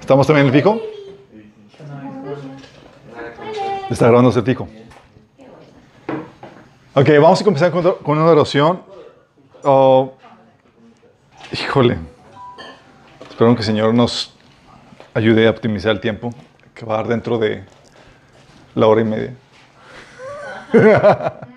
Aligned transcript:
¿Estamos 0.00 0.26
también 0.26 0.46
en 0.46 0.54
el 0.54 0.60
fijo? 0.60 0.80
Está 3.90 4.06
grabándose 4.06 4.40
el 4.40 4.44
fijo. 4.44 4.68
Ok, 6.94 7.08
vamos 7.20 7.40
a 7.40 7.44
comenzar 7.44 7.70
con, 7.70 7.82
con 7.82 8.18
una 8.18 8.30
oración. 8.30 8.82
Oh, 9.62 10.12
híjole. 11.52 11.98
Espero 13.30 13.54
que 13.54 13.60
el 13.60 13.66
Señor 13.66 13.94
nos 13.94 14.34
ayude 15.14 15.46
a 15.46 15.50
optimizar 15.50 15.92
el 15.92 16.00
tiempo 16.00 16.34
que 16.74 16.84
va 16.84 16.94
a 16.94 16.96
dar 16.98 17.08
dentro 17.08 17.38
de 17.38 17.64
la 18.74 18.86
hora 18.88 19.00
y 19.00 19.04
media. 19.04 19.34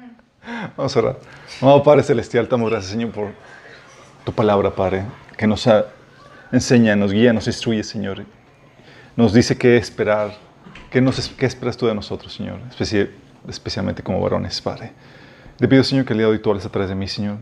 Vamos 0.77 0.95
a 0.95 0.99
orar. 0.99 1.17
Amado 1.61 1.83
Padre 1.83 2.03
Celestial, 2.03 2.45
te 2.45 2.51
damos 2.51 2.69
gracias, 2.69 2.91
Señor, 2.91 3.11
por 3.11 3.29
tu 4.23 4.31
palabra, 4.31 4.71
Padre, 4.71 5.03
que 5.41 5.47
nos 5.47 5.67
enseña, 6.51 6.95
nos 6.95 7.11
guía, 7.11 7.33
nos 7.33 7.47
instruye, 7.47 7.83
Señor. 7.83 8.23
Nos 9.17 9.33
dice 9.33 9.57
qué 9.57 9.75
esperar, 9.75 10.35
qué, 10.91 11.01
nos, 11.01 11.29
qué 11.29 11.47
esperas 11.47 11.75
tú 11.75 11.87
de 11.87 11.95
nosotros, 11.95 12.31
Señor, 12.31 12.59
Especi- 12.69 13.09
especialmente 13.49 14.03
como 14.03 14.21
varones, 14.21 14.61
Padre. 14.61 14.91
Te 15.57 15.67
pido, 15.67 15.83
Señor, 15.83 16.05
que 16.05 16.13
el 16.13 16.19
día 16.19 16.27
de 16.27 16.33
hoy 16.33 16.39
tú 16.39 16.51
hables 16.51 16.69
de 16.71 16.93
mí, 16.95 17.07
Señor. 17.07 17.37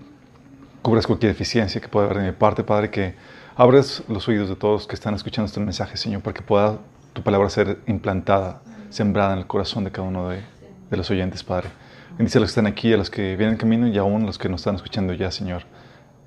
Cubras 0.82 1.06
cualquier 1.06 1.34
deficiencia 1.34 1.82
que 1.82 1.90
pueda 1.90 2.06
haber 2.06 2.20
de 2.20 2.28
mi 2.28 2.32
parte, 2.32 2.64
Padre, 2.64 2.90
que 2.90 3.16
abras 3.58 4.02
los 4.08 4.26
oídos 4.30 4.48
de 4.48 4.56
todos 4.56 4.88
que 4.88 4.96
están 4.96 5.14
escuchando 5.14 5.48
este 5.48 5.60
mensaje, 5.60 5.98
Señor, 5.98 6.22
para 6.22 6.34
que 6.34 6.42
pueda 6.42 6.78
tu 7.12 7.22
palabra 7.22 7.50
ser 7.50 7.80
implantada, 7.86 8.62
sembrada 8.90 9.34
en 9.34 9.40
el 9.40 9.46
corazón 9.46 9.84
de 9.84 9.92
cada 9.92 10.08
uno 10.08 10.30
de, 10.30 10.42
de 10.90 10.96
los 10.96 11.12
oyentes, 11.12 11.44
Padre. 11.44 11.68
Bendice 12.18 12.38
a 12.38 12.42
los 12.42 12.48
que 12.48 12.52
están 12.52 12.66
aquí, 12.68 12.94
a 12.94 12.98
los 12.98 13.10
que 13.10 13.36
vienen 13.36 13.56
en 13.56 13.58
camino 13.58 13.88
y 13.90 13.98
aún 13.98 14.24
a 14.24 14.26
los 14.26 14.38
que 14.38 14.48
nos 14.48 14.62
están 14.62 14.76
escuchando 14.76 15.12
ya, 15.12 15.32
Señor, 15.32 15.64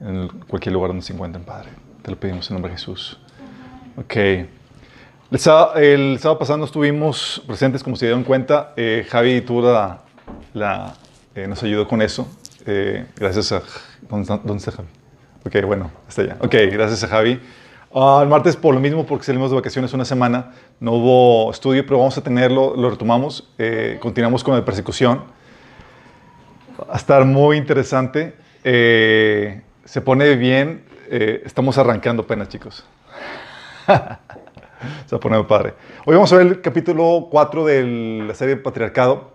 en 0.05 0.29
cualquier 0.49 0.73
lugar 0.73 0.89
donde 0.91 1.05
se 1.05 1.13
encuentren, 1.13 1.45
Padre. 1.45 1.69
Te 2.03 2.11
lo 2.11 2.19
pedimos 2.19 2.51
en 2.51 2.55
nombre 2.57 2.73
de 2.73 2.79
Jesús. 2.79 3.19
Ok. 3.97 4.17
El 4.17 5.39
sábado, 5.39 5.75
el 5.77 6.19
sábado 6.19 6.39
pasado 6.39 6.65
estuvimos 6.65 7.43
presentes, 7.47 7.83
como 7.83 7.97
se 7.97 8.07
dieron 8.07 8.25
cuenta. 8.25 8.73
Eh, 8.77 9.07
Javi 9.09 9.41
tuvo 9.41 9.63
la, 9.73 10.01
la- 10.53 10.95
eh, 11.35 11.47
nos 11.47 11.63
ayudó 11.63 11.87
con 11.89 12.03
eso. 12.03 12.29
Eh, 12.67 13.07
gracias 13.17 13.53
a... 13.53 13.63
¿dónde 14.11 14.57
está, 14.57 14.73
Javi? 14.73 14.89
Ok, 15.47 15.65
bueno, 15.67 15.91
está 16.09 16.23
allá. 16.23 16.37
Ok, 16.41 16.55
gracias 16.71 17.03
a 17.05 17.09
Javi. 17.09 17.41
Ah, 17.95 18.21
el 18.23 18.29
martes 18.29 18.57
por 18.57 18.75
lo 18.75 18.81
mismo, 18.81 19.07
porque 19.07 19.25
salimos 19.25 19.51
de 19.51 19.57
vacaciones 19.57 19.93
una 19.93 20.05
semana, 20.05 20.53
no 20.81 20.93
hubo 20.93 21.51
estudio, 21.51 21.85
pero 21.85 21.99
vamos 21.99 22.17
a 22.19 22.23
tenerlo, 22.23 22.75
lo 22.77 22.91
retomamos. 22.91 23.49
Continuamos 24.01 24.43
con 24.45 24.55
la 24.55 24.65
persecución. 24.65 25.23
Va 26.81 26.95
a 26.95 26.97
estar 26.97 27.25
muy 27.25 27.57
interesante. 27.57 28.35
Eh, 28.65 29.63
se 29.85 30.01
pone 30.01 30.37
bien. 30.37 30.85
eh, 31.11 31.43
estamos 31.45 31.77
arrancando 31.79 32.23
apenas, 32.23 32.49
chicos. 32.49 32.85
Se 35.07 35.15
va 35.15 35.17
a 35.17 35.21
poner 35.21 35.39
muy 35.39 35.47
padre. 35.47 35.75
Hoy 36.07 36.15
vamos 36.15 36.33
a 36.33 36.37
ver 36.37 36.47
el 36.47 36.61
capítulo 36.61 37.29
4 37.31 37.65
de 37.67 38.25
la 38.27 38.35
serie 38.35 38.57
Patriarcado. 38.57 39.33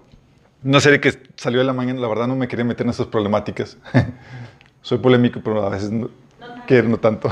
Una 0.63 0.79
serie 0.81 0.99
que 0.99 1.13
salió 1.35 1.59
de 1.59 1.65
la 1.65 1.73
mañana. 1.73 1.99
La 1.99 2.07
verdad 2.07 2.27
no 2.27 2.35
me 2.35 2.47
quería 2.47 2.65
meter 2.65 2.85
en 2.85 2.89
esas 2.89 3.07
problemáticas. 3.07 3.77
Soy 4.81 4.97
polémico, 4.97 5.39
pero 5.43 5.65
a 5.65 5.69
veces 5.69 5.91
no, 5.91 6.09
quiero 6.65 6.89
no 6.89 6.97
tanto. 6.97 7.29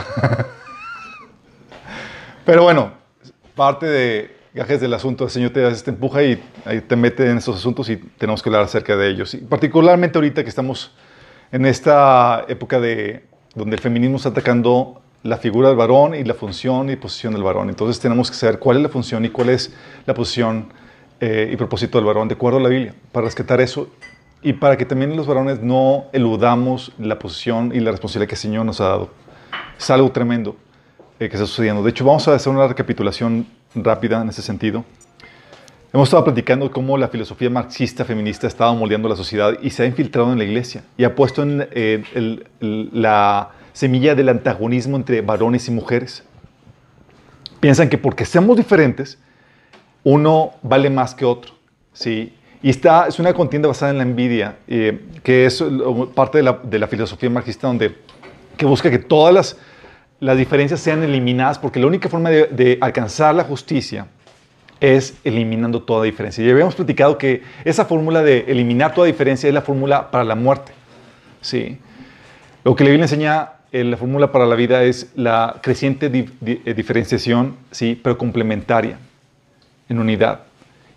pero 2.46 2.64
bueno, 2.64 2.92
parte 3.56 3.86
de 3.86 4.38
gajes 4.54 4.80
del 4.80 4.94
asunto. 4.94 5.26
El 5.26 5.30
Señor 5.30 5.52
te, 5.52 5.70
te 5.70 5.90
empuja 5.90 6.24
y 6.24 6.42
te 6.88 6.96
mete 6.96 7.30
en 7.30 7.38
esos 7.38 7.58
asuntos 7.58 7.90
y 7.90 7.98
tenemos 7.98 8.42
que 8.42 8.50
hablar 8.50 8.64
acerca 8.64 8.96
de 8.96 9.10
ellos. 9.10 9.34
Y 9.34 9.40
particularmente 9.40 10.18
ahorita 10.18 10.44
que 10.44 10.50
estamos 10.50 10.96
en 11.52 11.66
esta 11.66 12.46
época 12.48 12.80
de 12.80 13.26
donde 13.56 13.76
el 13.76 13.82
feminismo 13.82 14.18
está 14.18 14.30
atacando 14.30 15.02
la 15.24 15.38
figura 15.38 15.70
del 15.70 15.78
varón 15.78 16.14
y 16.14 16.24
la 16.24 16.36
función 16.36 16.90
y 16.90 16.96
posición 16.98 17.34
del 17.34 17.42
varón. 17.42 17.70
Entonces 17.70 18.00
tenemos 18.00 18.30
que 18.30 18.38
saber 18.38 18.60
cuál 18.60 18.78
es 18.78 18.84
la 18.84 18.90
función 18.90 19.26
y 19.26 19.30
cuál 19.30 19.50
es 19.50 19.74
la 20.06 20.14
posición 20.14 20.72
eh, 21.20 21.50
y 21.52 21.56
propósito 21.56 21.98
del 21.98 22.06
varón 22.06 22.28
de 22.28 22.36
acuerdo 22.36 22.60
a 22.60 22.62
la 22.62 22.70
Biblia, 22.70 22.94
para 23.12 23.26
rescatar 23.26 23.60
eso 23.60 23.90
y 24.44 24.54
para 24.54 24.78
que 24.78 24.86
también 24.86 25.16
los 25.16 25.26
varones 25.26 25.62
no 25.62 26.06
eludamos 26.14 26.92
la 27.00 27.18
posición 27.18 27.72
y 27.74 27.80
la 27.80 27.90
responsabilidad 27.92 28.30
que 28.30 28.36
el 28.36 28.42
Señor 28.42 28.66
nos 28.66 28.82
ha 28.82 28.90
dado. 28.90 29.10
Es 29.80 29.90
algo 29.90 30.12
tremendo 30.12 30.56
eh, 31.20 31.30
que 31.30 31.36
está 31.36 31.48
sucediendo. 31.48 31.82
De 31.82 31.90
hecho, 31.90 32.06
vamos 32.06 32.28
a 32.28 32.36
hacer 32.36 32.54
una 32.54 32.68
recapitulación 32.68 33.48
rápida 33.74 34.22
en 34.22 34.30
ese 34.30 34.42
sentido. 34.42 34.86
Hemos 35.96 36.10
estado 36.10 36.26
platicando 36.26 36.70
cómo 36.72 36.98
la 36.98 37.08
filosofía 37.08 37.50
marxista 37.50 38.04
feminista 38.04 38.48
ha 38.48 38.50
estado 38.50 38.76
moldeando 38.76 39.08
la 39.08 39.16
sociedad 39.16 39.54
y 39.62 39.70
se 39.70 39.84
ha 39.84 39.86
infiltrado 39.86 40.30
en 40.34 40.38
la 40.38 40.44
iglesia 40.44 40.84
y 40.98 41.06
ha 41.06 41.16
puesto 41.16 41.42
en 41.42 41.70
eh, 41.72 42.04
el- 42.14 42.46
el- 42.60 42.90
la 42.92 43.52
semilla 43.72 44.14
del 44.14 44.28
antagonismo 44.28 44.98
entre 44.98 45.22
varones 45.22 45.70
y 45.70 45.72
mujeres. 45.72 46.26
Piensan 47.62 47.88
que 47.88 47.98
porque 47.98 48.26
seamos 48.26 48.58
diferentes, 48.58 49.20
uno 50.04 50.52
vale 50.64 50.90
más 50.90 51.16
que 51.16 51.24
otro. 51.24 51.54
¿sí? 51.94 52.34
Y 52.62 52.70
está, 52.72 53.08
es 53.08 53.18
una 53.18 53.34
contienda 53.34 53.70
basada 53.70 53.92
en 53.94 53.98
la 54.00 54.04
envidia, 54.04 54.58
eh, 54.68 55.00
que 55.24 55.46
es 55.46 55.64
parte 56.14 56.40
de 56.40 56.44
la, 56.44 56.60
de 56.62 56.78
la 56.78 56.88
filosofía 56.88 57.30
marxista 57.30 57.68
donde, 57.68 57.96
que 58.58 58.66
busca 58.66 58.92
que 58.92 59.00
todas 59.00 59.34
las, 59.34 59.58
las 60.20 60.38
diferencias 60.38 60.82
sean 60.82 61.04
eliminadas, 61.04 61.58
porque 61.58 61.80
la 61.80 61.88
única 61.88 62.10
forma 62.10 62.30
de, 62.32 62.48
de 62.48 62.78
alcanzar 62.82 63.34
la 63.34 63.46
justicia 63.46 64.08
es 64.80 65.16
eliminando 65.24 65.82
toda 65.82 66.04
diferencia. 66.04 66.44
Y 66.44 66.50
habíamos 66.50 66.76
platicado 66.76 67.18
que 67.18 67.44
esa 67.64 67.86
fórmula 67.86 68.22
de 68.22 68.46
eliminar 68.48 68.94
toda 68.94 69.08
diferencia 69.08 69.48
es 69.48 69.54
la 69.54 69.62
fórmula 69.62 70.12
para 70.12 70.24
la 70.24 70.36
muerte. 70.36 70.74
¿sí? 71.42 71.78
Lo 72.64 72.76
que 72.76 72.84
la 72.84 72.90
Biblia 72.90 73.06
enseña, 73.06 73.50
eh, 73.72 73.84
la 73.84 73.98
fórmula 73.98 74.32
para 74.32 74.46
la 74.46 74.56
vida 74.56 74.84
es 74.84 75.12
la 75.16 75.60
creciente 75.62 76.12
eh, 76.46 76.74
diferenciación, 76.74 77.56
¿sí? 77.72 78.00
pero 78.02 78.18
complementaria, 78.18 78.98
en 79.90 80.00
unidad. 80.00 80.42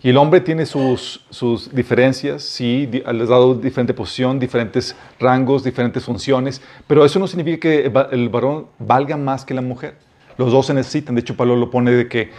Y 0.01 0.09
el 0.09 0.17
hombre 0.17 0.39
tiene 0.39 0.65
sus, 0.65 1.25
sus 1.29 1.75
diferencias, 1.75 2.41
sí, 2.41 2.87
les 2.87 3.05
ha 3.05 3.31
dado 3.31 3.53
diferente 3.53 3.93
posición, 3.93 4.39
diferentes 4.39 4.95
rangos, 5.19 5.61
diferentes 5.61 6.05
funciones, 6.05 6.61
pero 6.87 7.03
eso 7.03 7.19
no 7.19 7.27
significa 7.27 7.59
que 7.59 7.91
el 8.11 8.29
varón 8.29 8.67
valga 8.79 9.17
más 9.17 9.43
que 9.43 9.53
la 9.53 9.61
mujer. 9.61 9.95
Los 10.37 10.53
dos 10.53 10.67
se 10.67 10.73
necesitan. 10.73 11.15
De 11.15 11.21
hecho, 11.21 11.35
Pablo 11.35 11.57
lo 11.57 11.69
pone 11.69 11.91
de 11.91 12.07
que 12.07 12.31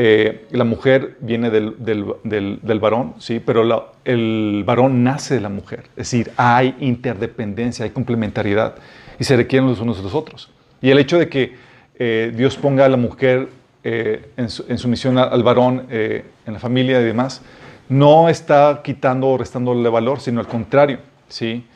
eh, 0.00 0.46
la 0.52 0.62
mujer 0.62 1.16
viene 1.20 1.50
del, 1.50 1.74
del- 1.78 2.06
del- 2.22 2.60
del 2.62 2.78
varón, 2.78 3.14
sí, 3.18 3.40
pero 3.44 3.64
la- 3.64 3.86
el 4.04 4.62
varón 4.64 5.02
nace 5.02 5.34
de 5.34 5.40
la 5.40 5.48
mujer. 5.48 5.80
Es 5.96 6.10
decir, 6.10 6.30
hay 6.36 6.76
interdependencia, 6.78 7.84
hay 7.84 7.90
complementariedad 7.90 8.76
y 9.18 9.24
se 9.24 9.36
requieren 9.36 9.68
los 9.68 9.80
unos 9.80 9.96
de 9.96 10.04
los 10.04 10.14
otros. 10.14 10.50
Y 10.80 10.90
el 10.90 10.98
hecho 11.00 11.18
de 11.18 11.28
que 11.28 11.56
eh, 11.98 12.32
Dios 12.34 12.56
ponga 12.56 12.84
a 12.84 12.88
la 12.88 12.96
mujer 12.96 13.48
eh, 13.82 14.30
en, 14.36 14.48
su, 14.50 14.64
en 14.68 14.78
sumisión 14.78 15.18
a- 15.18 15.24
al 15.24 15.42
varón 15.42 15.86
eh, 15.90 16.24
en 16.46 16.52
la 16.52 16.60
familia 16.60 17.00
y 17.00 17.04
demás, 17.04 17.42
no 17.88 18.28
está 18.28 18.82
quitando 18.84 19.26
o 19.28 19.36
restándole 19.38 19.88
valor, 19.88 20.20
sino 20.20 20.38
al 20.40 20.46
contrario, 20.46 20.98
¿sí? 21.28 21.66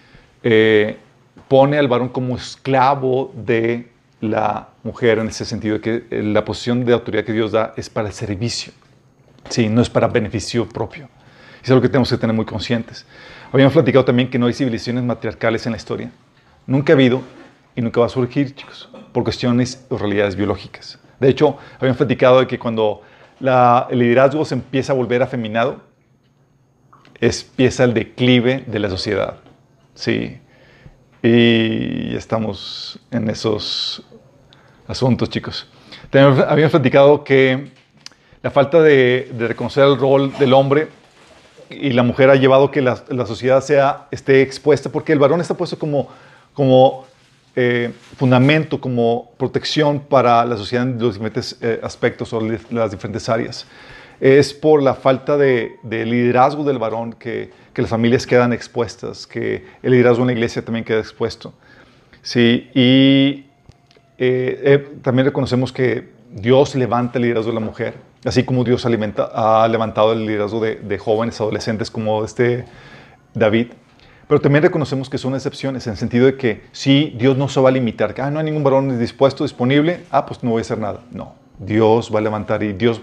Eh, 0.44 0.96
pone 1.48 1.76
al 1.78 1.88
varón 1.88 2.08
como 2.10 2.36
esclavo 2.36 3.32
de 3.34 3.88
la 4.20 4.68
mujer 4.82 5.18
en 5.18 5.28
ese 5.28 5.44
sentido, 5.44 5.74
de 5.76 5.80
que 5.80 6.04
eh, 6.10 6.22
la 6.22 6.44
posición 6.44 6.84
de 6.84 6.92
autoridad 6.92 7.24
que 7.24 7.32
Dios 7.32 7.52
da 7.52 7.72
es 7.76 7.88
para 7.88 8.08
el 8.08 8.14
servicio, 8.14 8.72
¿sí? 9.48 9.68
no 9.68 9.80
es 9.82 9.88
para 9.90 10.08
beneficio 10.08 10.68
propio. 10.68 11.08
Es 11.62 11.68
lo 11.70 11.80
que 11.80 11.88
tenemos 11.88 12.10
que 12.10 12.16
tener 12.18 12.34
muy 12.34 12.44
conscientes. 12.44 13.06
Habíamos 13.52 13.72
platicado 13.74 14.04
también 14.04 14.28
que 14.28 14.38
no 14.38 14.46
hay 14.46 14.52
civilizaciones 14.52 15.04
matriarcales 15.04 15.64
en 15.66 15.72
la 15.72 15.78
historia. 15.78 16.10
Nunca 16.66 16.92
ha 16.92 16.96
habido 16.96 17.22
y 17.76 17.80
nunca 17.82 18.00
va 18.00 18.06
a 18.06 18.08
surgir, 18.08 18.54
chicos, 18.54 18.88
por 19.12 19.22
cuestiones 19.22 19.84
o 19.88 19.96
realidades 19.98 20.34
biológicas. 20.34 20.98
De 21.20 21.28
hecho, 21.28 21.56
habíamos 21.76 21.98
platicado 21.98 22.40
de 22.40 22.46
que 22.48 22.58
cuando 22.58 23.02
el 23.40 23.98
liderazgo 23.98 24.44
se 24.44 24.54
empieza 24.54 24.92
a 24.92 24.96
volver 24.96 25.22
afeminado, 25.22 25.80
es- 27.20 27.46
empieza 27.50 27.84
el 27.84 27.94
declive 27.94 28.64
de 28.66 28.78
la 28.80 28.90
sociedad. 28.90 29.36
Sí. 29.94 30.38
Y 31.22 32.16
estamos 32.16 32.98
en 33.12 33.30
esos 33.30 34.04
asuntos, 34.92 35.28
chicos. 35.28 35.66
También 36.10 36.44
habíamos 36.48 36.70
platicado 36.70 37.24
que 37.24 37.72
la 38.42 38.50
falta 38.50 38.80
de, 38.80 39.30
de 39.32 39.48
reconocer 39.48 39.84
el 39.84 39.96
rol 39.98 40.32
del 40.38 40.52
hombre 40.52 40.88
y 41.70 41.90
la 41.92 42.02
mujer 42.02 42.30
ha 42.30 42.36
llevado 42.36 42.70
que 42.70 42.82
la, 42.82 43.02
la 43.08 43.26
sociedad 43.26 43.60
sea, 43.62 44.06
esté 44.10 44.42
expuesta, 44.42 44.90
porque 44.90 45.12
el 45.12 45.18
varón 45.18 45.40
está 45.40 45.54
puesto 45.54 45.78
como, 45.78 46.08
como 46.52 47.06
eh, 47.56 47.92
fundamento, 48.16 48.80
como 48.80 49.30
protección 49.36 50.00
para 50.00 50.44
la 50.44 50.56
sociedad 50.56 50.86
en 50.86 50.98
los 50.98 51.14
diferentes 51.14 51.56
eh, 51.60 51.80
aspectos 51.82 52.32
o 52.32 52.40
las 52.70 52.90
diferentes 52.90 53.28
áreas. 53.28 53.66
Es 54.20 54.54
por 54.54 54.82
la 54.82 54.94
falta 54.94 55.36
de, 55.36 55.76
de 55.82 56.06
liderazgo 56.06 56.62
del 56.62 56.78
varón 56.78 57.14
que, 57.14 57.50
que 57.72 57.82
las 57.82 57.90
familias 57.90 58.26
quedan 58.26 58.52
expuestas, 58.52 59.26
que 59.26 59.64
el 59.82 59.92
liderazgo 59.92 60.22
en 60.22 60.28
la 60.28 60.32
iglesia 60.32 60.62
también 60.62 60.84
queda 60.84 61.00
expuesto. 61.00 61.52
Sí, 62.22 62.70
y 62.74 63.46
eh, 64.18 64.60
eh, 64.64 64.88
también 65.02 65.26
reconocemos 65.26 65.72
que 65.72 66.10
Dios 66.30 66.74
levanta 66.74 67.18
el 67.18 67.22
liderazgo 67.22 67.50
de 67.50 67.54
la 67.54 67.64
mujer, 67.64 67.94
así 68.24 68.44
como 68.44 68.64
Dios 68.64 68.86
alimenta- 68.86 69.30
ha 69.34 69.66
levantado 69.68 70.12
el 70.12 70.26
liderazgo 70.26 70.60
de, 70.60 70.76
de 70.76 70.98
jóvenes, 70.98 71.40
adolescentes 71.40 71.90
como 71.90 72.24
este 72.24 72.64
David. 73.34 73.68
Pero 74.28 74.40
también 74.40 74.62
reconocemos 74.62 75.10
que 75.10 75.18
son 75.18 75.34
excepciones, 75.34 75.86
en 75.86 75.92
el 75.92 75.96
sentido 75.98 76.26
de 76.26 76.36
que 76.36 76.62
si 76.72 77.14
Dios 77.18 77.36
no 77.36 77.48
se 77.48 77.60
va 77.60 77.68
a 77.68 77.72
limitar, 77.72 78.14
ah, 78.20 78.30
no 78.30 78.38
hay 78.38 78.44
ningún 78.46 78.64
varón 78.64 78.98
dispuesto, 78.98 79.44
disponible, 79.44 80.04
ah, 80.10 80.24
pues 80.24 80.42
no 80.42 80.50
voy 80.50 80.60
a 80.60 80.62
hacer 80.62 80.78
nada. 80.78 81.00
No, 81.10 81.34
Dios 81.58 82.10
va 82.14 82.20
a 82.20 82.22
levantar 82.22 82.62
y 82.62 82.72
Dios 82.72 83.02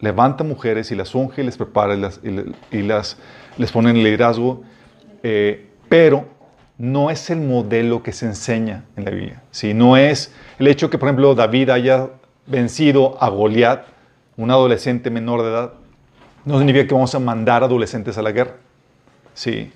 levanta 0.00 0.42
mujeres 0.44 0.90
y 0.90 0.94
las 0.94 1.14
unge 1.14 1.42
y 1.42 1.44
les 1.44 1.58
prepara 1.58 1.94
y, 1.94 2.00
las, 2.00 2.20
y, 2.72 2.82
las, 2.82 3.18
les 3.58 3.70
pone 3.72 3.90
en 3.90 4.02
liderazgo, 4.02 4.62
eh, 5.22 5.68
pero 5.90 6.24
no 6.80 7.10
es 7.10 7.28
el 7.28 7.42
modelo 7.42 8.02
que 8.02 8.10
se 8.10 8.24
enseña 8.24 8.84
en 8.96 9.04
la 9.04 9.10
Biblia. 9.10 9.42
¿sí? 9.50 9.74
No 9.74 9.98
es 9.98 10.32
el 10.58 10.66
hecho 10.66 10.88
que, 10.88 10.96
por 10.96 11.08
ejemplo, 11.08 11.34
David 11.34 11.68
haya 11.68 12.08
vencido 12.46 13.22
a 13.22 13.28
Goliat, 13.28 13.84
un 14.38 14.50
adolescente 14.50 15.10
menor 15.10 15.42
de 15.42 15.50
edad, 15.50 15.72
no 16.46 16.56
significa 16.56 16.86
que 16.86 16.94
vamos 16.94 17.14
a 17.14 17.18
mandar 17.18 17.62
adolescentes 17.62 18.16
a 18.16 18.22
la 18.22 18.32
guerra. 18.32 18.56
Sí. 19.34 19.70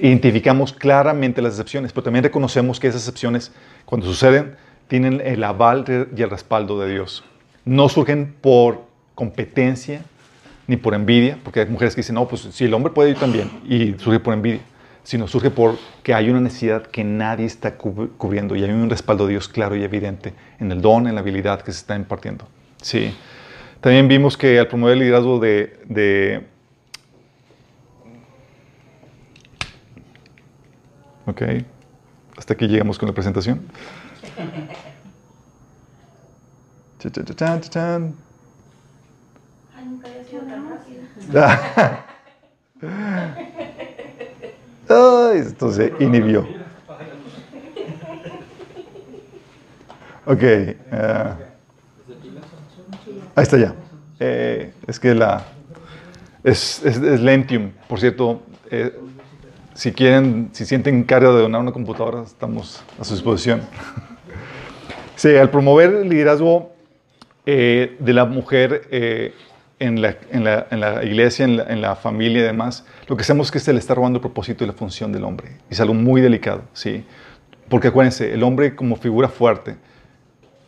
Identificamos 0.00 0.72
claramente 0.72 1.40
las 1.40 1.52
excepciones, 1.52 1.92
pero 1.92 2.02
también 2.02 2.24
reconocemos 2.24 2.80
que 2.80 2.88
esas 2.88 3.02
excepciones, 3.02 3.52
cuando 3.84 4.08
suceden, 4.08 4.56
tienen 4.88 5.22
el 5.24 5.44
aval 5.44 5.84
y 6.16 6.22
el 6.22 6.28
respaldo 6.28 6.80
de 6.80 6.92
Dios. 6.92 7.22
No 7.64 7.88
surgen 7.88 8.34
por 8.40 8.82
competencia 9.14 10.02
ni 10.66 10.76
por 10.76 10.92
envidia, 10.94 11.38
porque 11.44 11.60
hay 11.60 11.66
mujeres 11.66 11.94
que 11.94 12.00
dicen, 12.00 12.16
no, 12.16 12.26
pues 12.26 12.48
si 12.50 12.64
el 12.64 12.74
hombre 12.74 12.92
puede, 12.92 13.10
ir 13.10 13.16
también, 13.16 13.48
y 13.68 13.94
surge 14.00 14.18
por 14.18 14.34
envidia, 14.34 14.60
sino 15.06 15.28
surge 15.28 15.52
porque 15.52 16.14
hay 16.14 16.30
una 16.30 16.40
necesidad 16.40 16.84
que 16.84 17.04
nadie 17.04 17.46
está 17.46 17.76
cubriendo 17.76 18.56
y 18.56 18.64
hay 18.64 18.70
un 18.70 18.90
respaldo 18.90 19.26
de 19.26 19.34
Dios 19.34 19.48
claro 19.48 19.76
y 19.76 19.84
evidente 19.84 20.34
en 20.58 20.72
el 20.72 20.82
don, 20.82 21.06
en 21.06 21.14
la 21.14 21.20
habilidad 21.20 21.62
que 21.62 21.70
se 21.70 21.78
está 21.78 21.94
impartiendo. 21.94 22.48
Sí. 22.82 23.16
También 23.80 24.08
vimos 24.08 24.36
que 24.36 24.58
al 24.58 24.66
promover 24.66 24.94
el 24.94 24.98
liderazgo 24.98 25.38
de, 25.38 25.78
de 25.84 26.44
Ok, 31.26 31.42
hasta 32.36 32.54
aquí 32.54 32.66
llegamos 32.66 32.98
con 32.98 33.08
la 33.08 33.14
presentación. 33.14 33.60
Ay, 39.76 41.96
esto 45.38 45.72
se 45.72 45.92
inhibió. 46.00 46.46
Ok. 50.24 50.42
Uh, 50.42 50.96
ahí 53.34 53.42
está 53.42 53.58
ya. 53.58 53.74
Eh, 54.18 54.72
es 54.86 54.98
que 54.98 55.14
la. 55.14 55.44
Es, 56.42 56.84
es, 56.84 56.98
Lentium, 56.98 57.70
por 57.88 58.00
cierto. 58.00 58.42
Eh, 58.70 58.92
si 59.74 59.92
quieren, 59.92 60.48
si 60.52 60.64
sienten 60.64 61.04
carga 61.04 61.30
de 61.32 61.42
donar 61.42 61.60
una 61.60 61.72
computadora, 61.72 62.22
estamos 62.22 62.82
a 62.98 63.04
su 63.04 63.12
disposición. 63.12 63.60
sí, 65.16 65.36
al 65.36 65.50
promover 65.50 65.92
el 65.92 66.08
liderazgo 66.08 66.72
eh, 67.44 67.96
de 68.00 68.12
la 68.12 68.24
mujer 68.24 68.88
eh, 68.90 69.34
en, 69.78 70.00
la, 70.00 70.16
en, 70.30 70.44
la, 70.44 70.66
en, 70.70 70.80
la, 70.80 71.04
iglesia, 71.04 71.44
en 71.44 71.80
la, 71.80 71.96
familia 71.96 72.40
y 72.40 72.44
demás, 72.44 72.84
lo 73.08 73.16
que 73.16 73.22
hacemos 73.22 73.48
es 73.48 73.50
que 73.52 73.58
se 73.58 73.72
le 73.72 73.78
está 73.78 73.94
robando 73.94 74.18
el 74.18 74.20
propósito 74.20 74.64
y 74.64 74.66
la 74.66 74.72
función 74.72 75.12
del 75.12 75.24
hombre. 75.24 75.58
Y 75.70 75.74
es 75.74 75.80
algo 75.80 75.94
muy 75.94 76.20
delicado, 76.20 76.62
¿sí? 76.72 77.04
Porque 77.68 77.88
acuérdense, 77.88 78.32
el 78.32 78.42
hombre 78.42 78.74
como 78.74 78.96
figura 78.96 79.28
fuerte 79.28 79.76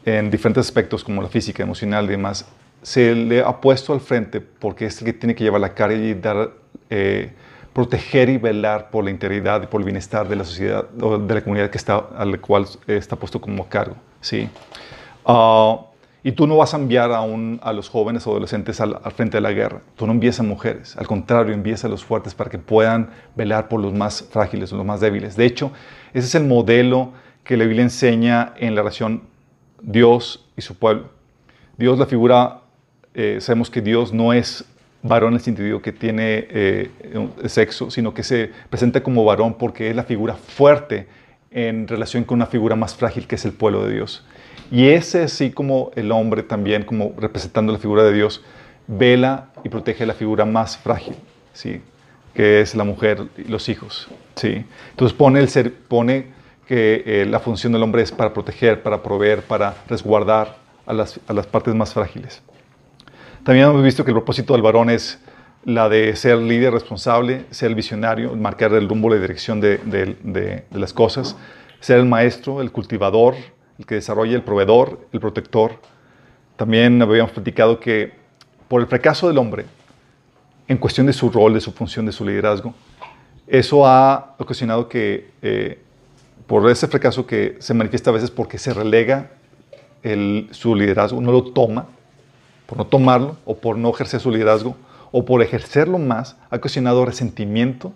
en 0.04 0.30
diferentes 0.30 0.66
aspectos 0.66 1.04
como 1.04 1.22
la 1.22 1.28
física, 1.28 1.62
emocional 1.62 2.04
y 2.06 2.08
demás, 2.08 2.46
se 2.82 3.14
le 3.14 3.40
ha 3.40 3.60
puesto 3.60 3.92
al 3.92 4.00
frente 4.00 4.40
porque 4.40 4.86
es 4.86 5.00
el 5.00 5.06
que 5.06 5.12
tiene 5.12 5.34
que 5.34 5.44
llevar 5.44 5.60
la 5.60 5.74
carga 5.74 5.96
y 5.96 6.14
dar... 6.14 6.50
Eh, 6.90 7.32
proteger 7.78 8.28
y 8.28 8.38
velar 8.38 8.90
por 8.90 9.04
la 9.04 9.10
integridad 9.10 9.62
y 9.62 9.66
por 9.66 9.80
el 9.80 9.84
bienestar 9.84 10.26
de 10.28 10.34
la 10.34 10.42
sociedad 10.42 10.86
o 11.00 11.16
de 11.16 11.32
la 11.32 11.40
comunidad 11.42 11.70
que 11.70 11.78
está, 11.78 12.08
a 12.16 12.24
la 12.24 12.36
cual 12.38 12.66
está 12.88 13.14
puesto 13.14 13.40
como 13.40 13.68
cargo. 13.68 13.94
¿sí? 14.20 14.50
Ah, 15.24 15.78
y 16.22 16.32
tú 16.32 16.46
no 16.46 16.56
vas 16.56 16.74
a 16.74 16.78
enviar 16.78 17.12
a, 17.12 17.20
a 17.20 17.72
los 17.72 17.88
jóvenes 17.88 18.26
o 18.26 18.30
adolescentes 18.30 18.80
al, 18.80 18.98
frente 19.14 19.36
de 19.36 19.40
la 19.40 19.52
guerra. 19.52 19.82
Tú 19.96 20.06
no 20.06 20.12
envías 20.12 20.40
a 20.40 20.42
mujeres. 20.42 20.96
Al 20.96 21.06
contrario, 21.06 21.54
envías 21.54 21.84
a 21.84 21.88
los 21.88 22.04
fuertes 22.04 22.34
para 22.34 22.50
que 22.50 22.58
puedan 22.58 23.10
velar 23.36 23.68
por 23.68 23.80
los 23.80 23.94
más 23.94 24.26
frágiles 24.30 24.72
los 24.72 24.84
más 24.84 25.00
débiles. 25.00 25.36
De 25.36 25.46
hecho, 25.46 25.70
ese 26.12 26.26
es 26.26 26.34
el 26.34 26.44
modelo 26.44 27.12
que 27.44 27.56
la 27.56 27.64
Biblia 27.64 27.82
enseña 27.82 28.52
en 28.58 28.74
la 28.74 28.82
relación 28.82 29.22
Dios 29.80 30.46
y 30.56 30.62
su 30.62 30.76
pueblo. 30.76 31.10
Dios, 31.76 31.98
la 31.98 32.06
figura, 32.06 32.62
eh, 33.14 33.38
sabemos 33.40 33.70
que 33.70 33.80
Dios 33.80 34.12
no 34.12 34.32
es 34.32 34.64
varón 35.02 35.32
en 35.32 35.34
el 35.36 35.40
sentido 35.40 35.80
que 35.80 35.92
tiene 35.92 36.46
eh, 36.50 36.90
sexo, 37.46 37.90
sino 37.90 38.12
que 38.12 38.24
se 38.24 38.50
presenta 38.68 39.02
como 39.02 39.24
varón 39.24 39.54
porque 39.54 39.90
es 39.90 39.96
la 39.96 40.02
figura 40.02 40.34
fuerte 40.34 41.06
en 41.50 41.86
relación 41.88 42.24
con 42.24 42.36
una 42.36 42.46
figura 42.46 42.76
más 42.76 42.94
frágil 42.96 43.26
que 43.26 43.36
es 43.36 43.44
el 43.44 43.52
pueblo 43.52 43.86
de 43.86 43.94
Dios. 43.94 44.26
Y 44.70 44.88
ese 44.88 45.22
así 45.22 45.50
como 45.50 45.90
el 45.94 46.12
hombre 46.12 46.42
también, 46.42 46.84
como 46.84 47.14
representando 47.18 47.72
la 47.72 47.78
figura 47.78 48.02
de 48.04 48.12
Dios, 48.12 48.42
vela 48.86 49.48
y 49.64 49.68
protege 49.68 50.06
la 50.06 50.14
figura 50.14 50.44
más 50.44 50.76
frágil, 50.76 51.14
¿sí? 51.52 51.80
que 52.34 52.60
es 52.60 52.74
la 52.74 52.84
mujer 52.84 53.28
y 53.36 53.44
los 53.44 53.68
hijos. 53.68 54.08
¿sí? 54.34 54.64
Entonces 54.90 55.16
pone, 55.16 55.40
el 55.40 55.48
ser, 55.48 55.72
pone 55.72 56.26
que 56.66 57.02
eh, 57.06 57.26
la 57.26 57.40
función 57.40 57.72
del 57.72 57.82
hombre 57.82 58.02
es 58.02 58.12
para 58.12 58.32
proteger, 58.34 58.82
para 58.82 59.02
proveer, 59.02 59.42
para 59.42 59.74
resguardar 59.88 60.56
a 60.86 60.92
las, 60.92 61.18
a 61.26 61.32
las 61.32 61.46
partes 61.46 61.74
más 61.74 61.94
frágiles. 61.94 62.42
También 63.44 63.68
hemos 63.68 63.82
visto 63.82 64.04
que 64.04 64.10
el 64.10 64.16
propósito 64.16 64.52
del 64.52 64.62
varón 64.62 64.90
es 64.90 65.18
la 65.64 65.88
de 65.88 66.14
ser 66.16 66.38
líder 66.38 66.72
responsable, 66.72 67.44
ser 67.50 67.70
el 67.70 67.74
visionario, 67.74 68.34
marcar 68.36 68.72
el 68.72 68.88
rumbo, 68.88 69.10
la 69.10 69.16
dirección 69.16 69.60
de, 69.60 69.78
de, 69.78 70.64
las 70.70 70.92
cosas, 70.92 71.36
ser 71.80 71.98
el 71.98 72.06
maestro, 72.06 72.60
el 72.60 72.70
cultivador, 72.70 73.34
el 73.78 73.86
que 73.86 73.94
desarrolla, 73.94 74.34
el 74.34 74.42
proveedor, 74.42 75.06
el 75.12 75.20
protector. 75.20 75.72
También 76.56 77.00
habíamos 77.00 77.32
platicado 77.32 77.78
que 77.78 78.12
por 78.66 78.80
el 78.80 78.86
fracaso 78.86 79.28
del 79.28 79.38
hombre, 79.38 79.66
en 80.66 80.76
cuestión 80.76 81.06
de 81.06 81.12
su 81.12 81.30
rol, 81.30 81.54
de 81.54 81.60
su 81.60 81.72
función, 81.72 82.04
de 82.04 82.12
su 82.12 82.24
liderazgo, 82.24 82.74
eso 83.46 83.86
ha 83.86 84.34
ocasionado 84.38 84.88
que, 84.88 85.30
eh, 85.40 85.80
por 86.46 86.68
ese 86.70 86.86
fracaso 86.88 87.26
que 87.26 87.56
se 87.60 87.72
manifiesta 87.72 88.10
a 88.10 88.12
veces 88.12 88.30
porque 88.30 88.58
se 88.58 88.74
relega 88.74 89.30
el, 90.02 90.48
su 90.50 90.74
liderazgo, 90.74 91.20
no 91.20 91.32
lo 91.32 91.44
toma, 91.44 91.86
por 92.66 92.76
no 92.76 92.86
tomarlo 92.86 93.36
o 93.46 93.56
por 93.56 93.78
no 93.78 93.88
ejercer 93.90 94.20
su 94.20 94.30
liderazgo 94.30 94.76
o 95.10 95.24
por 95.24 95.40
ejercerlo 95.40 95.98
más, 95.98 96.36
ha 96.50 96.56
ocasionado 96.56 97.06
resentimiento 97.06 97.92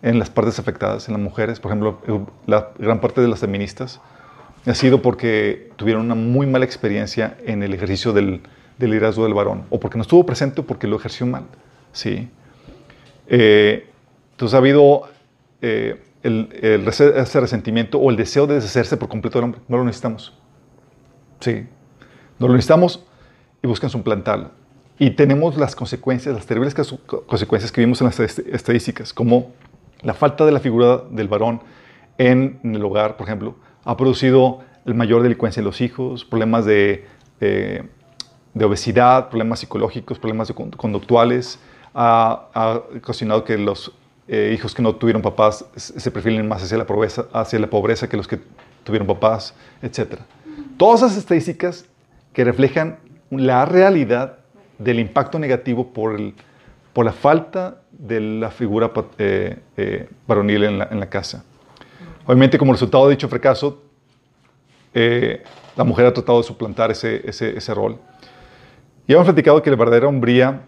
en 0.00 0.18
las 0.18 0.30
partes 0.30 0.58
afectadas, 0.58 1.08
en 1.08 1.14
las 1.14 1.22
mujeres. 1.22 1.60
Por 1.60 1.70
ejemplo, 1.70 1.98
la 2.46 2.70
gran 2.78 3.00
parte 3.00 3.20
de 3.20 3.28
las 3.28 3.40
feministas 3.40 4.00
ha 4.66 4.74
sido 4.74 5.02
porque 5.02 5.70
tuvieron 5.76 6.04
una 6.04 6.14
muy 6.14 6.46
mala 6.46 6.64
experiencia 6.64 7.36
en 7.46 7.62
el 7.62 7.72
ejercicio 7.72 8.12
del, 8.12 8.42
liderazgo 8.78 9.24
del 9.24 9.34
varón, 9.34 9.64
o 9.70 9.80
porque 9.80 9.98
no 9.98 10.02
estuvo 10.02 10.24
presente 10.24 10.60
o 10.60 10.64
porque 10.64 10.86
lo 10.86 10.96
ejerció 10.96 11.26
mal. 11.26 11.44
¿sí? 11.92 12.28
Eh, 13.28 13.88
entonces 14.32 14.54
ha 14.54 14.58
habido 14.58 15.08
eh, 15.62 16.02
el, 16.22 16.48
ese 16.86 17.40
resentimiento 17.40 17.98
o 17.98 18.10
el 18.10 18.16
deseo 18.16 18.46
de 18.46 18.54
deshacerse 18.56 18.96
por 18.96 19.08
completo 19.08 19.38
del 19.38 19.44
hombre. 19.44 19.60
No 19.68 19.78
lo 19.78 19.84
necesitamos. 19.84 20.34
Sí. 21.40 21.66
No 22.38 22.48
lo 22.48 22.54
necesitamos 22.54 23.04
y 23.62 23.66
buscan 23.66 23.90
suplantarlo. 23.90 24.50
Y 24.98 25.10
tenemos 25.10 25.56
las 25.56 25.74
consecuencias, 25.74 26.34
las 26.34 26.46
terribles 26.46 26.74
consecuencias 27.26 27.72
que 27.72 27.80
vimos 27.80 28.00
en 28.02 28.06
las 28.06 28.20
estadísticas, 28.20 29.14
como 29.14 29.52
la 30.02 30.12
falta 30.12 30.44
de 30.44 30.52
la 30.52 30.60
figura 30.60 31.02
del 31.10 31.28
varón 31.28 31.62
en 32.18 32.60
el 32.62 32.84
hogar, 32.84 33.16
por 33.16 33.26
ejemplo, 33.26 33.56
ha 33.84 33.96
producido 33.96 34.60
el 34.84 34.94
mayor 34.94 35.22
delincuencia 35.22 35.60
en 35.60 35.66
los 35.66 35.80
hijos, 35.80 36.24
problemas 36.24 36.64
de, 36.64 37.06
de, 37.40 38.64
obesidad, 38.64 39.28
problemas 39.28 39.60
psicológicos, 39.60 40.18
problemas 40.18 40.52
conductuales, 40.76 41.58
ha, 41.94 42.80
ocasionado 42.96 43.44
que 43.44 43.58
los 43.58 43.92
eh, 44.28 44.52
hijos 44.54 44.74
que 44.74 44.82
no 44.82 44.94
tuvieron 44.94 45.22
papás 45.22 45.64
se 45.74 46.10
prefieren 46.10 46.46
más 46.46 46.62
hacia 46.62 46.78
la, 46.78 46.86
pobreza, 46.86 47.26
hacia 47.32 47.58
la 47.58 47.68
pobreza 47.68 48.08
que 48.08 48.16
los 48.16 48.28
que 48.28 48.38
tuvieron 48.84 49.06
papás, 49.06 49.54
etc. 49.82 50.20
Todas 50.76 51.02
esas 51.02 51.18
estadísticas 51.18 51.86
que 52.32 52.44
reflejan 52.44 52.98
la 53.30 53.64
realidad 53.64 54.38
del 54.78 54.98
impacto 54.98 55.38
negativo 55.38 55.92
por, 55.92 56.18
el, 56.18 56.34
por 56.92 57.04
la 57.04 57.12
falta 57.12 57.82
de 57.92 58.20
la 58.20 58.50
figura 58.50 58.90
eh, 59.18 59.58
eh, 59.76 60.08
varonil 60.26 60.64
en 60.64 60.78
la, 60.78 61.10
casa. 61.10 61.44
Obviamente, 62.30 62.58
como 62.58 62.70
resultado 62.70 63.08
de 63.08 63.16
dicho 63.16 63.28
fracaso, 63.28 63.82
eh, 64.94 65.42
la 65.74 65.82
mujer 65.82 66.06
ha 66.06 66.14
tratado 66.14 66.38
de 66.38 66.44
suplantar 66.44 66.92
ese, 66.92 67.28
ese, 67.28 67.58
ese 67.58 67.74
rol. 67.74 67.98
Y 69.08 69.14
hemos 69.14 69.24
platicado 69.24 69.60
que 69.60 69.68
la 69.68 69.74
verdadera 69.74 70.06
hombría 70.06 70.60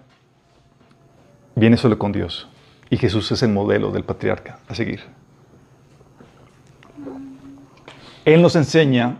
viene 1.54 1.76
solo 1.76 1.96
con 2.00 2.10
Dios. 2.10 2.48
Y 2.90 2.96
Jesús 2.96 3.30
es 3.30 3.44
el 3.44 3.50
modelo 3.50 3.92
del 3.92 4.02
patriarca 4.02 4.58
a 4.66 4.74
seguir. 4.74 5.02
Él 8.24 8.42
nos 8.42 8.56
enseña 8.56 9.18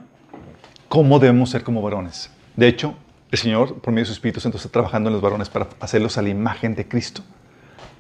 cómo 0.89 1.21
debemos 1.21 1.49
ser 1.49 1.63
como 1.63 1.81
varones. 1.81 2.29
De 2.57 2.67
hecho, 2.67 2.97
el 3.31 3.39
Señor, 3.39 3.81
por 3.81 3.95
medio 3.95 4.03
de 4.03 4.07
su 4.07 4.15
Espíritu 4.15 4.41
Santo, 4.41 4.57
está 4.57 4.69
trabajando 4.69 5.11
en 5.11 5.13
los 5.13 5.23
varones 5.23 5.49
para 5.49 5.69
hacerlos 5.79 6.19
a 6.19 6.23
la 6.23 6.31
imagen 6.31 6.75
de 6.75 6.89
Cristo. 6.89 7.23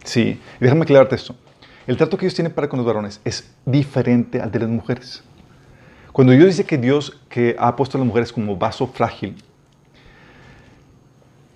Sí, 0.03 0.41
y 0.59 0.65
déjame 0.65 0.83
aclararte 0.83 1.15
esto. 1.15 1.37
El 1.87 1.97
trato 1.97 2.17
que 2.17 2.27
Dios 2.27 2.35
tiene 2.35 2.51
para 2.51 2.69
con 2.69 2.79
los 2.79 2.87
varones 2.87 3.21
es 3.25 3.51
diferente 3.65 4.41
al 4.41 4.51
de 4.51 4.61
las 4.61 4.69
mujeres. 4.69 5.23
Cuando 6.13 6.33
Dios 6.33 6.47
dice 6.47 6.65
que 6.65 6.79
Dios 6.79 7.21
que 7.29 7.57
ha 7.59 7.75
puesto 7.75 7.97
a 7.97 8.01
las 8.01 8.07
mujeres 8.07 8.33
como 8.33 8.57
vaso 8.57 8.87
frágil, 8.87 9.37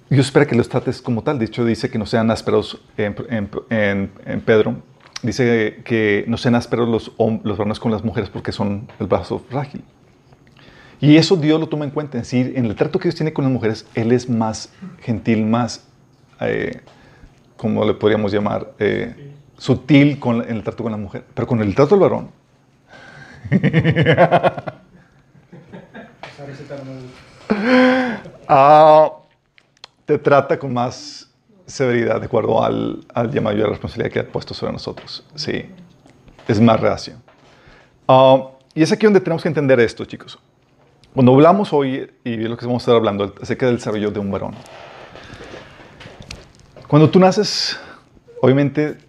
Dios 0.08 0.26
espera 0.26 0.46
que 0.46 0.54
los 0.54 0.68
trates 0.68 1.02
como 1.02 1.22
tal. 1.22 1.38
De 1.38 1.44
hecho, 1.44 1.64
dice 1.64 1.90
que 1.90 1.98
no 1.98 2.06
sean 2.06 2.30
ásperos 2.30 2.80
en, 2.96 4.40
Pedro. 4.44 4.76
Dice 5.22 5.82
que 5.84 6.24
no 6.28 6.36
sean 6.36 6.54
ásperos 6.54 6.88
los, 6.88 7.12
los 7.42 7.58
varones 7.58 7.80
con 7.80 7.90
las 7.90 8.04
mujeres 8.04 8.30
porque 8.30 8.52
son 8.52 8.88
el 9.00 9.06
vaso 9.06 9.40
frágil. 9.50 9.82
Y 11.00 11.16
eso 11.16 11.36
Dios 11.36 11.60
lo 11.60 11.68
toma 11.68 11.84
en 11.84 11.90
cuenta. 11.90 12.18
Es 12.18 12.24
decir, 12.24 12.54
en 12.56 12.66
el 12.66 12.74
trato 12.76 12.98
que 12.98 13.04
Dios 13.04 13.16
tiene 13.16 13.32
con 13.32 13.44
las 13.44 13.52
mujeres, 13.52 13.86
Él 13.94 14.12
es 14.12 14.28
más 14.28 14.72
gentil, 15.00 15.44
más, 15.44 15.86
eh, 16.40 16.80
como 17.56 17.84
le 17.84 17.94
podríamos 17.94 18.32
llamar, 18.32 18.72
eh, 18.78 19.34
sutil 19.58 20.18
con, 20.18 20.42
en 20.42 20.56
el 20.56 20.62
trato 20.62 20.82
con 20.82 20.92
la 20.92 20.98
mujer. 20.98 21.24
Pero 21.34 21.46
con 21.46 21.60
el 21.60 21.74
trato 21.74 21.96
del 21.96 22.00
varón, 22.00 22.30
ah, 28.48 29.12
te 30.04 30.18
trata 30.18 30.58
con 30.58 30.72
más 30.72 31.30
severidad 31.66 32.20
de 32.20 32.26
acuerdo 32.26 32.62
al, 32.62 33.04
al 33.12 33.30
llamado 33.30 33.56
y 33.56 33.60
a 33.60 33.64
la 33.64 33.70
responsabilidad 33.70 34.12
que 34.12 34.20
ha 34.20 34.26
puesto 34.26 34.54
sobre 34.54 34.72
nosotros. 34.72 35.24
Sí, 35.34 35.66
es 36.48 36.60
más 36.60 36.80
reacio. 36.80 37.14
Ah, 38.08 38.50
y 38.74 38.82
es 38.82 38.92
aquí 38.92 39.06
donde 39.06 39.20
tenemos 39.20 39.42
que 39.42 39.48
entender 39.48 39.80
esto, 39.80 40.04
chicos. 40.04 40.38
Cuando 41.14 41.32
hablamos 41.32 41.72
hoy, 41.72 42.10
y 42.24 42.44
es 42.44 42.50
lo 42.50 42.56
que 42.56 42.66
vamos 42.66 42.82
a 42.82 42.84
estar 42.84 42.96
hablando, 42.96 43.34
acerca 43.40 43.66
del 43.66 43.76
desarrollo 43.76 44.10
de 44.10 44.20
un 44.20 44.30
varón. 44.30 44.54
Cuando 46.86 47.08
tú 47.08 47.18
naces, 47.18 47.80
obviamente 48.42 49.05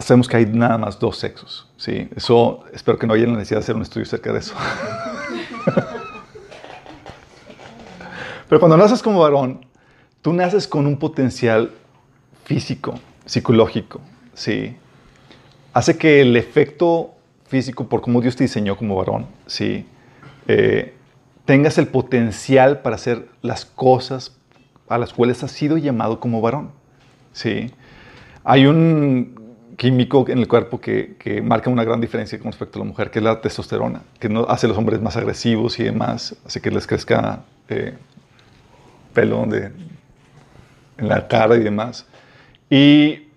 sabemos 0.00 0.28
que 0.28 0.36
hay 0.36 0.46
nada 0.46 0.78
más 0.78 0.98
dos 0.98 1.18
sexos. 1.18 1.68
¿sí? 1.76 2.08
Eso, 2.16 2.64
espero 2.72 2.98
que 2.98 3.06
no 3.06 3.14
haya 3.14 3.26
la 3.26 3.34
necesidad 3.34 3.58
de 3.58 3.64
hacer 3.64 3.76
un 3.76 3.82
estudio 3.82 4.04
acerca 4.04 4.32
de 4.32 4.38
eso. 4.40 4.54
Pero 8.48 8.58
cuando 8.58 8.76
naces 8.76 9.02
como 9.02 9.20
varón, 9.20 9.64
tú 10.22 10.32
naces 10.32 10.66
con 10.66 10.86
un 10.86 10.98
potencial 10.98 11.70
físico, 12.44 12.98
psicológico, 13.24 14.00
¿sí? 14.34 14.76
Hace 15.72 15.96
que 15.96 16.20
el 16.22 16.36
efecto 16.36 17.14
físico, 17.46 17.88
por 17.88 18.00
cómo 18.00 18.20
Dios 18.20 18.34
te 18.34 18.42
diseñó 18.42 18.76
como 18.76 18.96
varón, 18.96 19.26
¿sí? 19.46 19.86
Eh, 20.48 20.94
tengas 21.44 21.78
el 21.78 21.86
potencial 21.86 22.80
para 22.80 22.96
hacer 22.96 23.28
las 23.40 23.64
cosas 23.64 24.36
a 24.88 24.98
las 24.98 25.12
cuales 25.12 25.44
has 25.44 25.52
sido 25.52 25.78
llamado 25.78 26.18
como 26.18 26.40
varón, 26.40 26.72
¿sí? 27.32 27.70
Hay 28.42 28.66
un 28.66 29.39
químico 29.80 30.26
en 30.28 30.36
el 30.36 30.46
cuerpo 30.46 30.78
que, 30.78 31.40
marca 31.42 31.70
una 31.70 31.84
gran 31.84 32.02
diferencia 32.02 32.38
con 32.38 32.52
respecto 32.52 32.78
a 32.78 32.80
la 32.80 32.84
mujer, 32.84 33.10
que 33.10 33.18
es 33.18 33.24
la 33.24 33.40
testosterona, 33.40 34.02
que 34.18 34.28
no, 34.28 34.42
hace 34.46 34.66
a 34.66 34.68
los 34.68 34.76
hombres 34.76 35.00
más 35.00 35.16
agresivos 35.16 35.80
y 35.80 35.84
demás, 35.84 36.36
hace 36.44 36.60
que 36.60 36.70
les 36.70 36.86
crezca 36.86 37.44
eh, 37.70 37.94
pelo 39.14 39.42
en 39.42 39.72
la 40.98 41.26
cara 41.26 41.56
y 41.56 41.60
demás. 41.60 42.04
Y 42.68 43.28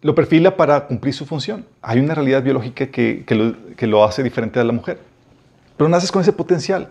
lo 0.00 0.14
perfila 0.14 0.56
para 0.56 0.86
cumplir 0.86 1.12
su 1.12 1.26
función. 1.26 1.66
Hay 1.82 1.98
una 1.98 2.14
realidad 2.14 2.42
biológica 2.42 2.86
que, 2.86 3.22
lo, 3.28 3.76
que 3.76 3.86
lo 3.86 4.04
hace 4.04 4.22
diferente 4.22 4.58
a 4.58 4.64
la 4.64 4.72
mujer. 4.72 4.98
Pero 5.76 5.90
naces 5.90 6.10
con 6.10 6.22
ese 6.22 6.32
potencial. 6.32 6.88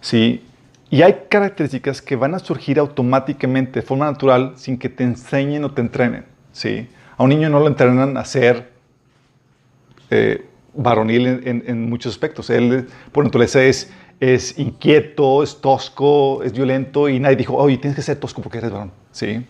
¿sí? 0.00 0.42
Y 0.90 1.02
hay 1.02 1.26
características 1.28 2.02
que 2.02 2.16
van 2.16 2.34
a 2.34 2.40
surgir 2.40 2.80
automáticamente, 2.80 3.78
de 3.78 3.86
forma 3.86 4.06
natural, 4.06 4.54
sin 4.56 4.76
que 4.76 4.88
te 4.88 5.04
enseñen 5.04 5.62
o 5.62 5.70
te 5.70 5.82
entrenen. 5.82 6.24
¿sí? 6.50 6.88
A 7.16 7.22
un 7.22 7.28
niño 7.28 7.48
no 7.48 7.60
lo 7.60 7.68
entrenan 7.68 8.16
a 8.16 8.24
ser 8.24 8.72
eh, 10.10 10.46
varonil 10.74 11.42
en, 11.44 11.88
muchos 11.88 12.12
aspectos. 12.12 12.50
Él, 12.50 12.88
por 13.12 13.24
naturaleza, 13.24 13.62
es, 13.62 13.92
es 14.20 14.58
inquieto, 14.58 15.42
es 15.42 15.60
tosco, 15.60 16.42
es 16.42 16.52
violento 16.52 17.08
y 17.08 17.18
nadie 17.20 17.36
dijo, 17.36 17.54
oye, 17.54 17.76
tienes 17.78 17.96
que 17.96 18.02
ser 18.02 18.18
tosco 18.18 18.40
porque 18.40 18.58
eres 18.58 18.70
varón, 18.70 18.92
¿sí? 19.10 19.44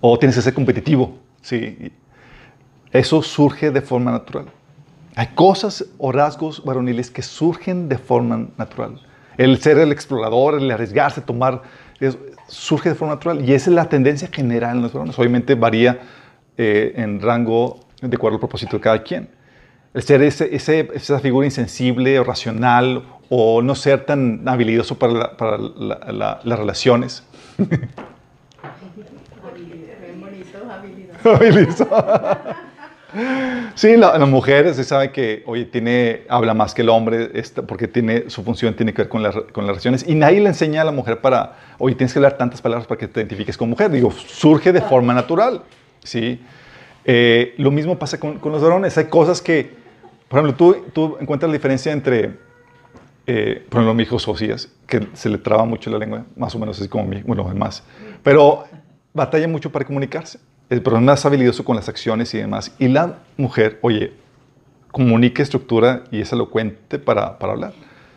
O 0.00 0.18
tienes 0.18 0.36
que 0.36 0.42
ser 0.42 0.54
competitivo, 0.54 1.18
¿sí? 1.40 1.92
Eso 2.92 3.22
surge 3.22 3.70
de 3.70 3.80
forma 3.80 4.12
natural. 4.12 4.46
Hay 5.14 5.28
cosas 5.28 5.84
o 5.98 6.12
rasgos 6.12 6.64
varoniles 6.64 7.10
que 7.10 7.22
surgen 7.22 7.88
de 7.88 7.98
forma 7.98 8.48
natural. 8.56 9.00
El 9.36 9.58
ser 9.60 9.78
el 9.78 9.92
explorador, 9.92 10.58
el 10.58 10.70
arriesgarse, 10.70 11.20
tomar, 11.20 11.62
surge 12.46 12.90
de 12.90 12.94
forma 12.94 13.14
natural. 13.14 13.48
Y 13.48 13.52
esa 13.54 13.70
es 13.70 13.74
la 13.74 13.88
tendencia 13.88 14.28
general 14.30 14.76
en 14.76 14.82
los 14.82 14.92
varones. 14.92 15.18
Obviamente 15.18 15.54
varía 15.54 16.00
eh, 16.56 16.92
en 16.96 17.20
rango 17.20 17.80
de 18.00 18.16
acuerdo 18.16 18.36
al 18.36 18.40
propósito 18.40 18.76
de 18.76 18.80
cada 18.80 19.02
quien. 19.02 19.28
El 19.94 20.02
ser 20.02 20.22
ese, 20.22 20.54
esa 20.54 21.20
figura 21.20 21.46
insensible 21.46 22.18
o 22.18 22.24
racional 22.24 23.04
o 23.28 23.62
no 23.62 23.74
ser 23.74 24.04
tan 24.04 24.46
habilidoso 24.48 24.98
para, 24.98 25.36
para 25.36 25.58
las 25.58 26.58
relaciones. 26.58 27.24
Sí, 33.74 33.96
la, 33.96 34.16
la, 34.18 34.26
mujer 34.26 34.74
se 34.74 34.84
sabe 34.84 35.12
que, 35.12 35.42
oye, 35.46 35.66
tiene, 35.66 36.22
habla 36.28 36.54
más 36.54 36.74
que 36.74 36.82
el 36.82 36.88
hombre 36.88 37.30
porque 37.66 37.88
tiene, 37.88 38.30
su 38.30 38.42
función 38.42 38.74
tiene 38.74 38.92
que 38.94 39.02
ver 39.02 39.08
con, 39.08 39.22
con, 39.52 39.66
las 39.66 39.76
relaciones 39.76 40.04
y 40.06 40.14
nadie 40.14 40.40
le 40.40 40.48
enseña 40.48 40.82
a 40.82 40.84
la 40.84 40.92
mujer 40.92 41.20
para, 41.20 41.56
oye, 41.78 41.94
tienes 41.94 42.12
que 42.12 42.18
hablar 42.18 42.38
tantas 42.38 42.62
palabras 42.62 42.86
para 42.86 42.98
que 42.98 43.08
te 43.08 43.20
identifiques 43.20 43.56
como 43.56 43.70
mujer. 43.70 43.90
Digo, 43.90 44.10
surge 44.10 44.72
de 44.72 44.80
forma 44.80 45.12
natural. 45.12 45.62
¿Sí? 46.02 46.40
Eh, 47.04 47.54
lo 47.58 47.70
mismo 47.70 47.98
pasa 47.98 48.18
con, 48.18 48.40
los 48.42 48.62
varones. 48.62 48.96
Hay 48.98 49.06
cosas 49.06 49.40
que, 49.40 49.70
por 50.28 50.40
ejemplo, 50.40 50.56
tú, 50.56 50.84
tú 50.92 51.16
encuentras 51.20 51.48
la 51.48 51.54
diferencia 51.54 51.92
entre, 51.92 52.38
eh, 53.26 53.64
por 53.68 53.80
ejemplo, 53.80 53.94
mi 53.94 54.02
hijo 54.04 54.18
Socias, 54.18 54.68
que 54.86 55.08
se 55.14 55.28
le 55.28 55.38
traba 55.38 55.64
mucho 55.64 55.90
la 55.90 55.98
lengua, 55.98 56.24
más 56.36 56.54
o 56.54 56.58
menos 56.58 56.80
así 56.80 56.88
como 56.88 57.04
mi, 57.04 57.22
bueno, 57.22 57.44
más, 57.54 57.82
pero 58.22 58.64
batalla 59.12 59.48
mucho 59.48 59.70
para 59.70 59.84
comunicarse. 59.84 60.38
Pero 60.68 60.96
es 60.96 61.02
más 61.02 61.26
habilidoso 61.26 61.64
con 61.64 61.76
las 61.76 61.88
acciones 61.90 62.32
y 62.32 62.38
demás. 62.38 62.74
Y 62.78 62.88
la 62.88 63.18
mujer, 63.36 63.78
oye, 63.82 64.14
comunica 64.90 65.42
estructura 65.42 66.04
y 66.10 66.22
es 66.22 66.32
elocuente 66.32 66.98
para, 66.98 67.38
para 67.38 67.52
hablar. 67.52 67.72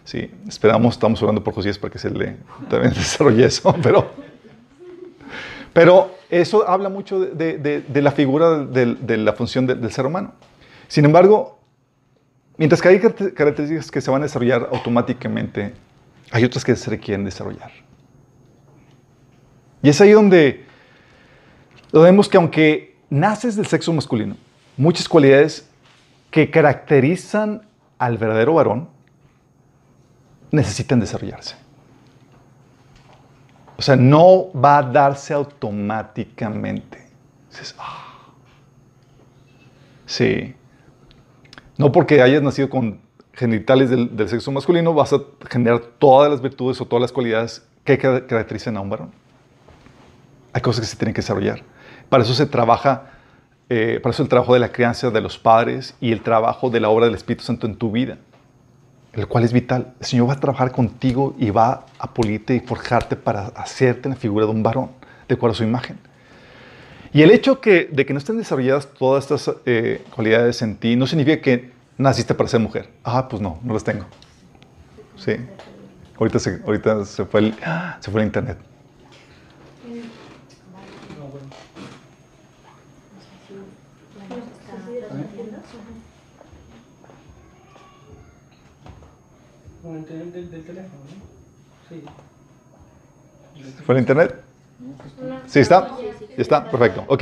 Sí, 0.06 0.32
esperamos, 0.48 0.94
estamos 0.96 1.22
orando 1.22 1.44
por 1.44 1.54
Josías 1.54 1.78
para 1.78 1.92
que 1.92 2.00
se 2.00 2.10
le 2.12 2.38
también 2.70 2.94
desarrolle 2.96 3.46
eso, 3.46 3.76
pero, 3.82 4.08
pero 5.74 6.15
eso 6.30 6.68
habla 6.68 6.90
mucho 6.90 7.20
de, 7.20 7.84
la 7.94 8.12
figura 8.12 8.60
de, 8.60 9.18
la 9.18 9.34
función 9.34 9.68
del 9.68 9.92
ser 9.92 10.06
humano. 10.06 10.34
Sin 10.88 11.06
embargo, 11.06 11.60
mientras 12.58 12.82
que 12.82 12.90
hay 12.90 13.00
características 13.00 13.92
que 13.92 14.02
se 14.02 14.12
van 14.12 14.22
a 14.22 14.26
desarrollar 14.26 14.70
automáticamente, 14.72 15.74
hay 16.32 16.44
otras 16.44 16.64
que 16.64 16.76
se 16.76 16.90
requieren 16.90 17.26
desarrollar. 17.26 17.72
Y 19.82 19.90
es 19.90 20.02
ahí 20.02 20.12
donde 20.12 20.66
lo 21.92 22.02
vemos 22.02 22.28
que 22.28 22.38
aunque 22.38 22.96
naces 23.10 23.56
del 23.56 23.68
sexo 23.68 23.94
masculino, 23.94 24.36
muchas 24.78 25.08
cualidades 25.08 25.70
que 26.32 26.50
caracterizan 26.50 27.62
al 27.98 28.18
verdadero 28.18 28.56
varón 28.56 28.90
necesitan 30.52 31.00
desarrollarse. 31.00 31.56
O 33.78 33.82
sea, 33.82 33.96
no 33.96 34.52
va 34.54 34.78
a 34.78 34.84
darse 34.84 35.34
automáticamente. 35.34 37.06
Ah". 37.78 38.04
Sí. 40.06 40.56
No 41.78 41.92
porque 41.92 42.22
hayas 42.22 42.42
nacido 42.42 42.70
con 42.70 43.02
genitales 43.34 43.90
del, 43.90 44.30
sexo 44.30 44.52
masculino 44.52 44.94
vas 44.94 45.12
a 45.12 45.20
generar 45.50 45.82
todas 46.00 46.32
las 46.32 46.42
virtudes 46.42 46.80
o 46.80 46.86
todas 46.86 47.02
las 47.02 47.12
cualidades 47.12 47.66
que 47.84 47.98
caracterizan 47.98 48.78
a 48.78 48.82
un 48.82 48.90
varón. 48.90 49.12
Hay 50.54 50.62
cosas 50.62 50.82
que 50.82 50.88
se 50.88 50.96
tienen 50.96 51.14
que 51.14 51.20
desarrollar. 51.20 51.62
Para 52.08 52.24
eso 52.24 52.34
se 52.34 52.46
trabaja, 52.46 53.12
eh, 53.68 54.00
para 54.02 54.14
eso 54.14 54.24
el 54.24 54.30
trabajo 54.30 54.54
de 54.54 54.62
la 54.62 54.72
crianza 54.72 55.12
de 55.12 55.20
los 55.20 55.38
padres 55.38 55.96
y 56.00 56.14
el 56.14 56.22
trabajo 56.22 56.70
de 56.70 56.80
la 56.80 56.88
obra 56.88 57.08
del 57.08 57.16
Espíritu 57.16 57.44
Santo 57.44 57.68
en 57.68 57.76
tu 57.76 57.92
vida 57.92 58.18
el 59.16 59.28
cual 59.28 59.44
es 59.44 59.54
vital. 59.54 59.94
El 60.00 60.06
Señor 60.06 60.30
va 60.30 60.34
a 60.34 60.40
trabajar 60.40 60.72
contigo 60.72 61.36
y 61.38 61.50
va 61.50 61.86
a 61.98 62.14
pulirte 62.14 62.56
y 62.56 62.60
forjarte 62.60 63.16
para 63.16 63.48
hacerte 63.48 64.10
la 64.10 64.16
figura 64.16 64.46
de 64.46 64.52
un 64.52 64.64
varón, 64.64 64.92
de 65.28 65.36
acuerdo 65.36 65.54
a 65.54 65.58
su 65.58 65.64
imagen. 65.64 65.98
Y 67.14 67.22
el 67.22 67.32
hecho 67.32 67.60
de 67.64 68.06
que 68.06 68.14
no 68.14 68.20
estén 68.20 68.38
desarrolladas 68.38 68.88
todas 68.88 69.24
estas 69.24 69.56
eh, 69.66 70.04
cualidades 70.14 70.62
en 70.62 70.76
ti 70.76 70.98
no 70.98 71.08
significa 71.08 71.42
que 71.42 71.72
naciste 71.98 72.34
para 72.34 72.50
ser 72.50 72.60
mujer. 72.60 72.90
Ah, 73.04 73.28
pues 73.30 73.42
no, 73.42 73.60
no 73.64 73.74
las 73.74 73.84
tengo. 73.86 74.06
Sí. 75.16 75.38
Ahorita 76.18 76.40
se, 76.40 76.62
ahorita 76.66 77.06
se, 77.06 77.26
fue, 77.26 77.40
el, 77.40 77.56
se 78.02 78.12
fue 78.12 78.22
el 78.22 78.28
internet. 78.28 78.58
Con 89.86 89.98
internet 89.98 90.34
del, 90.34 90.64
teléfono, 90.64 91.02
¿no? 91.06 91.96
Sí. 91.96 92.04
¿Fue 93.86 93.94
el 93.94 94.02
internet? 94.02 94.42
¿Sí 95.46 95.60
está? 95.60 95.92
¿Ya 96.36 96.42
está? 96.42 96.72
Perfecto. 96.72 97.04
Ok. 97.08 97.22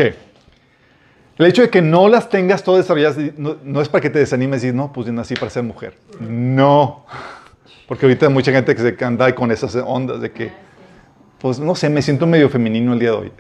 El 1.37 1.45
hecho 1.45 1.63
de 1.63 1.69
que 1.69 1.81
no 1.81 2.07
las 2.07 2.29
tengas 2.29 2.63
todas 2.63 2.85
desarrolladas 2.85 3.17
no, 3.37 3.81
es 3.81 3.89
para 3.89 4.01
que 4.01 4.09
te 4.09 4.19
desanimes 4.19 4.63
y 4.63 4.71
no, 4.71 4.93
pues 4.93 5.07
yo 5.07 5.11
nací 5.11 5.33
para 5.33 5.49
ser 5.49 5.63
mujer. 5.63 5.97
No. 6.21 7.05
Porque 7.85 8.05
ahorita 8.05 8.27
hay 8.27 8.33
mucha 8.33 8.53
gente 8.53 8.73
que 8.73 8.81
se 8.81 9.03
anda 9.03 9.35
con 9.35 9.51
esas 9.51 9.75
ondas 9.75 10.21
de 10.21 10.31
que, 10.31 10.53
pues 11.39 11.59
no 11.59 11.75
sé, 11.75 11.89
me 11.89 12.01
siento 12.01 12.25
medio 12.25 12.49
femenino 12.49 12.93
el 12.93 12.99
día 12.99 13.11
de 13.11 13.17
hoy. 13.17 13.31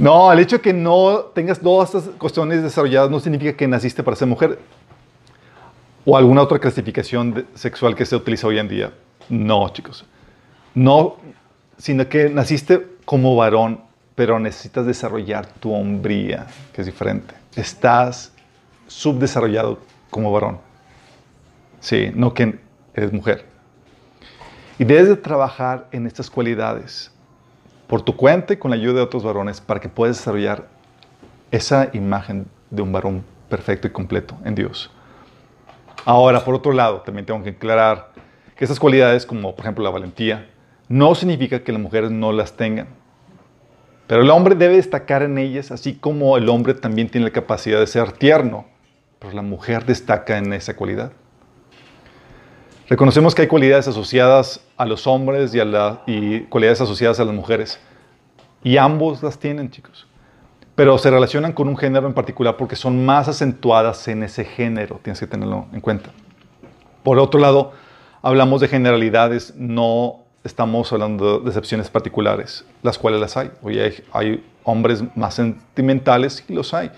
No, 0.00 0.32
el 0.32 0.38
hecho 0.38 0.56
de 0.56 0.62
que 0.62 0.72
no 0.72 1.26
tengas 1.34 1.60
todas 1.60 1.94
estas 1.94 2.14
cuestiones 2.14 2.62
desarrolladas 2.62 3.10
no 3.10 3.20
significa 3.20 3.54
que 3.54 3.68
naciste 3.68 4.02
para 4.02 4.16
ser 4.16 4.28
mujer 4.28 4.58
o 6.06 6.16
alguna 6.16 6.40
otra 6.40 6.58
clasificación 6.58 7.46
sexual 7.54 7.94
que 7.94 8.06
se 8.06 8.16
utiliza 8.16 8.46
hoy 8.46 8.58
en 8.58 8.66
día. 8.66 8.94
No, 9.28 9.68
chicos. 9.68 10.06
No, 10.74 11.16
sino 11.76 12.08
que 12.08 12.30
naciste 12.30 12.86
como 13.04 13.36
varón, 13.36 13.82
pero 14.14 14.38
necesitas 14.38 14.86
desarrollar 14.86 15.46
tu 15.46 15.70
hombría, 15.70 16.46
que 16.72 16.80
es 16.80 16.86
diferente. 16.86 17.34
Estás 17.54 18.32
subdesarrollado 18.86 19.80
como 20.08 20.32
varón. 20.32 20.60
Sí, 21.80 22.10
no 22.14 22.32
que 22.32 22.58
eres 22.94 23.12
mujer. 23.12 23.44
Y 24.78 24.84
debes 24.84 25.08
de 25.08 25.16
trabajar 25.16 25.88
en 25.92 26.06
estas 26.06 26.30
cualidades 26.30 27.10
por 27.90 28.02
tu 28.02 28.16
cuenta 28.16 28.52
y 28.52 28.56
con 28.56 28.70
la 28.70 28.76
ayuda 28.76 28.94
de 28.94 29.00
otros 29.00 29.24
varones 29.24 29.60
para 29.60 29.80
que 29.80 29.88
puedas 29.88 30.16
desarrollar 30.16 30.68
esa 31.50 31.90
imagen 31.92 32.46
de 32.70 32.82
un 32.82 32.92
varón 32.92 33.24
perfecto 33.48 33.88
y 33.88 33.90
completo 33.90 34.36
en 34.44 34.54
Dios. 34.54 34.92
Ahora, 36.04 36.44
por 36.44 36.54
otro 36.54 36.72
lado, 36.72 37.00
también 37.00 37.26
tengo 37.26 37.42
que 37.42 37.50
aclarar 37.50 38.12
que 38.54 38.64
estas 38.64 38.78
cualidades, 38.78 39.26
como 39.26 39.56
por 39.56 39.64
ejemplo 39.64 39.82
la 39.82 39.90
valentía, 39.90 40.48
no 40.88 41.16
significa 41.16 41.64
que 41.64 41.72
las 41.72 41.80
mujeres 41.80 42.12
no 42.12 42.30
las 42.30 42.56
tengan. 42.56 42.86
Pero 44.06 44.22
el 44.22 44.30
hombre 44.30 44.54
debe 44.54 44.76
destacar 44.76 45.24
en 45.24 45.36
ellas, 45.36 45.72
así 45.72 45.94
como 45.94 46.36
el 46.36 46.48
hombre 46.48 46.74
también 46.74 47.08
tiene 47.08 47.26
la 47.26 47.32
capacidad 47.32 47.80
de 47.80 47.88
ser 47.88 48.12
tierno, 48.12 48.66
pero 49.18 49.32
la 49.32 49.42
mujer 49.42 49.84
destaca 49.84 50.38
en 50.38 50.52
esa 50.52 50.76
cualidad. 50.76 51.10
Reconocemos 52.90 53.36
que 53.36 53.42
hay 53.42 53.48
cualidades 53.48 53.86
asociadas 53.86 54.60
a 54.76 54.84
los 54.84 55.06
hombres 55.06 55.54
y, 55.54 55.60
a 55.60 56.02
y 56.08 56.40
cualidades 56.40 56.80
asociadas 56.80 57.20
a 57.20 57.24
las 57.24 57.32
mujeres. 57.32 57.78
Y 58.64 58.78
ambos 58.78 59.22
las 59.22 59.38
tienen, 59.38 59.70
chicos. 59.70 60.08
Pero 60.74 60.98
se 60.98 61.08
relacionan 61.08 61.52
con 61.52 61.68
un 61.68 61.76
género 61.76 62.08
en 62.08 62.14
particular 62.14 62.56
porque 62.56 62.74
son 62.74 63.06
más 63.06 63.28
acentuadas 63.28 64.08
en 64.08 64.24
ese 64.24 64.44
género. 64.44 64.98
Tienes 65.04 65.20
que 65.20 65.28
tenerlo 65.28 65.66
en 65.72 65.80
cuenta. 65.80 66.10
Por 67.04 67.20
otro 67.20 67.38
lado, 67.38 67.70
hablamos 68.22 68.60
de 68.60 68.66
generalidades, 68.66 69.54
no 69.56 70.24
estamos 70.42 70.92
hablando 70.92 71.38
de 71.38 71.46
excepciones 71.46 71.88
particulares, 71.90 72.64
las 72.82 72.98
cuales 72.98 73.20
las 73.20 73.36
hay. 73.36 73.52
Hoy 73.62 73.78
hay, 73.78 73.94
hay 74.12 74.44
hombres 74.64 75.04
más 75.14 75.34
sentimentales 75.34 76.44
y 76.48 76.54
los 76.54 76.74
hay. 76.74 76.88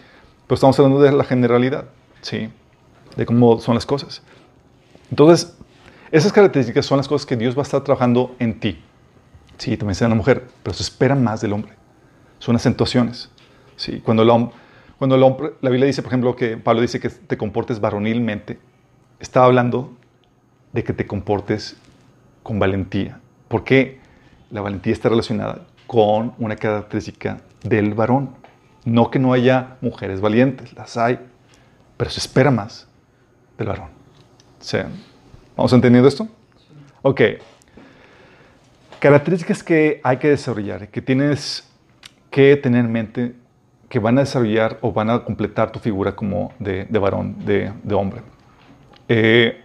Pero 0.47 0.55
estamos 0.55 0.79
hablando 0.79 1.03
de 1.03 1.13
la 1.13 1.25
generalidad, 1.25 1.85
¿sí? 2.23 2.49
De 3.15 3.27
cómo 3.27 3.61
son 3.61 3.75
las 3.75 3.85
cosas. 3.85 4.23
Entonces, 5.11 5.55
esas 6.13 6.31
características 6.31 6.85
son 6.85 6.99
las 6.99 7.09
cosas 7.09 7.25
que 7.25 7.37
Dios 7.37 7.57
va 7.57 7.61
a 7.61 7.63
estar 7.63 7.83
trabajando 7.83 8.37
en 8.39 8.61
ti. 8.61 8.79
Sí, 9.57 9.79
también 9.79 9.95
sea 9.95 10.09
la 10.09 10.15
mujer, 10.15 10.47
pero 10.63 10.75
se 10.75 10.83
espera 10.83 11.15
más 11.15 11.41
del 11.41 11.55
hombre. 11.55 11.73
Son 12.39 12.55
acentuaciones. 12.55 13.31
Sí, 13.77 14.01
cuando, 14.05 14.23
hombre, 14.31 14.55
cuando 14.99 15.17
hombre, 15.27 15.55
la 15.63 15.71
Biblia 15.71 15.87
dice, 15.87 16.03
por 16.03 16.11
ejemplo, 16.11 16.37
que 16.37 16.59
Pablo 16.59 16.83
dice 16.83 17.01
que 17.01 17.09
te 17.09 17.39
comportes 17.39 17.81
varonilmente, 17.81 18.61
está 19.21 19.43
hablando 19.43 19.97
de 20.75 20.85
que 20.85 20.93
te 20.93 21.07
comportes 21.07 21.79
con 22.43 22.59
valentía. 22.59 23.19
Porque 23.49 23.99
la 24.51 24.61
valentía 24.61 24.93
está 24.93 25.09
relacionada 25.09 25.67
con 25.87 26.35
una 26.39 26.57
característica 26.57 27.41
del 27.63 27.95
varón. 27.95 28.35
No 28.85 29.11
que 29.11 29.19
no 29.19 29.33
haya 29.33 29.79
mujeres 29.81 30.21
valientes, 30.21 30.75
las 30.75 30.99
hay, 30.99 31.21
pero 31.97 32.11
se 32.11 32.21
espera 32.21 32.51
más 32.51 32.87
del 33.57 33.69
varón. 33.69 33.89
Sí. 34.61 34.79
¿Vamos 35.57 35.73
entendiendo 35.73 36.09
esto? 36.09 36.29
Ok. 37.03 37.21
Características 38.99 39.63
que 39.63 40.01
hay 40.03 40.17
que 40.17 40.29
desarrollar, 40.29 40.89
que 40.89 41.03
tienes 41.03 41.69
que 42.31 42.57
tener 42.57 42.85
en 42.85 42.93
mente 42.93 43.35
que 43.91 43.99
van 43.99 44.17
a 44.17 44.23
desarrollar 44.23 44.79
o 44.81 44.91
van 44.91 45.11
a 45.11 45.23
completar 45.23 45.71
tu 45.71 45.79
figura 45.79 46.17
como 46.17 46.55
de, 46.59 46.87
varón, 46.99 47.37
de, 47.45 47.95
hombre. 47.95 48.23
Eh, 49.07 49.61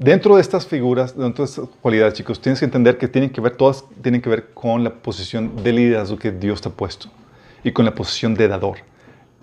dentro 0.00 0.34
de 0.34 0.42
estas 0.42 0.66
figuras, 0.66 1.16
dentro 1.16 1.44
de 1.44 1.50
estas 1.50 1.68
cualidades, 1.80 2.14
chicos, 2.14 2.40
tienes 2.40 2.58
que 2.58 2.64
entender 2.64 2.98
que 2.98 3.06
tienen 3.06 3.30
que 3.30 3.40
ver, 3.40 3.54
todas 3.54 3.84
tienen 4.02 4.20
que 4.20 4.28
ver 4.28 4.52
con 4.52 4.82
la 4.82 4.90
posición 4.90 5.62
de 5.62 5.72
liderazgo 5.72 6.18
que 6.18 6.32
Dios 6.32 6.60
te 6.60 6.70
ha 6.70 6.72
puesto 6.72 7.08
y 7.62 7.70
con 7.70 7.84
la 7.84 7.94
posición 7.94 8.34
de 8.34 8.48
dador. 8.48 8.78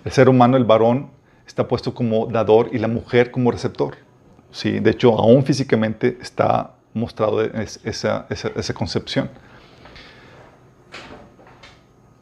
El 0.03 0.11
ser 0.11 0.27
humano, 0.27 0.57
el 0.57 0.65
varón, 0.65 1.11
está 1.47 1.65
puesto 1.69 1.93
como 1.93 2.25
dador 2.25 2.69
y 2.73 2.79
la 2.79 2.89
mujer 2.89 3.31
como 3.31 3.51
receptor. 3.51 3.95
Sí, 4.53 4.79
de 4.79 4.91
hecho, 4.91 5.17
aún 5.17 5.43
físicamente 5.43 6.19
está 6.21 6.75
mostrado 6.93 7.41
esa, 7.41 8.27
concepción. 8.75 9.27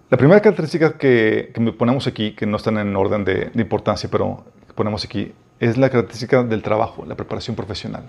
La 0.10 0.18
primera 0.18 0.40
característica 0.42 0.98
que, 0.98 1.52
que, 1.54 1.72
ponemos 1.74 2.08
aquí, 2.08 2.32
que 2.32 2.46
no 2.46 2.56
están 2.56 2.78
en 2.78 2.96
orden 2.96 3.26
de, 3.26 3.52
importancia, 3.56 4.10
pero 4.10 4.46
que 4.66 4.74
ponemos 4.74 5.04
aquí, 5.04 5.34
es 5.60 5.78
la 5.78 5.90
característica 5.90 6.42
del 6.42 6.64
trabajo, 6.64 7.06
la 7.06 7.16
preparación 7.16 7.54
profesional. 7.54 8.06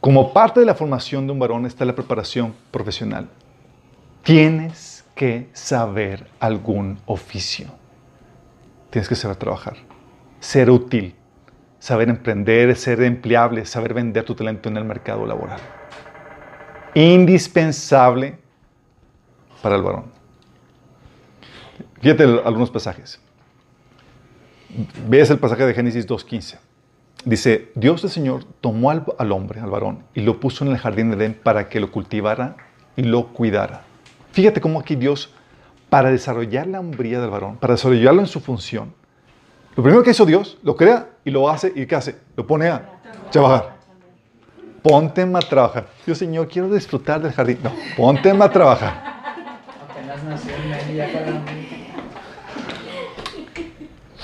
Como 0.00 0.32
parte 0.32 0.60
de 0.60 0.66
la 0.66 0.76
formación 0.76 1.26
de 1.26 1.32
un 1.32 1.40
varón 1.40 1.66
está 1.66 1.84
la 1.84 1.96
preparación 1.96 2.54
profesional. 2.70 3.28
Tienes 4.22 5.04
que 5.16 5.48
saber 5.54 6.28
algún 6.38 7.00
oficio. 7.06 7.66
Tienes 8.90 9.08
que 9.08 9.16
saber 9.16 9.36
trabajar, 9.36 9.76
ser 10.38 10.70
útil, 10.70 11.16
saber 11.78 12.08
emprender, 12.08 12.74
ser 12.76 13.02
empleable, 13.02 13.64
saber 13.64 13.94
vender 13.94 14.24
tu 14.24 14.34
talento 14.34 14.68
en 14.68 14.76
el 14.76 14.84
mercado 14.84 15.26
laboral. 15.26 15.60
Indispensable 16.94 18.38
para 19.62 19.76
el 19.76 19.82
varón. 19.82 20.04
Fíjate 22.00 22.22
algunos 22.22 22.70
pasajes. 22.70 23.20
Ves 25.08 25.30
el 25.30 25.38
pasaje 25.38 25.66
de 25.66 25.74
Génesis 25.74 26.06
2.15. 26.06 26.58
Dice, 27.24 27.72
Dios 27.74 28.04
el 28.04 28.10
Señor 28.10 28.44
tomó 28.60 28.90
al, 28.90 29.04
al, 29.18 29.32
hombre, 29.32 29.60
al 29.60 29.70
varón, 29.70 30.04
y 30.14 30.20
lo 30.20 30.38
puso 30.38 30.64
en 30.64 30.70
el 30.70 30.78
jardín 30.78 31.10
de 31.10 31.16
Edén 31.16 31.34
para 31.34 31.68
que 31.68 31.80
lo 31.80 31.90
cultivara 31.90 32.56
y 32.96 33.02
lo 33.02 33.28
cuidara. 33.28 33.82
Fíjate 34.32 34.60
cómo 34.60 34.78
aquí 34.78 34.94
Dios, 34.94 35.34
para 35.88 36.10
desarrollar 36.10 36.66
la 36.68 36.80
hombría 36.80 37.20
del 37.20 37.30
varón, 37.30 37.56
para 37.56 37.74
desarrollarlo 37.74 38.20
en 38.20 38.28
su 38.28 38.40
función, 38.40 38.94
lo 39.76 39.82
primero 39.82 40.02
que 40.02 40.10
hizo 40.10 40.26
Dios, 40.26 40.58
lo 40.62 40.76
crea 40.76 41.08
y 41.24 41.30
lo 41.30 41.48
hace. 41.48 41.72
¿Y 41.74 41.86
qué 41.86 41.94
hace? 41.94 42.16
Lo 42.36 42.46
pone 42.46 42.68
a 42.68 43.00
trabajar. 43.30 43.78
Ponte 44.82 45.22
a 45.22 45.38
trabajar. 45.40 45.88
Dios, 46.06 46.18
Señor, 46.18 46.48
quiero 46.48 46.72
disfrutar 46.72 47.20
del 47.20 47.32
jardín. 47.32 47.58
No, 47.62 47.72
ponte 47.96 48.30
a 48.30 48.50
trabajar. 48.50 49.08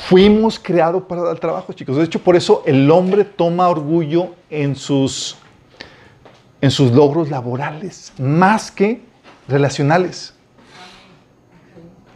Fuimos 0.09 0.59
creados 0.59 1.03
para 1.05 1.31
el 1.31 1.41
trabajo, 1.41 1.73
chicos. 1.73 1.97
De 1.97 2.05
hecho, 2.05 2.19
por 2.19 2.37
eso 2.37 2.63
el 2.67 2.91
hombre 2.91 3.25
toma 3.25 3.69
orgullo 3.69 4.35
en 4.51 4.77
sus, 4.77 5.37
en 6.61 6.71
sus 6.71 6.93
logros 6.93 7.31
laborales, 7.31 8.13
más 8.19 8.71
que 8.71 9.03
relacionales. 9.49 10.35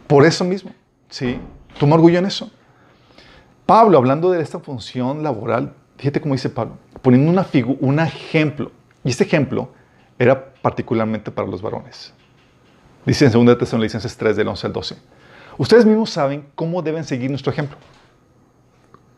Por 0.07 0.25
eso 0.25 0.43
mismo, 0.43 0.71
¿sí? 1.09 1.39
Toma 1.79 1.95
orgullo 1.95 2.19
en 2.19 2.25
eso. 2.25 2.51
Pablo, 3.69 3.99
hablando 3.99 4.31
de 4.31 4.41
esta 4.41 4.57
función 4.57 5.21
laboral, 5.21 5.75
fíjate 5.97 6.19
cómo 6.19 6.33
dice 6.33 6.49
Pablo, 6.49 6.79
poniendo 7.03 7.29
una 7.29 7.45
un 7.81 7.99
ejemplo. 7.99 8.71
Y 9.03 9.09
este 9.09 9.25
ejemplo 9.25 9.69
era 10.17 10.53
particularmente 10.55 11.29
para 11.29 11.47
los 11.47 11.61
varones. 11.61 12.11
Dice 13.05 13.27
en 13.27 13.45
2 13.45 13.59
Tesalonicenses 13.59 14.17
3, 14.17 14.37
del 14.37 14.47
11 14.47 14.65
al 14.65 14.73
12. 14.73 14.97
Ustedes 15.59 15.85
mismos 15.85 16.09
saben 16.09 16.47
cómo 16.55 16.81
deben 16.81 17.03
seguir 17.03 17.29
nuestro 17.29 17.51
ejemplo. 17.51 17.77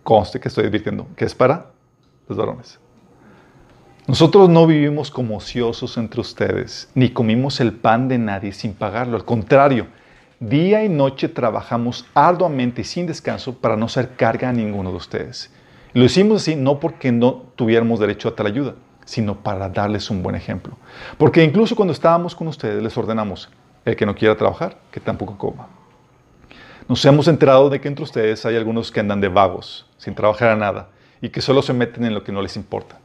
Conste 0.04 0.38
que 0.38 0.50
estoy 0.50 0.66
advirtiendo 0.66 1.08
que 1.16 1.24
es 1.24 1.34
para 1.34 1.68
los 2.28 2.38
varones. 2.38 2.78
Nosotros 4.06 4.50
no 4.50 4.68
vivimos 4.68 5.12
como 5.12 5.38
ociosos 5.38 5.96
entre 5.96 6.20
ustedes, 6.20 6.90
ni 6.94 7.12
comimos 7.12 7.62
el 7.62 7.72
pan 7.72 8.10
de 8.10 8.18
nadie 8.18 8.52
sin 8.52 8.74
pagarlo. 8.74 9.16
Al 9.16 9.24
contrario, 9.24 9.88
Día 10.42 10.84
y 10.84 10.90
noche 10.90 11.30
trabajamos 11.30 12.08
arduamente 12.16 12.82
y 12.82 12.84
sin 12.84 13.06
descanso 13.06 13.54
para 13.54 13.78
no 13.78 13.88
ser 13.88 14.16
carga 14.16 14.50
a 14.50 14.52
ninguno 14.52 14.90
de 14.90 14.96
ustedes. 14.96 15.54
lo 15.94 16.04
hicimos 16.04 16.42
así 16.42 16.56
no 16.56 16.80
porque 16.80 17.12
no 17.12 17.44
tuviéramos 17.56 18.00
derecho 18.00 18.28
a 18.28 18.36
tal 18.36 18.48
ayuda, 18.48 18.74
sino 19.06 19.36
para 19.36 19.70
darles 19.70 20.10
un 20.10 20.24
buen 20.24 20.36
ejemplo. 20.36 20.76
Porque 21.20 21.44
incluso 21.44 21.76
cuando 21.76 21.94
estábamos 21.94 22.34
con 22.34 22.48
ustedes 22.48 22.82
les 22.82 22.98
ordenamos, 22.98 23.52
el 23.86 23.96
que 23.96 24.08
no 24.08 24.16
quiera 24.16 24.36
trabajar, 24.36 24.78
que 24.90 25.00
tampoco 25.00 25.38
coma. 25.38 25.68
Nos 26.88 27.06
hemos 27.06 27.28
enterado 27.28 27.70
de 27.70 27.80
que 27.80 27.88
entre 27.88 28.04
ustedes 28.04 28.44
hay 28.44 28.56
algunos 28.56 28.92
que 28.92 29.00
andan 29.00 29.22
de 29.22 29.28
vagos, 29.28 29.86
sin 30.00 30.16
trabajar 30.16 30.50
a 30.50 30.56
nada, 30.56 30.90
y 31.22 31.30
que 31.30 31.42
solo 31.42 31.62
se 31.62 31.74
meten 31.74 32.04
en 32.04 32.16
lo 32.16 32.24
que 32.24 32.32
no 32.32 32.42
les 32.42 32.56
importa. 32.56 32.98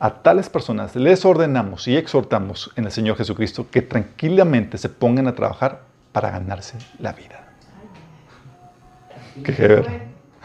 A 0.00 0.22
tales 0.22 0.48
personas 0.48 0.96
les 0.96 1.26
ordenamos 1.26 1.86
y 1.86 1.98
exhortamos 1.98 2.70
en 2.76 2.86
el 2.86 2.92
Señor 2.92 3.18
Jesucristo 3.18 3.66
que 3.70 3.82
tranquilamente 3.82 4.78
se 4.78 4.88
pongan 4.88 5.28
a 5.28 5.34
trabajar 5.34 5.87
para 6.20 6.32
ganarse 6.32 6.76
la 6.98 7.12
vida. 7.12 7.44
Qué 9.44 9.52
ver. 9.52 9.86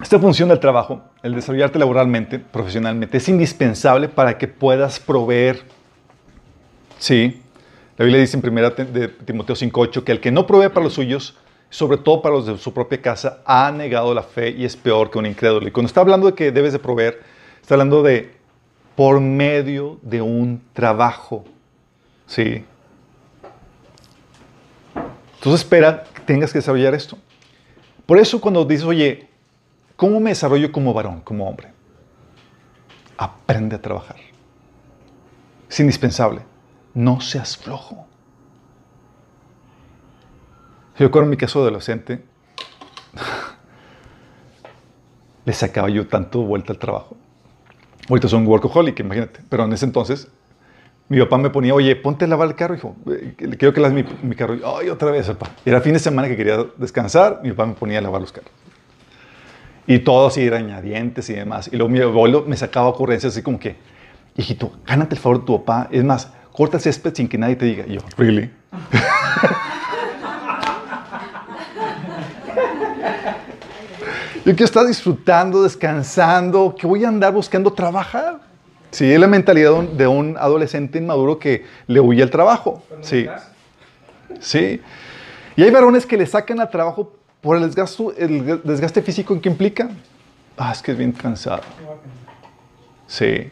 Esta 0.00 0.18
función 0.18 0.48
del 0.48 0.58
trabajo, 0.58 1.02
el 1.22 1.34
desarrollarte 1.34 1.78
laboralmente, 1.78 2.38
profesionalmente, 2.38 3.18
es 3.18 3.28
indispensable 3.28 4.08
para 4.08 4.38
que 4.38 4.48
puedas 4.48 4.98
proveer. 5.00 5.62
Sí, 6.98 7.42
la 7.98 8.06
Biblia 8.06 8.22
dice 8.22 8.38
en 8.38 8.48
1 8.48 8.70
de 8.70 9.08
Timoteo 9.08 9.54
5.8 9.54 10.02
que 10.02 10.12
el 10.12 10.20
que 10.20 10.30
no 10.30 10.46
provee 10.46 10.70
para 10.70 10.84
los 10.84 10.94
suyos, 10.94 11.36
sobre 11.68 11.98
todo 11.98 12.22
para 12.22 12.36
los 12.36 12.46
de 12.46 12.56
su 12.56 12.72
propia 12.72 13.02
casa, 13.02 13.42
ha 13.44 13.70
negado 13.70 14.14
la 14.14 14.22
fe 14.22 14.48
y 14.48 14.64
es 14.64 14.78
peor 14.78 15.10
que 15.10 15.18
un 15.18 15.26
incrédulo. 15.26 15.68
Y 15.68 15.72
cuando 15.72 15.88
está 15.88 16.00
hablando 16.00 16.28
de 16.28 16.32
que 16.32 16.52
debes 16.52 16.72
de 16.72 16.78
proveer, 16.78 17.20
está 17.60 17.74
hablando 17.74 18.02
de 18.02 18.35
por 18.96 19.20
medio 19.20 20.00
de 20.02 20.22
un 20.22 20.62
trabajo. 20.72 21.44
Sí. 22.26 22.64
Entonces 25.36 25.60
espera 25.60 26.04
que 26.14 26.22
tengas 26.22 26.52
que 26.52 26.58
desarrollar 26.58 26.94
esto. 26.94 27.18
Por 28.06 28.18
eso 28.18 28.40
cuando 28.40 28.64
dices, 28.64 28.86
oye, 28.86 29.28
¿cómo 29.94 30.18
me 30.18 30.30
desarrollo 30.30 30.72
como 30.72 30.94
varón, 30.94 31.20
como 31.20 31.48
hombre? 31.48 31.70
Aprende 33.18 33.76
a 33.76 33.82
trabajar. 33.82 34.16
Es 35.68 35.78
indispensable. 35.78 36.40
No 36.94 37.20
seas 37.20 37.56
flojo. 37.56 38.06
Yo 40.98 41.06
recuerdo 41.06 41.24
en 41.24 41.30
mi 41.30 41.36
caso 41.36 41.60
de 41.60 41.66
adolescente, 41.66 42.24
le 45.44 45.52
sacaba 45.52 45.90
yo 45.90 46.08
tanto 46.08 46.40
vuelta 46.40 46.72
al 46.72 46.78
trabajo. 46.78 47.16
Ahorita 48.08 48.28
soy 48.28 48.40
un 48.40 48.46
workaholic, 48.46 49.00
imagínate. 49.00 49.40
Pero 49.48 49.64
en 49.64 49.72
ese 49.72 49.84
entonces, 49.84 50.28
mi 51.08 51.18
papá 51.20 51.38
me 51.38 51.50
ponía, 51.50 51.74
oye, 51.74 51.94
ponte 51.96 52.24
a 52.24 52.28
lavar 52.28 52.48
el 52.48 52.54
carro, 52.54 52.74
hijo. 52.74 52.96
Eh, 53.10 53.34
quiero 53.58 53.72
que 53.72 53.80
laves 53.80 53.94
mi, 53.94 54.28
mi 54.28 54.34
carro. 54.34 54.56
Ay, 54.78 54.88
otra 54.88 55.10
vez, 55.10 55.26
papá. 55.28 55.50
Era 55.64 55.80
fin 55.80 55.92
de 55.92 55.98
semana 55.98 56.28
que 56.28 56.36
quería 56.36 56.64
descansar, 56.76 57.40
mi 57.42 57.50
papá 57.50 57.66
me 57.66 57.74
ponía 57.74 57.98
a 57.98 58.02
lavar 58.02 58.20
los 58.20 58.32
carros. 58.32 58.50
Y 59.86 60.00
todo 60.00 60.26
así, 60.26 60.48
añadientes 60.48 61.30
y 61.30 61.34
demás. 61.34 61.68
Y 61.72 61.76
luego 61.76 61.90
mi 61.92 62.00
abuelo 62.00 62.44
me 62.46 62.56
sacaba 62.56 62.88
ocurrencias 62.88 63.32
así 63.32 63.42
como 63.42 63.60
que, 63.60 63.76
hijito, 64.36 64.72
gánate 64.84 65.14
el 65.14 65.20
favor 65.20 65.40
de 65.40 65.46
tu 65.46 65.58
papá. 65.58 65.88
Es 65.92 66.02
más, 66.02 66.32
corta 66.52 66.76
el 66.76 66.82
césped 66.82 67.14
sin 67.14 67.28
que 67.28 67.38
nadie 67.38 67.56
te 67.56 67.66
diga. 67.66 67.84
Y 67.86 67.94
yo, 67.94 68.00
¿really? 68.16 68.50
yo 74.46 74.52
quiero 74.52 74.66
estar 74.66 74.86
disfrutando, 74.86 75.64
descansando, 75.64 76.72
que 76.78 76.86
voy 76.86 77.04
a 77.04 77.08
andar 77.08 77.32
buscando 77.32 77.72
trabajar. 77.72 78.38
Sí, 78.92 79.12
es 79.12 79.18
la 79.18 79.26
mentalidad 79.26 79.82
de 79.82 80.06
un 80.06 80.36
adolescente 80.38 80.98
inmaduro 80.98 81.36
que 81.36 81.64
le 81.88 81.98
huye 81.98 82.22
al 82.22 82.30
trabajo. 82.30 82.80
Sí. 83.00 83.26
Sí. 84.38 84.80
Y 85.56 85.62
hay 85.64 85.70
varones 85.72 86.06
que 86.06 86.16
le 86.16 86.26
sacan 86.26 86.60
al 86.60 86.70
trabajo 86.70 87.12
por 87.40 87.56
el 87.56 87.64
desgaste, 87.64 88.04
el 88.18 88.62
desgaste 88.62 89.02
físico 89.02 89.34
en 89.34 89.40
que 89.40 89.48
implica. 89.48 89.90
Ah, 90.56 90.70
es 90.70 90.80
que 90.80 90.92
es 90.92 90.98
bien 90.98 91.10
cansado. 91.10 91.62
Sí. 93.08 93.50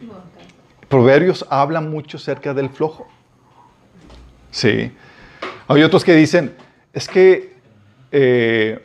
Proverbios 0.87 1.45
habla 1.49 1.81
mucho 1.81 2.15
acerca 2.15 2.53
del 2.53 2.69
flojo. 2.69 3.05
Sí. 4.49 4.93
Hay 5.67 5.83
otros 5.83 6.05
que 6.05 6.15
dicen, 6.15 6.55
es 6.93 7.09
que, 7.09 7.53
eh, 8.13 8.84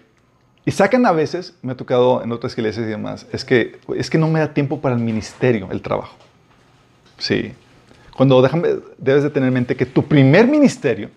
y 0.65 0.71
sacan 0.73 1.07
a 1.07 1.13
veces, 1.13 1.55
me 1.63 1.73
ha 1.73 1.77
tocado 1.77 2.23
en 2.23 2.33
otras 2.33 2.57
iglesias 2.57 2.87
y 2.87 2.91
demás, 2.91 3.27
es 3.33 3.45
que, 3.45 3.79
es 3.97 4.11
que 4.11 4.19
no 4.19 4.29
me 4.29 4.41
da 4.41 4.53
tiempo 4.53 4.81
para 4.81 4.95
el 4.95 5.01
ministerio, 5.01 5.69
el 5.71 5.81
trabajo. 5.81 6.17
Sí. 7.19 7.53
Cuando 8.17 8.43
déjame, 8.43 8.69
debes 8.99 9.23
de 9.23 9.31
tener 9.31 9.49
en 9.49 9.55
mente 9.55 9.77
que 9.77 9.87
tu 9.87 10.05
primer 10.05 10.47
ministerio 10.47 11.11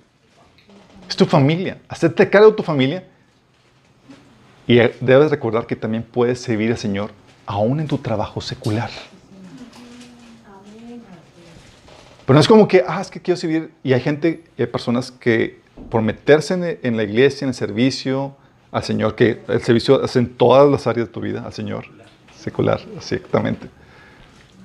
es 1.09 1.15
tu 1.15 1.25
familia. 1.25 1.79
Hacerte 1.89 2.29
cargo 2.29 2.51
de 2.51 2.55
tu 2.55 2.63
familia. 2.63 3.07
Y 4.65 4.77
debes 5.01 5.29
recordar 5.29 5.67
que 5.67 5.75
también 5.75 6.03
puedes 6.03 6.39
servir 6.39 6.71
al 6.71 6.77
Señor 6.77 7.11
aún 7.45 7.81
en 7.81 7.87
tu 7.87 7.97
trabajo 7.97 8.39
secular. 8.39 8.89
Pero 12.25 12.35
no 12.35 12.39
es 12.39 12.47
como 12.47 12.67
que, 12.67 12.83
ah, 12.87 13.01
es 13.01 13.11
que 13.11 13.21
quiero 13.21 13.37
servir. 13.37 13.71
Y 13.83 13.91
hay 13.91 13.99
gente, 13.99 14.45
hay 14.57 14.65
personas 14.67 15.11
que 15.11 15.59
por 15.89 16.01
meterse 16.01 16.79
en, 16.81 16.95
la 16.95 17.03
iglesia, 17.03 17.45
en 17.45 17.49
el 17.49 17.55
servicio 17.55 18.37
al 18.73 18.83
Señor, 18.83 19.15
que 19.15 19.41
el 19.47 19.61
servicio 19.61 20.03
hace 20.03 20.19
en 20.19 20.29
todas 20.29 20.69
las 20.69 20.87
áreas 20.87 21.07
de 21.07 21.13
tu 21.13 21.21
vida 21.21 21.43
al 21.45 21.53
Señor, 21.53 21.85
secular, 22.35 22.81
exactamente, 22.97 23.69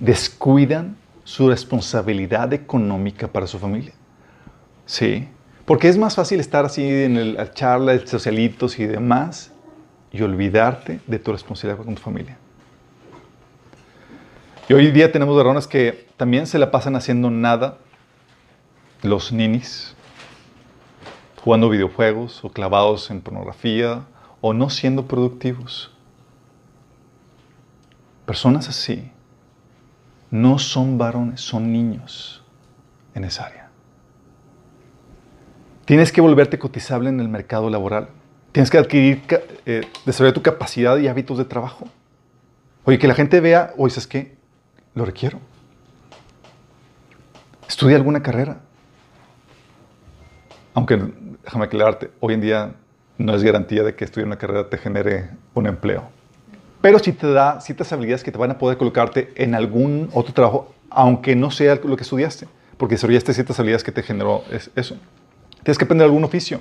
descuidan 0.01 0.97
su 1.25 1.49
responsabilidad 1.49 2.53
económica 2.55 3.29
para 3.29 3.47
su 3.47 3.59
familia. 3.59 3.93
Sí, 4.87 5.29
porque 5.67 5.89
es 5.89 5.99
más 5.99 6.15
fácil 6.15 6.41
estar 6.41 6.65
así 6.65 6.83
en 6.83 7.35
la 7.35 7.53
charla 7.53 7.93
de 7.93 8.07
socialitos 8.07 8.79
y 8.79 8.87
demás 8.87 9.53
y 10.11 10.23
olvidarte 10.23 11.01
de 11.07 11.19
tu 11.19 11.31
responsabilidad 11.31 11.85
con 11.85 11.95
tu 11.95 12.01
familia. 12.01 12.39
Y 14.71 14.73
hoy 14.73 14.91
día 14.91 15.13
tenemos 15.13 15.37
varones 15.37 15.67
que 15.67 16.09
también 16.17 16.47
se 16.47 16.59
la 16.59 16.71
pasan 16.71 16.97
haciendo 16.97 17.31
nada, 17.31 17.77
los 19.03 19.33
ninis, 19.33 19.95
jugando 21.49 21.71
videojuegos 21.71 22.45
o 22.45 22.51
clavados 22.51 23.11
en 23.11 23.23
pornografía 23.23 24.03
o 24.43 24.53
no 24.53 24.69
siendo 24.69 25.07
productivos. 25.07 25.91
Personas 28.27 28.69
así 28.69 29.11
no 30.31 30.59
son 30.59 30.99
varones, 30.99 31.41
son 31.41 31.73
niños 31.73 32.45
en 33.15 33.25
esa 33.25 33.47
área. 33.47 33.71
Tienes 35.87 36.13
que 36.13 36.21
volverte 36.21 36.59
cotizable 36.59 37.09
en 37.09 37.19
el 37.19 37.31
mercado 37.31 37.71
laboral. 37.71 38.11
Tienes 38.53 38.69
que 38.69 38.77
adquirir, 38.77 39.23
eh, 39.65 39.89
desarrollar 40.05 40.35
tu 40.35 40.43
capacidad 40.43 40.99
y 40.99 41.09
hábitos 41.09 41.39
de 41.39 41.47
trabajo. 41.47 41.87
Oye, 42.85 42.99
que 42.99 43.09
la 43.09 43.15
gente 43.15 43.41
vea, 43.41 43.73
oye, 43.79 43.95
¿sabes 43.95 44.07
qué? 44.07 44.37
Lo 44.95 45.07
requiero. 45.07 45.41
Estudia 47.67 47.97
alguna 47.97 48.23
carrera. 48.23 48.61
Aunque, 50.75 51.28
déjame 51.49 51.65
aclararte, 51.65 52.11
hoy 52.21 52.35
en 52.35 52.43
día 52.43 52.75
no 53.17 53.35
es 53.35 53.43
garantía 53.43 53.83
de 53.83 53.95
que 53.95 54.05
estudiar 54.05 54.27
una 54.27 54.37
carrera 54.37 54.69
te 54.69 54.77
genere 54.77 55.31
un 55.55 55.67
empleo. 55.67 56.11
Pero 56.83 56.99
sí 56.99 57.13
te 57.13 57.27
da 57.33 57.59
ciertas 57.63 57.91
habilidades 57.91 58.23
que 58.23 58.31
te 58.31 58.37
van 58.37 58.51
a 58.51 58.59
poder 58.59 58.77
colocarte 58.77 59.33
en 59.35 59.55
algún 59.55 60.11
otro 60.13 60.35
trabajo, 60.35 60.75
aunque 60.91 61.35
no 61.35 61.51
sea 61.51 61.77
lo 61.77 61.97
que 61.97 62.03
estudiaste, 62.03 62.47
porque 62.77 62.97
desarrollaste 62.97 63.33
ciertas 63.33 63.59
habilidades 63.59 63.83
que 63.83 63.93
te 63.93 64.03
generó 64.03 64.45
eso. 64.77 64.99
Tienes 65.63 65.79
que 65.79 65.85
aprender 65.85 66.05
algún 66.05 66.23
oficio. 66.23 66.61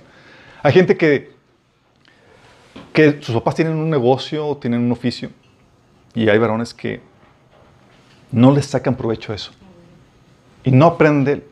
Hay 0.64 0.72
gente 0.72 0.96
que, 0.96 1.32
que 2.94 3.22
sus 3.22 3.36
papás 3.36 3.56
tienen 3.56 3.76
un 3.76 3.90
negocio 3.90 4.48
o 4.48 4.56
tienen 4.56 4.80
un 4.80 4.92
oficio, 4.94 5.32
y 6.16 6.30
hay 6.30 6.38
varones 6.38 6.74
que 6.74 7.02
no 8.32 8.54
les 8.54 8.68
sacan 8.68 8.96
provecho 8.96 9.34
a 9.34 9.36
eso. 9.36 9.52
Y 10.64 10.72
no 10.72 10.86
aprende, 10.86 11.44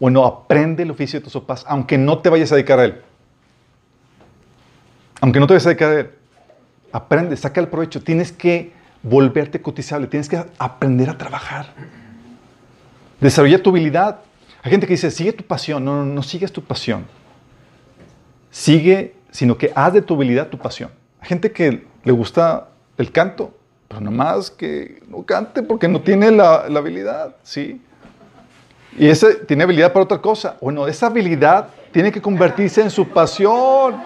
bueno, 0.00 0.24
aprende 0.24 0.82
el 0.82 0.90
oficio 0.90 1.20
de 1.20 1.24
tus 1.24 1.34
papás, 1.34 1.64
aunque 1.68 1.98
no 1.98 2.18
te 2.18 2.30
vayas 2.30 2.50
a 2.50 2.56
dedicar 2.56 2.80
a 2.80 2.86
él. 2.86 3.02
Aunque 5.20 5.38
no 5.38 5.46
te 5.46 5.52
vayas 5.52 5.66
a 5.66 5.68
dedicar 5.68 5.90
a 5.90 6.00
él. 6.00 6.10
Aprende, 6.90 7.36
saca 7.36 7.60
el 7.60 7.68
provecho. 7.68 8.02
Tienes 8.02 8.32
que 8.32 8.72
volverte 9.02 9.60
cotizable, 9.60 10.06
tienes 10.06 10.28
que 10.28 10.42
aprender 10.58 11.10
a 11.10 11.18
trabajar. 11.18 11.66
Desarrolla 13.20 13.62
tu 13.62 13.70
habilidad. 13.70 14.20
Hay 14.62 14.70
gente 14.70 14.86
que 14.86 14.94
dice, 14.94 15.10
sigue 15.10 15.32
tu 15.32 15.44
pasión. 15.44 15.84
No, 15.84 16.04
no, 16.04 16.06
no 16.06 16.22
sigues 16.22 16.50
tu 16.50 16.64
pasión. 16.64 17.04
Sigue, 18.50 19.14
sino 19.30 19.56
que 19.58 19.70
haz 19.74 19.92
de 19.92 20.02
tu 20.02 20.14
habilidad 20.14 20.48
tu 20.48 20.58
pasión. 20.58 20.90
Hay 21.20 21.28
gente 21.28 21.52
que 21.52 21.86
le 22.02 22.12
gusta 22.12 22.68
el 22.96 23.12
canto, 23.12 23.54
pero 23.88 24.00
nada 24.00 24.16
más 24.16 24.50
que 24.50 25.02
no 25.08 25.24
cante 25.24 25.62
porque 25.62 25.88
no 25.88 26.00
tiene 26.00 26.30
la, 26.30 26.64
habilidad, 26.64 27.36
¿sí? 27.42 27.82
Y 28.98 29.08
ese 29.08 29.34
tiene 29.46 29.64
habilidad 29.64 29.92
para 29.92 30.04
otra 30.04 30.18
cosa. 30.18 30.56
Bueno, 30.60 30.86
esa 30.86 31.06
habilidad 31.06 31.68
tiene 31.92 32.12
que 32.12 32.20
convertirse 32.20 32.82
en 32.82 32.90
su 32.90 33.08
pasión. 33.08 34.02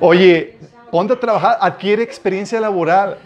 Oye, 0.00 0.58
ponte 0.90 1.12
a 1.14 1.20
trabajar, 1.20 1.58
adquiere 1.60 2.02
experiencia 2.02 2.60
laboral. 2.60 3.18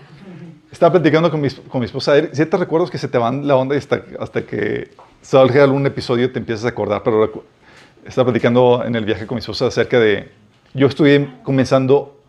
Estaba 0.71 0.93
platicando 0.93 1.31
con 1.31 1.41
mi, 1.41 1.51
con 1.51 1.81
mi 1.81 1.87
esposa, 1.87 2.15
ciertos 2.33 2.61
recuerdos 2.61 2.91
que 2.91 2.99
se 2.99 3.09
te 3.09 3.19
van 3.19 3.47
la 3.47 3.57
onda 3.57 3.77
hasta, 3.77 4.03
hasta 4.19 4.43
que 4.43 4.91
salga 5.21 5.63
algún 5.65 5.85
episodio 5.87 6.27
y 6.27 6.33
te 6.33 6.39
empiezas 6.39 6.65
a 6.65 6.69
acordar, 6.69 7.03
pero 7.03 7.45
estaba 8.05 8.27
platicando 8.27 8.83
en 8.85 8.95
el 8.95 9.05
viaje 9.05 9.27
con 9.27 9.37
mi 9.37 9.41
esposa 9.41 9.67
acerca 9.67 9.99
de, 9.99 10.31
yo 10.75 10.87
estudié 10.87 11.29
comenzando, 11.43 12.23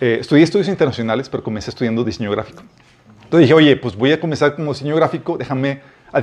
eh, 0.00 0.18
estudié 0.20 0.44
estudios 0.44 0.68
internacionales, 0.68 1.28
pero 1.28 1.42
comencé 1.42 1.70
estudiando 1.70 2.04
diseño 2.04 2.30
gráfico. 2.30 2.62
Entonces 3.24 3.48
dije, 3.48 3.54
oye, 3.54 3.76
pues 3.76 3.96
voy 3.96 4.12
a 4.12 4.20
comenzar 4.20 4.54
como 4.56 4.72
diseño 4.72 4.96
gráfico, 4.96 5.36
déjame 5.38 5.80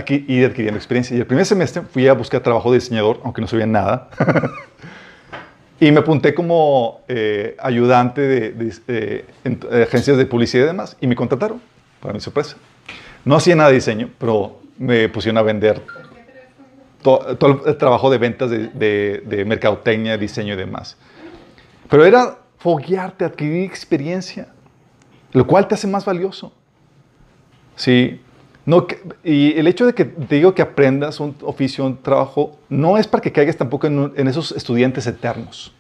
ir 0.07 0.45
adquiriendo 0.45 0.77
experiencia. 0.77 1.15
Y 1.15 1.19
el 1.19 1.25
primer 1.25 1.45
semestre 1.45 1.81
fui 1.83 2.07
a 2.07 2.13
buscar 2.13 2.41
trabajo 2.41 2.71
de 2.71 2.79
diseñador, 2.79 3.19
aunque 3.23 3.41
no 3.41 3.47
sabía 3.47 3.65
nada. 3.65 4.09
y 5.79 5.91
me 5.91 5.99
apunté 5.99 6.33
como 6.33 7.01
eh, 7.07 7.55
ayudante 7.59 8.21
de, 8.21 8.51
de, 8.51 9.83
agencias 9.83 10.17
de 10.17 10.25
publicidad 10.25 10.63
y 10.63 10.67
demás. 10.67 10.97
Y 10.99 11.07
me 11.07 11.15
contrataron, 11.15 11.61
para 12.01 12.13
mi 12.13 12.19
sorpresa. 12.19 12.57
No 13.23 13.35
hacía 13.35 13.55
nada 13.55 13.69
de 13.69 13.75
diseño, 13.75 14.09
pero 14.17 14.59
me 14.77 15.09
pusieron 15.09 15.37
a 15.37 15.41
vender 15.41 15.81
todo, 17.01 17.65
el 17.65 17.77
trabajo 17.77 18.09
de 18.09 18.17
ventas 18.17 18.49
de, 18.49 18.67
de, 19.23 19.45
mercadotecnia, 19.45 20.17
diseño 20.17 20.53
y 20.53 20.57
demás. 20.57 20.97
Pero 21.89 22.05
era 22.05 22.39
foguearte, 22.57 23.25
adquirir 23.25 23.63
experiencia, 23.63 24.47
lo 25.31 25.45
cual 25.45 25.67
te 25.67 25.75
hace 25.75 25.87
más 25.87 26.05
valioso. 26.05 26.51
Sí. 27.75 28.19
No, 28.65 28.85
y 29.23 29.57
el 29.57 29.67
hecho 29.67 29.85
de 29.85 29.93
que 29.93 30.03
te 30.03 30.35
digo 30.35 30.53
que 30.53 30.61
aprendas 30.61 31.21
un 31.21 31.33
oficio, 31.43 31.85
un 31.85 32.01
trabajo, 32.01 32.59
no 32.67 32.97
es 32.97 33.07
para 33.07 33.21
que 33.21 33.31
caigas 33.31 33.55
tampoco 33.55 33.87
en, 33.87 34.27
esos 34.27 34.51
estudiantes 34.51 35.07
eternos. 35.07 35.73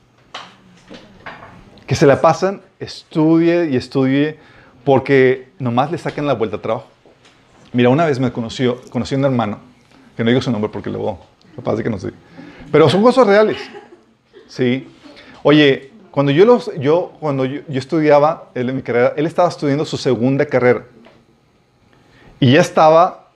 Que 1.85 1.95
se 1.95 2.05
la 2.05 2.21
pasan, 2.21 2.61
estudie 2.79 3.69
y 3.69 3.75
estudie, 3.75 4.39
porque 4.85 5.49
nomás 5.59 5.91
le 5.91 5.97
sacan 5.97 6.25
la 6.25 6.33
vuelta 6.33 6.55
al 6.55 6.61
trabajo. 6.61 6.87
Mira, 7.73 7.89
una 7.89 8.05
vez 8.05 8.21
me 8.21 8.31
conoció, 8.31 8.79
conocí 8.89 9.15
a 9.15 9.17
un 9.17 9.25
hermano, 9.25 9.59
que 10.15 10.23
no 10.23 10.29
digo 10.29 10.41
su 10.41 10.51
nombre 10.51 10.69
porque 10.71 10.89
luego, 10.89 11.19
capaz 11.57 11.75
de 11.75 11.83
que 11.83 11.89
no 11.89 11.99
sé. 11.99 12.11
Pero 12.71 12.87
son 12.87 13.03
cosas 13.03 13.27
reales. 13.27 13.57
Sí. 14.47 14.87
Oye, 15.43 15.91
cuando 16.17 16.31
yo, 16.31 16.45
los, 16.45 16.71
yo, 16.79 17.13
cuando 17.19 17.45
yo, 17.45 17.61
estudiaba 17.69 18.49
él, 18.55 18.69
en 18.69 18.77
mi 18.77 18.81
carrera, 18.81 19.13
él 19.15 19.27
estaba 19.27 19.49
estudiando 19.49 19.85
su 19.85 19.97
segunda 19.97 20.47
carrera. 20.47 20.83
Y 22.39 22.53
ya 22.53 22.61
estaba 22.61 23.27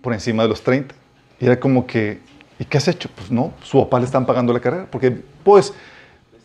por 0.00 0.12
encima 0.12 0.44
de 0.44 0.50
los 0.50 0.62
30. 0.62 0.94
Y 1.40 1.46
era 1.46 1.58
como 1.58 1.84
que, 1.84 2.20
¿y 2.60 2.64
qué 2.64 2.78
has 2.78 2.86
hecho? 2.86 3.08
Pues 3.12 3.28
no, 3.28 3.52
su 3.60 3.80
papá 3.80 3.98
le 3.98 4.04
están 4.04 4.24
pagando 4.24 4.52
la 4.52 4.60
carrera. 4.60 4.86
Porque, 4.88 5.10
pues, 5.42 5.74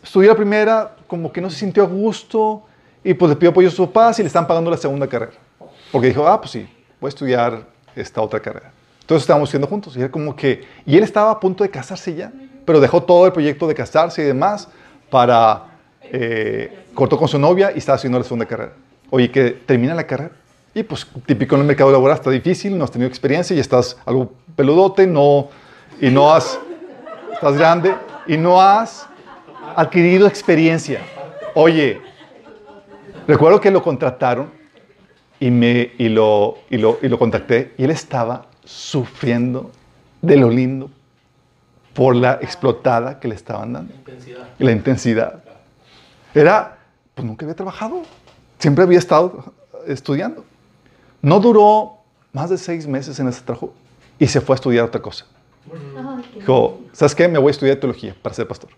estudió 0.02 0.30
la 0.30 0.34
primera, 0.34 0.96
como 1.06 1.30
que 1.30 1.40
no 1.40 1.48
se 1.48 1.58
sintió 1.60 1.84
a 1.84 1.86
gusto, 1.86 2.64
y 3.04 3.14
pues 3.14 3.28
le 3.30 3.36
pidió 3.36 3.50
apoyo 3.50 3.68
a 3.68 3.70
sus 3.70 3.86
papás 3.86 4.18
y 4.18 4.22
le 4.22 4.26
están 4.26 4.48
pagando 4.48 4.72
la 4.72 4.78
segunda 4.78 5.06
carrera. 5.06 5.34
Porque 5.92 6.08
dijo, 6.08 6.26
ah, 6.26 6.40
pues 6.40 6.50
sí, 6.50 6.68
voy 7.00 7.06
a 7.06 7.10
estudiar 7.10 7.68
esta 7.94 8.20
otra 8.20 8.40
carrera. 8.40 8.72
Entonces 9.02 9.22
estábamos 9.22 9.48
estudiando 9.48 9.68
juntos. 9.68 9.96
Y 9.96 10.00
era 10.00 10.10
como 10.10 10.34
que, 10.34 10.64
y 10.84 10.96
él 10.96 11.04
estaba 11.04 11.30
a 11.30 11.38
punto 11.38 11.62
de 11.62 11.70
casarse 11.70 12.16
ya, 12.16 12.32
pero 12.64 12.80
dejó 12.80 13.00
todo 13.00 13.26
el 13.26 13.32
proyecto 13.32 13.68
de 13.68 13.76
casarse 13.76 14.22
y 14.22 14.24
demás 14.24 14.68
para, 15.10 15.64
eh, 16.02 16.84
cortó 16.94 17.16
con 17.16 17.28
su 17.28 17.38
novia 17.38 17.72
y 17.74 17.78
estaba 17.78 17.96
haciendo 17.96 18.18
la 18.18 18.24
segunda 18.24 18.46
carrera. 18.46 18.72
Oye, 19.10 19.30
que 19.30 19.50
termina 19.50 19.94
la 19.94 20.06
carrera. 20.06 20.32
Y 20.74 20.82
pues 20.82 21.06
típico 21.26 21.54
en 21.54 21.62
el 21.62 21.66
mercado 21.66 21.90
laboral 21.90 22.16
está 22.16 22.30
difícil, 22.30 22.76
no 22.76 22.84
has 22.84 22.90
tenido 22.90 23.08
experiencia 23.08 23.56
y 23.56 23.58
estás 23.58 23.96
algo 24.04 24.32
peludote, 24.54 25.06
no, 25.06 25.48
y 26.00 26.10
no 26.10 26.32
has, 26.32 26.58
estás 27.32 27.56
grande 27.56 27.94
y 28.26 28.36
no 28.36 28.60
has 28.60 29.08
adquirido 29.74 30.26
experiencia. 30.26 31.00
Oye, 31.54 32.00
recuerdo 33.26 33.60
que 33.60 33.70
lo 33.70 33.82
contrataron 33.82 34.50
y, 35.40 35.50
me, 35.50 35.92
y, 35.98 36.08
lo, 36.08 36.58
y, 36.70 36.76
lo, 36.76 36.98
y 37.02 37.08
lo 37.08 37.18
contacté 37.18 37.72
y 37.78 37.84
él 37.84 37.90
estaba 37.90 38.46
sufriendo 38.64 39.70
de 40.20 40.36
lo 40.36 40.50
lindo 40.50 40.90
por 41.98 42.14
la 42.14 42.34
explotada 42.34 43.18
que 43.18 43.26
le 43.26 43.34
estaban 43.34 43.72
dando. 43.72 43.92
La 43.92 43.98
intensidad. 43.98 44.48
La 44.60 44.70
intensidad. 44.70 45.42
Era, 46.32 46.78
pues 47.12 47.26
nunca 47.26 47.44
había 47.44 47.56
trabajado, 47.56 48.02
siempre 48.60 48.84
había 48.84 49.00
estado 49.00 49.52
estudiando. 49.84 50.44
No 51.22 51.40
duró 51.40 51.96
más 52.32 52.50
de 52.50 52.56
seis 52.56 52.86
meses 52.86 53.18
en 53.18 53.26
ese 53.26 53.40
trabajo 53.40 53.72
y 54.16 54.28
se 54.28 54.40
fue 54.40 54.54
a 54.54 54.58
estudiar 54.58 54.84
otra 54.84 55.02
cosa. 55.02 55.26
Dijo, 56.36 56.78
¿sabes 56.92 57.16
qué? 57.16 57.26
Me 57.26 57.36
voy 57.36 57.48
a 57.48 57.50
estudiar 57.50 57.78
teología 57.78 58.14
para 58.22 58.32
ser 58.32 58.46
pastor. 58.46 58.70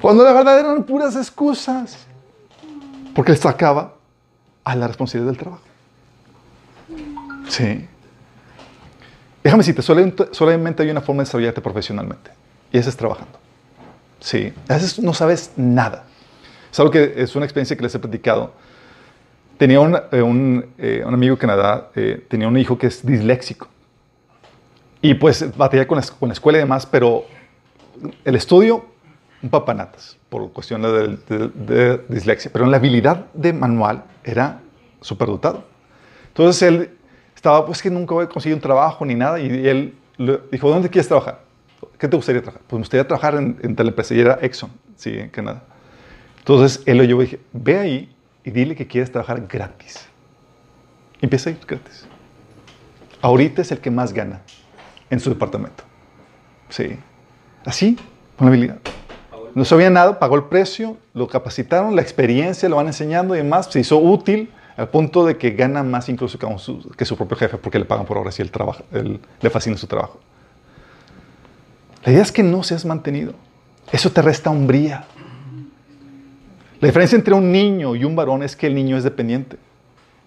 Cuando 0.00 0.24
la 0.24 0.32
verdad 0.32 0.58
eran 0.58 0.82
puras 0.84 1.14
excusas. 1.14 2.06
Porque 3.14 3.32
le 3.32 3.36
sacaba 3.36 3.92
a 4.64 4.76
la 4.76 4.88
responsabilidad 4.88 5.30
del 5.30 5.38
trabajo. 5.38 5.71
Sí. 7.52 7.86
Déjame 9.44 9.60
decirte, 9.60 9.82
solamente 9.82 10.82
hay 10.82 10.90
una 10.90 11.02
forma 11.02 11.22
de 11.22 11.26
desarrollarte 11.26 11.60
profesionalmente. 11.60 12.30
Y 12.72 12.78
esa 12.78 12.88
es 12.88 12.96
trabajando. 12.96 13.38
Sí. 14.20 14.54
A 14.68 14.74
veces 14.74 14.98
no 15.00 15.12
sabes 15.12 15.52
nada. 15.56 16.04
Es 16.70 16.80
algo 16.80 16.90
que 16.90 17.12
es 17.14 17.36
una 17.36 17.44
experiencia 17.44 17.76
que 17.76 17.82
les 17.82 17.94
he 17.94 17.98
platicado. 17.98 18.54
Tenía 19.58 19.80
un, 19.80 19.96
eh, 19.96 20.64
eh, 20.78 21.02
un, 21.04 21.12
amigo 21.12 21.34
en 21.34 21.38
Canadá, 21.38 21.90
eh, 21.94 22.24
tenía 22.26 22.48
un 22.48 22.56
hijo 22.56 22.78
que 22.78 22.86
es 22.86 23.04
disléxico. 23.04 23.68
Y 25.02 25.12
pues 25.12 25.54
batalla 25.54 25.86
con 25.86 25.98
la, 25.98 26.06
con 26.18 26.30
la 26.30 26.32
escuela 26.32 26.58
y 26.58 26.62
demás, 26.62 26.86
pero 26.86 27.26
el 28.24 28.34
estudio, 28.34 28.86
un 29.42 29.50
papanatas, 29.50 30.16
por 30.30 30.50
cuestión 30.52 30.80
de, 30.80 31.18
de, 31.28 32.00
dislexia. 32.08 32.50
Pero 32.50 32.64
en 32.64 32.70
la 32.70 32.78
habilidad 32.78 33.26
de 33.34 33.52
manual 33.52 34.04
era 34.24 34.60
superdotado. 35.02 35.64
Entonces 36.28 36.62
él 36.62 36.90
estaba, 37.42 37.66
pues 37.66 37.82
que 37.82 37.90
nunca 37.90 38.14
voy 38.14 38.24
a 38.24 38.28
conseguir 38.28 38.54
un 38.54 38.60
trabajo 38.60 39.04
ni 39.04 39.16
nada, 39.16 39.40
y 39.40 39.48
él 39.66 39.96
le 40.16 40.38
dijo, 40.52 40.70
¿dónde 40.70 40.88
quieres 40.88 41.08
trabajar? 41.08 41.40
¿Qué 41.98 42.06
te 42.06 42.14
gustaría 42.14 42.40
trabajar? 42.40 42.62
Pues 42.68 42.78
me 42.78 42.82
gustaría 42.82 43.04
trabajar 43.04 43.34
en, 43.34 43.58
en 43.60 43.74
tal 43.74 43.88
empresa, 43.88 44.14
y 44.14 44.20
era 44.20 44.38
Exxon, 44.40 44.70
sí, 44.94 45.18
en 45.18 45.28
Canadá. 45.28 45.64
Entonces 46.38 46.84
él 46.86 46.98
lo 46.98 47.02
llevó 47.04 47.22
y 47.22 47.24
dije, 47.24 47.40
ve 47.52 47.78
ahí 47.80 48.16
y 48.44 48.52
dile 48.52 48.76
que 48.76 48.86
quieres 48.86 49.10
trabajar 49.10 49.44
gratis. 49.48 50.06
empieza 51.20 51.50
a 51.50 51.52
ir 51.52 51.58
gratis. 51.66 52.06
Ahorita 53.20 53.60
es 53.62 53.72
el 53.72 53.78
que 53.78 53.90
más 53.90 54.12
gana 54.12 54.42
en 55.10 55.18
su 55.18 55.28
departamento. 55.28 55.82
Sí. 56.68 56.96
Así, 57.64 57.98
con 58.36 58.46
la 58.46 58.52
habilidad. 58.52 58.78
No 59.56 59.64
sabía 59.64 59.90
nada, 59.90 60.20
pagó 60.20 60.36
el 60.36 60.44
precio, 60.44 60.96
lo 61.12 61.26
capacitaron, 61.26 61.96
la 61.96 62.02
experiencia, 62.02 62.68
lo 62.68 62.76
van 62.76 62.86
enseñando 62.86 63.34
y 63.34 63.38
demás. 63.38 63.66
Se 63.68 63.80
hizo 63.80 63.98
útil 63.98 64.48
al 64.76 64.88
punto 64.88 65.26
de 65.26 65.36
que 65.36 65.50
gana 65.50 65.82
más 65.82 66.08
incluso 66.08 66.38
que 66.38 66.46
su, 66.58 66.90
que 66.96 67.04
su 67.04 67.16
propio 67.16 67.36
jefe 67.36 67.58
porque 67.58 67.78
le 67.78 67.84
pagan 67.84 68.06
por 68.06 68.18
hora 68.18 68.30
si 68.30 68.42
él, 68.42 68.50
trabaja, 68.50 68.84
le 68.92 69.50
fascina 69.50 69.76
su 69.76 69.86
trabajo. 69.86 70.18
La 72.04 72.12
idea 72.12 72.22
es 72.22 72.32
que 72.32 72.42
no 72.42 72.62
seas 72.62 72.84
mantenido. 72.84 73.34
Eso 73.92 74.10
te 74.10 74.22
resta 74.22 74.50
hombría. 74.50 75.04
La 76.80 76.88
diferencia 76.88 77.16
entre 77.16 77.34
un 77.34 77.52
niño 77.52 77.94
y 77.94 78.04
un 78.04 78.16
varón 78.16 78.42
es 78.42 78.56
que 78.56 78.66
el 78.66 78.74
niño 78.74 78.96
es 78.96 79.04
dependiente. 79.04 79.56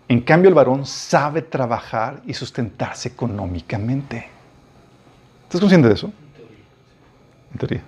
En 0.07 0.21
cambio, 0.21 0.49
el 0.49 0.55
varón 0.55 0.85
sabe 0.85 1.41
trabajar 1.41 2.21
y 2.25 2.33
sustentarse 2.33 3.09
económicamente. 3.09 4.27
¿Estás 5.43 5.59
consciente 5.59 5.87
de 5.87 5.95
eso? 5.95 6.13
En 7.51 7.57
teoría. 7.57 7.83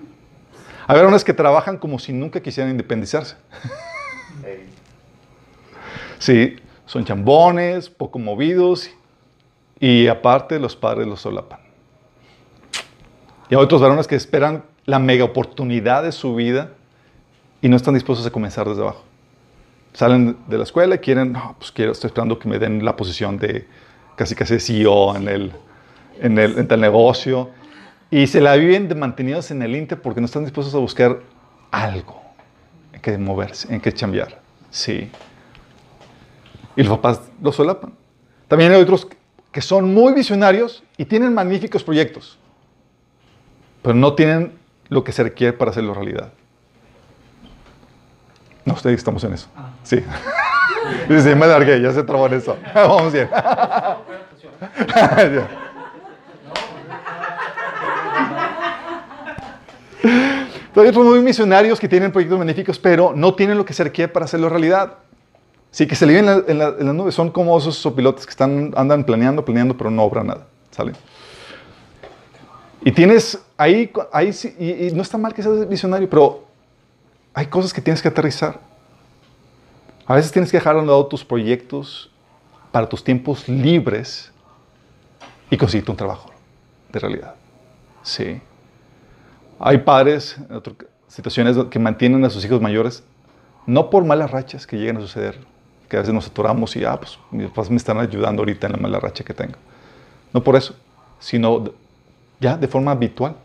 Hay 0.88 0.96
varones 0.96 1.24
que 1.24 1.34
trabajan 1.34 1.78
como 1.78 2.00
si 2.00 2.12
nunca 2.12 2.42
quisieran 2.42 2.72
independizarse. 2.72 3.36
Sí, 6.20 6.56
son 6.86 7.06
chambones, 7.06 7.90
poco 7.90 8.20
movidos 8.20 8.90
y 9.80 10.08
aparte 10.08 10.60
los 10.60 10.76
padres 10.76 11.08
los 11.08 11.22
solapan. 11.22 11.60
Y 13.50 13.56
hay 13.56 13.62
otros 13.62 13.82
varones 13.82 14.08
que 14.08 14.16
esperan 14.16 14.64
la 14.86 15.00
mega 15.00 15.24
oportunidad 15.24 16.04
de 16.04 16.12
su 16.12 16.36
vida 16.36 16.72
y 17.62 17.70
no 17.70 17.76
están 17.76 17.94
dispuestos 17.94 18.26
a 18.26 18.32
comenzar 18.32 18.68
desde 18.68 18.82
abajo. 18.82 19.04
Salen 19.94 20.38
de 20.48 20.58
la 20.58 20.64
escuela 20.64 20.96
y 20.96 21.00
quieren, 21.00 21.34
no, 21.34 21.56
pues 21.58 21.72
quiero, 21.72 21.92
estoy 21.92 22.10
esperando 22.10 22.40
que 22.40 22.48
me 22.48 22.60
den 22.60 22.84
la 22.84 22.96
posición 22.96 23.38
de 23.38 23.68
casi 24.16 24.36
casi 24.36 24.60
CEO 24.60 25.16
en 25.16 25.28
el, 25.28 25.52
en 26.20 26.38
el, 26.38 26.58
en 26.58 26.68
el 26.70 26.82
negocio. 26.82 27.50
Y 28.10 28.28
se 28.28 28.42
la 28.42 28.56
viven 28.56 28.88
de 28.88 28.96
mantenidos 28.96 29.52
en 29.52 29.62
el 29.62 29.76
Inter 29.76 30.02
porque 30.02 30.22
no 30.22 30.26
están 30.26 30.44
dispuestos 30.44 30.74
a 30.76 30.78
buscar 30.78 31.20
algo 31.72 32.22
en 32.94 33.02
que 33.02 33.18
moverse, 33.18 33.74
en 33.74 33.82
que 33.82 33.92
cambiar. 33.92 34.40
Sí. 34.70 35.10
Y 36.78 36.84
los 36.84 36.98
papás 36.98 37.22
lo 37.42 37.52
solapan. 37.52 37.92
También 38.48 38.72
hay 38.72 38.82
otros 38.82 39.08
que 39.52 39.62
son 39.62 39.94
muy 39.94 40.14
visionarios 40.14 40.84
y 40.96 41.06
tienen 41.06 41.34
magníficos 41.34 41.84
proyectos, 41.84 42.38
pero 43.82 43.96
no 43.96 44.14
tienen 44.14 44.54
lo 44.88 45.04
que 45.04 45.12
se 45.12 45.24
requiere 45.24 45.54
para 45.54 45.72
hacerlo 45.72 45.96
realidad. 45.96 46.32
No, 48.64 48.74
ustedes 48.74 48.98
estamos 48.98 49.24
en 49.24 49.34
eso. 49.34 49.48
Ah. 49.56 49.72
Sí. 49.84 49.98
Dice, 51.10 51.36
me 51.36 51.48
largué, 51.48 51.82
ya 51.82 51.92
se 51.92 52.04
trabó 52.04 52.28
en 52.28 52.36
eso. 52.36 52.56
Vamos 52.76 53.12
bien. 53.12 53.28
Hay 60.76 60.90
otros 60.90 61.06
muy 61.06 61.22
misionarios 61.22 61.80
que 61.80 61.88
tienen 61.88 62.12
proyectos 62.12 62.38
benéficos, 62.38 62.78
pero 62.78 63.12
no 63.16 63.34
tienen 63.34 63.58
lo 63.58 63.66
que 63.66 63.74
se 63.74 63.84
requiere 63.84 64.14
para 64.14 64.26
hacerlo 64.26 64.48
realidad. 64.48 64.94
Sí, 65.78 65.86
que 65.86 65.94
se 65.94 66.08
le 66.08 66.14
viven 66.14 66.44
en, 66.48 66.58
la, 66.58 66.72
las 66.72 66.96
nubes. 66.96 67.14
Son 67.14 67.30
como 67.30 67.56
esos 67.56 67.94
pilotos 67.94 68.26
que 68.26 68.32
están, 68.32 68.74
andan 68.76 69.04
planeando, 69.04 69.46
planeando, 69.46 69.78
pero 69.78 69.92
no 69.92 70.02
obran 70.02 70.26
nada. 70.26 70.48
¿Sale? 70.72 70.94
Y 72.82 72.92
tienes 72.92 73.40
ahí, 73.56 73.92
ahí 74.12 74.32
y, 74.58 74.88
y 74.88 74.92
no 74.94 75.04
está 75.04 75.20
mal 75.20 75.36
que 75.36 75.44
seas 75.44 75.70
visionario, 75.70 76.10
pero 76.10 76.46
hay 77.32 77.46
cosas 77.46 77.72
que 77.72 77.80
tienes 77.80 78.02
que 78.02 78.08
aterrizar. 78.08 78.60
A 80.08 80.16
veces 80.16 80.32
tienes 80.32 80.50
que 80.50 80.58
dejar 80.58 80.78
a 80.78 80.80
un 80.80 80.88
lado 80.88 81.06
tus 81.06 81.24
proyectos 81.24 82.10
para 82.72 82.90
tus 82.90 83.04
tiempos 83.04 83.48
libres 83.48 84.32
y 85.52 85.58
conseguirte 85.58 85.92
un 85.92 85.98
trabajo 85.98 86.32
de 86.92 86.98
realidad. 86.98 87.36
Sí. 88.02 88.42
Hay 89.60 89.78
padres, 89.78 90.38
en 90.50 90.64
situaciones, 91.08 91.56
que 91.70 91.78
mantienen 91.78 92.26
a 92.26 92.32
sus 92.32 92.44
hijos 92.44 92.60
mayores 92.60 93.04
no 93.68 93.92
por 93.92 94.06
malas 94.06 94.32
rachas 94.32 94.66
que 94.66 94.76
lleguen 94.78 94.98
a 94.98 95.02
suceder, 95.02 95.38
que 95.88 95.98
a 95.98 96.00
veces 96.00 96.14
nos 96.14 96.28
atoramos 96.28 96.76
y, 96.76 96.84
ah, 96.84 96.98
pues 96.98 97.18
mis 97.32 97.48
papás 97.48 97.70
me 97.70 97.78
están 97.78 97.98
ayudando 98.00 98.42
ahorita 98.42 98.68
en 98.68 98.74
la 98.74 98.80
mala 98.80 99.00
racha 99.00 99.24
que 99.24 99.34
tengo. 99.34 99.56
No 100.34 100.44
por 100.44 100.56
eso, 100.56 100.76
sino 101.20 101.72
ya 102.40 102.58
de 102.58 102.68
forma 102.68 102.92
habitual. 102.92 103.36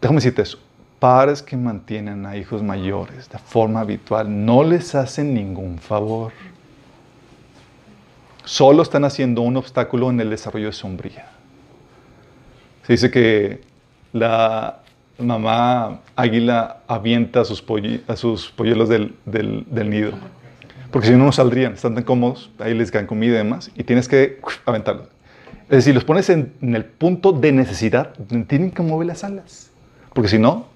Déjame 0.00 0.16
decirte 0.16 0.42
eso. 0.42 0.58
Padres 0.98 1.42
que 1.42 1.56
mantienen 1.56 2.26
a 2.26 2.36
hijos 2.36 2.62
mayores 2.62 3.28
de 3.28 3.38
forma 3.38 3.80
habitual 3.80 4.44
no 4.44 4.64
les 4.64 4.94
hacen 4.94 5.32
ningún 5.32 5.78
favor. 5.78 6.32
Solo 8.44 8.82
están 8.82 9.04
haciendo 9.04 9.42
un 9.42 9.56
obstáculo 9.56 10.10
en 10.10 10.20
el 10.20 10.30
desarrollo 10.30 10.66
de 10.66 10.72
sombría. 10.72 11.28
Se 12.86 12.94
dice 12.94 13.10
que 13.10 13.60
la 14.12 14.80
mamá 15.18 16.00
águila 16.16 16.78
avienta 16.86 17.40
a 17.40 17.44
sus, 17.44 17.64
a 18.06 18.16
sus 18.16 18.50
polluelos 18.50 18.88
del, 18.88 19.14
nido. 19.90 20.12
Porque 20.90 21.08
si 21.08 21.12
no, 21.14 21.24
no 21.24 21.32
saldrían, 21.32 21.74
están 21.74 21.94
tan 21.94 22.04
cómodos, 22.04 22.50
ahí 22.58 22.72
les 22.74 22.90
dan 22.92 23.06
comida 23.06 23.34
y 23.34 23.38
demás, 23.38 23.70
y 23.74 23.84
tienes 23.84 24.08
que 24.08 24.40
aventarlos. 24.64 25.08
Es 25.64 25.78
decir, 25.78 25.94
los 25.94 26.04
pones 26.04 26.30
en, 26.30 26.54
el 26.62 26.84
punto 26.84 27.32
de 27.32 27.52
necesidad, 27.52 28.14
tienen 28.46 28.70
que 28.70 28.82
mover 28.82 29.08
las 29.08 29.24
alas, 29.24 29.70
porque 30.14 30.28
si 30.28 30.38
no, 30.38 30.66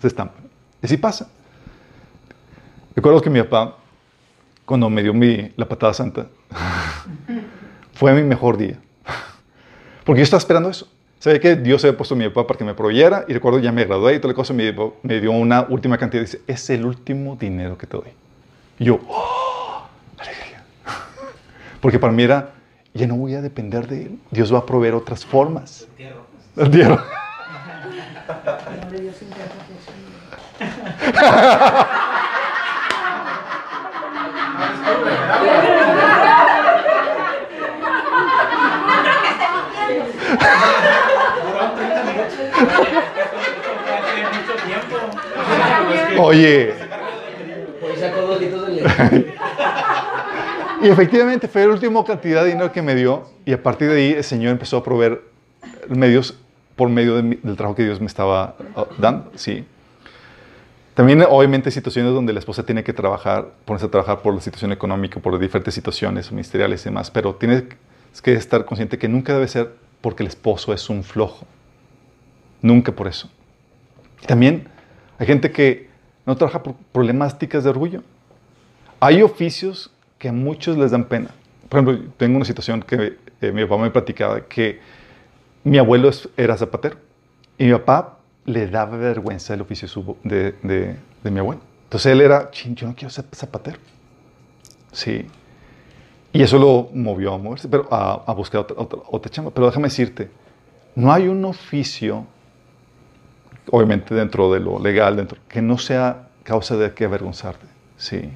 se 0.00 0.06
estampan. 0.06 0.44
Y 0.82 0.86
así 0.86 0.96
pasa. 0.96 1.28
Recuerdo 2.94 3.20
que 3.20 3.30
mi 3.30 3.42
papá, 3.42 3.76
cuando 4.64 4.88
me 4.88 5.02
dio 5.02 5.12
mi, 5.12 5.52
la 5.56 5.66
patada 5.66 5.92
santa, 5.94 6.26
fue 7.92 8.14
mi 8.14 8.22
mejor 8.22 8.56
día. 8.56 8.78
Porque 10.04 10.20
yo 10.20 10.24
estaba 10.24 10.38
esperando 10.38 10.70
eso. 10.70 10.88
Sabía 11.18 11.40
que 11.40 11.56
Dios 11.56 11.82
había 11.84 11.96
puesto 11.96 12.14
a 12.14 12.18
mi 12.18 12.28
papá 12.28 12.46
para 12.46 12.58
que 12.58 12.64
me 12.64 12.74
proveyera 12.74 13.24
y 13.26 13.32
recuerdo 13.32 13.58
ya 13.58 13.72
me 13.72 13.84
gradué 13.84 14.14
y 14.14 14.18
toda 14.18 14.32
la 14.32 14.36
cosa 14.36 14.52
me, 14.52 14.74
me 15.02 15.20
dio 15.20 15.32
una 15.32 15.66
última 15.68 15.96
cantidad 15.96 16.22
y 16.22 16.26
dice, 16.26 16.40
es 16.46 16.68
el 16.70 16.84
último 16.84 17.36
dinero 17.36 17.78
que 17.78 17.86
te 17.86 17.96
doy. 17.96 18.10
Y 18.78 18.84
yo, 18.84 19.00
¡oh! 19.08 19.86
Alegría. 20.18 20.62
Porque 21.80 21.98
para 21.98 22.12
mí 22.12 22.22
era, 22.22 22.50
ya 22.92 23.06
no 23.06 23.16
voy 23.16 23.34
a 23.34 23.40
depender 23.40 23.86
de 23.86 24.02
Él. 24.02 24.18
Dios 24.30 24.52
va 24.52 24.58
a 24.58 24.66
proveer 24.66 24.94
otras 24.94 25.24
formas. 25.24 25.86
El 26.56 26.70
tierra. 26.70 27.04
Oye. 46.18 46.74
y 50.82 50.88
efectivamente 50.88 51.48
fue 51.48 51.66
la 51.66 51.72
última 51.72 52.04
cantidad 52.04 52.42
de 52.42 52.50
dinero 52.50 52.72
que 52.72 52.82
me 52.82 52.94
dio 52.94 53.28
y 53.44 53.52
a 53.52 53.62
partir 53.62 53.88
de 53.88 53.96
ahí 53.96 54.12
el 54.12 54.24
Señor 54.24 54.52
empezó 54.52 54.78
a 54.78 54.84
proveer 54.84 55.22
medios 55.88 56.38
por 56.74 56.88
medio 56.88 57.22
del 57.22 57.56
trabajo 57.56 57.74
que 57.74 57.84
Dios 57.84 58.00
me 58.00 58.06
estaba 58.06 58.56
ah, 58.74 58.86
dando, 58.98 59.30
sí. 59.34 59.64
También 60.94 61.22
obviamente 61.28 61.70
situaciones 61.70 62.12
donde 62.14 62.32
la 62.32 62.38
esposa 62.38 62.64
tiene 62.64 62.82
que 62.82 62.94
trabajar, 62.94 63.48
ponerse 63.66 63.86
a 63.86 63.90
trabajar 63.90 64.22
por 64.22 64.34
la 64.34 64.40
situación 64.40 64.72
económica, 64.72 65.20
por 65.20 65.38
diferentes 65.38 65.74
situaciones 65.74 66.30
ministeriales 66.30 66.80
y 66.82 66.84
demás, 66.86 67.10
pero 67.10 67.34
tienes 67.34 67.64
que 68.22 68.32
estar 68.32 68.64
consciente 68.64 68.98
que 68.98 69.08
nunca 69.08 69.34
debe 69.34 69.46
ser 69.46 69.74
porque 70.00 70.22
el 70.22 70.28
esposo 70.28 70.72
es 70.72 70.88
un 70.88 71.04
flojo. 71.04 71.46
Nunca 72.62 72.92
por 72.92 73.08
eso. 73.08 73.28
También 74.26 74.68
hay 75.18 75.26
gente 75.26 75.50
que 75.50 75.88
no 76.24 76.36
trabaja 76.36 76.62
por 76.62 76.74
problemáticas 76.92 77.64
de 77.64 77.70
orgullo. 77.70 78.02
Hay 79.00 79.22
oficios 79.22 79.90
que 80.18 80.28
a 80.28 80.32
muchos 80.32 80.76
les 80.76 80.90
dan 80.90 81.04
pena. 81.04 81.30
Por 81.68 81.80
ejemplo, 81.80 82.12
tengo 82.16 82.36
una 82.36 82.44
situación 82.44 82.82
que 82.82 83.16
eh, 83.40 83.52
mi 83.52 83.64
papá 83.64 83.82
me 83.82 83.90
platicaba 83.90 84.40
que 84.42 84.80
mi 85.64 85.78
abuelo 85.78 86.10
era 86.36 86.56
zapatero 86.56 86.96
y 87.58 87.64
mi 87.64 87.72
papá 87.72 88.18
le 88.44 88.68
daba 88.68 88.96
vergüenza 88.96 89.54
el 89.54 89.60
oficio 89.60 90.16
de, 90.22 90.52
de, 90.62 91.30
mi 91.30 91.38
abuelo. 91.40 91.60
Entonces 91.84 92.12
él 92.12 92.20
era, 92.20 92.50
yo 92.52 92.86
no 92.86 92.94
quiero 92.94 93.10
ser 93.10 93.24
zapatero. 93.32 93.78
Sí. 94.92 95.26
Y 96.32 96.42
eso 96.42 96.58
lo 96.58 96.88
movió 96.94 97.34
a 97.34 97.38
moverse, 97.38 97.68
pero 97.68 97.88
a, 97.90 98.32
buscar 98.34 98.60
otra, 98.60 98.76
otra, 98.78 99.30
chamba. 99.30 99.50
Pero 99.50 99.66
déjame 99.66 99.88
decirte, 99.88 100.30
no 100.94 101.12
hay 101.12 101.28
un 101.28 101.44
oficio, 101.44 102.26
obviamente 103.70 104.14
dentro 104.14 104.52
de 104.52 104.60
lo 104.60 104.78
legal, 104.78 105.16
dentro, 105.16 105.38
que 105.48 105.62
no 105.62 105.78
sea 105.78 106.28
causa 106.42 106.76
de 106.76 106.92
que 106.92 107.04
avergonzarte. 107.04 107.66
Sí. 107.96 108.30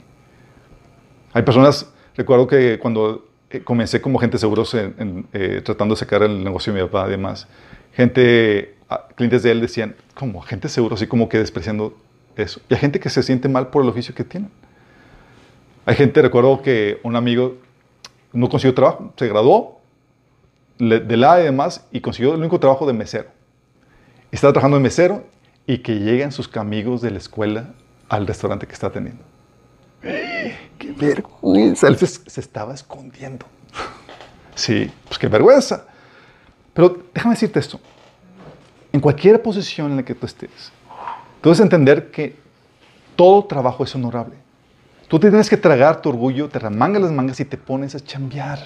Hay 1.32 1.42
personas, 1.42 1.92
recuerdo 2.16 2.46
que 2.46 2.78
cuando 2.78 3.28
eh, 3.50 3.62
comencé 3.62 4.00
como 4.00 4.18
gente 4.18 4.38
seguros 4.38 4.74
en, 4.74 5.26
eh, 5.32 5.62
tratando 5.64 5.94
de 5.94 5.98
sacar 5.98 6.22
el 6.22 6.42
negocio 6.42 6.72
de 6.72 6.80
mi 6.80 6.86
papá, 6.86 7.04
además, 7.04 7.46
gente, 7.92 8.76
clientes 9.14 9.42
de 9.42 9.52
él 9.52 9.60
decían, 9.60 9.94
como 10.14 10.40
gente 10.40 10.68
seguro, 10.68 10.94
así 10.94 11.06
como 11.06 11.28
que 11.28 11.38
despreciando 11.38 11.96
eso. 12.36 12.60
Y 12.68 12.74
hay 12.74 12.80
gente 12.80 13.00
que 13.00 13.10
se 13.10 13.22
siente 13.22 13.48
mal 13.48 13.68
por 13.68 13.82
el 13.82 13.88
oficio 13.88 14.14
que 14.14 14.24
tienen. 14.24 14.50
Hay 15.86 15.94
gente, 15.94 16.20
recuerdo 16.22 16.62
que 16.62 17.00
un 17.02 17.16
amigo 17.16 17.56
no 18.32 18.48
consiguió 18.48 18.74
trabajo, 18.74 19.12
se 19.16 19.28
graduó 19.28 19.80
de 20.78 21.16
la 21.16 21.40
y 21.40 21.44
demás 21.44 21.86
y 21.90 22.00
consiguió 22.00 22.32
el 22.32 22.40
único 22.40 22.58
trabajo 22.58 22.86
de 22.86 22.92
mesero. 22.92 23.39
Estaba 24.30 24.52
trabajando 24.52 24.76
de 24.76 24.82
mesero 24.82 25.24
y 25.66 25.78
que 25.78 25.98
llegan 25.98 26.30
sus 26.30 26.54
amigos 26.56 27.02
de 27.02 27.10
la 27.10 27.18
escuela 27.18 27.70
al 28.08 28.26
restaurante 28.26 28.66
que 28.66 28.72
está 28.72 28.88
atendiendo. 28.88 29.22
¡Qué 30.02 30.92
vergüenza! 30.96 31.88
Él 31.88 31.96
se, 31.96 32.40
estaba 32.40 32.74
escondiendo. 32.74 33.46
Sí, 34.54 34.90
pues 35.06 35.18
qué 35.18 35.28
vergüenza. 35.28 35.84
Pero 36.72 37.04
déjame 37.12 37.34
decirte 37.34 37.58
esto. 37.58 37.80
En 38.92 39.00
cualquier 39.00 39.42
posición 39.42 39.90
en 39.90 39.96
la 39.96 40.04
que 40.04 40.14
tú 40.14 40.26
estés, 40.26 40.72
tú 41.40 41.48
debes 41.48 41.60
entender 41.60 42.10
que 42.10 42.36
todo 43.16 43.44
trabajo 43.44 43.84
es 43.84 43.94
honorable. 43.94 44.36
Tú 45.08 45.18
tienes 45.18 45.50
que 45.50 45.56
tragar 45.56 46.00
tu 46.00 46.08
orgullo, 46.08 46.48
te 46.48 46.58
remangas 46.58 47.02
las 47.02 47.12
mangas 47.12 47.40
y 47.40 47.44
te 47.44 47.56
pones 47.56 47.94
a 47.94 48.00
chambear. 48.00 48.60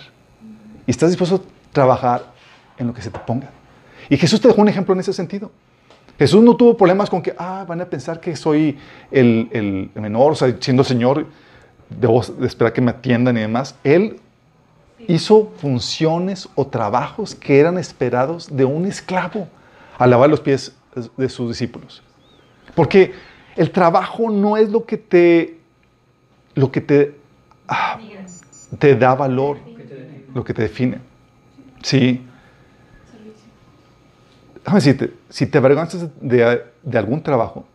Y 0.87 0.91
estás 0.91 1.11
dispuesto 1.11 1.37
a 1.37 1.73
trabajar 1.73 2.33
en 2.77 2.87
lo 2.87 2.95
que 2.95 3.03
se 3.03 3.11
te 3.11 3.19
ponga. 3.19 3.51
Y 4.09 4.17
Jesús 4.17 4.41
te 4.41 4.49
dejó 4.49 4.61
un 4.61 4.69
ejemplo 4.69 4.95
en 4.95 5.01
ese 5.01 5.13
sentido. 5.13 5.51
Jesús 6.19 6.43
no 6.43 6.57
tuvo 6.57 6.77
problemas 6.77 7.11
con 7.11 7.23
que, 7.23 7.35
ah, 7.37 7.65
van 7.67 7.81
a 7.81 7.87
pensar 7.87 8.21
que 8.21 8.37
soy 8.37 8.79
el, 9.11 9.91
menor, 9.95 10.33
o 10.33 10.35
sea, 10.35 10.55
siendo 10.61 10.85
Señor, 10.85 11.27
debo 11.91 12.23
de 12.23 12.47
esperar 12.47 12.73
que 12.73 12.81
me 12.81 12.93
atiendan 12.93 13.37
y 13.37 13.41
demás. 13.41 13.75
Él 13.83 14.21
hizo 15.09 15.53
funciones 15.59 16.49
o 16.55 16.67
trabajos 16.67 17.35
que 17.35 17.59
eran 17.59 17.79
esperados 17.79 18.55
de 18.55 18.65
un 18.65 18.87
esclavo 18.87 19.49
a 19.99 20.07
lavar 20.07 20.31
los 20.31 20.41
pies 20.41 20.77
de 21.17 21.29
sus 21.29 21.49
discípulos. 21.49 22.03
Porque 22.75 23.13
el 23.57 23.71
trabajo 23.71 24.31
no 24.31 24.57
es 24.57 24.71
lo 24.71 24.85
que 24.85 24.97
te 24.97 25.59
lo 26.55 26.71
que 26.71 26.81
te, 26.81 27.17
ah, 27.67 27.99
te 28.79 28.95
da 28.95 29.15
valor, 29.15 29.59
lo 30.33 30.45
que 30.45 30.55
te 30.55 30.63
define. 30.63 30.99
Sí. 31.83 32.25
Déjame 34.65 34.79
decirte, 34.79 35.13
si 35.29 35.47
te 35.47 35.59
avergüenzas 35.59 36.09
de, 36.21 36.65
de 36.83 36.99
algún 36.99 37.23
trabajo, 37.23 37.67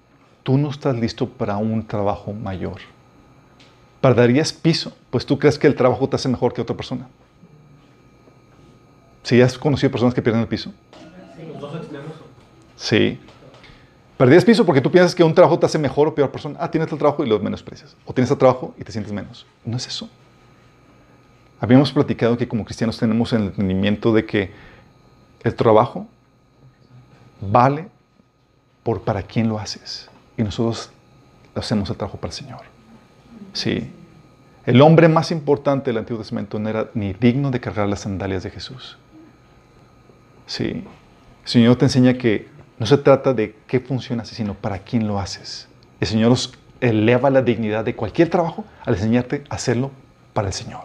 tú 0.41 0.57
no 0.57 0.71
estás 0.71 0.95
listo 0.95 1.29
para 1.29 1.57
un 1.57 1.85
trabajo 1.85 2.33
mayor. 2.33 2.81
Perderías 4.01 4.51
piso, 4.51 4.95
pues 5.11 5.25
tú 5.25 5.37
crees 5.37 5.59
que 5.59 5.67
el 5.67 5.75
trabajo 5.75 6.09
te 6.09 6.15
hace 6.15 6.27
mejor 6.27 6.51
que 6.51 6.61
otra 6.61 6.75
persona. 6.75 7.07
¿Sí 9.21 9.39
has 9.39 9.57
conocido 9.59 9.91
personas 9.91 10.15
que 10.15 10.21
pierden 10.23 10.41
el 10.41 10.47
piso? 10.47 10.73
Sí. 12.75 13.19
Perdías 14.17 14.43
piso 14.43 14.65
porque 14.65 14.81
tú 14.81 14.89
piensas 14.89 15.13
que 15.13 15.23
un 15.23 15.35
trabajo 15.35 15.59
te 15.59 15.67
hace 15.67 15.77
mejor 15.77 16.07
o 16.07 16.15
peor 16.15 16.31
persona. 16.31 16.57
Ah, 16.59 16.71
tienes 16.71 16.91
el 16.91 16.97
trabajo 16.97 17.23
y 17.23 17.29
lo 17.29 17.39
menosprecias. 17.39 17.95
O 18.05 18.13
tienes 18.13 18.31
el 18.31 18.37
trabajo 18.37 18.73
y 18.79 18.83
te 18.83 18.91
sientes 18.91 19.13
menos. 19.13 19.45
No 19.63 19.77
es 19.77 19.85
eso. 19.85 20.09
Habíamos 21.59 21.91
platicado 21.91 22.37
que 22.37 22.47
como 22.47 22.65
cristianos 22.65 22.97
tenemos 22.97 23.31
el 23.33 23.43
entendimiento 23.43 24.13
de 24.13 24.25
que 24.25 24.51
el 25.43 25.53
trabajo 25.53 26.07
vale 27.41 27.87
por 28.83 29.01
para 29.01 29.23
quién 29.23 29.49
lo 29.49 29.59
haces. 29.59 30.09
Y 30.37 30.43
nosotros 30.43 30.91
hacemos 31.55 31.89
el 31.89 31.97
trabajo 31.97 32.17
para 32.17 32.31
el 32.31 32.37
Señor. 32.37 32.61
Sí. 33.53 33.91
El 34.65 34.81
hombre 34.81 35.07
más 35.07 35.31
importante 35.31 35.89
del 35.89 35.97
Antiguo 35.97 36.21
Testamento 36.21 36.59
no 36.59 36.69
era 36.69 36.89
ni 36.93 37.13
digno 37.13 37.51
de 37.51 37.59
cargar 37.59 37.87
las 37.87 38.01
sandalias 38.01 38.43
de 38.43 38.51
Jesús. 38.51 38.97
Sí. 40.45 40.83
El 41.43 41.49
Señor 41.49 41.75
te 41.75 41.85
enseña 41.85 42.13
que 42.15 42.47
No 42.79 42.85
se 42.85 42.97
trata 42.97 43.33
de 43.33 43.57
qué 43.67 43.81
funciona 43.81 44.23
así, 44.23 44.35
sino 44.35 44.53
para 44.53 44.79
quién 44.79 45.05
lo 45.05 45.19
haces. 45.19 45.67
El 45.99 46.07
Señor 46.07 46.29
nos 46.29 46.53
eleva 46.79 47.29
la 47.29 47.41
dignidad 47.41 47.83
de 47.83 47.93
cualquier 47.93 48.29
trabajo 48.29 48.63
al 48.85 48.95
enseñarte 48.95 49.43
a 49.49 49.55
hacerlo 49.55 49.91
para 50.33 50.47
el 50.47 50.53
Señor. 50.53 50.83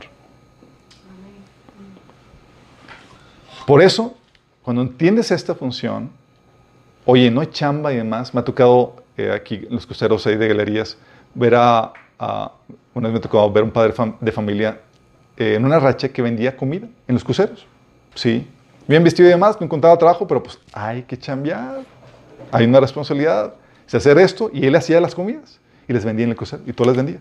Por 3.65 3.81
eso, 3.81 4.17
cuando 4.63 4.83
entiendes 4.83 5.31
esta 5.31 5.55
función, 5.55 6.11
oye, 7.07 7.31
no 7.31 7.41
hay 7.41 7.49
chamba 7.49 7.93
y 7.93 7.97
demás, 7.97 8.35
me 8.35 8.41
ha 8.41 8.45
tocado 8.45 8.97
eh, 9.17 9.31
aquí 9.31 9.67
los 9.71 9.87
cruceros 9.87 10.27
ahí 10.27 10.37
de 10.37 10.49
galerías 10.49 10.97
ver 11.35 11.55
a, 11.57 11.93
una 12.95 13.09
vez 13.09 13.15
me 13.15 13.21
tocó 13.21 13.51
ver 13.51 13.65
un 13.65 13.71
padre 13.71 13.93
de 14.21 14.33
familia 14.33 14.81
eh, 15.37 15.55
en 15.55 15.65
una 15.65 15.79
racha 15.79 16.09
que 16.09 16.23
vendía 16.23 16.57
comida 16.57 16.87
en 17.07 17.15
los 17.15 17.25
cruceros. 17.25 17.67
Sí, 18.15 18.49
bien 18.87 19.03
vestido 19.03 19.29
y 19.29 19.33
demás, 19.33 19.61
no 19.61 19.67
encontraba 19.67 19.99
trabajo, 19.99 20.27
pero 20.27 20.43
pues 20.43 20.59
hay 20.73 21.03
que 21.03 21.19
chambear, 21.19 21.83
hay 22.53 22.65
una 22.67 22.81
responsabilidad, 22.81 23.55
es 23.87 23.95
hacer 23.95 24.17
esto, 24.19 24.51
y 24.53 24.67
él 24.67 24.75
hacía 24.77 25.01
las 25.01 25.15
comidas 25.15 25.61
y 25.89 25.93
les 25.93 26.05
vendía 26.05 26.25
en 26.25 26.31
el 26.31 26.37
crucero, 26.37 26.63
y 26.67 26.73
todo 26.73 26.89
les 26.89 26.97
vendía. 26.97 27.19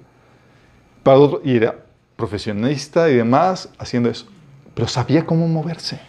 Para 1.02 1.18
otro, 1.18 1.42
y 1.44 1.58
era 1.58 1.76
profesionista 2.16 3.10
y 3.10 3.16
demás 3.16 3.70
haciendo 3.78 4.10
eso, 4.10 4.28
pero 4.74 4.88
sabía 4.88 5.26
cómo 5.26 5.48
moverse. 5.48 6.00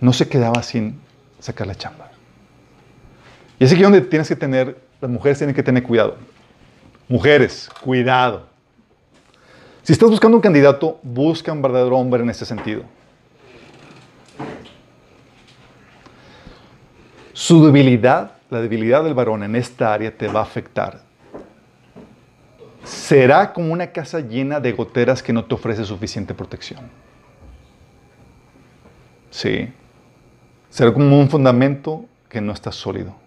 No 0.00 0.12
se 0.12 0.28
quedaba 0.28 0.62
sin 0.62 1.00
sacar 1.40 1.66
la 1.66 1.74
chamba. 1.74 2.11
Y 3.62 3.64
es 3.64 3.72
aquí 3.72 3.82
donde 3.82 4.00
tienes 4.00 4.26
que 4.26 4.34
tener, 4.34 4.76
las 5.00 5.08
mujeres 5.08 5.38
tienen 5.38 5.54
que 5.54 5.62
tener 5.62 5.84
cuidado. 5.84 6.16
Mujeres, 7.06 7.70
cuidado. 7.80 8.48
Si 9.84 9.92
estás 9.92 10.10
buscando 10.10 10.36
un 10.36 10.40
candidato, 10.40 10.98
busca 11.04 11.52
un 11.52 11.62
verdadero 11.62 11.96
hombre 11.96 12.24
en 12.24 12.30
ese 12.30 12.44
sentido. 12.44 12.82
Su 17.32 17.64
debilidad, 17.64 18.32
la 18.50 18.60
debilidad 18.60 19.04
del 19.04 19.14
varón 19.14 19.44
en 19.44 19.54
esta 19.54 19.94
área 19.94 20.10
te 20.10 20.26
va 20.26 20.40
a 20.40 20.42
afectar. 20.42 20.98
Será 22.82 23.52
como 23.52 23.72
una 23.72 23.92
casa 23.92 24.18
llena 24.18 24.58
de 24.58 24.72
goteras 24.72 25.22
que 25.22 25.32
no 25.32 25.44
te 25.44 25.54
ofrece 25.54 25.84
suficiente 25.84 26.34
protección. 26.34 26.80
Sí. 29.30 29.72
Será 30.68 30.92
como 30.92 31.16
un 31.16 31.30
fundamento 31.30 32.06
que 32.28 32.40
no 32.40 32.52
está 32.52 32.72
sólido. 32.72 33.21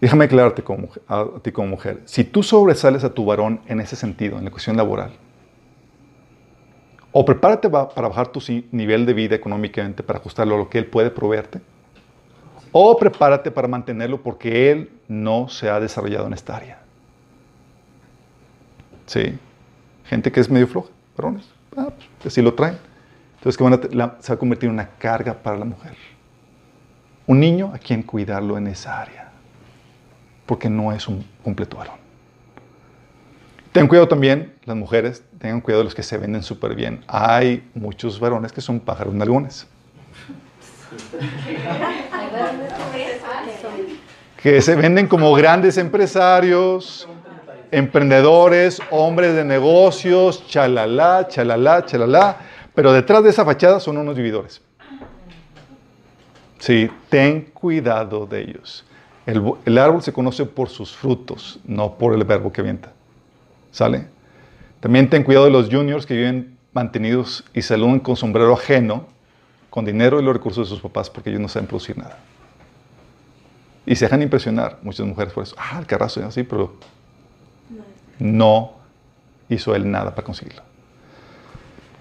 Déjame 0.00 0.24
aclararte 0.24 0.62
como, 0.62 0.88
a 1.08 1.26
ti 1.42 1.52
como 1.52 1.68
mujer. 1.68 2.00
Si 2.06 2.24
tú 2.24 2.42
sobresales 2.42 3.04
a 3.04 3.12
tu 3.12 3.24
varón 3.24 3.60
en 3.66 3.80
ese 3.80 3.96
sentido, 3.96 4.38
en 4.38 4.44
la 4.44 4.50
cuestión 4.50 4.76
laboral, 4.76 5.12
o 7.12 7.24
prepárate 7.24 7.68
para 7.68 8.08
bajar 8.08 8.28
tu 8.28 8.40
nivel 8.70 9.04
de 9.04 9.12
vida 9.12 9.34
económicamente 9.34 10.02
para 10.02 10.18
ajustarlo 10.18 10.54
a 10.54 10.58
lo 10.58 10.70
que 10.70 10.78
él 10.78 10.86
puede 10.86 11.10
proveerte, 11.10 11.60
o 12.72 12.96
prepárate 12.96 13.50
para 13.50 13.68
mantenerlo 13.68 14.22
porque 14.22 14.70
él 14.70 14.90
no 15.08 15.48
se 15.48 15.68
ha 15.68 15.80
desarrollado 15.80 16.26
en 16.26 16.34
esta 16.34 16.56
área. 16.56 16.78
Sí. 19.06 19.36
Gente 20.04 20.30
que 20.30 20.40
es 20.40 20.48
medio 20.48 20.68
floja, 20.68 20.90
varones. 21.16 21.48
Ah, 21.76 21.88
pues 22.18 22.32
así 22.32 22.40
lo 22.40 22.54
traen. 22.54 22.78
Entonces 23.38 23.56
que 23.56 23.88
se 23.90 23.96
va 23.96 24.34
a 24.34 24.36
convertir 24.36 24.68
en 24.68 24.74
una 24.74 24.86
carga 24.86 25.34
para 25.34 25.56
la 25.56 25.64
mujer. 25.64 25.96
Un 27.26 27.40
niño 27.40 27.72
a 27.74 27.78
quien 27.78 28.02
cuidarlo 28.02 28.56
en 28.56 28.68
esa 28.68 29.00
área. 29.00 29.29
Porque 30.50 30.68
no 30.68 30.90
es 30.90 31.06
un 31.06 31.24
completo 31.44 31.76
varón. 31.76 31.94
Ten 33.70 33.86
cuidado 33.86 34.08
también, 34.08 34.52
las 34.64 34.74
mujeres, 34.74 35.22
tengan 35.38 35.60
cuidado 35.60 35.82
de 35.82 35.84
los 35.84 35.94
que 35.94 36.02
se 36.02 36.18
venden 36.18 36.42
súper 36.42 36.74
bien. 36.74 37.04
Hay 37.06 37.70
muchos 37.72 38.18
varones 38.18 38.50
que 38.50 38.60
son 38.60 38.80
pájaros 38.80 39.14
nalgones. 39.14 39.68
que 44.42 44.60
se 44.60 44.74
venden 44.74 45.06
como 45.06 45.32
grandes 45.34 45.78
empresarios, 45.78 47.08
emprendedores, 47.70 48.82
hombres 48.90 49.36
de 49.36 49.44
negocios, 49.44 50.48
chalala, 50.48 51.28
chalala, 51.28 51.86
chalala, 51.86 52.38
pero 52.74 52.92
detrás 52.92 53.22
de 53.22 53.30
esa 53.30 53.44
fachada 53.44 53.78
son 53.78 53.98
unos 53.98 54.16
vividores. 54.16 54.60
Sí, 56.58 56.90
ten 57.08 57.42
cuidado 57.42 58.26
de 58.26 58.40
ellos. 58.40 58.84
El, 59.64 59.78
árbol 59.78 60.02
se 60.02 60.12
conoce 60.12 60.44
por 60.46 60.68
sus 60.68 60.96
frutos, 60.96 61.60
no 61.64 61.94
por 61.94 62.14
el 62.14 62.24
verbo 62.24 62.52
que 62.52 62.60
avienta. 62.60 62.92
¿Sale? 63.70 64.06
También 64.80 65.08
ten 65.08 65.22
cuidado 65.22 65.44
de 65.44 65.52
los 65.52 65.68
juniors 65.68 66.06
que 66.06 66.14
viven 66.14 66.58
mantenidos 66.72 67.44
y 67.54 67.62
saludan 67.62 68.00
con 68.00 68.16
sombrero 68.16 68.52
ajeno, 68.54 69.06
con 69.68 69.84
dinero 69.84 70.20
y 70.20 70.24
los 70.24 70.32
recursos 70.32 70.68
de 70.68 70.74
sus 70.74 70.82
papás, 70.82 71.08
porque 71.10 71.30
ellos 71.30 71.40
no 71.40 71.48
saben 71.48 71.68
producir 71.68 71.96
nada. 71.96 72.18
Y 73.86 73.94
se 73.94 74.06
dejan 74.06 74.22
impresionar 74.22 74.78
muchas 74.82 75.06
mujeres 75.06 75.32
por 75.32 75.44
eso. 75.44 75.54
Ah, 75.58 75.78
el 75.78 75.86
carrazo, 75.86 76.24
así, 76.24 76.42
pero 76.42 76.74
no 78.18 78.72
hizo 79.48 79.74
él 79.74 79.90
nada 79.90 80.10
para 80.10 80.24
conseguirlo. 80.24 80.62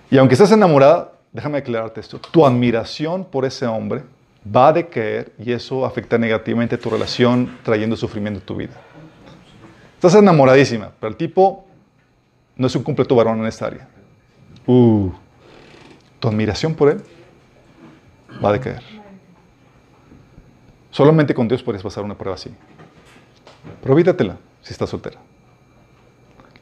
Y 0.10 0.18
aunque 0.18 0.34
estés 0.34 0.52
enamorada, 0.52 1.14
déjame 1.32 1.60
aclararte 1.60 2.00
esto, 2.00 2.20
tu 2.20 2.46
admiración 2.46 3.24
por 3.24 3.46
ese 3.46 3.68
hombre 3.68 4.04
va 4.44 4.70
a 4.70 4.74
decaer 4.74 5.34
y 5.38 5.52
eso 5.52 5.86
afecta 5.86 6.18
negativamente 6.18 6.78
tu 6.78 6.90
relación, 6.90 7.58
trayendo 7.64 7.96
sufrimiento 7.96 8.40
a 8.40 8.46
tu 8.46 8.56
vida. 8.56 8.74
Estás 9.96 10.16
enamoradísima, 10.16 10.92
pero 11.00 11.10
el 11.10 11.18
tipo 11.18 11.66
no 12.56 12.68
es 12.68 12.76
un 12.76 12.84
completo 12.84 13.16
varón 13.16 13.40
en 13.40 13.46
esta 13.46 13.68
área. 13.68 13.88
Uh, 14.66 15.12
tu 16.20 16.28
admiración 16.28 16.74
por 16.74 16.90
él 16.90 17.02
va 18.44 18.50
a 18.50 18.54
decaer. 18.54 18.82
Solamente 20.92 21.34
con 21.34 21.48
Dios 21.48 21.64
puedes 21.64 21.84
pasar 21.84 22.04
una 22.04 22.18
prueba 22.18 22.36
así. 22.36 22.52
Provídatela 23.82 24.38
si 24.62 24.74
estás 24.74 24.90
soltera. 24.90 25.20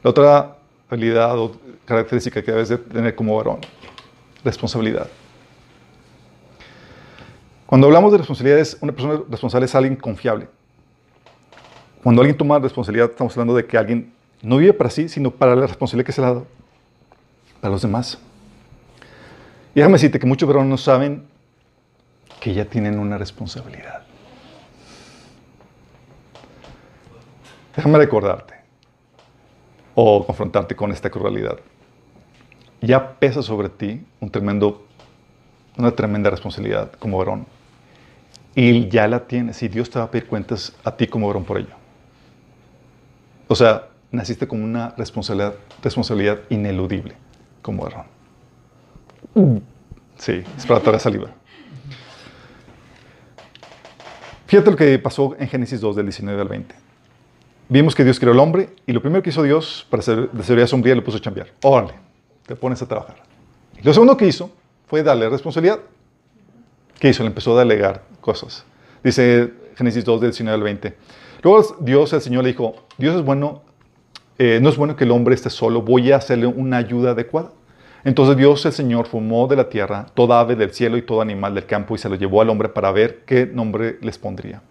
La 0.04 0.10
otra 0.10 0.56
habilidad 0.90 1.38
o 1.38 1.56
característica 1.86 2.42
que 2.42 2.52
debes 2.52 2.70
de 2.70 2.78
tener 2.78 3.16
como 3.16 3.36
varón, 3.36 3.60
responsabilidad. 4.44 5.08
Cuando 7.68 7.88
hablamos 7.88 8.14
de 8.14 8.18
responsabilidades, 8.20 8.78
una 8.80 8.94
persona 8.94 9.22
responsable 9.30 9.66
es 9.66 9.76
alguien 9.76 9.98
confiable. 9.98 10.48
Cuando 12.02 12.22
alguien 12.22 12.38
toma 12.38 12.58
responsabilidad, 12.60 13.12
estamos 13.12 13.34
hablando 13.34 13.54
de 13.56 13.66
que 13.66 13.78
alguien 13.78 14.14
no 14.42 14.58
vive 14.58 14.72
para 14.72 14.90
sí, 14.90 15.10
sino 15.10 15.32
para 15.32 15.54
la 15.54 15.68
responsabilidad 15.68 16.06
que 16.06 16.12
se 16.14 16.22
le 16.22 16.28
ha 16.28 16.30
dado 16.30 16.48
para 17.60 17.74
los 17.74 17.82
demás. 17.82 18.18
Y 19.76 19.80
déjame 19.80 19.96
decirte 19.96 20.18
que 20.18 20.26
muchos 20.26 20.48
varones 20.48 20.70
no 20.70 20.78
saben 20.78 21.28
que 22.40 22.54
ya 22.54 22.64
tienen 22.64 23.00
una 23.00 23.18
responsabilidad. 23.18 24.04
Déjame 27.76 27.98
recordarte 27.98 28.54
o 29.94 30.26
confrontarte 30.26 30.74
con 30.74 30.94
esta 30.94 31.10
crueldad. 31.10 31.58
Ya 32.80 33.20
pesa 33.20 33.44
sobre 33.44 33.68
ti 33.68 34.06
una 34.22 35.92
tremenda 35.92 36.30
responsabilidad 36.30 36.94
como 36.94 37.18
varón. 37.18 37.57
Y 38.58 38.90
ya 38.90 39.08
la 39.08 39.28
tienes 39.28 39.62
y 39.62 39.68
Dios 39.68 39.88
te 39.90 40.00
va 40.00 40.06
a 40.06 40.12
pedir 40.12 40.26
cuentas 40.26 40.76
a 40.84 40.98
ti 40.98 41.06
como 41.06 41.28
varón 41.28 41.46
por 41.46 41.60
ello. 41.60 41.76
O 43.48 43.54
sea, 43.54 43.90
naciste 44.10 44.48
con 44.48 44.64
una 44.64 44.96
responsabilidad, 44.98 45.54
responsabilidad 45.84 46.40
ineludible 46.50 47.14
como 47.62 47.84
varón. 47.84 48.06
Sí, 50.18 50.44
es 50.58 50.66
para 50.66 50.80
toda 50.80 50.94
la 50.94 51.00
saliva. 51.00 51.30
Fíjate 54.48 54.72
lo 54.72 54.78
que 54.78 54.98
pasó 54.98 55.36
en 55.38 55.48
Génesis 55.48 55.80
2, 55.80 55.96
del 55.98 56.06
19 56.08 56.42
al 56.42 56.48
20 56.48 56.88
vimos 57.70 57.96
que 57.96 58.04
Dios 58.04 58.20
creó 58.20 58.34
al 58.34 58.40
hombre 58.40 58.70
y 58.86 58.94
lo 58.94 59.02
primero 59.02 59.22
que 59.22 59.30
hizo 59.30 59.44
Dios 59.44 59.86
para 59.90 60.02
hacer 60.02 60.32
de 60.32 60.44
seguridad 60.44 60.68
sombría 60.68 60.96
le 60.96 61.02
puso 61.02 61.18
a 61.18 61.22
chambear. 61.22 61.48
Órale, 61.62 61.94
te 62.46 62.56
pones 62.56 62.82
a 62.82 62.88
trabajar. 62.88 63.18
Lo 63.84 63.94
segundo 63.94 64.16
que 64.18 64.28
hizo 64.28 64.50
fue 64.88 65.04
darle 65.04 65.30
responsabilidad. 65.30 65.80
¿Qué 67.00 67.10
hizo? 67.10 67.24
Le 67.24 67.28
empezó 67.28 67.56
a 67.56 67.60
delegar 67.60 68.04
cosas. 68.22 68.66
Dice 69.04 69.54
Génesis 69.76 70.04
2, 70.04 70.22
del 70.22 70.32
19 70.32 70.56
al 70.56 70.64
20. 70.64 70.98
Luego 71.44 71.78
Dios, 71.80 72.12
el 72.14 72.22
Señor, 72.22 72.44
le 72.44 72.50
dijo, 72.50 72.76
Dios 72.98 73.16
es 73.16 73.22
bueno, 73.22 73.62
eh, 74.40 74.60
no 74.62 74.70
es 74.70 74.78
bueno 74.78 74.96
que 74.96 75.04
el 75.04 75.12
hombre 75.12 75.36
esté 75.36 75.50
solo, 75.50 75.82
voy 75.82 76.12
a 76.12 76.18
hacerle 76.18 76.48
una 76.48 76.78
ayuda 76.78 77.12
adecuada. 77.12 77.52
Entonces 78.04 78.38
Dios, 78.38 78.66
el 78.66 78.72
Señor, 78.72 79.08
formó 79.08 79.48
de 79.48 79.56
la 79.56 79.70
tierra 79.70 80.08
toda 80.14 80.40
ave 80.40 80.56
del 80.56 80.74
cielo 80.74 80.98
y 80.98 81.02
todo 81.02 81.22
animal 81.22 81.54
del 81.54 81.66
campo 81.66 81.94
y 81.94 81.98
se 81.98 82.10
lo 82.10 82.16
llevó 82.16 82.42
al 82.42 82.50
hombre 82.50 82.70
para 82.70 82.92
ver 82.92 83.24
qué 83.26 83.46
nombre 83.46 83.98
les 84.02 84.18
pondría. 84.18 84.62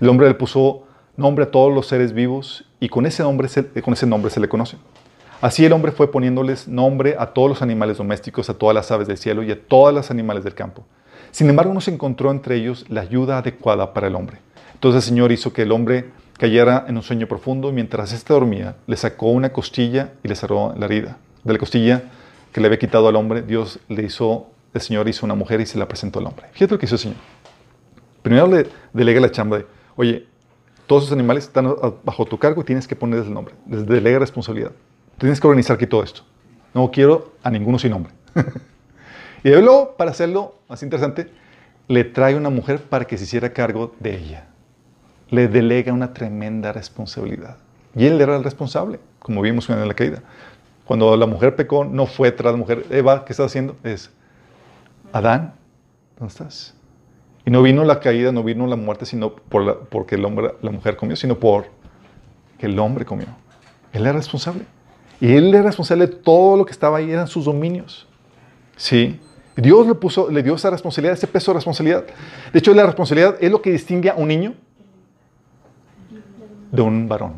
El 0.00 0.08
hombre 0.08 0.26
le 0.28 0.34
puso 0.34 0.84
nombre 1.16 1.44
a 1.44 1.50
todos 1.50 1.72
los 1.72 1.86
seres 1.86 2.12
vivos 2.12 2.64
y 2.80 2.88
con 2.88 3.06
ese 3.06 3.22
nombre 3.22 3.48
se, 3.48 3.64
con 3.82 3.94
ese 3.94 4.06
nombre 4.06 4.30
se 4.30 4.40
le 4.40 4.48
conoce. 4.48 4.76
Así 5.40 5.64
el 5.64 5.72
hombre 5.72 5.92
fue 5.92 6.10
poniéndoles 6.10 6.66
nombre 6.66 7.14
a 7.18 7.26
todos 7.26 7.48
los 7.48 7.62
animales 7.62 7.98
domésticos, 7.98 8.48
a 8.50 8.54
todas 8.54 8.74
las 8.74 8.90
aves 8.90 9.06
del 9.06 9.18
cielo 9.18 9.42
y 9.42 9.52
a 9.52 9.60
todos 9.60 9.94
los 9.94 10.10
animales 10.10 10.42
del 10.42 10.54
campo. 10.54 10.84
Sin 11.30 11.48
embargo, 11.48 11.74
no 11.74 11.80
se 11.80 11.92
encontró 11.92 12.30
entre 12.30 12.56
ellos 12.56 12.86
la 12.88 13.02
ayuda 13.02 13.38
adecuada 13.38 13.92
para 13.92 14.06
el 14.06 14.14
hombre. 14.14 14.38
Entonces 14.74 15.04
el 15.04 15.08
Señor 15.08 15.32
hizo 15.32 15.52
que 15.52 15.62
el 15.62 15.72
hombre 15.72 16.10
cayera 16.38 16.84
en 16.88 16.96
un 16.96 17.02
sueño 17.02 17.26
profundo 17.26 17.72
mientras 17.72 18.12
éste 18.12 18.32
dormía, 18.32 18.76
le 18.86 18.96
sacó 18.96 19.30
una 19.30 19.52
costilla 19.52 20.12
y 20.22 20.28
le 20.28 20.36
cerró 20.36 20.74
la 20.76 20.86
herida. 20.86 21.18
De 21.44 21.52
la 21.52 21.58
costilla 21.58 22.04
que 22.52 22.60
le 22.60 22.66
había 22.66 22.78
quitado 22.78 23.08
al 23.08 23.16
hombre, 23.16 23.42
Dios 23.42 23.80
le 23.88 24.04
hizo, 24.04 24.46
el 24.72 24.80
Señor 24.80 25.08
hizo 25.08 25.26
una 25.26 25.34
mujer 25.34 25.60
y 25.60 25.66
se 25.66 25.78
la 25.78 25.88
presentó 25.88 26.20
al 26.20 26.26
hombre. 26.26 26.46
Fíjate 26.52 26.74
lo 26.74 26.78
que 26.78 26.86
hizo 26.86 26.94
el 26.94 27.00
Señor. 27.00 27.16
Primero 28.22 28.46
le 28.46 28.68
delega 28.92 29.20
la 29.20 29.30
chamba 29.30 29.62
oye, 29.96 30.26
todos 30.86 31.04
esos 31.04 31.12
animales 31.12 31.44
están 31.44 31.74
bajo 32.04 32.24
tu 32.24 32.38
cargo 32.38 32.62
y 32.62 32.64
tienes 32.64 32.86
que 32.86 32.96
ponerles 32.96 33.26
el 33.26 33.34
nombre. 33.34 33.54
Les 33.68 33.84
delega 33.84 34.20
responsabilidad. 34.20 34.70
Tienes 35.18 35.40
que 35.40 35.46
organizar 35.46 35.74
aquí 35.74 35.86
todo 35.86 36.02
esto. 36.02 36.22
No 36.72 36.90
quiero 36.90 37.32
a 37.42 37.50
ninguno 37.50 37.78
sin 37.78 37.90
nombre. 37.90 38.12
y 39.44 39.50
luego, 39.50 39.94
para 39.96 40.10
hacerlo 40.10 40.54
más 40.68 40.82
interesante, 40.82 41.30
le 41.88 42.04
trae 42.04 42.36
una 42.36 42.50
mujer 42.50 42.82
para 42.82 43.06
que 43.06 43.16
se 43.16 43.24
hiciera 43.24 43.52
cargo 43.52 43.94
de 43.98 44.16
ella. 44.16 44.48
Le 45.30 45.48
delega 45.48 45.92
una 45.92 46.12
tremenda 46.12 46.72
responsabilidad. 46.72 47.56
Y 47.94 48.06
él 48.06 48.20
era 48.20 48.36
el 48.36 48.44
responsable, 48.44 49.00
como 49.18 49.40
vimos 49.42 49.68
en 49.70 49.86
la 49.86 49.94
caída. 49.94 50.22
Cuando 50.84 51.16
la 51.16 51.26
mujer 51.26 51.56
pecó, 51.56 51.84
no 51.84 52.06
fue 52.06 52.32
tras 52.32 52.52
la 52.52 52.58
mujer. 52.58 52.86
Eva, 52.90 53.24
¿qué 53.24 53.32
estás 53.32 53.46
haciendo? 53.46 53.76
Es, 53.84 54.10
Adán, 55.12 55.54
¿dónde 56.18 56.32
estás? 56.32 56.74
Y 57.44 57.50
no 57.50 57.62
vino 57.62 57.84
la 57.84 58.00
caída, 58.00 58.32
no 58.32 58.42
vino 58.42 58.66
la 58.66 58.76
muerte, 58.76 59.06
sino 59.06 59.34
por 59.34 59.88
porque 59.88 60.16
el 60.16 60.24
hombre, 60.24 60.54
la 60.60 60.70
mujer 60.70 60.96
comió, 60.96 61.16
sino 61.16 61.38
por 61.38 61.66
que 62.58 62.66
el 62.66 62.78
hombre 62.78 63.04
comió. 63.04 63.26
Él 63.92 64.02
era 64.02 64.12
responsable. 64.12 64.64
Y 65.20 65.32
él 65.32 65.54
era 65.54 65.62
responsable 65.62 66.06
de 66.06 66.14
todo 66.14 66.56
lo 66.56 66.66
que 66.66 66.72
estaba 66.72 66.98
ahí, 66.98 67.10
eran 67.10 67.26
sus 67.26 67.46
dominios. 67.46 68.06
¿Sí? 68.76 69.20
Dios 69.60 69.88
le, 69.88 69.94
puso, 69.94 70.30
le 70.30 70.42
dio 70.42 70.54
esa 70.54 70.70
responsabilidad, 70.70 71.14
ese 71.14 71.26
peso 71.26 71.50
de 71.50 71.56
responsabilidad. 71.56 72.04
De 72.52 72.58
hecho, 72.60 72.72
la 72.74 72.86
responsabilidad 72.86 73.36
es 73.40 73.50
lo 73.50 73.60
que 73.60 73.72
distingue 73.72 74.08
a 74.08 74.14
un 74.14 74.28
niño 74.28 74.54
de 76.70 76.80
un 76.80 77.08
varón, 77.08 77.34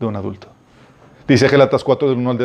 de 0.00 0.06
un 0.06 0.16
adulto. 0.16 0.48
Dice 1.28 1.48
Gelatas 1.48 1.84
4, 1.84 2.08
del 2.08 2.18
1 2.18 2.38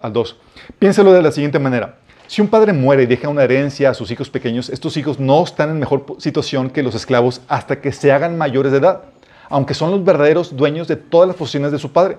al 0.00 0.12
2. 0.12 0.36
Piénselo 0.80 1.12
de 1.12 1.22
la 1.22 1.30
siguiente 1.30 1.60
manera. 1.60 1.98
Si 2.26 2.40
un 2.40 2.48
padre 2.48 2.72
muere 2.72 3.04
y 3.04 3.06
deja 3.06 3.28
una 3.28 3.44
herencia 3.44 3.90
a 3.90 3.94
sus 3.94 4.10
hijos 4.10 4.28
pequeños, 4.30 4.68
estos 4.68 4.96
hijos 4.96 5.20
no 5.20 5.44
están 5.44 5.70
en 5.70 5.78
mejor 5.78 6.04
situación 6.18 6.68
que 6.68 6.82
los 6.82 6.96
esclavos 6.96 7.40
hasta 7.46 7.80
que 7.80 7.92
se 7.92 8.10
hagan 8.10 8.36
mayores 8.36 8.72
de 8.72 8.78
edad, 8.78 9.02
aunque 9.48 9.74
son 9.74 9.92
los 9.92 10.04
verdaderos 10.04 10.56
dueños 10.56 10.88
de 10.88 10.96
todas 10.96 11.28
las 11.28 11.36
posiciones 11.36 11.70
de 11.70 11.78
su 11.78 11.92
padre. 11.92 12.18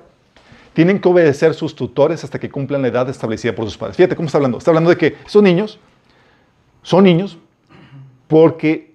Tienen 0.73 1.01
que 1.01 1.09
obedecer 1.09 1.55
sus 1.55 1.75
tutores 1.75 2.23
hasta 2.23 2.39
que 2.39 2.49
cumplan 2.49 2.83
la 2.83 2.87
edad 2.87 3.09
establecida 3.09 3.53
por 3.53 3.65
sus 3.65 3.77
padres. 3.77 3.97
Fíjate 3.97 4.15
cómo 4.15 4.27
está 4.27 4.37
hablando. 4.37 4.59
Está 4.59 4.71
hablando 4.71 4.91
de 4.91 4.97
que 4.97 5.17
esos 5.25 5.43
niños 5.43 5.77
son 6.83 7.05
niños 7.05 7.37
porque, 8.27 8.93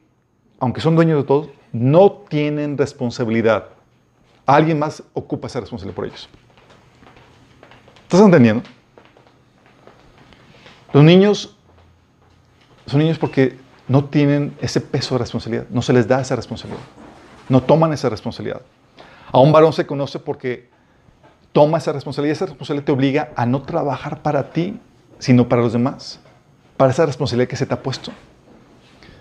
aunque 0.60 0.80
son 0.80 0.94
dueños 0.94 1.22
de 1.22 1.26
todo, 1.26 1.50
no 1.72 2.12
tienen 2.12 2.78
responsabilidad. 2.78 3.66
Alguien 4.46 4.78
más 4.78 5.02
ocupa 5.12 5.48
esa 5.48 5.60
responsabilidad 5.60 5.96
por 5.96 6.06
ellos. 6.06 6.28
¿Estás 8.04 8.20
entendiendo? 8.20 8.62
Los 10.92 11.04
niños 11.04 11.56
son 12.86 13.00
niños 13.00 13.18
porque 13.18 13.58
no 13.86 14.04
tienen 14.04 14.56
ese 14.60 14.80
peso 14.80 15.14
de 15.14 15.18
responsabilidad, 15.18 15.66
no 15.68 15.82
se 15.82 15.92
les 15.92 16.08
da 16.08 16.20
esa 16.20 16.36
responsabilidad, 16.36 16.82
no 17.48 17.62
toman 17.62 17.92
esa 17.92 18.08
responsabilidad. 18.08 18.62
A 19.30 19.40
un 19.40 19.52
varón 19.52 19.72
se 19.74 19.86
conoce 19.86 20.18
porque 20.18 20.68
toma 21.52 21.78
esa 21.78 21.92
responsabilidad. 21.92 22.36
Esa 22.36 22.46
responsabilidad 22.46 22.86
te 22.86 22.92
obliga 22.92 23.32
a 23.36 23.44
no 23.46 23.62
trabajar 23.62 24.22
para 24.22 24.50
ti, 24.50 24.78
sino 25.18 25.48
para 25.48 25.62
los 25.62 25.72
demás. 25.72 26.20
Para 26.78 26.92
esa 26.92 27.04
responsabilidad 27.04 27.50
que 27.50 27.56
se 27.56 27.66
te 27.66 27.74
ha 27.74 27.82
puesto. 27.82 28.10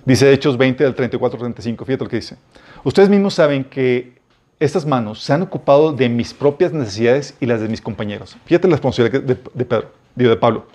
Dice 0.06 0.32
Hechos 0.32 0.58
20 0.58 0.86
del 0.86 0.96
34 0.96 1.38
al 1.38 1.42
35. 1.42 1.84
Fíjate 1.84 2.04
lo 2.06 2.10
que 2.10 2.16
dice. 2.16 2.38
Ustedes 2.86 3.10
mismos 3.10 3.34
saben 3.34 3.66
que 3.66 4.18
estas 4.60 4.86
manos 4.86 5.22
se 5.22 5.34
han 5.34 5.42
ocupado 5.42 5.92
de 5.92 6.08
mis 6.08 6.34
propias 6.34 6.72
necesidades 6.72 7.36
y 7.40 7.46
las 7.46 7.60
de 7.60 7.68
mis 7.68 7.82
compañeros. 7.82 8.38
Fíjate 8.46 8.70
la 8.70 8.76
responsabilidad 8.76 9.22
de, 9.22 9.66
Pedro, 9.66 9.92
digo, 10.16 10.30
de 10.30 10.38
Pablo. 10.38 10.68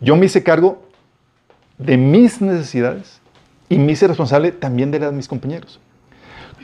Yo 0.00 0.16
me 0.16 0.26
hice 0.26 0.42
cargo 0.42 0.82
de 1.78 1.96
mis 1.96 2.40
necesidades 2.40 3.20
y 3.68 3.78
me 3.78 3.92
hice 3.92 4.08
responsable 4.08 4.52
también 4.52 4.90
de 4.90 4.98
las 4.98 5.10
de 5.10 5.16
mis 5.16 5.28
compañeros. 5.28 5.78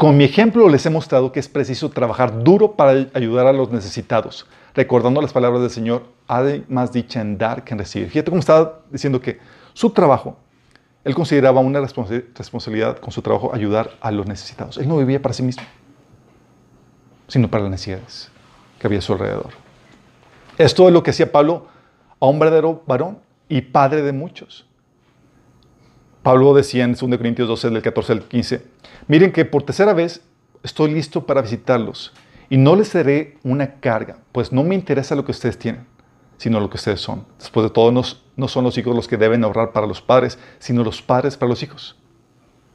Con 0.01 0.16
mi 0.16 0.24
ejemplo 0.24 0.66
les 0.70 0.86
he 0.86 0.88
mostrado 0.88 1.30
que 1.30 1.40
es 1.40 1.48
preciso 1.51 1.90
trabajar 1.90 2.42
duro 2.42 2.72
para 2.72 2.92
ayudar 3.12 3.46
a 3.46 3.53
los 3.53 3.70
necesitados, 3.70 4.46
recordando 4.74 5.20
las 5.20 5.34
palabras 5.34 5.61
del 5.61 5.70
Señor, 5.70 6.05
hay 6.26 6.64
más 6.70 6.90
dicha 6.90 7.20
en 7.20 7.36
dar 7.36 7.64
que 7.64 7.74
en 7.74 7.80
recibir. 7.80 8.09
Fíjate 8.09 8.30
cómo 8.30 8.40
estaba 8.40 8.80
diciendo 8.90 9.20
que 9.20 9.38
su 9.74 9.90
trabajo, 9.90 10.38
él 11.05 11.14
consideraba 11.14 11.61
una 11.61 11.80
responsabilidad 11.80 12.96
con 12.96 13.12
su 13.12 13.20
trabajo 13.20 13.53
ayudar 13.53 13.90
a 14.01 14.11
los 14.11 14.26
necesitados. 14.26 14.78
Él 14.78 14.88
no 14.88 14.96
vivía 14.96 15.20
para 15.20 15.34
sí 15.34 15.42
mismo, 15.42 15.64
sino 17.28 17.51
para 17.51 17.64
las 17.64 17.72
necesidades 17.72 18.30
que 18.78 18.86
había 18.86 19.01
a 19.01 19.03
su 19.03 19.12
alrededor. 19.12 19.51
Esto 20.57 20.88
es 20.88 20.94
lo 20.94 21.03
que 21.03 21.11
hacía 21.11 21.30
Pablo 21.30 21.66
a 22.18 22.24
un 22.24 22.38
verdadero 22.38 22.82
varón 22.86 23.18
y 23.51 23.61
padre 23.61 24.01
de 24.01 24.14
muchos. 24.14 24.66
Pablo 26.23 26.53
decía 26.53 26.85
en 26.85 26.95
2 26.95 27.16
Corintios 27.16 27.49
12, 27.49 27.71
del 27.71 27.83
14 27.83 28.12
al 28.12 28.23
15, 28.23 28.62
miren 29.09 29.33
que 29.33 29.45
por 29.45 29.62
tercera 29.62 29.95
vez 29.95 30.23
estoy 30.62 30.93
listo 30.93 31.25
para 31.25 31.41
visitarlos 31.41 32.12
y 32.51 32.59
no 32.59 32.77
les 32.77 32.89
seré 32.89 33.39
una 33.43 33.77
carga, 33.81 34.18
pues 34.33 34.53
no 34.53 34.62
me 34.62 34.75
interesa 34.75 35.14
lo 35.14 35.25
que 35.25 35.31
ustedes 35.31 35.59
tienen, 35.59 35.87
sino 36.37 36.61
lo 36.61 36.68
que 36.68 36.77
ustedes 36.77 37.01
son. 37.01 37.25
Después 37.39 37.64
de 37.64 37.71
todo, 37.71 37.91
no, 37.91 38.49
son 38.49 38.64
los 38.64 38.77
hijos 38.77 38.95
los 38.95 39.09
que 39.09 39.16
deben 39.16 39.45
ahorrar 39.45 39.73
para 39.73 39.87
los 39.87 40.03
padres, 40.03 40.39
sino 40.59 40.85
los 40.85 41.01
padres 41.01 41.37
para 41.37 41.49
los 41.49 41.62
hijos. 41.62 41.97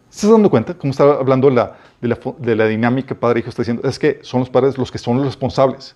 ¿Estás 0.10 0.32
dando 0.32 0.50
cuenta 0.50 0.74
cómo 0.74 0.92
está 0.92 1.04
hablando 1.04 1.50
la, 1.50 1.78
de, 2.02 2.56
la, 2.56 2.66
dinámica 2.68 3.14
padre-hijo? 3.14 3.50
Está 3.50 3.62
diciendo, 3.62 3.88
es 3.88 4.00
que 4.00 4.20
son 4.24 4.40
los 4.40 4.50
padres 4.50 4.78
los 4.78 4.92
que 4.92 4.98
son 4.98 5.18
los 5.18 5.26
responsables, 5.26 5.96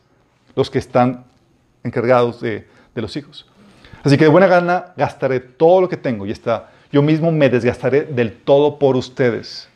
los 0.56 0.70
que 0.70 0.78
están 0.78 1.26
encargados 1.84 2.41
de 2.41 2.68
los 2.95 3.16
hijos. 3.16 3.47
Así 4.04 4.18
que 4.18 4.26
de 4.26 4.30
buena 4.30 4.47
gana 4.47 4.93
gastaré 4.97 5.39
todo 5.39 5.82
lo 5.82 5.89
que 5.89 5.97
tengo 5.97 6.26
y 6.26 6.32
está 6.32 6.72
yo 6.92 7.02
mismo 7.02 7.32
me 7.32 7.50
desgastaré 7.50 8.04
del 8.04 8.34
todo 8.34 8.80
por 8.80 8.96
ustedes. 8.96 9.70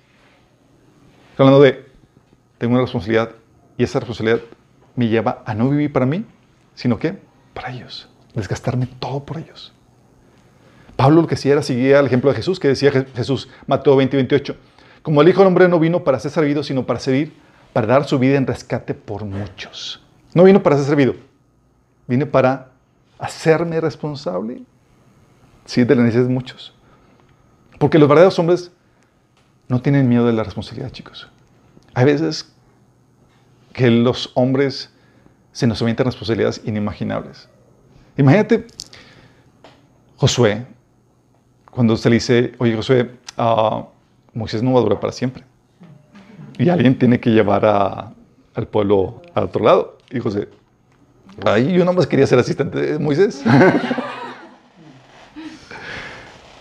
Estoy 1.32 1.46
hablando 1.46 1.64
de, 1.64 1.86
tengo 2.58 2.74
una 2.74 2.82
responsabilidad 2.82 3.32
y 3.78 3.84
esa 3.84 4.00
responsabilidad 4.00 4.42
me 4.96 5.08
lleva 5.08 5.44
a 5.46 5.54
no 5.54 5.70
vivir 5.70 5.92
para 5.92 6.06
mí, 6.06 6.26
sino 6.76 6.98
que 6.98 7.18
para 7.54 7.72
ellos, 7.72 8.10
desgastarme 8.34 8.88
todo 9.00 9.24
por 9.24 9.38
ellos. 9.38 9.74
Pablo 10.96 11.22
lo 11.22 11.28
que 11.28 11.36
hacía 11.36 11.54
era 11.54 11.64
seguir 11.64 11.96
al 11.96 12.06
ejemplo 12.06 12.30
de 12.30 12.36
Jesús, 12.36 12.60
que 12.60 12.68
decía 12.68 12.92
Jesús, 12.92 13.50
Mateo 13.68 13.96
20, 13.96 14.16
28, 14.16 14.56
como 15.02 15.22
el 15.22 15.30
Hijo 15.30 15.40
del 15.40 15.48
Hombre 15.48 15.68
no 15.68 15.80
vino 15.80 16.04
para 16.04 16.20
ser 16.20 16.32
servido, 16.32 16.64
sino 16.64 16.86
para 16.86 17.00
servir, 17.00 17.34
para 17.74 17.88
dar 17.88 18.06
su 18.06 18.20
vida 18.20 18.38
en 18.38 18.48
rescate 18.48 18.94
por 18.94 19.26
muchos. 19.26 20.02
No 20.34 20.44
vino 20.44 20.64
para 20.64 20.78
ser 20.78 20.86
servido, 20.86 21.16
vino 22.08 22.28
para 22.28 22.70
hacerme 23.20 23.82
responsable, 23.82 24.62
sí, 25.66 25.84
de 25.84 25.96
las 25.96 26.06
necesidades 26.06 26.28
de 26.28 26.34
muchos. 26.34 26.74
Porque 27.84 28.00
los 28.00 28.08
verdaderos 28.08 28.40
hombres 28.40 28.72
no 29.68 29.82
tienen 29.82 30.08
miedo 30.08 30.26
de 30.26 30.32
la 30.32 30.46
responsabilidad, 30.46 30.90
chicos. 30.94 31.30
Hay 31.94 32.06
veces 32.06 32.50
que 33.74 33.92
los 33.92 34.32
hombres 34.36 34.90
se 35.52 35.68
nos 35.68 35.82
avientan 35.82 36.06
responsabilidades 36.06 36.62
inimaginables. 36.64 37.50
Imagínate 38.16 38.68
Josué, 40.16 40.66
cuando 41.72 41.98
se 41.98 42.10
le 42.10 42.16
dice, 42.16 42.54
oye 42.58 42.74
Josué, 42.74 43.12
uh, 43.38 43.84
Moisés 44.34 44.64
no 44.64 44.72
va 44.72 44.80
a 44.80 44.84
durar 44.84 45.02
para 45.02 45.12
siempre. 45.12 45.44
Y 46.58 46.70
alguien 46.70 46.98
tiene 46.98 47.20
que 47.20 47.32
llevar 47.32 47.66
al 47.66 48.68
pueblo 48.70 49.22
al 49.34 49.44
otro 49.44 49.62
lado. 49.62 49.98
Y 50.10 50.22
José, 50.22 50.48
ay, 51.46 51.74
yo 51.74 51.84
más 51.92 52.08
quería 52.08 52.28
ser 52.28 52.40
asistente 52.40 52.80
de 52.80 52.98
Moisés. 52.98 53.44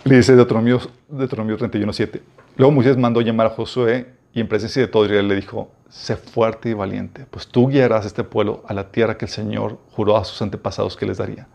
Le 0.05 0.17
dice 0.17 0.35
Deuteronomio, 0.35 0.81
Deuteronomio 1.07 1.57
31.7. 1.57 2.19
Luego 2.57 2.73
Moisés 2.73 2.97
mandó 2.97 3.21
llamar 3.21 3.47
a 3.47 3.49
Josué 3.51 4.13
y 4.33 4.41
en 4.41 4.49
presencia 4.49 4.81
de 4.81 4.89
todo 4.89 5.05
Israel 5.05 5.29
le 5.29 5.35
dijo, 5.35 5.71
sé 5.89 6.17
fuerte 6.17 6.69
y 6.69 6.73
valiente, 6.73 7.25
pues 7.29 7.47
tú 7.47 7.69
guiarás 7.69 8.03
a 8.03 8.07
este 8.07 8.25
pueblo 8.25 8.63
a 8.67 8.73
la 8.73 8.91
tierra 8.91 9.17
que 9.17 9.25
el 9.25 9.31
Señor 9.31 9.79
juró 9.91 10.17
a 10.17 10.25
sus 10.25 10.41
antepasados 10.41 10.97
que 10.97 11.05
les 11.05 11.19
daría. 11.19 11.47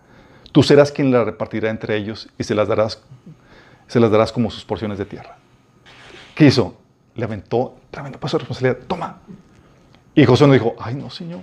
Tú 0.51 0.63
serás 0.63 0.91
quien 0.91 1.11
la 1.11 1.25
repartirá 1.25 1.69
entre 1.69 1.95
ellos 1.97 2.31
y 2.39 2.45
se 2.45 2.55
las 2.55 2.69
darás, 2.69 3.03
se 3.87 4.01
las 4.01 4.11
darás 4.11 4.33
como 4.33 4.51
sus 4.51 4.65
porciones 4.65 4.97
de 4.97 5.05
tierra. 5.05 5.37
¿Qué 6.35 6.47
hizo? 6.47 6.75
Le 7.17 7.25
aventó 7.25 7.77
tremendo 7.91 8.19
paso 8.19 8.39
de 8.39 8.45
responsabilidad. 8.45 8.87
Toma. 8.87 9.19
Y 10.15 10.25
Josué 10.25 10.47
no 10.47 10.55
dijo, 10.55 10.75
ay 10.79 10.95
no, 10.95 11.11
Señor. 11.11 11.41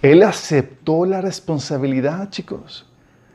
Él 0.00 0.22
aceptó 0.22 1.04
la 1.06 1.20
responsabilidad, 1.20 2.30
chicos 2.30 2.85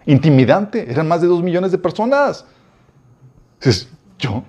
intimidante. 0.06 0.90
Eran 0.90 1.08
más 1.08 1.22
de 1.22 1.28
dos 1.28 1.44
millones 1.44 1.72
de 1.72 1.78
personas. 1.78 2.46
Dices, 3.60 3.90
yo. 4.18 4.44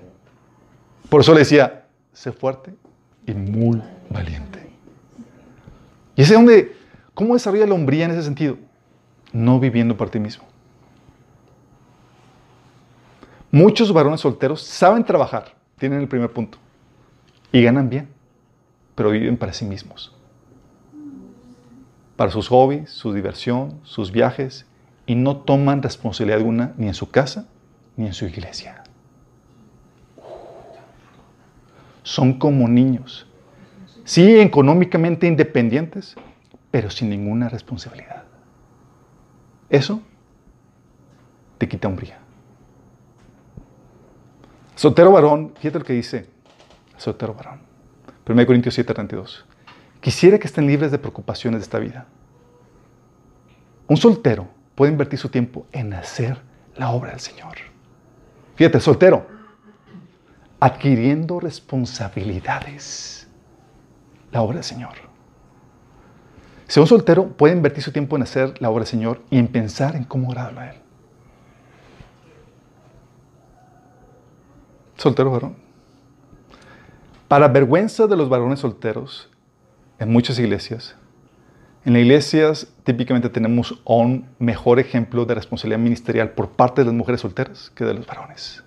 Por 1.09 1.21
eso 1.21 1.33
le 1.33 1.41
decía, 1.41 1.87
sé 2.13 2.33
fuerte 2.33 2.75
y 3.27 3.33
muy 3.33 3.83
valiente. 4.09 4.71
Y 6.17 6.23
ese 6.23 6.35
es 6.35 6.39
donde, 6.39 6.77
¿cómo 7.15 7.35
desarrolla 7.35 7.67
la 7.67 7.75
hombría 7.75 8.05
en 8.05 8.13
ese 8.13 8.23
sentido? 8.23 8.57
No 9.33 9.61
viviendo 9.61 9.97
por 9.97 10.11
ti 10.11 10.19
mismo. 10.19 10.45
Muchos 13.51 13.93
varones 13.93 14.21
solteros 14.21 14.63
saben 14.63 15.05
trabajar, 15.05 15.55
tienen 15.79 16.01
el 16.01 16.09
primer 16.09 16.33
punto, 16.33 16.57
y 17.53 17.63
ganan 17.63 17.91
bien, 17.91 18.09
pero 18.95 19.11
viven 19.11 19.37
para 19.37 19.53
sí 19.53 19.67
mismos. 19.67 20.15
Para 22.17 22.31
sus 22.31 22.49
hobbies, 22.49 22.91
su 22.91 23.13
diversión, 23.13 23.79
sus 23.83 24.11
viajes 24.11 24.67
y 25.07 25.15
no 25.15 25.39
toman 25.39 25.83
responsabilidad 25.83 26.39
alguna 26.39 26.73
ni 26.77 26.89
en 26.89 26.95
su 26.95 27.11
casa 27.11 27.47
ni 27.97 28.07
en 28.07 28.15
su 28.15 28.27
iglesia. 28.27 28.83
son 32.03 32.35
como 32.35 32.69
niños. 32.69 33.27
Sí, 34.05 34.41
económicamente 34.41 35.27
independientes, 35.27 36.17
pero 36.71 36.91
sin 36.91 37.11
ninguna 37.11 37.49
responsabilidad. 37.49 38.25
Eso 39.71 40.03
te 41.59 41.69
quita 41.69 41.89
hombría. 41.89 42.19
Soltero 44.75 45.13
varón, 45.13 45.55
fíjate 45.57 45.79
lo 45.79 45.85
que 45.85 45.93
dice 45.93 46.29
soltero 46.97 47.35
varón. 47.35 47.61
1 48.29 48.47
Corintios 48.47 48.75
7, 48.75 48.93
32. 48.95 49.45
Quisiera 50.01 50.39
que 50.39 50.47
estén 50.47 50.67
libres 50.67 50.91
de 50.91 50.99
preocupaciones 50.99 51.61
de 51.61 51.65
esta 51.65 51.79
vida. 51.79 52.07
Un 53.87 53.97
soltero 53.97 54.49
puede 54.75 54.93
invertir 54.93 55.19
su 55.19 55.29
tiempo 55.29 55.67
en 55.73 55.95
hacer 55.95 56.39
la 56.77 56.91
obra 56.91 57.11
del 57.11 57.21
Señor. 57.21 57.57
Fíjate, 58.57 58.81
soltero, 58.81 59.27
adquiriendo 60.61 61.41
responsabilidades. 61.41 63.29
La 64.31 64.43
obra 64.43 64.57
del 64.57 64.65
Señor. 64.65 64.95
Si 66.67 66.81
un 66.81 66.87
soltero 66.87 67.29
puede 67.29 67.55
invertir 67.55 67.83
su 67.83 67.93
tiempo 67.93 68.17
en 68.17 68.23
hacer 68.23 68.61
la 68.63 68.71
obra 68.71 68.81
del 68.81 68.89
Señor 68.89 69.21
y 69.29 69.39
en 69.39 69.49
pensar 69.49 69.95
en 69.95 70.05
cómo 70.05 70.31
agradarlo 70.31 70.61
a 70.61 70.71
Él. 70.71 70.77
Soltero 74.97 75.31
varón. 75.31 75.57
Para 77.29 77.49
vergüenza 77.49 78.07
de 78.07 78.17
los 78.17 78.29
varones 78.29 78.61
solteros, 78.61 79.31
en 79.99 80.11
muchas 80.11 80.39
iglesias, 80.39 80.97
en 81.85 81.93
las 81.95 82.03
iglesias 82.03 82.69
típicamente 82.85 83.29
tenemos 83.29 83.81
un 83.85 84.29
mejor 84.39 84.79
ejemplo 84.79 85.25
de 85.25 85.35
responsabilidad 85.35 85.81
ministerial 85.81 86.31
por 86.31 86.51
parte 86.51 86.83
de 86.83 86.87
las 86.87 86.95
mujeres 86.95 87.21
solteras 87.21 87.71
que 87.75 87.85
de 87.85 87.95
los 87.95 88.07
varones. 88.07 88.63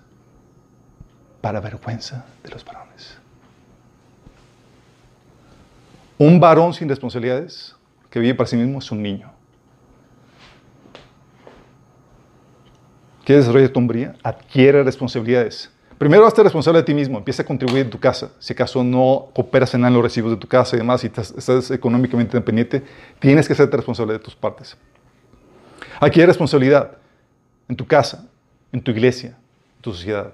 Para 1.40 1.60
vergüenza 1.60 2.26
de 2.42 2.50
los 2.50 2.64
varones. 2.64 3.18
Un 6.18 6.40
varón 6.40 6.74
sin 6.74 6.88
responsabilidades 6.88 7.76
que 8.10 8.20
vive 8.20 8.34
para 8.34 8.48
sí 8.48 8.56
mismo 8.56 8.78
es 8.78 8.90
un 8.90 9.02
niño. 9.02 9.30
¿Quieres 13.24 13.44
desarrollar 13.44 13.70
tu 13.70 13.80
hombría? 13.80 14.14
Adquiere 14.22 14.82
responsabilidades. 14.82 15.70
Primero, 15.98 16.26
hazte 16.26 16.42
responsable 16.42 16.80
de 16.80 16.84
ti 16.84 16.92
mismo. 16.92 17.16
Empieza 17.16 17.42
a 17.42 17.46
contribuir 17.46 17.84
en 17.84 17.90
tu 17.90 17.98
casa. 17.98 18.30
Si 18.38 18.52
acaso 18.52 18.84
no 18.84 19.28
cooperas 19.34 19.72
en 19.74 19.82
los 19.82 20.02
recibos 20.02 20.30
de 20.30 20.36
tu 20.36 20.46
casa 20.46 20.76
y 20.76 20.78
demás, 20.78 21.02
y 21.04 21.06
estás, 21.06 21.70
económicamente 21.70 22.36
independiente, 22.36 22.82
tienes 23.18 23.46
que 23.46 23.54
hacerte 23.54 23.76
responsable 23.76 24.12
de 24.12 24.18
tus 24.18 24.34
partes. 24.34 24.76
Aquí 25.98 26.20
hay 26.20 26.26
responsabilidad 26.26 26.92
en 27.68 27.76
tu 27.76 27.86
casa, 27.86 28.28
en 28.72 28.82
tu 28.82 28.90
iglesia, 28.90 29.38
en 29.76 29.82
tu 29.82 29.92
sociedad. 29.94 30.32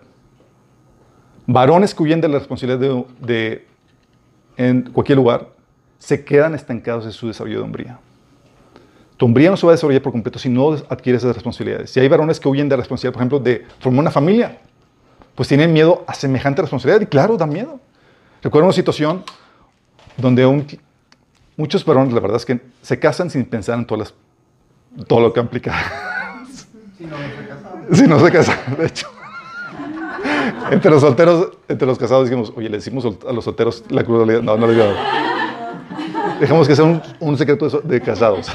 Varones 1.46 1.94
que 1.94 2.02
huyen 2.02 2.20
de 2.20 2.28
la 2.28 2.38
responsabilidad 2.38 3.04
de, 3.20 3.66
en 4.56 4.82
cualquier 4.90 5.18
lugar 5.18 5.48
se 5.98 6.24
quedan 6.24 6.54
estancados 6.54 7.04
en 7.04 7.12
su 7.12 7.28
desarrollo 7.28 7.58
de 7.58 7.64
hombría. 7.64 8.00
Tu 9.16 9.26
hombría 9.26 9.50
no 9.50 9.56
se 9.56 9.64
va 9.64 9.72
a 9.72 9.76
desarrollar 9.76 10.02
por 10.02 10.10
completo 10.10 10.40
si 10.40 10.48
no 10.48 10.72
adquieres 10.88 11.22
esas 11.22 11.36
responsabilidades. 11.36 11.90
Si 11.90 12.00
hay 12.00 12.08
varones 12.08 12.40
que 12.40 12.48
huyen 12.48 12.68
de 12.68 12.76
la 12.76 12.80
responsabilidad, 12.82 13.12
por 13.12 13.20
ejemplo, 13.20 13.38
de 13.38 13.64
formar 13.78 14.00
una 14.00 14.10
familia, 14.10 14.58
pues 15.34 15.48
tienen 15.48 15.72
miedo 15.72 16.04
a 16.06 16.14
semejante 16.14 16.62
responsabilidad. 16.62 17.00
Y 17.00 17.06
claro, 17.06 17.36
da 17.36 17.46
miedo. 17.46 17.80
Recuerdo 18.42 18.66
una 18.66 18.74
situación 18.74 19.24
donde 20.16 20.66
muchos 21.56 21.84
varones, 21.84 22.12
la 22.12 22.20
verdad 22.20 22.36
es 22.36 22.46
que 22.46 22.60
se 22.82 22.98
casan 22.98 23.30
sin 23.30 23.44
pensar 23.44 23.78
en 23.78 23.86
todas 23.86 24.14
todo 25.06 25.20
lo 25.20 25.32
que 25.32 25.40
implica. 25.40 25.74
Si 26.98 27.04
no 27.04 27.16
se 27.16 27.46
casan. 27.48 27.96
Si 27.96 28.06
no 28.06 28.20
se 28.20 28.30
casan, 28.30 28.76
de 28.78 28.86
hecho. 28.86 29.08
entre 30.70 30.90
los 30.90 31.00
solteros, 31.00 31.48
entre 31.68 31.86
los 31.86 31.98
casados, 31.98 32.28
dijimos, 32.28 32.52
oye, 32.56 32.68
le 32.68 32.76
decimos 32.76 33.04
a 33.26 33.32
los 33.32 33.44
solteros 33.44 33.84
la 33.88 34.04
crueldad. 34.04 34.42
No, 34.42 34.56
no 34.56 34.66
le 34.66 34.74
digo. 34.74 34.94
Dejamos 36.40 36.68
que 36.68 36.76
sea 36.76 37.02
un, 37.20 37.38
secreto 37.38 37.68
de 37.80 38.00
casados. 38.00 38.48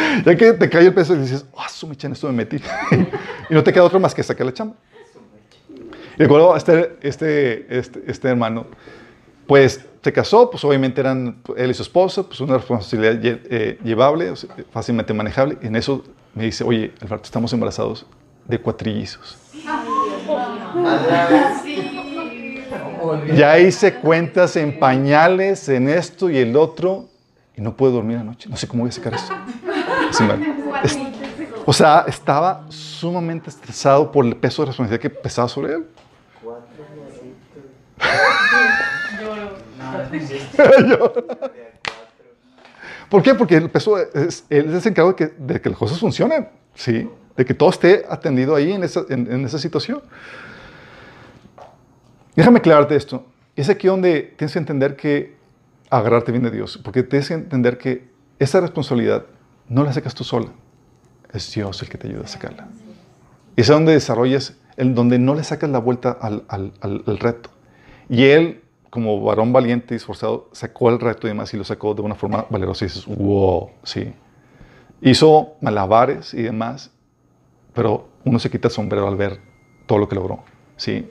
ya 0.24 0.36
que 0.36 0.52
te 0.52 0.68
cae 0.68 0.86
el 0.86 0.94
peso 0.94 1.14
y 1.14 1.18
dices, 1.18 1.44
ah, 1.56 1.66
oh, 1.66 1.68
su 1.68 1.86
en 1.86 2.12
esto 2.12 2.26
me 2.28 2.32
metí. 2.32 2.56
y 3.50 3.54
no 3.54 3.62
te 3.62 3.72
queda 3.72 3.84
otro 3.84 4.00
más 4.00 4.14
que 4.14 4.22
sacar 4.22 4.46
la 4.46 4.54
chamba. 4.54 4.74
Y 6.18 6.22
recuerdo 6.22 6.54
este, 6.56 6.98
este, 7.00 7.78
este, 7.78 8.02
este, 8.06 8.28
hermano, 8.28 8.66
pues 9.46 9.84
se 10.02 10.12
casó, 10.12 10.50
pues 10.50 10.62
obviamente 10.64 11.00
eran 11.00 11.42
él 11.56 11.70
y 11.70 11.74
su 11.74 11.82
esposa, 11.82 12.22
pues 12.22 12.40
una 12.40 12.58
responsabilidad 12.58 13.18
eh, 13.22 13.78
llevable, 13.82 14.32
fácilmente 14.70 15.14
manejable. 15.14 15.58
Y 15.62 15.66
en 15.66 15.76
eso 15.76 16.04
me 16.34 16.44
dice, 16.44 16.64
oye, 16.64 16.92
Alberto, 17.00 17.24
estamos 17.24 17.52
embarazados 17.52 18.06
de 18.46 18.58
cuatrillizos. 18.58 19.38
Ya 23.34 23.58
hice 23.58 23.94
cuentas 23.94 24.56
en 24.56 24.78
pañales, 24.78 25.68
en 25.68 25.88
esto 25.88 26.30
y 26.30 26.36
el 26.36 26.56
otro, 26.56 27.08
y 27.56 27.60
no 27.60 27.76
puedo 27.76 27.92
dormir 27.92 28.18
anoche. 28.18 28.48
No 28.48 28.56
sé 28.56 28.68
cómo 28.68 28.82
voy 28.82 28.90
a 28.90 28.92
sacar 28.92 29.14
o 31.66 31.72
sea, 31.72 32.04
estaba 32.06 32.64
sumamente 32.68 33.50
estresado 33.50 34.10
por 34.10 34.24
el 34.24 34.36
peso 34.36 34.62
de 34.62 34.66
responsabilidad 34.66 35.00
que 35.00 35.10
pesaba 35.10 35.48
sobre 35.48 35.74
él. 35.74 35.86
¿Por 43.08 43.22
qué? 43.22 43.34
Porque 43.34 43.56
el 43.56 43.70
peso 43.70 43.98
es, 43.98 44.44
es 44.48 44.86
encargado 44.86 45.10
de 45.10 45.16
que, 45.16 45.26
de 45.36 45.60
que 45.60 45.68
las 45.68 45.78
cosas 45.78 45.98
funcionen, 45.98 46.48
¿sí? 46.74 47.08
De 47.36 47.44
que 47.44 47.54
todo 47.54 47.70
esté 47.70 48.04
atendido 48.08 48.54
ahí 48.54 48.72
en 48.72 48.84
esa, 48.84 49.04
en 49.08 49.44
esa 49.44 49.58
situación. 49.58 50.00
Déjame 52.36 52.58
aclararte 52.58 52.96
esto. 52.96 53.26
Es 53.56 53.68
aquí 53.68 53.88
donde 53.88 54.34
tienes 54.36 54.52
que 54.52 54.58
entender 54.58 54.96
que 54.96 55.36
agarrarte 55.90 56.32
bien 56.32 56.44
de 56.44 56.50
Dios, 56.50 56.80
porque 56.82 57.02
tienes 57.02 57.28
que 57.28 57.34
entender 57.34 57.76
que 57.76 58.08
esa 58.38 58.60
responsabilidad 58.60 59.26
no 59.70 59.84
la 59.84 59.92
sacas 59.94 60.14
tú 60.14 60.24
sola. 60.24 60.48
Es 61.32 61.54
Dios 61.54 61.80
el 61.80 61.88
que 61.88 61.96
te 61.96 62.08
ayuda 62.08 62.24
a 62.24 62.26
sacarla. 62.26 62.68
Y 63.56 63.62
es 63.62 63.68
donde 63.68 63.92
desarrollas, 63.92 64.56
en 64.76 64.94
donde 64.94 65.18
no 65.18 65.34
le 65.34 65.44
sacas 65.44 65.70
la 65.70 65.78
vuelta 65.78 66.10
al, 66.10 66.42
reto. 67.18 67.50
Y 68.08 68.24
él, 68.24 68.62
como 68.90 69.22
varón 69.22 69.52
valiente 69.52 69.94
y 69.94 69.96
esforzado, 69.96 70.48
sacó 70.52 70.90
el 70.90 70.98
reto 70.98 71.26
y 71.26 71.30
demás 71.30 71.54
y 71.54 71.56
lo 71.56 71.64
sacó 71.64 71.94
de 71.94 72.02
una 72.02 72.16
forma 72.16 72.46
valerosa. 72.50 72.84
Y 72.84 72.88
dices, 72.88 73.06
wow, 73.06 73.70
sí. 73.84 74.12
Hizo 75.00 75.54
malabares 75.60 76.34
y 76.34 76.42
demás, 76.42 76.90
pero 77.72 78.08
uno 78.24 78.38
se 78.40 78.50
quita 78.50 78.68
el 78.68 78.74
sombrero 78.74 79.06
al 79.06 79.16
ver 79.16 79.40
todo 79.86 79.98
lo 79.98 80.08
que 80.08 80.14
logró, 80.14 80.44
sí, 80.76 81.08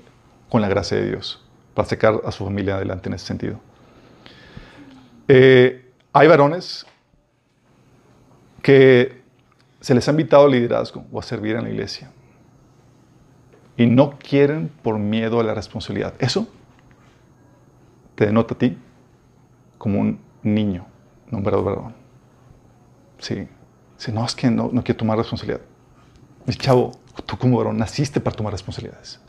con 0.49 0.61
la 0.61 0.67
gracia 0.67 0.97
de 0.97 1.07
Dios, 1.07 1.43
para 1.73 1.87
sacar 1.87 2.21
a 2.25 2.31
su 2.31 2.43
familia 2.43 2.75
adelante 2.75 3.09
en 3.09 3.15
ese 3.15 3.25
sentido. 3.25 3.59
Eh, 5.27 5.91
hay 6.13 6.27
varones 6.27 6.85
que 8.69 9.23
se 9.81 9.95
les 9.95 10.07
ha 10.07 10.11
invitado 10.11 10.45
al 10.45 10.51
liderazgo 10.51 11.03
o 11.11 11.19
a 11.19 11.23
servir 11.23 11.55
en 11.55 11.63
la 11.63 11.71
iglesia 11.71 12.11
y 13.75 13.87
no 13.87 14.19
quieren 14.19 14.69
por 14.83 14.99
miedo 14.99 15.39
a 15.39 15.43
la 15.43 15.55
responsabilidad. 15.55 16.13
Eso 16.19 16.47
te 18.13 18.27
denota 18.27 18.53
a 18.53 18.57
ti 18.59 18.77
como 19.79 19.99
un 19.99 20.19
niño, 20.43 20.85
nombrado 21.31 21.63
varón. 21.63 21.95
Sí. 23.17 23.47
Si 23.97 24.11
no, 24.11 24.23
es 24.23 24.35
que 24.35 24.51
no, 24.51 24.69
no 24.71 24.83
quiero 24.83 24.99
tomar 24.99 25.17
responsabilidad. 25.17 25.61
Mi 26.45 26.53
chavo, 26.53 26.91
tú 27.25 27.39
como 27.39 27.57
varón 27.57 27.77
naciste 27.77 28.19
para 28.19 28.35
tomar 28.35 28.53
responsabilidades. 28.53 29.19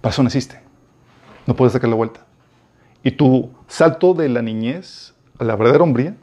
Para 0.00 0.12
eso 0.12 0.22
naciste. 0.22 0.60
No 1.44 1.56
puedes 1.56 1.72
sacar 1.72 1.90
la 1.90 1.96
vuelta. 1.96 2.20
Y 3.02 3.10
tu 3.10 3.50
salto 3.66 4.14
de 4.14 4.28
la 4.28 4.42
niñez 4.42 5.12
a 5.40 5.42
la 5.42 5.56
verdadera 5.56 5.82
hombría 5.82 6.16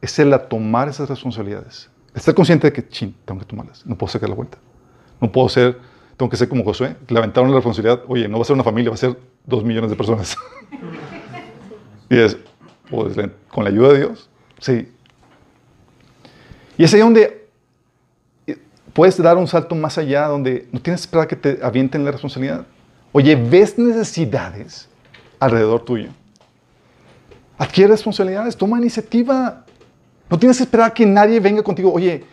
es 0.00 0.18
el 0.18 0.32
a 0.32 0.48
tomar 0.48 0.88
esas 0.88 1.08
responsabilidades. 1.08 1.90
Estar 2.14 2.34
consciente 2.34 2.68
de 2.68 2.72
que, 2.72 2.88
ching, 2.88 3.14
tengo 3.24 3.40
que 3.40 3.46
tomarlas. 3.46 3.84
No 3.86 3.96
puedo 3.96 4.10
sacar 4.10 4.28
la 4.28 4.34
vuelta. 4.34 4.58
No 5.20 5.30
puedo 5.30 5.48
ser, 5.48 5.78
tengo 6.16 6.30
que 6.30 6.36
ser 6.36 6.48
como 6.48 6.64
Josué, 6.64 6.96
que 7.06 7.14
le 7.14 7.18
aventaron 7.20 7.50
la 7.50 7.56
responsabilidad. 7.56 8.02
Oye, 8.08 8.28
no 8.28 8.38
va 8.38 8.42
a 8.42 8.44
ser 8.44 8.54
una 8.54 8.64
familia, 8.64 8.90
va 8.90 8.94
a 8.94 8.98
ser 8.98 9.16
dos 9.46 9.64
millones 9.64 9.90
de 9.90 9.96
personas. 9.96 10.36
y 12.10 12.18
es, 12.18 12.36
pues, 12.90 13.16
con 13.48 13.64
la 13.64 13.70
ayuda 13.70 13.92
de 13.92 13.98
Dios, 13.98 14.30
sí. 14.58 14.92
Y 16.76 16.84
es 16.84 16.94
ahí 16.94 17.00
donde 17.00 17.48
eh, 18.46 18.56
puedes 18.92 19.20
dar 19.20 19.36
un 19.36 19.48
salto 19.48 19.74
más 19.74 19.98
allá, 19.98 20.26
donde 20.26 20.68
no 20.72 20.80
tienes 20.80 21.00
que 21.00 21.04
esperar 21.06 21.26
que 21.26 21.36
te 21.36 21.58
avienten 21.62 22.04
la 22.04 22.12
responsabilidad. 22.12 22.66
Oye, 23.12 23.34
ves 23.34 23.78
necesidades 23.78 24.88
alrededor 25.40 25.84
tuyo. 25.84 26.10
Adquiere 27.58 27.90
responsabilidades, 27.90 28.56
toma 28.56 28.78
iniciativa. 28.78 29.64
No 30.30 30.38
tienes 30.38 30.58
que 30.58 30.64
esperar 30.64 30.92
que 30.92 31.06
nadie 31.06 31.40
venga 31.40 31.62
contigo. 31.62 31.92
Oye, 31.92 32.24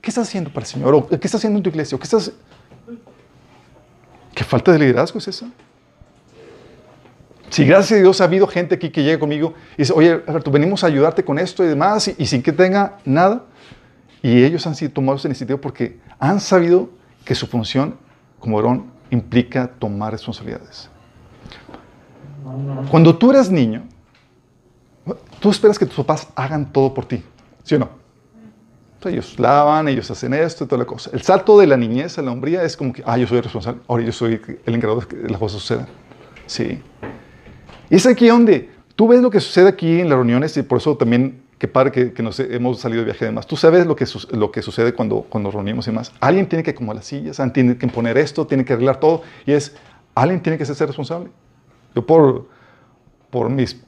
¿qué 0.00 0.10
estás 0.10 0.28
haciendo 0.28 0.50
para 0.50 0.64
el 0.64 0.70
Señor? 0.70 0.94
¿O 0.94 1.06
¿Qué 1.06 1.14
estás 1.14 1.36
haciendo 1.36 1.58
en 1.58 1.62
tu 1.62 1.70
iglesia? 1.70 1.96
qué 1.98 2.04
estás... 2.04 2.32
¿Qué 4.34 4.42
falta 4.42 4.72
de 4.72 4.80
liderazgo 4.80 5.18
es 5.18 5.28
esa? 5.28 5.46
Si 7.50 7.64
gracias 7.64 7.98
a 7.98 8.02
Dios 8.02 8.20
ha 8.20 8.24
habido 8.24 8.48
gente 8.48 8.74
aquí 8.74 8.90
que 8.90 9.04
llega 9.04 9.20
conmigo 9.20 9.54
y 9.74 9.82
dice, 9.82 9.92
oye, 9.92 10.10
Alberto, 10.26 10.50
venimos 10.50 10.82
a 10.82 10.88
ayudarte 10.88 11.24
con 11.24 11.38
esto 11.38 11.62
y 11.62 11.68
demás, 11.68 12.12
y, 12.18 12.26
sin 12.26 12.42
que 12.42 12.52
tenga 12.52 12.98
nada, 13.04 13.44
y 14.22 14.42
ellos 14.42 14.66
han 14.66 14.74
sido 14.74 14.90
tomados 14.90 15.20
esa 15.20 15.28
iniciativa 15.28 15.60
porque 15.60 16.00
han 16.18 16.40
sabido 16.40 16.90
que 17.24 17.36
su 17.36 17.46
función 17.46 17.96
como 18.40 18.56
varón 18.56 18.90
implica 19.10 19.68
tomar 19.68 20.10
responsabilidades. 20.10 20.90
Cuando 22.90 23.16
tú 23.16 23.30
eres 23.30 23.52
niño, 23.52 23.84
tú 25.38 25.50
esperas 25.50 25.78
que 25.78 25.86
tus 25.86 25.94
papás 25.94 26.26
hagan 26.34 26.72
todo 26.72 26.92
por 26.92 27.04
ti, 27.04 27.22
¿sí 27.64 27.74
o 27.74 27.80
no? 27.80 28.04
ellos 29.08 29.38
lavan, 29.38 29.88
ellos 29.88 30.10
hacen 30.10 30.34
esto 30.34 30.64
y 30.64 30.66
toda 30.66 30.80
la 30.80 30.86
cosa. 30.86 31.10
El 31.12 31.22
salto 31.22 31.58
de 31.58 31.66
la 31.66 31.76
niñez 31.76 32.18
a 32.18 32.22
la 32.22 32.32
hombría 32.32 32.62
es 32.62 32.76
como 32.76 32.92
que, 32.92 33.02
ah, 33.06 33.18
yo 33.18 33.26
soy 33.26 33.40
responsable, 33.40 33.80
ahora 33.88 34.04
yo 34.04 34.12
soy 34.12 34.40
el 34.64 34.74
encargado 34.74 35.00
de 35.00 35.06
que 35.06 35.16
las 35.28 35.38
cosas 35.38 35.60
sucedan. 35.60 35.86
Sí. 36.46 36.80
Y 37.90 37.96
es 37.96 38.06
aquí 38.06 38.28
donde 38.28 38.70
tú 38.96 39.08
ves 39.08 39.20
lo 39.20 39.30
que 39.30 39.40
sucede 39.40 39.68
aquí 39.68 40.00
en 40.00 40.08
las 40.08 40.16
reuniones 40.16 40.56
y 40.56 40.62
por 40.62 40.78
eso 40.78 40.96
también, 40.96 41.42
qué 41.58 41.68
padre 41.68 41.92
que, 41.92 42.12
que 42.12 42.22
nos 42.22 42.38
hemos 42.40 42.80
salido 42.80 43.00
de 43.00 43.06
viaje 43.06 43.24
de 43.26 43.32
más. 43.32 43.46
Tú 43.46 43.56
sabes 43.56 43.86
lo 43.86 43.96
que, 43.96 44.06
lo 44.32 44.50
que 44.50 44.62
sucede 44.62 44.94
cuando, 44.94 45.22
cuando 45.28 45.48
nos 45.48 45.54
reunimos 45.54 45.86
y 45.88 45.92
más. 45.92 46.12
Alguien 46.20 46.48
tiene 46.48 46.62
que 46.62 46.70
acomodar 46.70 46.96
las 46.96 47.06
sillas, 47.06 47.40
alguien 47.40 47.52
tiene 47.52 47.78
que 47.78 47.86
imponer 47.86 48.18
esto, 48.18 48.46
tiene 48.46 48.64
que 48.64 48.72
arreglar 48.72 49.00
todo 49.00 49.22
y 49.46 49.52
es, 49.52 49.76
alguien 50.14 50.42
tiene 50.42 50.58
que 50.58 50.64
ser 50.64 50.86
responsable. 50.86 51.30
Yo 51.94 52.04
por, 52.04 52.48
por 53.30 53.50
mis 53.50 53.83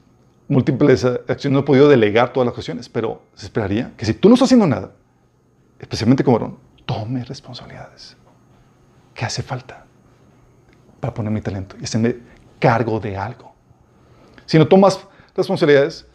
múltiples 0.47 1.03
acciones 1.03 1.53
no 1.53 1.59
he 1.59 1.63
podido 1.63 1.89
delegar 1.89 2.31
todas 2.33 2.45
las 2.45 2.53
cuestiones, 2.53 2.89
pero 2.89 3.21
se 3.35 3.45
esperaría 3.45 3.93
que 3.97 4.05
si 4.05 4.13
tú 4.13 4.29
no 4.29 4.35
estás 4.35 4.47
haciendo 4.47 4.67
nada, 4.67 4.91
especialmente 5.79 6.23
como 6.23 6.39
varón, 6.39 6.57
tome 6.85 7.23
responsabilidades. 7.23 8.15
¿Qué 9.13 9.25
hace 9.25 9.43
falta 9.43 9.85
para 10.99 11.13
poner 11.13 11.31
mi 11.31 11.41
talento 11.41 11.75
y 11.79 11.83
hacerme 11.83 12.17
cargo 12.59 12.99
de 12.99 13.17
algo? 13.17 13.53
Si 14.45 14.57
no 14.57 14.67
tomas 14.67 14.99
responsabilidades, 15.35 16.05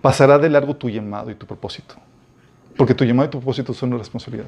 pasará 0.00 0.38
de 0.38 0.48
largo 0.48 0.74
tu 0.74 0.88
llamado 0.88 1.30
y 1.30 1.34
tu 1.34 1.46
propósito. 1.46 1.94
Porque 2.76 2.94
tu 2.94 3.04
llamado 3.04 3.28
y 3.28 3.30
tu 3.30 3.38
propósito 3.38 3.72
son 3.72 3.90
una 3.90 3.98
responsabilidad. 3.98 4.46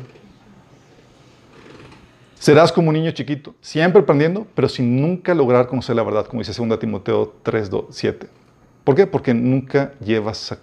Serás 2.38 2.72
como 2.72 2.88
un 2.88 2.94
niño 2.94 3.10
chiquito, 3.10 3.54
siempre 3.60 4.00
aprendiendo, 4.00 4.46
pero 4.54 4.66
sin 4.68 5.00
nunca 5.00 5.34
lograr 5.34 5.66
conocer 5.66 5.94
la 5.94 6.02
verdad, 6.02 6.26
como 6.26 6.40
dice 6.40 6.54
2 6.66 6.78
Timoteo 6.78 7.34
3, 7.42 7.70
7. 7.90 8.39
¿Por 8.84 8.94
qué? 8.94 9.06
Porque 9.06 9.34
nunca 9.34 9.92
llevas 10.00 10.56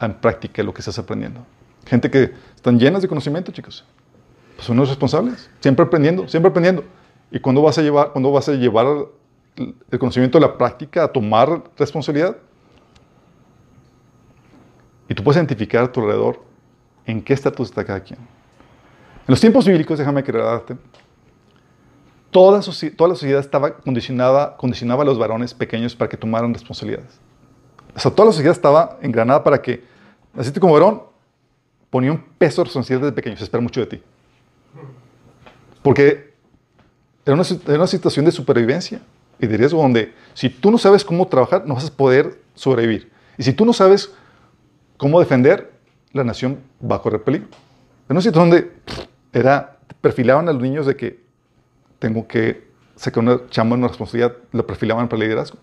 en 0.00 0.14
práctica 0.14 0.62
lo 0.62 0.72
que 0.72 0.80
estás 0.80 0.98
aprendiendo. 0.98 1.44
Gente 1.86 2.10
que 2.10 2.32
están 2.54 2.78
llenas 2.78 3.02
de 3.02 3.08
conocimiento, 3.08 3.52
chicos. 3.52 3.84
Pues 4.56 4.66
son 4.66 4.76
los 4.76 4.88
responsables. 4.88 5.50
Siempre 5.60 5.84
aprendiendo, 5.84 6.28
siempre 6.28 6.50
aprendiendo. 6.50 6.84
¿Y 7.30 7.40
cuándo 7.40 7.62
vas 7.62 7.78
a 7.78 7.82
llevar, 7.82 8.12
cuando 8.12 8.32
vas 8.32 8.48
a 8.48 8.52
llevar 8.52 8.86
el 9.56 9.98
conocimiento 9.98 10.38
a 10.38 10.40
la 10.40 10.56
práctica, 10.56 11.04
a 11.04 11.08
tomar 11.08 11.62
responsabilidad? 11.76 12.36
Y 15.08 15.14
tú 15.14 15.22
puedes 15.22 15.36
identificar 15.36 15.84
a 15.84 15.92
tu 15.92 16.00
alrededor 16.00 16.42
en 17.06 17.22
qué 17.22 17.32
estatus 17.32 17.68
está 17.68 17.84
cada 17.84 18.00
quien. 18.00 18.18
En 18.18 19.32
los 19.32 19.40
tiempos 19.40 19.66
bíblicos, 19.66 19.98
déjame 19.98 20.22
crearte, 20.22 20.76
toda, 22.30 22.60
toda 22.96 23.08
la 23.08 23.14
sociedad 23.14 23.40
estaba 23.40 23.76
condicionada, 23.76 24.56
condicionaba 24.56 25.02
a 25.02 25.06
los 25.06 25.18
varones 25.18 25.54
pequeños 25.54 25.94
para 25.94 26.08
que 26.08 26.16
tomaran 26.16 26.52
responsabilidades. 26.52 27.20
O 27.94 28.00
sea, 28.00 28.10
toda 28.10 28.26
la 28.26 28.32
sociedad 28.32 28.52
estaba 28.52 28.98
engranada 29.02 29.42
para 29.42 29.60
que, 29.60 29.82
así 30.36 30.52
como 30.52 30.74
varón, 30.74 31.02
ponía 31.90 32.12
un 32.12 32.22
peso 32.38 32.64
responsable 32.64 33.04
desde 33.04 33.14
pequeño, 33.14 33.36
se 33.36 33.44
espera 33.44 33.60
mucho 33.60 33.80
de 33.80 33.86
ti. 33.86 34.02
Porque 35.82 36.34
era 37.24 37.34
una, 37.34 37.44
una, 37.66 37.86
situación 37.86 38.24
de 38.24 38.32
supervivencia 38.32 39.00
y 39.38 39.46
de 39.46 39.56
riesgo 39.56 39.80
donde 39.80 40.12
si 40.34 40.48
tú 40.48 40.70
no 40.70 40.78
sabes 40.78 41.04
cómo 41.04 41.26
trabajar, 41.26 41.66
no 41.66 41.74
vas 41.74 41.86
a 41.86 41.92
poder 41.92 42.40
sobrevivir. 42.54 43.10
Y 43.36 43.42
si 43.42 43.52
tú 43.52 43.64
no 43.64 43.72
sabes 43.72 44.12
cómo 44.96 45.20
defender, 45.20 45.72
la 46.12 46.24
nación 46.24 46.60
va 46.80 46.96
a 46.96 47.02
correr 47.02 47.22
peligro. 47.22 47.48
Era 48.06 48.14
una 48.14 48.20
situación 48.20 48.50
donde 48.50 48.72
era, 49.32 49.78
perfilaban 50.00 50.48
a 50.48 50.52
los 50.52 50.62
niños 50.62 50.86
de 50.86 50.96
que 50.96 51.20
tengo 51.98 52.26
que 52.26 52.68
sacar 52.96 53.22
una 53.22 53.40
chamba, 53.50 53.76
una 53.76 53.88
responsabilidad, 53.88 54.36
lo 54.52 54.66
perfilaban 54.66 55.08
para 55.08 55.22
el 55.22 55.28
liderazgo. 55.28 55.58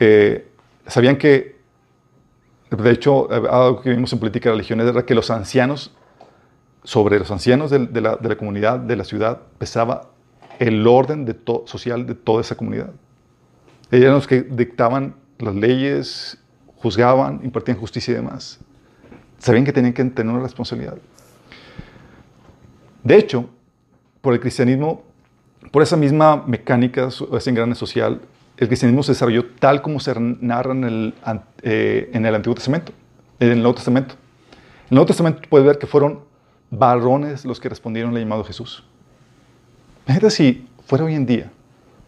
Eh, 0.00 0.48
sabían 0.86 1.16
que 1.16 1.54
de 2.70 2.90
hecho, 2.90 3.28
algo 3.30 3.80
que 3.80 3.90
vimos 3.90 4.12
en 4.12 4.18
política 4.18 4.48
de 4.48 4.56
religiones 4.56 4.88
era 4.88 5.04
que 5.04 5.14
los 5.14 5.30
ancianos, 5.30 5.92
sobre 6.82 7.18
los 7.18 7.30
ancianos 7.30 7.70
de, 7.70 8.00
la, 8.00 8.36
comunidad, 8.36 8.78
de 8.78 8.96
la 8.96 9.04
ciudad, 9.04 9.40
pesaba 9.58 10.10
el 10.58 10.86
orden 10.86 11.24
de 11.24 11.36
social 11.66 12.06
de 12.06 12.14
toda 12.14 12.40
esa 12.40 12.56
comunidad. 12.56 12.90
Ellos 13.90 14.04
eran 14.04 14.14
los 14.14 14.26
que 14.26 14.42
dictaban 14.42 15.14
las 15.38 15.54
leyes, 15.54 16.38
juzgaban, 16.76 17.40
impartían 17.44 17.78
justicia 17.78 18.12
y 18.12 18.16
demás. 18.16 18.58
Sabían 19.38 19.64
que 19.64 19.72
tenían 19.72 19.92
que 19.92 20.04
tener 20.04 20.32
una 20.32 20.42
responsabilidad. 20.42 20.96
De 23.02 23.16
hecho, 23.16 23.48
por 24.20 24.32
el 24.32 24.40
cristianismo, 24.40 25.04
por 25.70 25.82
esa 25.82 25.96
misma 25.96 26.44
mecánica, 26.46 27.08
ese 27.08 27.50
engrane 27.50 27.74
social, 27.74 28.20
el 28.64 28.68
cristianismo 28.68 29.02
se 29.02 29.12
desarrolló 29.12 29.44
tal 29.58 29.82
como 29.82 30.00
se 30.00 30.18
narra 30.18 30.72
en 30.72 30.84
el, 30.84 31.14
eh, 31.62 32.10
en 32.12 32.26
el 32.26 32.34
Antiguo 32.34 32.54
Testamento, 32.54 32.92
en 33.38 33.50
el 33.50 33.58
Nuevo 33.58 33.74
Testamento. 33.74 34.14
En 34.14 34.90
el 34.90 34.94
Nuevo 34.96 35.06
Testamento 35.06 35.42
puedes 35.48 35.66
ver 35.66 35.78
que 35.78 35.86
fueron 35.86 36.20
varones 36.70 37.44
los 37.44 37.60
que 37.60 37.68
respondieron 37.68 38.14
al 38.14 38.20
llamado 38.20 38.42
de 38.42 38.48
Jesús. 38.48 38.84
Imagínate 40.06 40.30
si 40.30 40.68
fuera 40.86 41.04
hoy 41.04 41.14
en 41.14 41.26
día, 41.26 41.50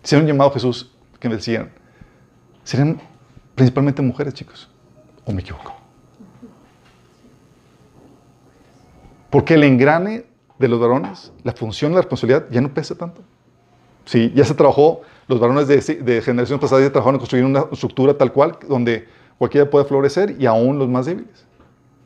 si 0.02 0.14
era 0.14 0.22
un 0.22 0.28
llamado 0.28 0.50
a 0.50 0.52
Jesús 0.54 0.92
que 1.20 1.28
me 1.28 1.36
decían, 1.36 1.70
serían 2.64 3.00
principalmente 3.54 4.00
mujeres, 4.00 4.34
chicos. 4.34 4.68
¿O 5.24 5.32
me 5.32 5.42
equivoco? 5.42 5.74
Porque 9.30 9.54
el 9.54 9.64
engrane 9.64 10.24
de 10.59 10.68
los 10.68 10.80
varones, 10.80 11.32
la 11.42 11.52
función, 11.52 11.92
la 11.92 11.98
responsabilidad 11.98 12.46
ya 12.50 12.61
no 12.62 12.72
pesa 12.72 12.94
tanto. 12.94 13.22
Sí, 14.07 14.32
ya 14.34 14.44
se 14.44 14.54
trabajó 14.54 15.02
los 15.29 15.41
varones 15.41 15.66
de, 15.68 15.77
de 15.77 16.22
generaciones 16.22 16.61
pasadas 16.61 16.85
ya 16.85 16.91
trabajaron 16.91 17.16
en 17.16 17.20
construir 17.20 17.45
una 17.45 17.66
estructura 17.72 18.16
tal 18.16 18.33
cual, 18.33 18.59
donde 18.68 19.07
cualquiera 19.39 19.68
puede 19.68 19.85
florecer 19.85 20.37
y 20.39 20.47
aún 20.47 20.79
los 20.79 20.89
más 20.89 21.07
débiles. 21.07 21.47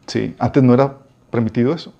Sí, 0.06 0.34
antes 0.38 0.62
no 0.62 0.74
era 0.74 0.96
permitido 1.30 1.72
eso. 1.72 1.92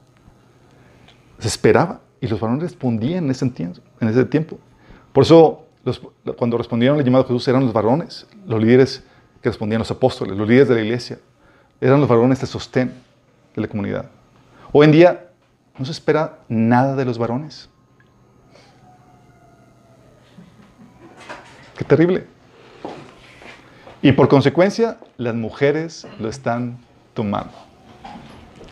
Se 1.39 1.49
esperaba 1.49 2.01
y 2.21 2.27
los 2.27 2.41
varones 2.41 2.65
respondían 2.65 3.25
en 3.25 3.31
ese, 3.31 4.25
tiempo. 4.25 4.59
Por 5.13 5.23
eso, 5.23 5.65
cuando 6.37 6.59
respondieron 6.59 6.99
al 6.99 7.05
llamado 7.05 7.25
de 7.25 7.29
Jesús, 7.29 7.49
eran 7.49 7.65
los 7.65 7.73
varones, 7.73 8.27
los 8.47 8.61
líderes 8.61 9.03
que 9.41 9.49
respondían, 9.49 9.79
los 9.79 9.91
apóstoles, 9.91 10.37
los 10.37 10.47
líderes 10.47 10.69
de 10.69 10.75
la 10.75 10.81
iglesia. 10.83 11.19
Eran 11.81 12.01
los 12.01 12.09
varones 12.09 12.41
de 12.41 12.47
sostén 12.47 12.93
de 13.55 13.63
la 13.63 13.69
comunidad. 13.69 14.11
Hoy 14.73 14.85
en 14.85 14.93
día 14.93 15.31
no 15.79 15.85
se 15.87 15.93
espera 15.93 16.41
nada 16.49 16.95
de 16.95 17.07
los 17.07 17.17
varones. 17.17 17.70
Qué 21.81 21.85
terrible. 21.87 22.27
Y 24.03 24.13
por 24.13 24.29
consecuencia, 24.29 24.99
las 25.17 25.35
mujeres 25.35 26.07
lo 26.19 26.29
están 26.29 26.77
tomando. 27.15 27.55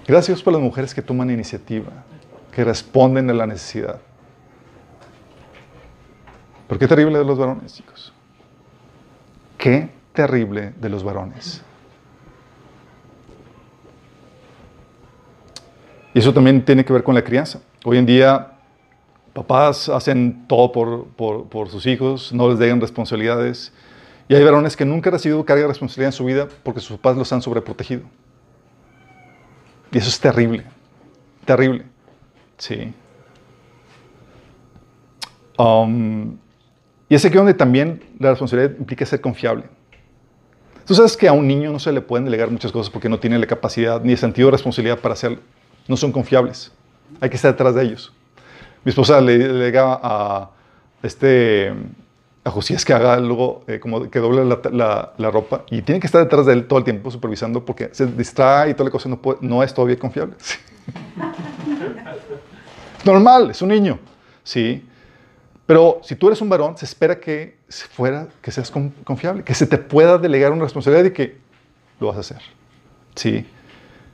Gracias 0.06 0.42
por 0.42 0.52
las 0.52 0.60
mujeres 0.60 0.94
que 0.94 1.00
toman 1.00 1.30
iniciativa, 1.30 1.88
que 2.52 2.64
responden 2.64 3.30
a 3.30 3.32
la 3.32 3.46
necesidad. 3.46 3.98
Pero 6.66 6.78
qué 6.78 6.86
terrible 6.86 7.16
de 7.16 7.24
los 7.24 7.38
varones, 7.38 7.76
chicos. 7.76 8.12
Qué 9.56 9.88
terrible 10.12 10.74
de 10.78 10.88
los 10.90 11.02
varones. 11.02 11.62
Y 16.12 16.18
eso 16.18 16.34
también 16.34 16.62
tiene 16.62 16.84
que 16.84 16.92
ver 16.92 17.02
con 17.02 17.14
la 17.14 17.24
crianza. 17.24 17.60
Hoy 17.86 17.96
en 17.96 18.04
día 18.04 18.57
Papás 19.32 19.88
hacen 19.88 20.46
todo 20.48 20.72
por, 20.72 21.68
sus 21.68 21.86
hijos, 21.86 22.32
no 22.32 22.48
les 22.48 22.58
dejan 22.58 22.80
responsabilidades. 22.80 23.72
Y 24.28 24.34
hay 24.34 24.44
varones 24.44 24.76
que 24.76 24.84
nunca 24.84 25.10
han 25.10 25.14
recibido 25.14 25.44
carga 25.44 25.62
de 25.62 25.68
responsabilidad 25.68 26.08
en 26.08 26.12
su 26.12 26.24
vida 26.24 26.48
porque 26.62 26.80
sus 26.80 26.96
papás 26.96 27.16
los 27.16 27.32
han 27.32 27.40
sobreprotegido. 27.40 28.02
Y 29.90 29.98
eso 29.98 30.08
es 30.08 30.20
terrible. 30.20 30.64
Terrible. 31.44 31.84
Sí. 32.58 32.92
Um, 35.56 36.36
y 37.08 37.14
es 37.14 37.24
aquí 37.24 37.36
donde 37.36 37.54
también 37.54 38.02
la 38.18 38.30
responsabilidad 38.30 38.76
implica 38.78 39.06
ser 39.06 39.20
confiable. 39.20 39.64
Tú 40.84 40.94
sabes 40.94 41.16
que 41.16 41.28
a 41.28 41.32
un 41.32 41.46
niño 41.46 41.70
no 41.72 41.78
se 41.78 41.92
le 41.92 42.00
pueden 42.00 42.24
delegar 42.24 42.50
muchas 42.50 42.72
cosas 42.72 42.90
porque 42.90 43.08
no 43.08 43.18
tiene 43.18 43.38
la 43.38 43.46
capacidad 43.46 44.02
ni 44.02 44.12
el 44.12 44.18
sentido 44.18 44.48
de 44.48 44.52
responsabilidad 44.52 44.98
para 44.98 45.14
hacerlo. 45.14 45.40
No 45.86 45.96
son 45.96 46.12
confiables. 46.12 46.72
Hay 47.20 47.30
que 47.30 47.36
estar 47.36 47.52
detrás 47.52 47.74
de 47.74 47.82
ellos. 47.82 48.12
Mi 48.88 48.90
esposa 48.90 49.20
le, 49.20 49.36
delega 49.36 50.00
a 50.02 50.48
este 51.02 51.74
a 52.42 52.50
Josías 52.50 52.86
que 52.86 52.94
haga 52.94 53.12
algo 53.12 53.62
eh, 53.66 53.80
como 53.80 54.08
que 54.08 54.18
doble 54.18 54.46
la, 54.46 55.30
ropa 55.30 55.64
y 55.70 55.82
tiene 55.82 56.00
que 56.00 56.06
estar 56.06 56.22
detrás 56.22 56.46
de 56.46 56.54
él 56.54 56.66
todo 56.66 56.78
el 56.78 56.86
tiempo 56.86 57.10
supervisando 57.10 57.66
porque 57.66 57.90
se 57.92 58.06
distrae 58.06 58.70
y 58.70 58.72
toda 58.72 58.86
la 58.86 58.90
cosa 58.90 59.10
no, 59.10 59.20
no 59.42 59.62
es 59.62 59.74
todavía 59.74 59.98
confiable. 59.98 60.36
Normal, 63.04 63.50
es 63.50 63.60
un 63.60 63.68
niño, 63.68 63.98
sí. 64.42 64.82
Pero 65.66 66.00
si 66.02 66.16
tú 66.16 66.28
eres 66.28 66.40
un 66.40 66.48
varón, 66.48 66.78
se 66.78 66.86
espera 66.86 67.20
que 67.20 67.58
fuera, 67.90 68.28
que 68.40 68.50
seas 68.50 68.72
confiable, 69.04 69.44
que 69.44 69.54
se 69.54 69.66
te 69.66 69.76
pueda 69.76 70.16
delegar 70.16 70.50
una 70.52 70.62
responsabilidad 70.62 71.04
y 71.04 71.12
que 71.12 71.36
lo 72.00 72.06
vas 72.06 72.16
a 72.16 72.20
hacer. 72.20 72.40
Sí. 73.16 73.46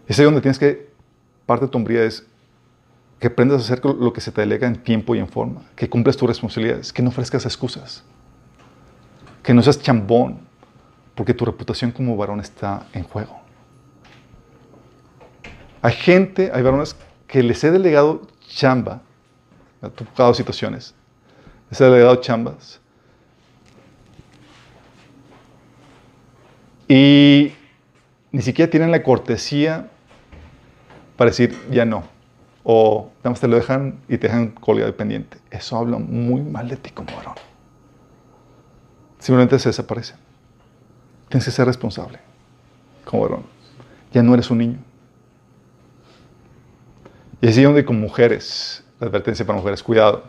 Es 0.08 0.18
ahí 0.18 0.24
donde 0.24 0.40
tienes 0.40 0.58
que, 0.58 0.88
parte 1.46 1.66
de 1.66 1.70
tu 1.70 1.78
hombría 1.78 2.02
es 2.02 2.26
que 3.24 3.28
aprendas 3.28 3.58
a 3.62 3.64
hacer 3.64 3.82
lo 3.82 4.12
que 4.12 4.20
se 4.20 4.30
te 4.32 4.42
delega 4.42 4.66
en 4.66 4.76
tiempo 4.76 5.14
y 5.14 5.18
en 5.18 5.26
forma, 5.26 5.62
que 5.76 5.88
cumples 5.88 6.14
tus 6.14 6.28
responsabilidades, 6.28 6.92
que 6.92 7.00
no 7.00 7.08
ofrezcas 7.08 7.46
excusas, 7.46 8.04
que 9.42 9.54
no 9.54 9.62
seas 9.62 9.80
chambón, 9.80 10.40
porque 11.14 11.32
tu 11.32 11.46
reputación 11.46 11.90
como 11.90 12.18
varón 12.18 12.38
está 12.40 12.86
en 12.92 13.02
juego. 13.02 13.40
Hay 15.80 15.94
gente, 15.94 16.50
hay 16.52 16.62
varones 16.62 16.94
que 17.26 17.42
les 17.42 17.64
he 17.64 17.70
delegado 17.70 18.28
chamba, 18.46 19.00
me 19.80 19.88
ha 19.88 19.90
tocado 19.90 20.34
situaciones, 20.34 20.94
les 21.70 21.80
he 21.80 21.84
delegado 21.84 22.16
chambas, 22.16 22.78
y 26.86 27.54
ni 28.32 28.42
siquiera 28.42 28.70
tienen 28.70 28.90
la 28.90 29.02
cortesía 29.02 29.88
para 31.16 31.30
decir 31.30 31.58
ya 31.70 31.86
no. 31.86 32.12
O 32.64 33.10
nada 33.18 33.30
más 33.30 33.40
te 33.40 33.46
lo 33.46 33.56
dejan 33.56 34.00
y 34.08 34.16
te 34.16 34.26
dejan 34.26 34.48
colgado 34.48 34.96
pendiente. 34.96 35.38
Eso 35.50 35.76
habla 35.76 35.98
muy 35.98 36.40
mal 36.40 36.68
de 36.68 36.76
ti 36.76 36.90
como 36.90 37.14
varón. 37.14 37.34
Simplemente 39.18 39.58
se 39.58 39.68
desaparece. 39.68 40.14
Tienes 41.28 41.44
que 41.44 41.50
ser 41.50 41.66
responsable 41.66 42.18
como 43.04 43.22
varón. 43.22 43.42
Ya 44.12 44.22
no 44.22 44.32
eres 44.34 44.50
un 44.50 44.58
niño. 44.58 44.78
Y 47.40 47.48
así 47.48 47.62
donde 47.62 47.84
con 47.84 48.00
mujeres, 48.00 48.82
la 48.98 49.08
advertencia 49.08 49.44
para 49.44 49.58
mujeres, 49.58 49.82
cuidado. 49.82 50.24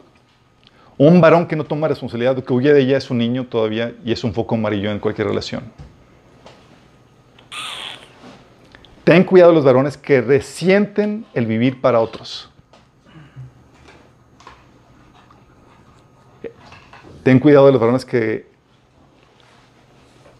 Un 0.97 1.21
varón 1.21 1.47
que 1.47 1.55
no 1.55 1.63
toma 1.63 1.87
responsabilidad, 1.87 2.43
que 2.43 2.53
huye 2.53 2.73
de 2.73 2.81
ella 2.81 2.97
es 2.97 3.09
un 3.09 3.17
niño 3.17 3.47
todavía 3.47 3.95
y 4.03 4.11
es 4.11 4.23
un 4.23 4.33
foco 4.33 4.55
amarillo 4.55 4.91
en 4.91 4.99
cualquier 4.99 5.27
relación. 5.27 5.63
Ten 9.05 9.23
cuidado 9.23 9.53
los 9.53 9.63
varones 9.63 9.97
que 9.97 10.19
resienten 10.19 11.27
el 11.35 11.45
vivir 11.45 11.79
para 11.79 11.99
otros. 11.99 12.49
Ten 17.21 17.39
cuidado 17.39 17.67
de 17.67 17.71
los 17.71 17.79
varones 17.79 18.03
que 18.03 18.47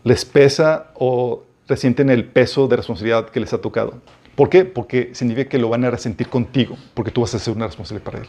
les 0.03 0.26
pesa 0.26 0.91
o 0.95 1.43
resienten 1.68 2.09
el 2.09 2.26
peso 2.26 2.68
de 2.68 2.78
responsabilidad 2.78 3.30
que 3.30 3.39
les 3.39 3.53
ha 3.53 3.61
tocado. 3.61 4.01
¿Por 4.36 4.49
qué? 4.49 4.66
Porque 4.66 5.11
significa 5.13 5.47
que 5.47 5.59
lo 5.59 5.70
van 5.70 5.86
a 5.86 5.91
resentir 5.91 6.28
contigo, 6.28 6.76
porque 6.95 7.11
tú 7.11 7.22
vas 7.22 7.36
a 7.36 7.39
ser 7.39 7.55
una 7.55 7.68
responsable 7.68 8.03
para 8.03 8.18
él. 8.18 8.28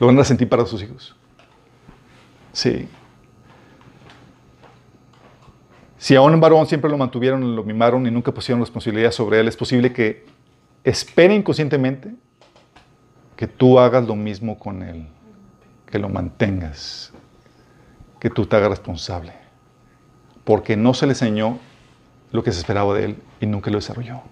Lo 0.00 0.08
van 0.08 0.16
a 0.16 0.20
resentir 0.20 0.48
para 0.48 0.66
sus 0.66 0.82
hijos. 0.82 1.14
Sí. 2.52 2.88
Si 6.00 6.16
a 6.16 6.22
un 6.22 6.40
varón 6.40 6.66
siempre 6.66 6.90
lo 6.90 6.96
mantuvieron, 6.96 7.54
lo 7.54 7.62
mimaron 7.62 8.06
y 8.06 8.10
nunca 8.10 8.32
pusieron 8.32 8.62
responsabilidad 8.62 9.10
sobre 9.10 9.38
él, 9.38 9.48
es 9.48 9.56
posible 9.56 9.92
que 9.92 10.24
espere 10.82 11.34
inconscientemente 11.34 12.14
que 13.36 13.46
tú 13.46 13.78
hagas 13.78 14.06
lo 14.06 14.16
mismo 14.16 14.58
con 14.58 14.82
él, 14.82 15.06
que 15.84 15.98
lo 15.98 16.08
mantengas, 16.08 17.12
que 18.18 18.30
tú 18.30 18.46
te 18.46 18.56
hagas 18.56 18.70
responsable, 18.70 19.34
porque 20.42 20.74
no 20.74 20.94
se 20.94 21.04
le 21.04 21.12
enseñó 21.12 21.58
lo 22.32 22.42
que 22.42 22.50
se 22.50 22.60
esperaba 22.60 22.94
de 22.94 23.04
él 23.04 23.16
y 23.38 23.44
nunca 23.44 23.70
lo 23.70 23.76
desarrolló. 23.76 24.22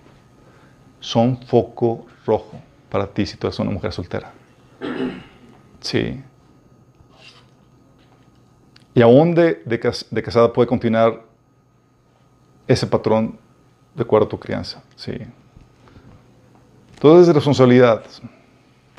Son 1.01 1.37
foco 1.37 2.07
rojo 2.25 2.59
para 2.89 3.09
ti 3.09 3.27
si 3.27 3.37
tú 3.37 3.47
eres 3.47 3.59
una 3.59 3.71
mujer 3.71 3.93
soltera. 3.93 4.33
Sí. 5.81 6.19
Y 8.95 9.03
aún 9.03 9.35
de, 9.35 9.63
de 9.67 10.23
casada 10.23 10.51
puede 10.51 10.67
continuar 10.67 11.28
ese 12.69 12.87
patrón 12.87 13.39
de 13.95 14.03
acuerdo 14.03 14.27
a 14.27 14.29
tu 14.29 14.39
crianza. 14.39 14.83
Sí. 14.95 15.13
Todo 17.01 17.21
es 17.21 17.29
responsabilidad. 17.29 18.05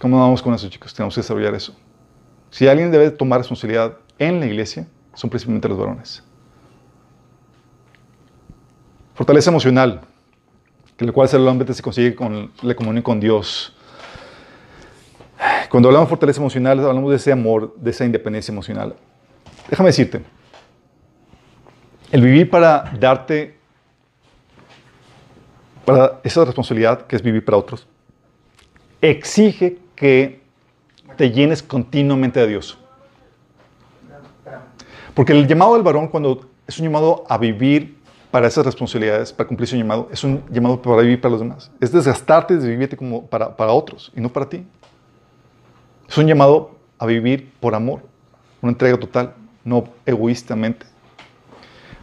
¿Cómo 0.01 0.20
vamos 0.20 0.41
con 0.41 0.53
eso, 0.53 0.67
chicos? 0.70 0.93
Tenemos 0.93 1.13
que 1.13 1.22
desarrollar 1.22 1.53
eso. 1.53 1.76
Si 2.49 2.67
alguien 2.67 2.91
debe 2.91 3.11
tomar 3.11 3.39
responsabilidad 3.39 3.97
en 4.17 4.39
la 4.39 4.47
iglesia, 4.47 4.88
son 5.13 5.30
principalmente 5.30 5.70
los 5.70 5.78
varones. 5.78 6.24
Fortaleza 9.13 9.49
emocional, 9.49 10.01
que 10.97 11.05
la 11.05 11.11
cual 11.11 11.28
solamente 11.28 11.74
se 11.74 11.82
consigue 11.82 12.15
con 12.15 12.51
la 12.61 12.74
comunión 12.74 13.03
con 13.03 13.20
Dios. 13.20 13.76
Cuando 15.70 15.89
hablamos 15.89 16.07
de 16.07 16.09
fortaleza 16.09 16.39
emocional, 16.39 16.80
hablamos 16.80 17.09
de 17.11 17.17
ese 17.17 17.32
amor, 17.32 17.76
de 17.76 17.91
esa 17.91 18.05
independencia 18.05 18.51
emocional. 18.51 18.95
Déjame 19.70 19.89
decirte, 19.89 20.24
el 22.11 22.22
vivir 22.22 22.49
para 22.49 22.91
darte 22.97 23.59
para 25.86 26.19
esa 26.23 26.45
responsabilidad 26.45 27.07
que 27.07 27.15
es 27.15 27.21
vivir 27.21 27.43
para 27.43 27.57
otros, 27.57 27.88
exige 29.01 29.77
que 29.95 30.41
te 31.17 31.32
llenes 31.32 31.63
continuamente 31.63 32.39
de 32.39 32.47
Dios. 32.47 32.77
Porque 35.13 35.34
el 35.34 35.47
llamado 35.47 35.73
del 35.73 35.84
varón, 35.84 36.07
cuando 36.07 36.49
es 36.67 36.80
un 36.80 36.86
llamado 36.86 37.25
a 37.27 37.38
vivir 37.38 37.97
para 38.32 38.47
esas 38.47 38.65
responsabilidades, 38.65 39.34
para 39.34 39.47
cumplir 39.47 39.67
su 39.67 39.75
llamado, 39.75 40.07
es 40.11 40.23
un 40.23 40.43
llamado 40.49 40.82
para 40.82 41.01
vivir 41.01 41.19
para 41.19 41.32
los 41.32 41.41
demás. 41.41 41.71
Es 41.82 41.91
desgastarte 41.91 42.57
de 42.57 42.67
vivirte 42.67 42.95
como 42.95 43.25
para, 43.25 43.55
para 43.55 43.71
otros 43.71 44.11
y 44.15 44.21
no 44.21 44.30
para 44.30 44.47
ti. 44.47 44.65
Es 46.07 46.17
un 46.17 46.27
llamado 46.27 46.71
a 46.97 47.05
vivir 47.05 47.51
por 47.59 47.75
amor, 47.75 48.01
una 48.61 48.71
entrega 48.71 48.97
total, 48.97 49.34
no 49.63 49.86
egoístamente. 50.05 50.86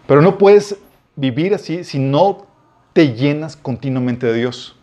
Pero 0.07 0.23
no 0.23 0.37
puedes 0.39 0.77
vivir 1.15 1.55
así 1.55 1.85
si 1.85 1.99
no 1.99 2.46
te 2.97 3.13
llenas 3.13 3.59
continuamente 3.59 4.27
de 4.27 4.33
Dios. 4.33 4.75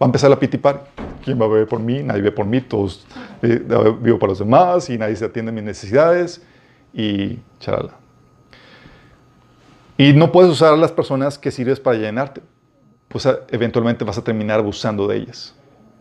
Va 0.00 0.06
a 0.06 0.08
empezar 0.08 0.30
la 0.30 0.38
pitipar. 0.38 0.86
¿Quién 1.22 1.38
va 1.38 1.44
a 1.44 1.48
beber 1.48 1.68
por 1.68 1.78
mí? 1.78 2.02
Nadie 2.02 2.22
ve 2.22 2.32
por 2.32 2.46
mí. 2.46 2.62
Todos 2.62 3.06
eh, 3.42 3.62
vivo 4.00 4.18
para 4.18 4.30
los 4.30 4.38
demás 4.38 4.88
y 4.88 4.96
nadie 4.96 5.16
se 5.16 5.26
atiende 5.26 5.50
a 5.50 5.52
mis 5.52 5.62
necesidades. 5.62 6.42
Y 6.94 7.38
charala. 7.58 7.92
Y 9.98 10.14
no 10.14 10.32
puedes 10.32 10.50
usar 10.50 10.72
a 10.72 10.78
las 10.78 10.92
personas 10.92 11.38
que 11.38 11.50
sirves 11.50 11.78
para 11.78 11.98
llenarte. 11.98 12.40
Pues 13.08 13.28
eventualmente 13.50 14.02
vas 14.02 14.16
a 14.16 14.24
terminar 14.24 14.58
abusando 14.58 15.06
de 15.06 15.18
ellas. 15.18 15.54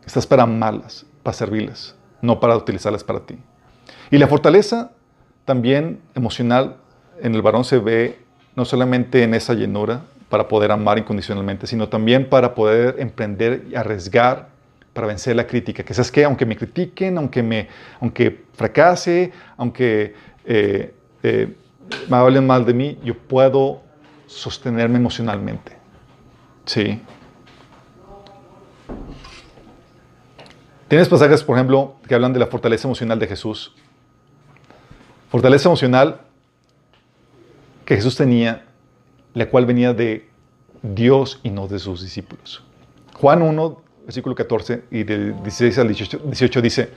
Estás 0.05 0.25
para 0.25 0.43
amarlas, 0.43 1.05
para 1.21 1.33
servirles, 1.33 1.97
no 2.21 2.39
para 2.39 2.55
utilizarlas 2.55 3.03
para 3.03 3.19
ti. 3.25 3.37
Y 4.09 4.19
la 4.19 4.27
fortaleza 4.29 4.93
también 5.43 5.99
emocional 6.15 6.77
en 7.21 7.35
el 7.35 7.41
varón 7.41 7.65
se 7.65 7.77
ve 7.77 8.19
no 8.55 8.63
solamente 8.63 9.23
en 9.23 9.33
esa 9.33 9.53
llenura, 9.53 10.03
para 10.29 10.47
poder 10.47 10.71
amar 10.71 10.97
incondicionalmente, 10.99 11.67
sino 11.67 11.89
también 11.89 12.29
para 12.29 12.53
poder 12.53 12.95
emprender 12.99 13.65
y 13.69 13.75
arriesgar 13.75 14.49
para 14.93 15.07
vencer 15.07 15.35
la 15.35 15.47
crítica. 15.47 15.83
Que 15.83 15.93
sabes 15.93 16.11
que 16.11 16.23
aunque 16.23 16.45
me 16.45 16.55
critiquen, 16.55 17.17
aunque, 17.17 17.41
me, 17.41 17.67
aunque 17.99 18.45
fracase, 18.53 19.31
aunque 19.57 20.13
eh, 20.45 20.93
eh, 21.23 21.55
me 22.07 22.17
hablen 22.17 22.45
mal 22.45 22.65
de 22.65 22.73
mí, 22.73 22.99
yo 23.03 23.17
puedo 23.17 23.81
sostenerme 24.27 24.97
emocionalmente. 24.97 25.75
Sí. 26.65 27.01
Tienes 30.87 31.07
pasajes, 31.07 31.43
por 31.43 31.55
ejemplo, 31.55 31.95
que 32.07 32.15
hablan 32.15 32.33
de 32.33 32.39
la 32.39 32.47
fortaleza 32.47 32.87
emocional 32.87 33.17
de 33.19 33.27
Jesús. 33.27 33.75
Fortaleza 35.29 35.69
emocional 35.69 36.21
que 37.85 37.95
Jesús 37.95 38.15
tenía 38.15 38.65
la 39.33 39.49
cual 39.49 39.65
venía 39.65 39.93
de 39.93 40.27
Dios 40.81 41.39
y 41.43 41.49
no 41.49 41.67
de 41.67 41.79
sus 41.79 42.01
discípulos. 42.01 42.63
Juan 43.13 43.41
1, 43.41 43.81
versículo 44.05 44.35
14 44.35 44.83
y 44.91 45.03
del 45.03 45.35
16 45.43 45.77
al 45.77 45.87
18, 45.87 46.61
dice, 46.61 46.89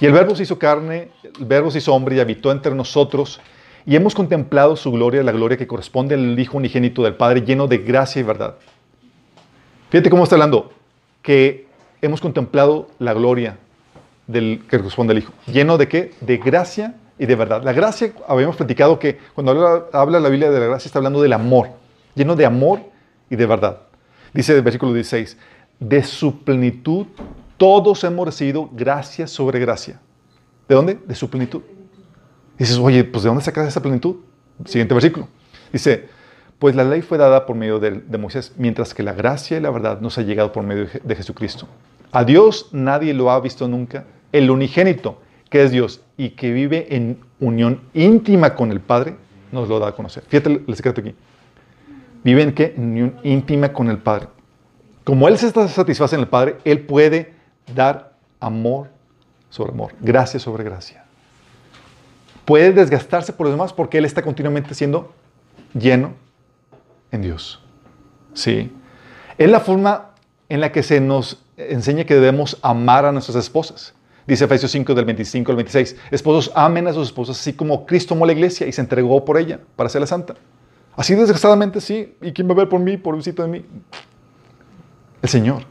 y 0.00 0.06
el 0.06 0.12
verbo 0.12 0.34
se 0.34 0.42
hizo 0.42 0.58
carne, 0.58 1.10
el 1.38 1.44
verbo 1.44 1.70
se 1.70 1.78
hizo 1.78 1.94
hombre 1.94 2.16
y 2.16 2.20
habitó 2.20 2.50
entre 2.50 2.74
nosotros, 2.74 3.40
y 3.84 3.94
hemos 3.94 4.14
contemplado 4.14 4.74
su 4.74 4.90
gloria, 4.90 5.22
la 5.22 5.32
gloria 5.32 5.56
que 5.56 5.66
corresponde 5.66 6.16
al 6.16 6.38
Hijo 6.38 6.56
unigénito 6.56 7.02
del 7.04 7.14
Padre, 7.14 7.42
lleno 7.42 7.68
de 7.68 7.78
gracia 7.78 8.20
y 8.20 8.24
verdad. 8.24 8.56
Fíjate 9.90 10.10
cómo 10.10 10.24
está 10.24 10.34
hablando, 10.34 10.72
que 11.22 11.66
hemos 12.02 12.20
contemplado 12.20 12.88
la 12.98 13.14
gloria 13.14 13.58
del, 14.26 14.64
que 14.68 14.78
corresponde 14.78 15.12
al 15.12 15.18
Hijo. 15.18 15.32
¿Lleno 15.46 15.78
de 15.78 15.88
qué? 15.88 16.12
De 16.20 16.38
gracia 16.38 16.96
y 17.18 17.26
de 17.26 17.34
verdad. 17.34 17.62
La 17.62 17.72
gracia, 17.72 18.12
habíamos 18.28 18.56
platicado 18.56 18.98
que 18.98 19.18
cuando 19.34 19.86
habla, 19.92 20.20
la 20.20 20.28
Biblia 20.28 20.50
de 20.50 20.60
la 20.60 20.66
gracia 20.66 20.88
está 20.88 20.98
hablando 20.98 21.22
del 21.22 21.32
amor, 21.32 21.70
lleno 22.14 22.36
de 22.36 22.46
amor 22.46 22.80
y 23.30 23.36
de 23.36 23.46
verdad. 23.46 23.78
Dice 24.32 24.54
el 24.54 24.62
versículo 24.62 24.92
16, 24.92 25.36
de 25.80 26.02
su 26.02 26.42
plenitud 26.42 27.06
todos 27.56 28.04
hemos 28.04 28.26
recibido 28.26 28.68
gracia 28.72 29.26
sobre 29.26 29.58
gracia. 29.60 30.00
¿De 30.68 30.74
dónde? 30.74 30.98
De 31.06 31.14
su 31.14 31.30
plenitud. 31.30 31.62
dices, 32.58 32.76
oye, 32.78 33.04
pues 33.04 33.22
¿de 33.22 33.28
dónde 33.28 33.42
sacas 33.42 33.68
esa 33.68 33.80
plenitud? 33.80 34.16
Siguiente 34.64 34.92
versículo. 34.94 35.28
Dice, 35.72 36.08
pues 36.58 36.74
la 36.74 36.84
ley 36.84 37.02
fue 37.02 37.18
dada 37.18 37.46
por 37.46 37.56
medio 37.56 37.78
de, 37.78 37.92
de, 37.92 38.18
Moisés, 38.18 38.52
mientras 38.56 38.94
que 38.94 39.02
la 39.02 39.12
gracia 39.12 39.56
y 39.56 39.60
la 39.60 39.70
verdad 39.70 40.00
nos 40.00 40.18
ha 40.18 40.22
llegado 40.22 40.52
por 40.52 40.64
medio 40.64 40.86
de 41.02 41.14
Jesucristo. 41.14 41.66
A 42.12 42.24
Dios 42.24 42.68
nadie 42.72 43.14
lo 43.14 43.30
ha 43.30 43.40
visto 43.40 43.68
nunca, 43.68 44.04
el 44.32 44.50
unigénito, 44.50 45.20
que 45.48 45.62
es 45.64 45.70
Dios 45.70 46.00
y 46.16 46.30
que 46.30 46.52
vive 46.52 46.94
en 46.94 47.20
unión 47.40 47.82
íntima 47.94 48.54
con 48.54 48.72
el 48.72 48.80
Padre, 48.80 49.16
nos 49.52 49.68
lo 49.68 49.78
da 49.78 49.88
a 49.88 49.92
conocer. 49.92 50.24
Fíjate 50.28 50.62
el 50.66 50.76
secreto 50.76 51.00
aquí. 51.00 51.14
Vive 52.24 52.42
en 52.42 52.52
qué? 52.54 52.74
Unión 52.76 53.16
íntima 53.22 53.72
con 53.72 53.88
el 53.88 53.98
Padre. 53.98 54.28
Como 55.04 55.28
Él 55.28 55.38
se 55.38 55.46
está 55.46 55.68
satisface 55.68 56.16
en 56.16 56.22
el 56.22 56.28
Padre, 56.28 56.56
Él 56.64 56.80
puede 56.80 57.34
dar 57.74 58.14
amor 58.40 58.88
sobre 59.50 59.72
amor, 59.72 59.92
gracia 60.00 60.40
sobre 60.40 60.64
gracia. 60.64 61.04
Puede 62.44 62.72
desgastarse 62.72 63.32
por 63.32 63.46
los 63.46 63.54
demás 63.54 63.72
porque 63.72 63.98
Él 63.98 64.04
está 64.04 64.22
continuamente 64.22 64.74
siendo 64.74 65.12
lleno 65.74 66.14
en 67.10 67.22
Dios. 67.22 67.60
Sí. 68.34 68.72
Es 69.38 69.50
la 69.50 69.60
forma 69.60 70.10
en 70.48 70.60
la 70.60 70.72
que 70.72 70.82
se 70.82 71.00
nos 71.00 71.42
enseña 71.56 72.04
que 72.04 72.14
debemos 72.14 72.58
amar 72.62 73.04
a 73.04 73.12
nuestras 73.12 73.36
esposas. 73.36 73.94
Dice 74.26 74.44
Efesios 74.44 74.72
5 74.72 74.94
del 74.94 75.04
25 75.04 75.52
al 75.52 75.56
26, 75.56 75.96
esposos 76.10 76.50
amen 76.54 76.88
a 76.88 76.92
sus 76.92 77.06
esposas 77.06 77.38
así 77.38 77.52
como 77.52 77.86
Cristo 77.86 78.14
amó 78.14 78.26
la 78.26 78.32
iglesia 78.32 78.66
y 78.66 78.72
se 78.72 78.80
entregó 78.80 79.24
por 79.24 79.38
ella 79.38 79.60
para 79.76 79.86
hacerla 79.86 80.06
santa. 80.06 80.34
Así 80.96 81.14
desgastadamente, 81.14 81.80
sí. 81.80 82.16
¿Y 82.22 82.32
quién 82.32 82.48
va 82.48 82.52
a 82.52 82.56
ver 82.56 82.68
por 82.68 82.80
mí, 82.80 82.96
por 82.96 83.14
un 83.14 83.22
sitio 83.22 83.44
de 83.44 83.50
mí? 83.50 83.64
El 85.22 85.28
Señor. 85.28 85.62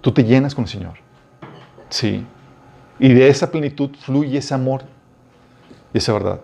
Tú 0.00 0.12
te 0.12 0.24
llenas 0.24 0.54
con 0.54 0.64
el 0.64 0.70
Señor. 0.70 0.94
Sí. 1.90 2.24
Y 2.98 3.12
de 3.12 3.28
esa 3.28 3.50
plenitud 3.50 3.90
fluye 3.98 4.38
ese 4.38 4.54
amor 4.54 4.84
y 5.92 5.98
esa 5.98 6.12
verdad. 6.12 6.40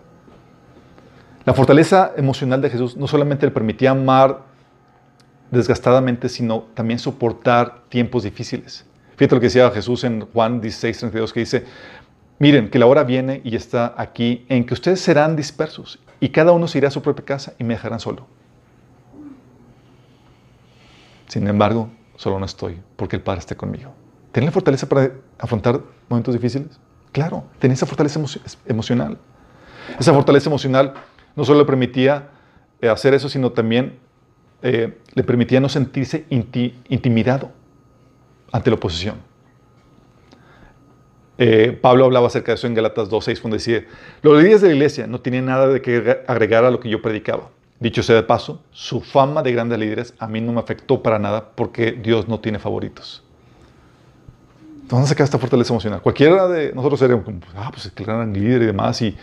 La 1.45 1.55
fortaleza 1.55 2.13
emocional 2.17 2.61
de 2.61 2.71
Jesús 2.71 2.97
no 2.97 3.07
solamente 3.07 3.47
le 3.47 3.53
permitía 3.53 3.93
amar 3.93 4.43
desgastadamente, 5.51 6.29
sino 6.29 6.65
también 6.75 6.99
soportar 6.99 7.85
tiempos 7.89 8.25
difíciles. 8.25 8.85
Fíjate 9.17 9.35
lo 9.35 9.41
que 9.41 9.47
decía 9.47 9.71
Jesús 9.71 10.05
en 10.05 10.27
Juan 10.27 10.61
16, 10.61 10.99
32, 10.99 11.33
que 11.33 11.41
dice, 11.41 11.65
miren 12.39 12.69
que 12.69 12.79
la 12.79 12.87
hora 12.87 13.03
viene 13.03 13.41
y 13.45 13.57
está 13.57 13.95
aquí 13.97 14.45
en 14.51 14.67
que 14.67 14.75
ustedes 14.75 15.01
serán 15.01 15.37
dispersos 15.37 15.99
y 16.21 16.29
cada 16.29 16.53
uno 16.53 16.69
se 16.69 16.79
irá 16.79 16.89
a 16.89 16.91
su 16.91 17.01
propia 17.01 17.25
casa 17.25 17.55
y 17.59 17.65
me 17.65 17.75
dejarán 17.75 17.99
solo. 17.99 18.27
Sin 21.29 21.49
embargo, 21.49 21.89
solo 22.17 22.39
no 22.39 22.45
estoy 22.45 22.79
porque 22.97 23.17
el 23.17 23.23
Padre 23.23 23.41
está 23.41 23.55
conmigo. 23.55 23.93
¿Tienen 24.33 24.47
la 24.47 24.53
fortaleza 24.53 24.87
para 24.87 25.13
afrontar 25.39 25.81
momentos 26.11 26.35
difíciles? 26.35 26.79
Claro, 27.13 27.45
tenía 27.59 27.73
esa 27.73 27.87
fortaleza 27.87 28.21
emocional. 28.67 29.19
Esa 29.99 30.13
fortaleza 30.13 30.51
emocional 30.51 30.93
no 31.35 31.45
solo 31.45 31.61
le 31.61 31.65
permitía 31.65 32.29
eh, 32.83 32.91
hacer 32.91 33.15
eso, 33.15 33.31
sino 33.31 33.53
también 33.53 33.99
eh, 34.61 34.99
le 35.15 35.25
permitía 35.25 35.59
no 35.59 35.71
sentirse 35.71 36.27
intimidado 36.29 37.51
ante 38.57 38.71
la 38.71 38.77
oposición. 38.77 39.17
Eh, 41.39 41.79
Pablo 41.83 42.07
hablaba 42.07 42.29
acerca 42.29 42.53
de 42.53 42.57
eso 42.57 42.67
en 42.67 42.73
Galatas 42.73 43.11
2.6 43.11 43.41
cuando 43.41 43.57
decía, 43.57 43.85
los 44.23 44.39
líderes 44.39 44.63
de 44.63 44.69
la 44.69 44.75
iglesia 44.75 45.07
no 45.07 45.21
tienen 45.21 45.45
nada 45.45 45.69
de 45.69 45.83
que 45.83 46.23
agregar 46.27 46.65
a 46.65 46.71
lo 46.71 46.81
que 46.81 46.89
yo 46.89 47.03
predicaba. 47.03 47.51
Dicho 47.79 48.03
sea 48.03 48.17
de 48.17 48.23
paso, 48.23 48.63
su 48.71 49.03
fama 49.03 49.43
de 49.43 49.53
grandes 49.53 49.79
líderes 49.79 50.15
a 50.19 50.27
mí 50.27 50.41
no 50.41 50.53
me 50.53 50.61
afectó 50.61 51.03
para 51.03 51.19
nada 51.19 51.51
porque 51.55 51.93
Dios 51.93 52.27
no 52.27 52.41
tiene 52.41 52.59
favoritos. 52.59 53.23
¿Dónde 54.89 55.07
saca 55.07 55.25
esta 55.25 55.39
fortaleza 55.39 55.75
emocional? 55.75 56.01
Cualquiera 56.01 56.49
de 56.49 56.73
nosotros 56.73 56.99
seríamos 56.99 57.27
como, 57.27 57.41
ah, 57.57 57.71
pues 57.71 57.93
el 57.95 58.07
gran 58.07 58.33
líder 58.33 58.63
y 58.63 58.67
demás, 58.67 59.03
y, 59.03 59.15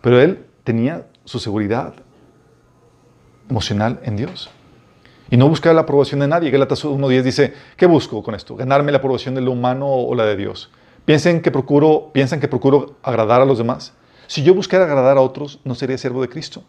pero 0.00 0.20
él 0.20 0.44
tenía 0.62 1.06
su 1.24 1.40
seguridad 1.40 1.94
emocional 3.48 3.98
en 4.04 4.16
Dios. 4.16 4.50
Y 5.30 5.36
no 5.36 5.48
buscaba 5.48 5.74
la 5.74 5.82
aprobación 5.82 6.20
de 6.20 6.28
nadie. 6.28 6.50
Galatas 6.50 6.84
1.10 6.84 7.22
dice, 7.22 7.54
¿qué 7.76 7.86
busco 7.86 8.22
con 8.22 8.34
esto? 8.34 8.54
¿Ganarme 8.56 8.92
la 8.92 8.98
aprobación 8.98 9.34
de 9.34 9.40
lo 9.40 9.52
humano 9.52 9.88
o 9.88 10.14
la 10.14 10.24
de 10.24 10.36
Dios? 10.36 10.70
¿Piensan 11.04 11.40
que, 11.40 11.50
procuro, 11.50 12.10
¿Piensan 12.12 12.40
que 12.40 12.48
procuro 12.48 12.96
agradar 13.02 13.40
a 13.40 13.44
los 13.44 13.58
demás? 13.58 13.92
Si 14.26 14.42
yo 14.42 14.54
buscara 14.54 14.84
agradar 14.84 15.16
a 15.18 15.20
otros, 15.20 15.60
no 15.64 15.74
sería 15.74 15.98
siervo 15.98 16.22
de 16.22 16.28
Cristo. 16.28 16.64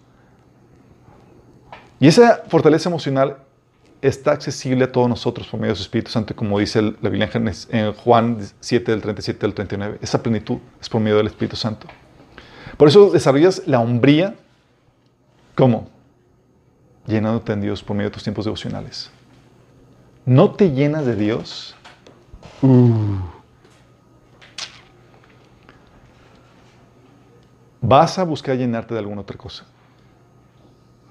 Y 1.99 2.07
esa 2.07 2.43
fortaleza 2.47 2.89
emocional 2.89 3.37
está 4.01 4.31
accesible 4.31 4.85
a 4.85 4.91
todos 4.91 5.09
nosotros 5.09 5.47
por 5.47 5.59
medio 5.59 5.73
de 5.73 5.77
su 5.77 5.83
Espíritu 5.83 6.11
Santo, 6.11 6.35
como 6.35 6.59
dice 6.59 6.81
la 6.81 7.09
Biblia 7.09 7.29
en 7.33 7.93
Juan 7.93 8.37
7, 8.59 8.91
del 8.91 9.01
37 9.01 9.45
al 9.45 9.53
39. 9.53 9.97
Esa 10.01 10.21
plenitud 10.21 10.57
es 10.79 10.89
por 10.89 11.01
medio 11.01 11.17
del 11.17 11.27
Espíritu 11.27 11.55
Santo. 11.55 11.87
Por 12.77 12.87
eso 12.87 13.09
desarrollas 13.09 13.63
la 13.65 13.79
hombría, 13.79 14.35
¿cómo? 15.55 15.89
Llenándote 17.07 17.53
en 17.53 17.61
Dios 17.61 17.81
por 17.81 17.95
medio 17.95 18.09
de 18.09 18.13
tus 18.13 18.23
tiempos 18.23 18.45
devocionales. 18.45 19.09
¿No 20.25 20.51
te 20.51 20.71
llenas 20.71 21.05
de 21.05 21.15
Dios? 21.15 21.75
Uh. 22.61 23.17
Vas 27.81 28.19
a 28.19 28.23
buscar 28.23 28.57
llenarte 28.57 28.93
de 28.93 28.99
alguna 28.99 29.21
otra 29.21 29.37
cosa. 29.37 29.65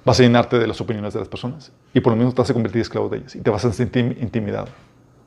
Vas 0.05 0.20
a 0.20 0.22
llenarte 0.22 0.59
de 0.59 0.66
las 0.66 0.80
opiniones 0.80 1.14
de 1.14 1.20
las 1.20 1.28
personas 1.28 1.72
y 1.94 2.01
por 2.01 2.12
lo 2.12 2.18
menos 2.18 2.34
te 2.34 2.42
vas 2.42 2.51
a 2.51 2.53
convertir 2.53 2.80
en 2.80 2.82
esclavo 2.82 3.09
de 3.09 3.18
ellas 3.18 3.34
y 3.34 3.40
te 3.40 3.51
vas 3.51 3.64
a 3.64 3.72
sentir 3.72 4.18
intimidado. 4.20 4.68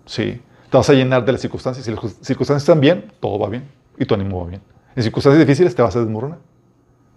Sí. 0.06 0.40
Te 0.70 0.78
vas 0.78 0.90
a 0.90 0.94
llenar 0.94 1.26
de 1.26 1.32
las 1.32 1.42
circunstancias. 1.42 1.84
Si 1.84 1.92
las 1.92 2.00
circunstancias 2.22 2.62
están 2.62 2.80
bien, 2.80 3.12
todo 3.20 3.40
va 3.40 3.50
bien 3.50 3.68
y 3.98 4.06
tu 4.06 4.14
ánimo 4.14 4.44
va 4.44 4.50
bien. 4.50 4.62
En 4.96 5.02
circunstancias 5.02 5.40
difíciles 5.40 5.74
te 5.74 5.82
vas 5.82 5.96
a 5.96 6.00
desmoronar 6.00 6.38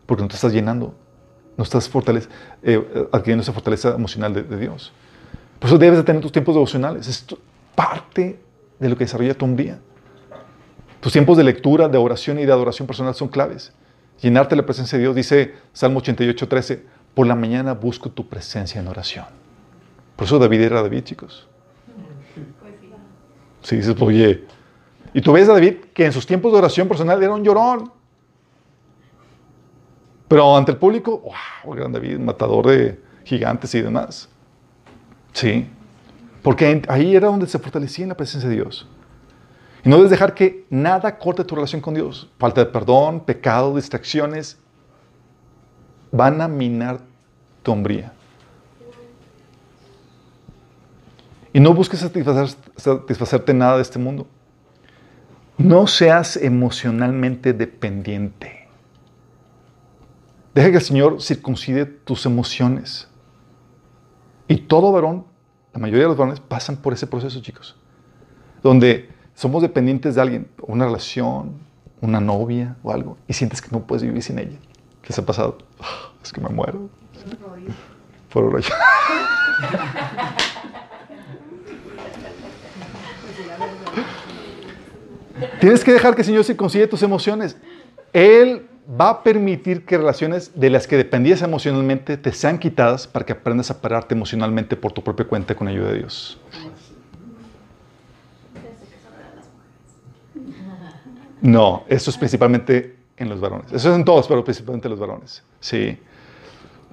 porque 0.06 0.22
no 0.22 0.28
te 0.28 0.34
estás 0.34 0.52
llenando, 0.52 0.94
no 1.56 1.64
estás 1.64 1.90
eh, 2.62 3.08
adquiriendo 3.12 3.42
esa 3.42 3.52
fortaleza 3.52 3.94
emocional 3.94 4.32
de, 4.32 4.58
Dios. 4.58 4.92
Por 5.58 5.68
eso 5.68 5.78
debes 5.78 5.98
de 5.98 6.04
tener 6.04 6.22
tus 6.22 6.32
tiempos 6.32 6.54
devocionales. 6.54 7.06
Es 7.06 7.24
parte 7.74 8.40
de 8.78 8.88
lo 8.88 8.96
que 8.96 9.04
desarrolla 9.04 9.34
tu 9.34 9.44
hombría. 9.44 9.78
Tus 11.00 11.12
tiempos 11.12 11.36
de 11.36 11.44
lectura, 11.44 11.88
de 11.88 11.98
oración 11.98 12.38
y 12.38 12.46
de 12.46 12.52
adoración 12.52 12.86
personal 12.86 13.14
son 13.14 13.28
claves. 13.28 13.72
Llenarte 14.20 14.50
de 14.54 14.62
la 14.62 14.66
presencia 14.66 14.96
de 14.98 15.02
Dios, 15.02 15.16
dice 15.16 15.54
Salmo 15.72 15.98
88, 15.98 16.48
13, 16.48 16.84
por 17.14 17.26
la 17.26 17.34
mañana 17.34 17.74
busco 17.74 18.10
tu 18.10 18.28
presencia 18.28 18.80
en 18.80 18.88
oración. 18.88 19.26
Por 20.16 20.26
eso 20.26 20.38
David 20.38 20.60
era 20.60 20.82
David, 20.82 21.02
chicos. 21.02 21.48
Sí, 23.62 23.76
dices, 23.76 23.94
oye, 24.00 24.44
y 25.14 25.20
tú 25.20 25.32
ves 25.32 25.48
a 25.48 25.52
David 25.52 25.74
que 25.94 26.06
en 26.06 26.12
sus 26.12 26.26
tiempos 26.26 26.52
de 26.52 26.58
oración 26.58 26.88
personal 26.88 27.22
era 27.22 27.32
un 27.32 27.44
llorón. 27.44 27.92
Pero 30.32 30.56
ante 30.56 30.72
el 30.72 30.78
público, 30.78 31.30
wow, 31.62 31.74
gran 31.74 31.92
David, 31.92 32.18
matador 32.18 32.66
de 32.68 32.98
gigantes 33.22 33.74
y 33.74 33.82
demás. 33.82 34.30
Sí. 35.34 35.68
Porque 36.40 36.80
ahí 36.88 37.14
era 37.14 37.26
donde 37.26 37.46
se 37.46 37.58
fortalecía 37.58 38.06
en 38.06 38.08
la 38.08 38.16
presencia 38.16 38.48
de 38.48 38.54
Dios. 38.54 38.88
Y 39.84 39.90
no 39.90 39.96
debes 39.96 40.10
dejar 40.10 40.32
que 40.32 40.64
nada 40.70 41.18
corte 41.18 41.44
tu 41.44 41.54
relación 41.54 41.82
con 41.82 41.92
Dios. 41.92 42.30
Falta 42.38 42.64
de 42.64 42.70
perdón, 42.70 43.20
pecado, 43.20 43.76
distracciones, 43.76 44.56
van 46.10 46.40
a 46.40 46.48
minar 46.48 47.00
tu 47.62 47.72
hombría. 47.72 48.14
Y 51.52 51.60
no 51.60 51.74
busques 51.74 52.00
satisfacer, 52.00 52.56
satisfacerte 52.78 53.52
nada 53.52 53.76
de 53.76 53.82
este 53.82 53.98
mundo. 53.98 54.26
No 55.58 55.86
seas 55.86 56.38
emocionalmente 56.38 57.52
dependiente. 57.52 58.61
Deja 60.54 60.70
que 60.70 60.76
el 60.76 60.82
Señor 60.82 61.22
circuncide 61.22 61.86
tus 61.86 62.26
emociones. 62.26 63.08
Y 64.48 64.56
todo 64.58 64.92
varón, 64.92 65.24
la 65.72 65.80
mayoría 65.80 66.02
de 66.02 66.08
los 66.08 66.16
varones 66.16 66.40
pasan 66.40 66.76
por 66.76 66.92
ese 66.92 67.06
proceso, 67.06 67.40
chicos. 67.40 67.76
Donde 68.62 69.08
somos 69.34 69.62
dependientes 69.62 70.14
de 70.14 70.20
alguien, 70.20 70.48
una 70.60 70.84
relación, 70.84 71.54
una 72.02 72.20
novia 72.20 72.76
o 72.82 72.92
algo, 72.92 73.16
y 73.26 73.32
sientes 73.32 73.62
que 73.62 73.70
no 73.70 73.86
puedes 73.86 74.02
vivir 74.02 74.22
sin 74.22 74.38
ella. 74.38 74.58
¿Qué 75.00 75.12
se 75.12 75.22
ha 75.22 75.26
pasado? 75.26 75.58
es 76.22 76.32
que 76.32 76.40
me 76.40 76.48
muero. 76.50 76.90
Por 78.32 78.52
rollo. 78.52 78.68
Tienes 85.60 85.82
que 85.82 85.92
dejar 85.92 86.14
que 86.14 86.22
el 86.22 86.26
Señor 86.26 86.44
se 86.44 86.56
consigue 86.56 86.86
tus 86.86 87.02
emociones. 87.02 87.56
Él 88.12 88.68
va 88.88 89.10
a 89.10 89.22
permitir 89.22 89.84
que 89.84 89.96
relaciones 89.96 90.58
de 90.58 90.70
las 90.70 90.86
que 90.86 90.96
dependías 90.96 91.42
emocionalmente 91.42 92.16
te 92.16 92.32
sean 92.32 92.58
quitadas 92.58 93.06
para 93.06 93.24
que 93.24 93.32
aprendas 93.32 93.70
a 93.70 93.80
pararte 93.80 94.14
emocionalmente 94.14 94.76
por 94.76 94.92
tu 94.92 95.02
propia 95.02 95.26
cuenta 95.26 95.54
con 95.54 95.68
ayuda 95.68 95.92
de 95.92 95.98
Dios. 95.98 96.40
No, 101.40 101.84
eso 101.88 102.10
es 102.10 102.18
principalmente 102.18 102.96
en 103.16 103.28
los 103.28 103.40
varones. 103.40 103.72
Eso 103.72 103.90
es 103.90 103.96
en 103.96 104.04
todos, 104.04 104.28
pero 104.28 104.44
principalmente 104.44 104.86
en 104.86 104.90
los 104.90 105.00
varones. 105.00 105.42
Sí. 105.60 105.98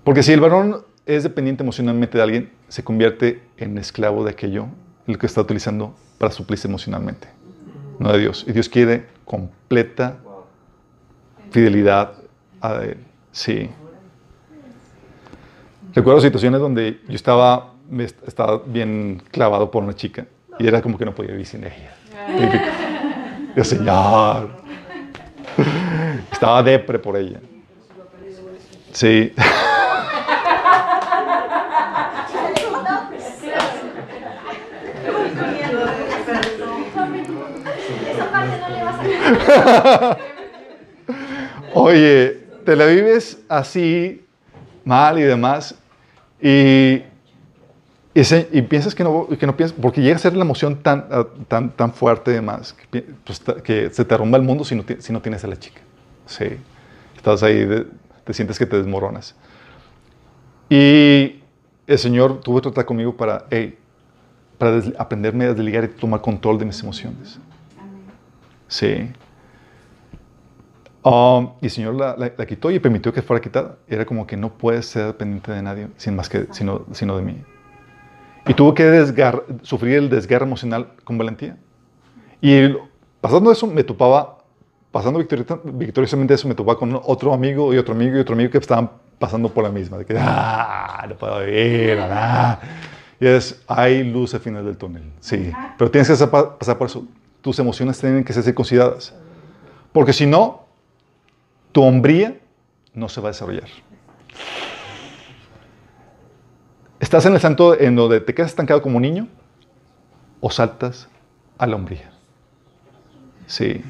Porque 0.03 0.23
si 0.23 0.33
el 0.33 0.39
varón 0.39 0.83
es 1.05 1.23
dependiente 1.23 1.63
emocionalmente 1.63 2.17
de 2.17 2.23
alguien, 2.23 2.51
se 2.67 2.83
convierte 2.83 3.43
en 3.57 3.77
esclavo 3.77 4.23
de 4.23 4.31
aquello, 4.31 4.67
lo 5.05 5.17
que 5.17 5.25
está 5.25 5.41
utilizando 5.41 5.95
para 6.17 6.31
suplirse 6.31 6.67
emocionalmente 6.67 7.39
no 7.99 8.13
de 8.13 8.19
Dios. 8.19 8.45
Y 8.47 8.53
Dios 8.53 8.69
quiere 8.69 9.05
completa 9.25 10.17
fidelidad 11.51 12.13
a 12.61 12.75
Él. 12.83 12.97
Sí. 13.31 13.69
Recuerdo 15.93 16.21
situaciones 16.21 16.59
donde 16.59 16.99
yo 17.07 17.15
estaba, 17.15 17.73
estaba 18.27 18.61
bien 18.65 19.21
clavado 19.31 19.71
por 19.71 19.83
una 19.83 19.93
chica 19.93 20.25
y 20.59 20.67
era 20.67 20.81
como 20.81 20.97
que 20.97 21.05
no 21.05 21.15
podía 21.15 21.31
vivir 21.31 21.47
sin 21.47 21.63
ella. 21.63 21.95
Yo, 23.55 23.63
Señor. 23.63 24.49
Estaba 26.31 26.63
depre 26.63 26.99
por 26.99 27.17
ella. 27.17 27.39
Sí. 28.91 29.33
Oye, 41.73 42.39
te 42.65 42.75
la 42.75 42.85
vives 42.85 43.39
así, 43.47 44.25
mal 44.85 45.19
y 45.19 45.23
demás, 45.23 45.75
y, 46.41 47.03
y, 48.13 48.61
piensas 48.63 48.95
que 48.95 49.03
no, 49.03 49.27
que 49.27 49.45
no 49.45 49.55
piensas, 49.55 49.77
porque 49.79 50.01
llega 50.01 50.15
a 50.15 50.19
ser 50.19 50.35
la 50.35 50.43
emoción 50.43 50.77
tan, 50.81 51.05
ah, 51.11 51.25
tan, 51.47 51.71
tan 51.71 51.93
fuerte 51.93 52.31
y 52.31 52.35
demás, 52.35 52.75
que, 52.91 53.05
pues, 53.23 53.41
que 53.63 53.89
se 53.91 54.05
te 54.05 54.15
arrumba 54.15 54.37
el 54.37 54.43
mundo 54.43 54.63
si 54.63 54.75
no, 54.75 54.83
si 54.99 55.13
no 55.13 55.21
tienes 55.21 55.43
a 55.43 55.47
la 55.47 55.57
chica. 55.57 55.81
Sí, 56.25 56.45
estás 57.15 57.43
ahí, 57.43 57.67
te 58.23 58.33
sientes 58.33 58.57
que 58.57 58.65
te 58.65 58.77
desmoronas. 58.77 59.35
Y 60.69 61.41
el 61.87 61.97
Señor 61.97 62.41
tuvo 62.41 62.57
que 62.57 62.63
tratar 62.63 62.85
conmigo 62.85 63.17
para, 63.17 63.45
hey, 63.49 63.77
para 64.57 64.81
aprenderme 64.97 65.45
a 65.45 65.53
desligar 65.53 65.85
y 65.85 65.87
tomar 65.87 66.21
control 66.21 66.59
de 66.59 66.65
mis 66.65 66.81
emociones. 66.81 67.39
Sí. 68.67 69.09
Um, 71.09 71.53
y 71.59 71.65
el 71.65 71.71
Señor 71.71 71.95
la, 71.95 72.45
quitó 72.45 72.69
y 72.69 72.77
permitió 72.77 73.11
que 73.11 73.23
fuera 73.23 73.41
quitada. 73.41 73.77
Era 73.87 74.05
como 74.05 74.27
que 74.27 74.37
no 74.37 74.53
puedes 74.53 74.85
ser 74.85 75.07
dependiente 75.07 75.51
de 75.51 75.63
nadie 75.63 75.87
sin 75.97 76.15
más 76.15 76.29
que, 76.29 76.45
sino, 76.51 76.85
sino 76.91 77.17
de 77.17 77.23
mí. 77.23 77.43
Y 78.45 78.53
tuvo 78.53 78.75
que 78.75 78.83
desgar, 78.83 79.43
sufrir 79.63 79.97
el 79.97 80.09
desgarro 80.11 80.45
emocional 80.45 80.89
con 81.03 81.17
valentía. 81.17 81.57
Y 82.41 82.75
pasando 83.21 83.51
eso, 83.51 83.65
me 83.65 83.83
topaba, 83.83 84.37
pasando 84.91 85.17
victoriosamente 85.17 86.35
eso, 86.35 86.47
me 86.47 86.53
topaba 86.53 86.77
con 86.77 87.01
otro 87.03 87.33
amigo 87.33 87.73
y 87.73 87.79
otro 87.79 87.95
amigo 87.95 88.15
y 88.15 88.19
otro 88.19 88.35
amigo 88.35 88.51
que 88.51 88.59
estaban 88.59 88.91
pasando 89.17 89.49
por 89.49 89.63
la 89.63 89.71
misma. 89.71 89.97
De 89.97 90.05
que, 90.05 90.15
ah, 90.15 91.07
no 91.09 91.15
puedo 91.15 91.39
vivir, 91.43 91.97
nada. 91.97 92.61
Y 93.19 93.25
es, 93.25 93.63
hay 93.65 94.03
luz 94.03 94.35
al 94.35 94.41
final 94.41 94.63
del 94.63 94.77
túnel. 94.77 95.11
Sí, 95.21 95.51
pero 95.75 95.89
tienes 95.89 96.07
que 96.07 96.27
pasar 96.27 96.77
por 96.77 96.85
eso. 96.85 97.03
Tus 97.41 97.57
emociones 97.57 97.99
tienen 97.99 98.23
que 98.23 98.31
ser 98.31 98.43
circuncidadas. 98.43 99.15
Porque 99.91 100.13
si 100.13 100.27
no, 100.27 100.68
tu 101.71 101.83
hombría 101.83 102.39
no 102.93 103.09
se 103.09 103.21
va 103.21 103.29
a 103.29 103.31
desarrollar. 103.31 103.67
¿Estás 106.99 107.25
en 107.25 107.33
el 107.33 107.39
santo 107.39 107.79
en 107.79 107.95
donde 107.95 108.19
te 108.19 108.33
quedas 108.33 108.51
estancado 108.51 108.81
como 108.81 108.99
niño 108.99 109.27
o 110.41 110.49
saltas 110.49 111.07
a 111.57 111.65
la 111.65 111.75
hombría? 111.75 112.11
Sí. 113.47 113.83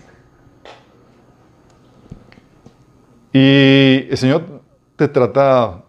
Y 3.33 4.07
el 4.09 4.17
Señor 4.17 4.61
te 4.95 5.07
trata 5.07 5.83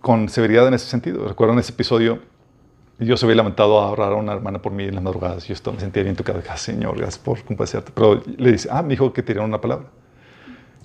con 0.00 0.28
severidad 0.28 0.68
en 0.68 0.74
ese 0.74 0.86
sentido. 0.86 1.26
Recuerdo 1.26 1.54
en 1.54 1.60
ese 1.60 1.72
episodio, 1.72 2.20
yo 2.98 3.16
se 3.16 3.26
había 3.26 3.36
lamentado 3.36 3.80
a 3.80 3.86
ahorrar 3.86 4.12
a 4.12 4.16
una 4.16 4.32
hermana 4.32 4.60
por 4.60 4.72
mí 4.72 4.84
en 4.84 4.94
las 4.94 5.02
madrugadas. 5.02 5.46
Yo 5.46 5.54
estaba, 5.54 5.74
me 5.74 5.80
sentía 5.80 6.02
bien 6.02 6.16
tocado. 6.16 6.42
Ah, 6.48 6.56
Señor, 6.56 6.96
gracias 6.96 7.18
por 7.18 7.42
compadecerte. 7.44 7.92
Pero 7.94 8.22
le 8.36 8.52
dice, 8.52 8.68
ah, 8.70 8.82
me 8.82 8.90
dijo 8.90 9.12
que 9.12 9.22
tiraron 9.22 9.50
una 9.50 9.60
palabra. 9.60 9.86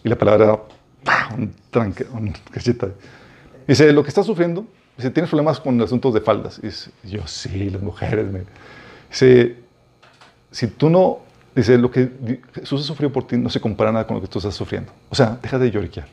Y 0.03 0.09
la 0.09 0.17
palabra 0.17 0.45
era 0.45 1.35
un 1.35 1.53
tranque, 1.69 2.05
un 2.11 2.33
cacheta. 2.51 2.89
Dice, 3.67 3.91
lo 3.91 4.03
que 4.03 4.09
estás 4.09 4.25
sufriendo, 4.25 4.65
dice, 4.97 5.09
tienes 5.09 5.29
problemas 5.29 5.59
con 5.59 5.79
asuntos 5.81 6.13
de 6.13 6.21
faldas. 6.21 6.59
Y 6.59 6.67
dice, 6.67 6.91
yo 7.03 7.25
sí, 7.27 7.69
las 7.69 7.81
mujeres. 7.81 8.31
Me... 8.31 8.43
Dice, 9.09 9.57
si 10.51 10.67
tú 10.67 10.89
no, 10.89 11.19
dice, 11.55 11.77
lo 11.77 11.89
que 11.89 12.11
Jesús 12.53 12.81
ha 12.81 12.83
sufrido 12.83 13.11
por 13.11 13.27
ti 13.27 13.37
no 13.37 13.49
se 13.49 13.59
compara 13.59 13.91
nada 13.91 14.05
con 14.05 14.15
lo 14.17 14.21
que 14.21 14.27
tú 14.27 14.39
estás 14.39 14.55
sufriendo. 14.55 14.91
O 15.09 15.15
sea, 15.15 15.37
deja 15.41 15.57
de 15.57 15.71
lloriquear. 15.71 16.07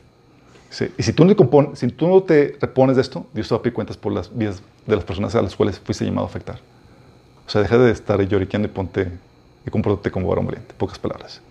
Y 0.97 1.03
si 1.03 1.11
tú, 1.11 1.25
no 1.25 1.35
si 1.75 1.87
tú 1.89 2.07
no 2.07 2.23
te 2.23 2.57
repones 2.61 2.95
de 2.95 3.01
esto, 3.01 3.25
Dios 3.33 3.49
te 3.49 3.53
va 3.53 3.59
a 3.59 3.61
pedir 3.61 3.73
cuentas 3.73 3.97
por 3.97 4.13
las 4.13 4.35
vidas 4.35 4.63
de 4.85 4.95
las 4.95 5.03
personas 5.03 5.35
a 5.35 5.41
las 5.41 5.53
cuales 5.53 5.77
fuiste 5.79 6.05
llamado 6.05 6.27
a 6.27 6.29
afectar. 6.29 6.59
O 7.45 7.49
sea, 7.49 7.61
deja 7.61 7.77
de 7.77 7.91
estar 7.91 8.21
lloriqueando 8.21 8.69
y 8.69 8.71
ponte 8.71 9.11
y 9.65 9.69
compórtate 9.69 10.11
como 10.11 10.29
varón 10.29 10.45
valiente. 10.45 10.73
Pocas 10.77 10.97
palabras. 10.97 11.41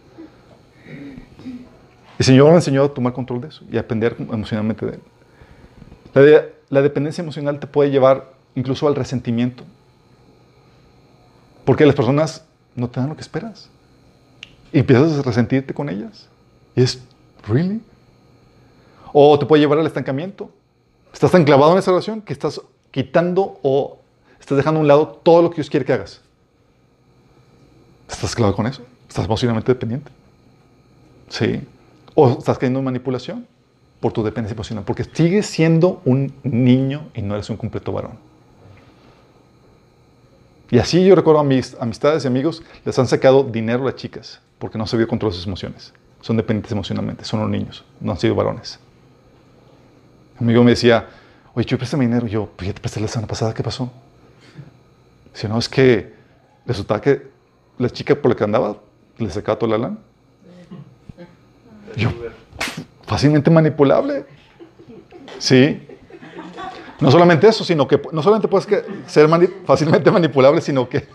El 2.20 2.26
Señor 2.26 2.50
me 2.50 2.56
enseñó 2.56 2.84
a 2.84 2.92
tomar 2.92 3.14
control 3.14 3.40
de 3.40 3.48
eso 3.48 3.64
y 3.72 3.78
a 3.78 3.80
aprender 3.80 4.14
emocionalmente 4.18 4.84
de 4.84 4.98
él. 6.12 6.52
La, 6.68 6.82
dependencia 6.82 7.22
emocional 7.22 7.58
te 7.58 7.66
puede 7.66 7.90
llevar 7.90 8.34
incluso 8.54 8.86
al 8.86 8.94
resentimiento. 8.94 9.64
Porque 11.64 11.86
las 11.86 11.94
personas 11.94 12.44
no 12.76 12.90
te 12.90 13.00
dan 13.00 13.08
lo 13.08 13.14
que 13.14 13.22
esperas. 13.22 13.70
Y 14.70 14.80
empiezas 14.80 15.18
a 15.18 15.22
resentirte 15.22 15.72
con 15.72 15.88
ellas. 15.88 16.28
Y 16.76 16.82
es, 16.82 17.02
¿really? 17.48 17.80
O 19.14 19.38
te 19.38 19.46
puede 19.46 19.62
llevar 19.62 19.78
al 19.78 19.86
estancamiento. 19.86 20.50
Estás 21.14 21.30
tan 21.30 21.44
clavado 21.44 21.72
en 21.72 21.78
esa 21.78 21.90
relación 21.90 22.20
que 22.20 22.34
estás 22.34 22.60
quitando 22.90 23.58
o 23.62 23.98
estás 24.38 24.58
dejando 24.58 24.78
a 24.78 24.82
un 24.82 24.88
lado 24.88 25.08
todo 25.22 25.40
lo 25.40 25.48
que 25.48 25.56
Dios 25.56 25.70
quiere 25.70 25.86
que 25.86 25.94
hagas. 25.94 26.20
¿Estás 28.10 28.34
clavado 28.34 28.56
con 28.56 28.66
eso? 28.66 28.82
¿Estás 29.08 29.24
emocionalmente 29.24 29.72
dependiente? 29.72 30.12
Sí. 31.30 31.66
O 32.14 32.38
estás 32.38 32.58
cayendo 32.58 32.78
en 32.78 32.84
manipulación 32.84 33.46
por 34.00 34.12
tu 34.12 34.22
dependencia 34.22 34.54
emocional, 34.54 34.84
porque 34.84 35.04
sigues 35.04 35.46
siendo 35.46 36.00
un 36.04 36.32
niño 36.42 37.08
y 37.14 37.22
no 37.22 37.34
eres 37.34 37.50
un 37.50 37.56
completo 37.56 37.92
varón. 37.92 38.12
Y 40.70 40.78
así 40.78 41.04
yo 41.04 41.14
recuerdo 41.14 41.40
a 41.40 41.44
mis 41.44 41.76
amistades 41.80 42.24
y 42.24 42.28
amigos, 42.28 42.62
les 42.84 42.98
han 42.98 43.06
sacado 43.06 43.42
dinero 43.42 43.82
a 43.82 43.86
las 43.86 43.96
chicas, 43.96 44.40
porque 44.58 44.78
no 44.78 44.86
se 44.86 44.96
vio 44.96 45.08
control 45.08 45.32
sus 45.32 45.46
emociones. 45.46 45.92
Son 46.20 46.36
dependientes 46.36 46.72
emocionalmente, 46.72 47.24
son 47.24 47.40
los 47.40 47.50
niños, 47.50 47.84
no 48.00 48.12
han 48.12 48.18
sido 48.18 48.34
varones. 48.34 48.78
Un 50.38 50.46
amigo 50.46 50.62
me 50.62 50.70
decía, 50.70 51.08
oye, 51.54 51.66
yo 51.66 51.76
préstame 51.76 52.06
dinero. 52.06 52.26
yo, 52.26 52.48
pues 52.56 52.68
ya 52.68 52.74
te 52.74 52.80
presté 52.80 53.00
la 53.00 53.08
semana 53.08 53.26
pasada, 53.26 53.52
¿qué 53.52 53.62
pasó? 53.62 53.90
Si 55.34 55.48
no, 55.48 55.58
es 55.58 55.68
que 55.68 56.14
resultaba 56.66 57.00
que 57.00 57.28
la 57.78 57.90
chica 57.90 58.14
por 58.14 58.30
la 58.30 58.36
que 58.36 58.44
andaba 58.44 58.76
le 59.18 59.30
sacaba 59.30 59.58
toda 59.58 59.76
la 59.76 59.88
lana. 59.88 59.98
Fácilmente 63.06 63.50
manipulable. 63.50 64.24
Sí. 65.38 65.86
No 67.00 67.10
solamente 67.10 67.48
eso, 67.48 67.64
sino 67.64 67.88
que 67.88 68.00
no 68.12 68.22
solamente 68.22 68.46
puedes 68.46 68.68
ser 69.06 69.28
fácilmente 69.64 70.10
manipulable, 70.10 70.60
sino 70.60 70.88
que 70.88 71.08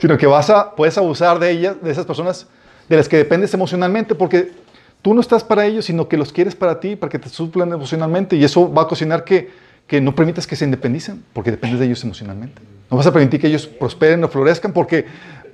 sino 0.00 0.16
que 0.16 0.26
vas 0.26 0.50
a 0.50 0.74
puedes 0.74 0.96
abusar 0.98 1.38
de 1.38 1.50
ellas, 1.50 1.76
de 1.82 1.90
esas 1.90 2.06
personas 2.06 2.46
de 2.88 2.96
las 2.96 3.08
que 3.08 3.16
dependes 3.16 3.52
emocionalmente, 3.54 4.14
porque 4.14 4.52
tú 5.02 5.14
no 5.14 5.20
estás 5.20 5.44
para 5.44 5.66
ellos, 5.66 5.84
sino 5.84 6.08
que 6.08 6.16
los 6.16 6.32
quieres 6.32 6.54
para 6.54 6.80
ti, 6.80 6.96
para 6.96 7.10
que 7.10 7.18
te 7.18 7.28
suplan 7.28 7.72
emocionalmente, 7.72 8.36
y 8.36 8.44
eso 8.44 8.72
va 8.72 8.82
a 8.82 8.88
cocinar 8.88 9.24
que, 9.24 9.50
que 9.86 10.00
no 10.00 10.14
permitas 10.14 10.46
que 10.46 10.56
se 10.56 10.64
independicen, 10.64 11.24
porque 11.32 11.50
dependes 11.50 11.80
de 11.80 11.86
ellos 11.86 12.02
emocionalmente. 12.04 12.62
No 12.90 12.96
vas 12.96 13.06
a 13.06 13.12
permitir 13.12 13.40
que 13.40 13.48
ellos 13.48 13.66
prosperen 13.66 14.22
o 14.24 14.28
florezcan, 14.28 14.72
porque 14.72 15.06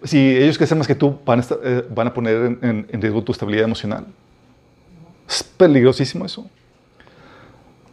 si 0.04 0.36
ellos 0.36 0.58
crecen 0.58 0.78
más 0.78 0.86
que 0.86 0.94
tú, 0.94 1.18
van 1.24 1.40
a, 1.40 1.44
eh, 1.62 1.86
van 1.90 2.08
a 2.08 2.14
poner 2.14 2.58
en, 2.62 2.86
riesgo 2.92 3.22
tu 3.22 3.32
estabilidad 3.32 3.64
emocional. 3.64 4.06
Es 5.28 5.42
peligrosísimo 5.42 6.26
eso. 6.26 6.48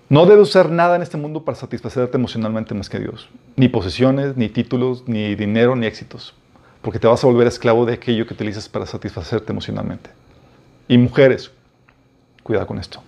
No 0.09 0.25
debes 0.25 0.49
usar 0.49 0.71
nada 0.71 0.95
en 0.95 1.03
este 1.03 1.17
mundo 1.17 1.43
para 1.43 1.55
satisfacerte 1.55 2.17
emocionalmente 2.17 2.73
más 2.73 2.89
que 2.89 2.99
Dios. 2.99 3.29
Ni 3.55 3.67
posesiones, 3.67 4.35
ni 4.35 4.49
títulos, 4.49 5.03
ni 5.07 5.35
dinero, 5.35 5.75
ni 5.75 5.85
éxitos. 5.85 6.33
Porque 6.81 6.97
te 6.97 7.07
vas 7.07 7.23
a 7.23 7.27
volver 7.27 7.45
esclavo 7.45 7.85
de 7.85 7.93
aquello 7.93 8.25
que 8.25 8.33
utilizas 8.33 8.67
para 8.67 8.85
satisfacerte 8.87 9.51
emocionalmente. 9.51 10.09
Y 10.87 10.97
mujeres, 10.97 11.51
cuidado 12.41 12.65
con 12.65 12.79
esto. 12.79 13.03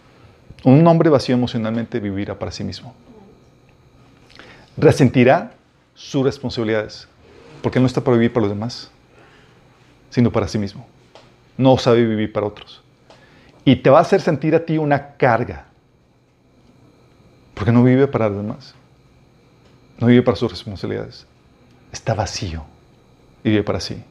Un 0.63 0.85
hombre 0.85 1.09
vacío 1.09 1.33
emocionalmente 1.33 1.99
vivirá 1.99 2.37
para 2.37 2.51
sí 2.51 2.63
mismo. 2.63 2.93
Resentirá 4.77 5.53
sus 5.95 6.23
responsabilidades. 6.23 7.07
Porque 7.61 7.79
no 7.79 7.85
está 7.85 8.01
para 8.01 8.17
vivir 8.17 8.33
para 8.33 8.47
los 8.47 8.55
demás, 8.55 8.91
sino 10.09 10.31
para 10.31 10.47
sí 10.47 10.57
mismo. 10.57 10.87
No 11.57 11.77
sabe 11.77 12.05
vivir 12.05 12.31
para 12.31 12.47
otros. 12.47 12.81
Y 13.63 13.77
te 13.77 13.89
va 13.89 13.99
a 13.99 14.01
hacer 14.01 14.21
sentir 14.21 14.55
a 14.55 14.65
ti 14.65 14.77
una 14.77 15.13
carga. 15.15 15.65
Porque 17.53 17.71
no 17.71 17.83
vive 17.83 18.07
para 18.07 18.29
los 18.29 18.37
demás. 18.37 18.75
No 19.99 20.07
vive 20.07 20.23
para 20.23 20.35
sus 20.35 20.51
responsabilidades. 20.51 21.27
Está 21.91 22.13
vacío 22.13 22.63
y 23.43 23.49
vive 23.49 23.63
para 23.63 23.79
sí. 23.79 24.03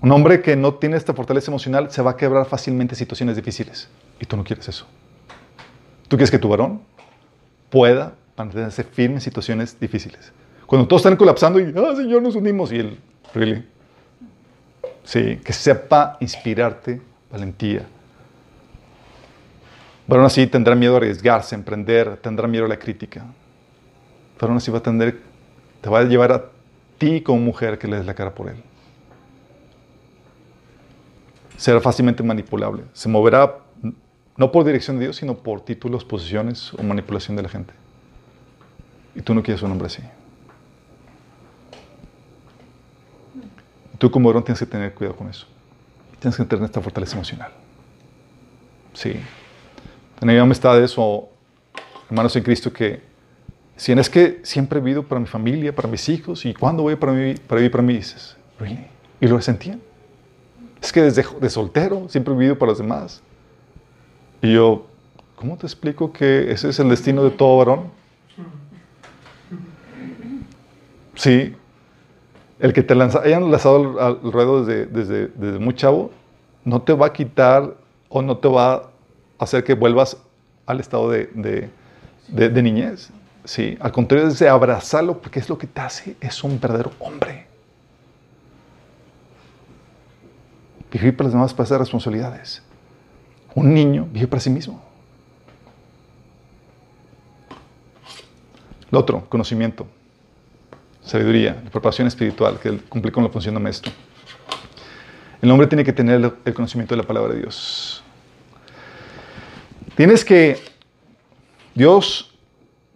Un 0.00 0.10
hombre 0.12 0.40
que 0.40 0.56
no 0.56 0.74
tiene 0.74 0.96
esta 0.96 1.14
fortaleza 1.14 1.50
emocional 1.50 1.90
se 1.90 2.02
va 2.02 2.12
a 2.12 2.16
quebrar 2.16 2.46
fácilmente 2.46 2.94
en 2.94 2.98
situaciones 2.98 3.36
difíciles. 3.36 3.88
Y 4.18 4.26
tú 4.26 4.36
no 4.36 4.44
quieres 4.44 4.68
eso. 4.68 4.86
Tú 6.08 6.16
quieres 6.16 6.30
que 6.30 6.38
tu 6.38 6.48
varón 6.48 6.80
pueda 7.68 8.14
mantenerse 8.36 8.82
firme 8.82 9.16
en 9.16 9.20
situaciones 9.20 9.78
difíciles. 9.78 10.32
Cuando 10.70 10.86
todos 10.86 11.00
están 11.00 11.16
colapsando 11.16 11.58
y, 11.58 11.74
ah, 11.76 11.96
Señor, 11.96 12.22
nos 12.22 12.36
unimos. 12.36 12.70
Y 12.70 12.78
él, 12.78 12.96
really. 13.34 13.66
Sí, 15.02 15.40
que 15.44 15.52
sepa 15.52 16.16
inspirarte 16.20 17.02
valentía. 17.28 17.88
Pero 20.06 20.20
aún 20.20 20.26
así 20.26 20.46
tendrá 20.46 20.76
miedo 20.76 20.94
a 20.94 20.98
arriesgarse, 20.98 21.56
a 21.56 21.58
emprender, 21.58 22.18
tendrá 22.18 22.46
miedo 22.46 22.66
a 22.66 22.68
la 22.68 22.78
crítica. 22.78 23.24
Pero 24.38 24.50
aún 24.50 24.58
así 24.58 24.70
va 24.70 24.78
a 24.78 24.82
tender, 24.84 25.18
te 25.80 25.90
va 25.90 25.98
a 25.98 26.04
llevar 26.04 26.30
a 26.30 26.44
ti 26.98 27.20
como 27.20 27.40
mujer 27.40 27.76
que 27.76 27.88
le 27.88 27.96
des 27.96 28.06
la 28.06 28.14
cara 28.14 28.32
por 28.32 28.48
él. 28.48 28.62
Será 31.56 31.80
fácilmente 31.80 32.22
manipulable. 32.22 32.84
Se 32.92 33.08
moverá 33.08 33.56
no 34.36 34.52
por 34.52 34.64
dirección 34.64 34.98
de 34.98 35.06
Dios, 35.06 35.16
sino 35.16 35.34
por 35.34 35.62
títulos, 35.62 36.04
posiciones 36.04 36.72
o 36.74 36.82
manipulación 36.84 37.36
de 37.36 37.42
la 37.42 37.48
gente. 37.48 37.74
Y 39.16 39.22
tú 39.22 39.34
no 39.34 39.42
quieres 39.42 39.64
un 39.64 39.72
hombre 39.72 39.88
así. 39.88 40.04
Tú 44.00 44.10
como 44.10 44.30
varón 44.30 44.42
tienes 44.42 44.58
que 44.58 44.64
tener 44.64 44.94
cuidado 44.94 45.14
con 45.14 45.28
eso. 45.28 45.46
Tienes 46.20 46.34
que 46.34 46.44
tener 46.46 46.64
esta 46.64 46.80
fortaleza 46.80 47.16
emocional. 47.16 47.52
Sí. 48.94 49.20
Tener 50.18 50.40
amistades 50.40 50.94
o 50.96 51.28
hermanos 52.08 52.34
en 52.34 52.42
Cristo 52.42 52.72
que 52.72 53.02
si 53.76 53.92
es 53.92 54.08
que 54.08 54.40
siempre 54.42 54.78
he 54.78 54.82
vivido 54.82 55.02
para 55.02 55.20
mi 55.20 55.26
familia, 55.26 55.74
para 55.74 55.86
mis 55.86 56.08
hijos, 56.08 56.46
y 56.46 56.54
cuando 56.54 56.82
voy 56.82 56.96
para, 56.96 57.12
mí, 57.12 57.34
para 57.46 57.58
vivir 57.58 57.70
para 57.70 57.82
mí, 57.82 57.94
dices, 57.94 58.38
¿really? 58.58 58.86
¿Y 59.20 59.26
lo 59.26 59.38
sentían? 59.42 59.82
Es 60.80 60.92
que 60.92 61.02
desde 61.02 61.22
de 61.38 61.50
soltero 61.50 62.08
siempre 62.08 62.32
he 62.32 62.36
vivido 62.38 62.58
para 62.58 62.72
los 62.72 62.78
demás. 62.78 63.20
Y 64.40 64.54
yo, 64.54 64.86
¿cómo 65.36 65.58
te 65.58 65.66
explico 65.66 66.10
que 66.10 66.50
ese 66.50 66.70
es 66.70 66.78
el 66.78 66.88
destino 66.88 67.22
de 67.22 67.30
todo 67.32 67.58
varón? 67.58 67.90
Sí. 71.16 71.54
El 72.60 72.72
que 72.72 72.82
te 72.82 72.94
lanza, 72.94 73.20
hayan 73.20 73.50
lanzado 73.50 74.00
al, 74.00 74.20
ruedo 74.22 74.64
desde, 74.64 74.86
desde, 74.86 75.28
desde 75.28 75.58
muy 75.58 75.74
chavo, 75.74 76.10
no 76.64 76.82
te 76.82 76.92
va 76.92 77.06
a 77.06 77.12
quitar 77.12 77.74
o 78.08 78.22
no 78.22 78.36
te 78.36 78.48
va 78.48 78.74
a 78.74 78.82
hacer 79.38 79.64
que 79.64 79.74
vuelvas 79.74 80.18
al 80.66 80.78
estado 80.80 81.10
de, 81.10 81.70
de 82.28 82.62
niñez. 82.62 83.10
Sí, 83.44 83.78
al 83.80 83.92
contrario 83.92 84.28
es 84.28 84.38
de 84.38 84.48
abrazarlo 84.48 85.18
porque 85.18 85.40
es 85.40 85.48
lo 85.48 85.56
que 85.56 85.66
te 85.66 85.80
hace, 85.80 86.16
es 86.20 86.44
un 86.44 86.60
verdadero 86.60 86.92
hombre. 86.98 87.46
Vivir 90.92 91.16
para 91.16 91.28
los 91.28 91.32
demás 91.32 91.54
para 91.54 91.78
responsabilidades. 91.78 92.62
Un 93.54 93.72
niño 93.72 94.06
vive 94.12 94.26
para 94.26 94.40
sí 94.40 94.50
mismo. 94.50 94.82
Lo 98.90 98.98
otro, 98.98 99.24
conocimiento, 99.28 99.86
sabiduría, 101.10 101.60
preparación 101.72 102.06
espiritual 102.06 102.60
que 102.60 102.78
cumple 102.88 103.10
con 103.10 103.24
la 103.24 103.30
función 103.30 103.56
de 103.56 103.60
maestro. 103.60 103.90
El 105.42 105.50
hombre 105.50 105.66
tiene 105.66 105.82
que 105.82 105.92
tener 105.92 106.32
el 106.44 106.54
conocimiento 106.54 106.94
de 106.94 107.02
la 107.02 107.06
palabra 107.06 107.34
de 107.34 107.40
Dios. 107.40 108.04
Tienes 109.96 110.24
que, 110.24 110.62
Dios 111.74 112.32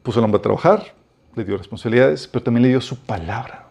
puso 0.04 0.20
al 0.20 0.26
hombre 0.26 0.38
a 0.38 0.42
trabajar, 0.42 0.94
le 1.34 1.44
dio 1.44 1.58
responsabilidades, 1.58 2.28
pero 2.28 2.44
también 2.44 2.62
le 2.62 2.68
dio 2.68 2.80
su 2.80 2.96
palabra. 3.00 3.66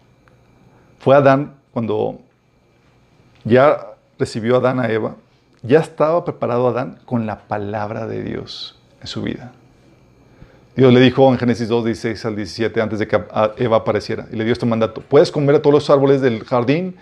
Fue 1.00 1.16
Adán 1.16 1.56
cuando 1.72 2.20
ya 3.46 3.94
recibió 4.20 4.56
a 4.56 4.58
Adán 4.58 4.82
a 4.82 4.90
Eva, 4.90 5.16
ya 5.62 5.80
estaba 5.80 6.26
preparado 6.26 6.68
Adán 6.68 7.00
con 7.06 7.26
la 7.26 7.48
palabra 7.48 8.08
de 8.08 8.22
Dios 8.24 8.78
en 9.00 9.08
su 9.08 9.22
vida. 9.22 9.54
Dios 10.76 10.92
le 10.92 11.00
dijo 11.00 11.32
en 11.32 11.38
Génesis 11.38 11.68
2, 11.68 11.86
16 11.86 12.26
al 12.26 12.36
17, 12.36 12.82
antes 12.82 12.98
de 12.98 13.08
que 13.08 13.22
Eva 13.58 13.78
apareciera, 13.78 14.26
y 14.32 14.36
le 14.36 14.44
dio 14.44 14.54
este 14.54 14.66
mandato, 14.66 15.02
puedes 15.02 15.32
comer 15.32 15.56
a 15.56 15.62
todos 15.62 15.74
los 15.74 15.90
árboles 15.92 16.20
del 16.20 16.44
jardín, 16.44 16.96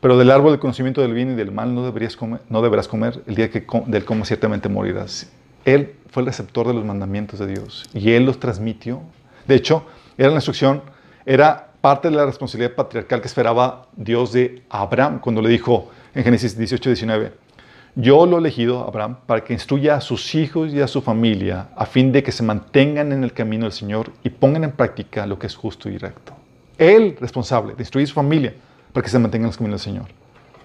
pero 0.00 0.16
del 0.16 0.30
árbol 0.30 0.52
del 0.52 0.60
conocimiento 0.60 1.00
del 1.00 1.12
bien 1.12 1.32
y 1.32 1.34
del 1.34 1.50
mal 1.50 1.74
no, 1.74 1.84
deberías 1.84 2.16
comer, 2.16 2.40
no 2.48 2.62
deberás 2.62 2.86
comer, 2.86 3.20
el 3.26 3.34
día 3.34 3.50
que 3.50 3.66
del 3.86 4.04
como 4.04 4.24
ciertamente 4.24 4.68
morirás. 4.68 5.28
Él 5.64 5.94
fue 6.08 6.22
el 6.22 6.26
receptor 6.26 6.68
de 6.68 6.74
los 6.74 6.84
mandamientos 6.84 7.40
de 7.40 7.48
Dios 7.48 7.88
y 7.92 8.12
él 8.12 8.24
los 8.24 8.38
transmitió. 8.38 9.02
De 9.46 9.56
hecho, 9.56 9.84
era 10.16 10.28
la 10.28 10.36
instrucción, 10.36 10.82
era 11.26 11.68
parte 11.80 12.10
de 12.10 12.16
la 12.16 12.26
responsabilidad 12.26 12.74
patriarcal 12.74 13.20
que 13.20 13.26
esperaba 13.26 13.88
Dios 13.96 14.32
de 14.32 14.62
Abraham 14.70 15.18
cuando 15.20 15.42
le 15.42 15.48
dijo 15.48 15.90
en 16.14 16.24
Génesis 16.24 16.56
18, 16.56 16.90
19, 16.90 17.32
yo 17.96 18.24
lo 18.26 18.36
he 18.36 18.40
elegido, 18.40 18.86
Abraham, 18.86 19.16
para 19.26 19.42
que 19.42 19.52
instruya 19.52 19.96
a 19.96 20.00
sus 20.00 20.34
hijos 20.34 20.72
y 20.72 20.80
a 20.80 20.86
su 20.86 21.02
familia 21.02 21.68
a 21.76 21.86
fin 21.86 22.12
de 22.12 22.22
que 22.22 22.32
se 22.32 22.42
mantengan 22.42 23.12
en 23.12 23.24
el 23.24 23.32
camino 23.32 23.64
del 23.64 23.72
Señor 23.72 24.12
y 24.22 24.30
pongan 24.30 24.64
en 24.64 24.72
práctica 24.72 25.26
lo 25.26 25.38
que 25.38 25.46
es 25.46 25.56
justo 25.56 25.88
y 25.88 25.98
recto. 25.98 26.32
Él 26.78 27.16
responsable 27.20 27.74
de 27.74 27.82
instruir 27.82 28.04
a 28.04 28.08
su 28.08 28.14
familia 28.14 28.54
para 28.92 29.04
que 29.04 29.10
se 29.10 29.18
mantengan 29.18 29.46
en 29.46 29.52
el 29.52 29.56
camino 29.56 29.74
del 29.74 29.80
Señor. 29.80 30.06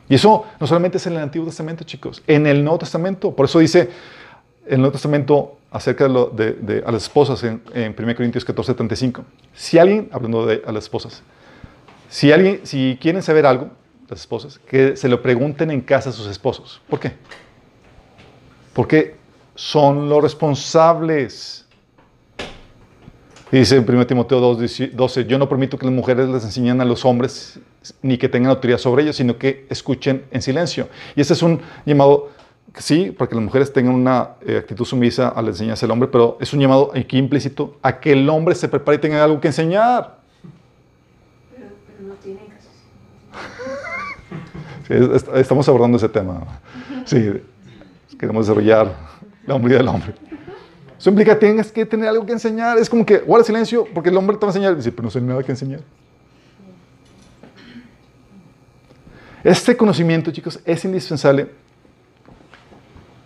Y 0.07 0.15
eso 0.15 0.45
no 0.60 0.68
solamente 0.68 0.97
es 0.97 1.07
en 1.07 1.14
el 1.14 1.19
Antiguo 1.19 1.47
Testamento, 1.47 1.84
chicos, 1.84 2.22
en 2.27 2.45
el 2.45 2.64
Nuevo 2.64 2.80
Testamento. 2.80 3.35
Por 3.35 3.45
eso 3.45 3.60
dice, 3.60 3.89
el 4.68 4.77
Nuevo 4.77 4.91
Testamento 4.91 5.57
acerca 5.72 6.07
de, 6.07 6.84
las 6.85 7.03
esposas 7.03 7.43
en, 7.43 7.61
1 7.97 8.15
Corintios 8.15 8.45
14, 8.45 8.73
35. 8.76 9.26
Si 9.53 9.77
alguien, 9.77 10.10
hablando 10.11 10.45
de 10.45 10.61
a 10.65 10.72
las 10.72 10.85
esposas, 10.85 11.23
si, 12.10 12.31
alguien, 12.31 12.61
si 12.64 12.97
quieren 13.02 13.22
saber 13.22 13.45
algo, 13.45 13.72
las 14.10 14.22
esposas, 14.22 14.60
que 14.60 14.95
se 14.95 15.10
lo 15.10 15.22
pregunten 15.22 15.72
en 15.72 15.82
casa 15.82 16.10
a 16.10 16.14
sus 16.14 16.27
esposos. 16.27 16.82
¿Por 16.90 16.99
qué? 16.99 17.14
Porque 18.73 19.15
son 19.56 20.10
los 20.10 20.22
responsables. 20.22 21.65
Dice 23.52 23.77
en 23.77 23.90
1 23.90 24.07
Timoteo 24.07 24.40
2, 24.40 24.91
12, 24.94 25.26
yo 25.26 25.38
no 25.38 25.48
permito 25.48 25.77
que 25.77 25.86
las 25.86 25.95
mujeres 25.95 26.27
les 26.27 26.44
enseñen 26.44 26.82
a 26.82 26.86
los 26.86 27.06
hombres 27.06 27.60
ni 28.02 28.18
que 28.18 28.27
tengan 28.27 28.49
autoridad 28.49 28.80
sobre 28.80 29.03
ellos, 29.03 29.15
sino 29.15 29.38
que 29.38 29.65
escuchen 29.69 30.26
en 30.32 30.41
silencio. 30.41 30.90
Y 31.15 31.22
este 31.22 31.34
es 31.34 31.41
un 31.41 31.61
llamado 31.86 32.30
sí, 32.77 33.11
para 33.11 33.30
que 33.30 33.36
las 33.36 33.44
mujeres 33.44 33.72
tengan 33.72 33.94
una 33.94 34.32
eh, 34.45 34.57
actitud 34.57 34.86
sumisa 34.86 35.30
a 35.30 35.41
la 35.41 35.49
enseñanza 35.49 35.86
del 35.86 35.91
hombre, 35.91 36.10
pero 36.11 36.38
es 36.41 36.52
un 36.53 36.60
llamado 36.60 36.91
aquí 36.95 37.18
implícito 37.18 37.77
a 37.82 37.99
que 37.99 38.11
el 38.11 38.27
hombre 38.30 38.56
se 38.56 38.68
prepare 38.68 38.98
y 38.98 39.02
tenga 39.02 39.23
algo 39.23 39.40
que 39.40 39.48
enseñar. 39.48 40.18
Pero, 41.56 41.68
no 42.02 42.15
tienen 42.15 42.56
estamos 44.89 45.67
abordando 45.67 45.97
ese 45.97 46.09
tema. 46.09 46.41
Sí, 47.05 47.41
queremos 48.19 48.47
desarrollar 48.47 48.91
la 49.45 49.55
hombría 49.55 49.77
del 49.77 49.87
hombre. 49.87 50.13
Eso 50.97 51.09
implica 51.09 51.37
tienes 51.37 51.71
que 51.71 51.85
tener 51.85 52.07
algo 52.09 52.25
que 52.25 52.33
enseñar. 52.33 52.77
Es 52.77 52.89
como 52.89 53.05
que 53.05 53.19
guarda 53.19 53.45
silencio 53.45 53.85
porque 53.93 54.09
el 54.09 54.17
hombre 54.17 54.37
te 54.37 54.45
va 54.45 54.47
a 54.47 54.51
enseñar 54.51 54.75
dice, 54.75 54.91
pero 54.91 55.03
no 55.03 55.11
sé 55.11 55.21
nada 55.21 55.43
que 55.43 55.51
enseñar. 55.51 55.81
Este 59.43 59.77
conocimiento, 59.77 60.31
chicos, 60.31 60.59
es 60.65 60.83
indispensable 60.85 61.49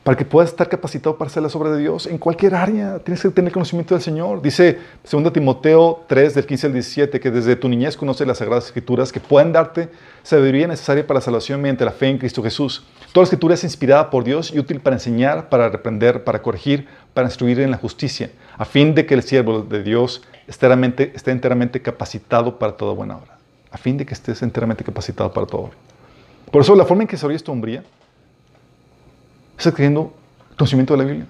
para 0.10 0.18
que 0.18 0.26
puedas 0.26 0.50
estar 0.50 0.68
capacitado 0.68 1.20
para 1.20 1.30
hacer 1.30 1.44
la 1.44 1.50
obra 1.50 1.70
de 1.70 1.82
Dios 1.82 2.08
en 2.08 2.18
cualquier 2.18 2.56
área. 2.56 2.98
Tienes 2.98 3.22
que 3.22 3.30
tener 3.30 3.54
conocimiento 3.54 3.94
del 3.94 4.02
Señor. 4.02 4.42
Dice 4.42 4.80
2 5.08 5.32
Timoteo 5.32 6.04
3, 6.08 6.34
del 6.34 6.48
15 6.48 6.66
al 6.66 6.74
17, 6.74 7.20
que 7.20 7.30
desde 7.30 7.56
tu 7.56 7.70
niñez 7.70 7.96
conoces 7.96 8.26
las 8.26 8.40
Sagradas 8.40 8.66
Escrituras 8.66 9.12
que 9.12 9.20
pueden 9.20 9.54
darte 9.54 9.90
sabiduría 10.24 10.68
necesaria 10.68 11.06
para 11.06 11.20
la 11.20 11.22
salvación 11.22 11.62
mediante 11.62 11.86
la 11.86 11.92
fe 11.92 12.08
en 12.08 12.18
Cristo 12.18 12.42
Jesús. 12.42 12.88
Toda 13.14 13.22
la 13.22 13.26
Escritura 13.26 13.54
es 13.54 13.64
inspirada 13.64 14.10
por 14.10 14.24
Dios 14.24 14.52
y 14.52 14.58
útil 14.58 14.80
para 14.80 14.96
enseñar, 14.96 15.48
para 15.48 15.70
reprender, 15.70 16.24
para 16.24 16.42
corregir, 16.42 16.88
para 17.14 17.28
instruir 17.28 17.60
en 17.60 17.70
la 17.70 17.78
justicia, 17.78 18.32
a 18.58 18.66
fin 18.66 18.96
de 18.96 19.06
que 19.06 19.14
el 19.14 19.22
siervo 19.22 19.62
de 19.62 19.84
Dios 19.84 20.24
esté 20.48 20.66
enteramente, 21.30 21.84
capacitado 21.84 22.58
para 22.58 22.72
toda 22.72 22.94
buena 22.94 23.18
obra. 23.18 23.38
A 23.70 23.78
fin 23.78 23.96
de 23.96 24.08
que 24.08 24.16
estés 24.16 24.42
enteramente 24.42 24.84
capacitado 24.84 25.32
para 25.32 25.46
toda 25.46 25.66
obra. 25.66 25.78
Por 26.52 26.64
eso 26.64 26.74
la 26.74 26.86
forma 26.86 27.04
en 27.04 27.08
que 27.08 27.16
desarrollas 27.16 27.44
tu 27.44 27.52
hombría 27.52 27.84
¿Estás 29.60 29.74
adquiriendo 29.74 30.14
conocimiento 30.56 30.94
de 30.94 30.98
la 31.00 31.04
Biblia? 31.04 31.28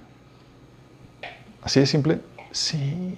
¿Así 1.64 1.80
de 1.80 1.88
simple? 1.88 2.20
Sí. 2.52 3.18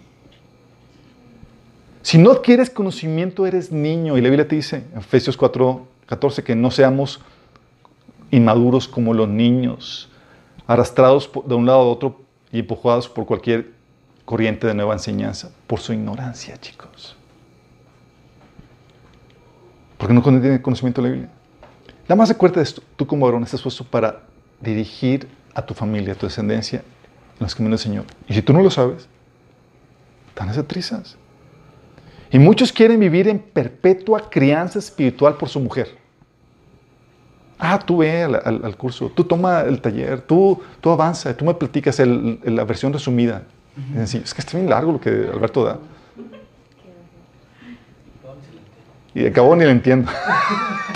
Si 2.02 2.18
no 2.18 2.32
adquieres 2.32 2.70
conocimiento, 2.70 3.46
eres 3.46 3.74
niño. 3.74 4.18
Y 4.18 4.22
la 4.22 4.30
Biblia 4.30 4.48
te 4.48 4.56
dice, 4.56 4.86
en 4.94 5.00
Efesios 5.00 5.36
4, 5.36 5.86
14, 6.06 6.46
que 6.46 6.56
no 6.56 6.72
seamos 6.72 7.20
inmaduros 8.30 8.88
como 8.88 9.14
los 9.14 9.28
niños, 9.28 10.10
arrastrados 10.66 11.30
de 11.46 11.56
un 11.56 11.66
lado 11.66 11.80
a 11.80 11.88
otro 11.88 12.22
y 12.54 12.60
empujados 12.60 13.10
por 13.10 13.26
cualquier 13.26 13.74
corriente 14.24 14.66
de 14.66 14.76
nueva 14.76 14.94
enseñanza, 14.94 15.52
por 15.68 15.82
su 15.82 15.92
ignorancia, 15.92 16.58
chicos. 16.62 17.18
Porque 19.98 20.14
no 20.14 20.22
tiene 20.22 20.62
conocimiento 20.62 21.02
de 21.02 21.08
la 21.10 21.14
Biblia. 21.14 21.32
Nada 22.04 22.16
más 22.16 22.30
recuerda 22.30 22.62
esto, 22.62 22.82
tú 22.96 23.06
como 23.06 23.26
varón 23.26 23.44
estás 23.44 23.62
puesto 23.62 23.84
para 23.84 24.31
dirigir 24.62 25.28
a 25.54 25.62
tu 25.62 25.74
familia, 25.74 26.14
a 26.14 26.16
tu 26.16 26.26
descendencia, 26.26 26.80
en 26.80 27.40
los 27.40 27.56
caminos 27.56 27.82
del 27.82 27.92
Señor. 27.92 28.06
Y 28.28 28.34
si 28.34 28.42
tú 28.42 28.54
no 28.54 28.62
lo 28.62 28.70
sabes, 28.70 29.08
están 30.30 30.50
esas 30.50 30.68
trizas. 30.68 31.18
Y 32.32 32.40
muchos 32.40 32.72
quieren 32.72 33.00
vivir 33.00 33.28
en 33.28 33.40
perpetua 33.40 34.30
crianza 34.30 34.80
espiritual 34.80 35.36
por 35.36 35.50
su 35.50 35.60
mujer. 35.60 35.98
Ah, 37.60 37.78
tú 37.78 37.98
ve 37.98 38.24
al, 38.24 38.76
curso, 38.78 39.12
tú 39.14 39.24
toma 39.24 39.62
el 39.62 39.82
taller, 39.82 40.22
tú, 40.22 40.60
tú 40.80 40.90
avanza, 40.90 41.36
tú 41.36 41.46
me 41.46 41.54
platicas 41.54 42.00
la 42.00 42.64
versión 42.64 42.92
resumida. 42.92 43.44
es, 43.96 44.16
es 44.16 44.34
que 44.34 44.42
está 44.42 44.58
bien 44.58 44.70
largo 44.70 44.94
lo 44.94 45.02
que 45.02 45.10
Alberto 45.32 45.64
da. 45.64 45.78
Y 49.14 49.28
acabó 49.28 49.56
ni 49.56 49.66
lo 49.66 49.72
entiendo. 49.72 50.10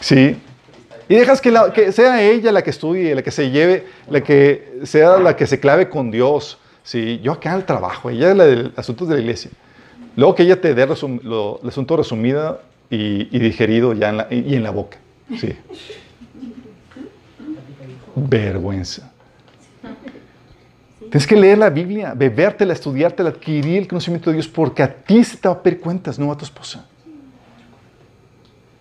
Sí. 0.00 0.36
Y 1.08 1.14
dejas 1.16 1.40
que, 1.40 1.52
que, 1.74 1.92
sea 1.92 2.22
ella 2.22 2.52
la 2.52 2.62
que 2.62 2.70
estudie, 2.70 3.14
la 3.14 3.22
que 3.22 3.30
se 3.30 3.50
lleve, 3.50 3.86
la 4.08 4.20
que 4.20 4.80
sea 4.84 5.18
la 5.18 5.34
que 5.36 5.46
se 5.46 5.58
clave 5.58 5.88
con 5.88 6.10
Dios. 6.10 6.58
Sí, 6.82 7.20
yo 7.22 7.32
acá 7.32 7.54
el 7.54 7.64
trabajo, 7.64 8.10
ella 8.10 8.30
es 8.30 8.36
la 8.36 8.46
de 8.46 8.70
asuntos 8.76 9.08
de 9.08 9.16
la 9.16 9.20
iglesia. 9.20 9.50
Luego 10.16 10.34
que 10.34 10.44
ella 10.44 10.60
te 10.60 10.74
dé 10.74 10.82
el 10.82 10.92
asunto 10.92 11.96
resumido 11.96 12.60
y, 12.88 13.38
digerido 13.38 13.92
ya 13.92 14.10
en 14.10 14.16
la, 14.16 14.26
y 14.30 14.54
en 14.54 14.62
la 14.62 14.70
boca. 14.70 14.98
Sí. 15.38 15.56
Vergüenza. 18.14 19.10
Tienes 20.98 21.26
que 21.26 21.36
leer 21.36 21.58
la 21.58 21.70
Biblia, 21.70 22.14
bebértela, 22.14 22.72
estudiártela, 22.72 23.30
adquirir 23.30 23.78
el 23.78 23.88
conocimiento 23.88 24.30
de 24.30 24.34
Dios, 24.34 24.46
porque 24.46 24.82
a 24.82 24.94
ti 24.94 25.24
se 25.24 25.36
te 25.36 25.48
va 25.48 25.54
a 25.54 25.62
pedir 25.62 25.80
cuentas, 25.80 26.18
no 26.18 26.30
a 26.30 26.36
tu 26.36 26.44
esposa. 26.44 26.86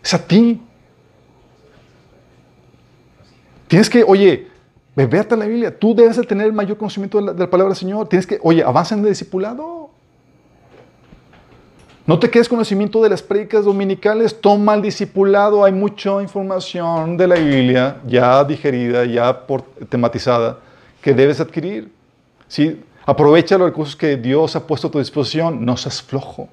Es 0.03 0.13
a 0.13 0.27
ti. 0.27 0.61
Tienes 3.69 3.87
que, 3.87 4.03
oye, 4.03 4.47
beberte 4.95 5.37
la 5.37 5.45
Biblia. 5.45 5.77
Tú 5.77 5.93
debes 5.93 6.17
de 6.17 6.23
tener 6.23 6.47
el 6.47 6.53
mayor 6.53 6.75
conocimiento 6.75 7.21
de 7.21 7.39
la, 7.39 7.49
palabra 7.49 7.69
del 7.69 7.77
Señor. 7.77 8.09
Tienes 8.09 8.25
que, 8.25 8.39
oye, 8.41 8.63
avanza 8.63 8.95
en 8.95 9.01
el 9.01 9.09
discipulado. 9.09 9.91
No 12.07 12.17
te 12.17 12.31
quedes 12.31 12.49
con 12.49 12.55
conocimiento 12.55 13.03
de 13.03 13.09
las 13.09 13.21
prédicas 13.21 13.63
dominicales, 13.63 14.41
toma 14.41 14.73
el 14.73 14.81
discipulado. 14.81 15.63
Hay 15.63 15.71
mucha 15.71 16.19
información 16.19 17.15
de 17.15 17.27
la 17.27 17.35
Biblia 17.35 18.01
ya 18.07 18.43
digerida, 18.43 19.05
ya 19.05 19.45
por, 19.45 19.61
tematizada, 19.87 20.57
que 20.99 21.13
debes 21.13 21.39
adquirir. 21.39 21.91
¿Sí? 22.47 22.81
Aprovecha 23.05 23.55
los 23.59 23.67
recursos 23.67 23.95
que 23.95 24.17
Dios 24.17 24.55
ha 24.55 24.65
puesto 24.65 24.87
a 24.87 24.91
tu 24.91 24.97
disposición. 24.97 25.63
No 25.63 25.77
seas 25.77 26.01
flojo, 26.01 26.49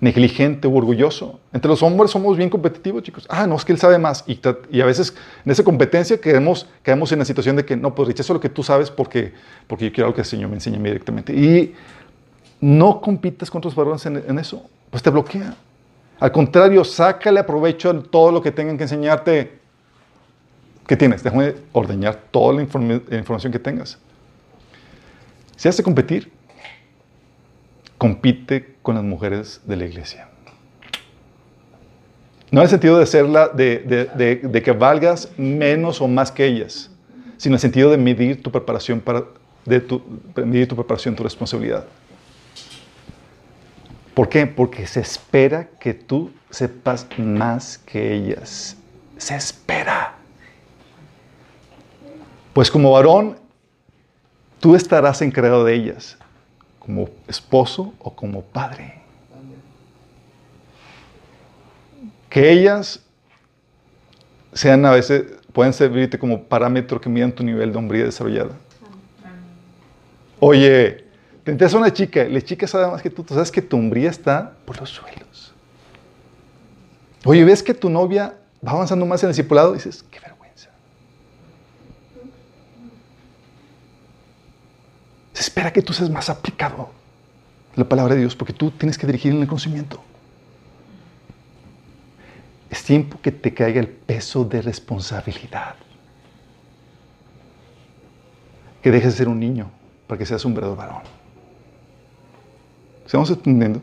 negligente 0.00 0.68
o 0.68 0.74
orgulloso. 0.74 1.40
Entre 1.52 1.68
los 1.68 1.82
hombres 1.82 2.10
somos 2.10 2.36
bien 2.36 2.50
competitivos, 2.50 3.02
chicos. 3.02 3.26
Ah, 3.28 3.46
no, 3.46 3.56
es 3.56 3.64
que 3.64 3.72
él 3.72 3.78
sabe 3.78 3.98
más. 3.98 4.24
Y, 4.26 4.40
a 4.80 4.84
veces 4.84 5.14
en 5.44 5.52
esa 5.52 5.64
competencia 5.64 6.20
caemos, 6.20 6.66
caemos 6.82 7.12
en 7.12 7.20
la 7.20 7.24
situación 7.24 7.56
de 7.56 7.64
que 7.64 7.76
no, 7.76 7.94
pues 7.94 8.08
rechazo 8.08 8.34
lo 8.34 8.40
que 8.40 8.48
tú 8.48 8.62
sabes 8.62 8.90
porque, 8.90 9.32
porque 9.66 9.86
yo 9.86 9.92
quiero 9.92 10.06
algo 10.06 10.14
que 10.14 10.22
el 10.22 10.26
Señor 10.26 10.50
me 10.50 10.56
enseñe 10.56 10.78
directamente. 10.78 11.32
Y 11.32 11.74
no 12.60 13.00
compitas 13.00 13.50
con 13.50 13.58
otros 13.58 13.74
varones 13.74 14.04
en, 14.06 14.38
eso 14.38 14.68
pues 14.90 15.02
te 15.02 15.10
bloquea. 15.10 15.54
Al 16.18 16.32
contrario, 16.32 16.84
sácale 16.84 17.40
aprovecho 17.40 17.90
a 17.90 18.02
todo 18.02 18.32
lo 18.32 18.40
que 18.40 18.50
tengan 18.50 18.76
que 18.76 18.84
enseñarte. 18.84 19.58
¿Qué 20.86 20.96
tienes? 20.96 21.22
Déjame 21.22 21.54
ordeñar 21.72 22.16
toda 22.30 22.54
la, 22.54 22.62
inform 22.62 22.88
la 23.08 23.16
información 23.18 23.52
que 23.52 23.58
tengas. 23.58 23.98
Si 25.56 25.68
has 25.68 25.76
de 25.76 25.82
competir, 25.82 26.30
compite 27.98 28.76
con 28.82 28.94
las 28.94 29.04
mujeres 29.04 29.60
de 29.64 29.76
la 29.76 29.84
iglesia. 29.84 30.28
No 32.50 32.60
en 32.60 32.64
el 32.64 32.70
sentido 32.70 32.98
de, 32.98 33.06
serla, 33.06 33.48
de, 33.48 33.78
de, 33.80 34.36
de, 34.36 34.62
que 34.62 34.72
valgas 34.72 35.30
menos 35.36 36.00
o 36.00 36.08
más 36.08 36.30
que 36.30 36.46
ellas, 36.46 36.90
sino 37.36 37.52
en 37.52 37.56
el 37.56 37.60
sentido 37.60 37.90
de 37.90 37.98
medir 37.98 38.42
tu 38.42 38.52
preparación, 38.52 39.00
para, 39.00 39.24
de 39.64 39.80
tu, 39.80 40.02
medir 40.36 40.68
tu 40.68 40.76
preparación, 40.76 41.16
tu 41.16 41.24
responsabilidad. 41.24 41.84
¿Por 44.14 44.28
qué? 44.28 44.46
Porque 44.46 44.86
se 44.86 45.00
espera 45.00 45.68
que 45.78 45.92
tú 45.92 46.30
sepas 46.50 47.06
más 47.18 47.76
que 47.78 48.14
ellas. 48.14 48.76
Se 49.18 49.34
espera. 49.34 50.14
Pues 52.54 52.70
como 52.70 52.92
varón, 52.92 53.36
tú 54.60 54.74
estarás 54.74 55.20
encargado 55.20 55.64
de 55.64 55.74
ellas, 55.74 56.16
como 56.86 57.08
esposo 57.26 57.92
o 57.98 58.14
como 58.14 58.42
padre. 58.42 58.94
Que 62.30 62.52
ellas 62.52 63.02
sean 64.52 64.86
a 64.86 64.92
veces, 64.92 65.24
pueden 65.52 65.72
servirte 65.72 66.16
como 66.16 66.44
parámetro 66.44 67.00
que 67.00 67.08
midan 67.08 67.32
tu 67.32 67.42
nivel 67.42 67.72
de 67.72 67.78
hombría 67.78 68.04
desarrollada. 68.04 68.52
Oye, 70.38 71.04
te 71.42 71.50
interesa 71.50 71.76
una 71.76 71.92
chica, 71.92 72.24
la 72.24 72.40
chica 72.40 72.68
sabe 72.68 72.86
más 72.86 73.02
que 73.02 73.10
tú, 73.10 73.24
tú 73.24 73.34
sabes 73.34 73.50
que 73.50 73.62
tu 73.62 73.76
hombría 73.76 74.10
está 74.10 74.52
por 74.64 74.78
los 74.78 74.90
suelos. 74.90 75.52
Oye, 77.24 77.44
ves 77.44 77.64
que 77.64 77.74
tu 77.74 77.90
novia 77.90 78.36
va 78.64 78.72
avanzando 78.72 79.04
más 79.06 79.22
en 79.24 79.30
el 79.30 79.34
discipulado 79.34 79.72
y 79.72 79.78
dices, 79.78 80.04
qué 80.08 80.20
vergüenza. 80.20 80.35
Se 85.36 85.42
espera 85.42 85.70
que 85.70 85.82
tú 85.82 85.92
seas 85.92 86.08
más 86.08 86.30
aplicado 86.30 86.88
la 87.74 87.86
palabra 87.86 88.14
de 88.14 88.20
Dios 88.20 88.34
porque 88.34 88.54
tú 88.54 88.70
tienes 88.70 88.96
que 88.96 89.06
dirigir 89.06 89.34
en 89.34 89.42
el 89.42 89.46
conocimiento. 89.46 90.02
Es 92.70 92.82
tiempo 92.82 93.20
que 93.20 93.30
te 93.32 93.52
caiga 93.52 93.78
el 93.78 93.86
peso 93.86 94.46
de 94.46 94.62
responsabilidad. 94.62 95.74
Que 98.80 98.90
dejes 98.90 99.12
de 99.12 99.18
ser 99.18 99.28
un 99.28 99.38
niño 99.38 99.70
para 100.06 100.18
que 100.18 100.24
seas 100.24 100.42
un 100.46 100.54
verdadero 100.54 100.74
varón. 100.74 101.02
¿Estamos 103.04 103.28
entendiendo? 103.28 103.82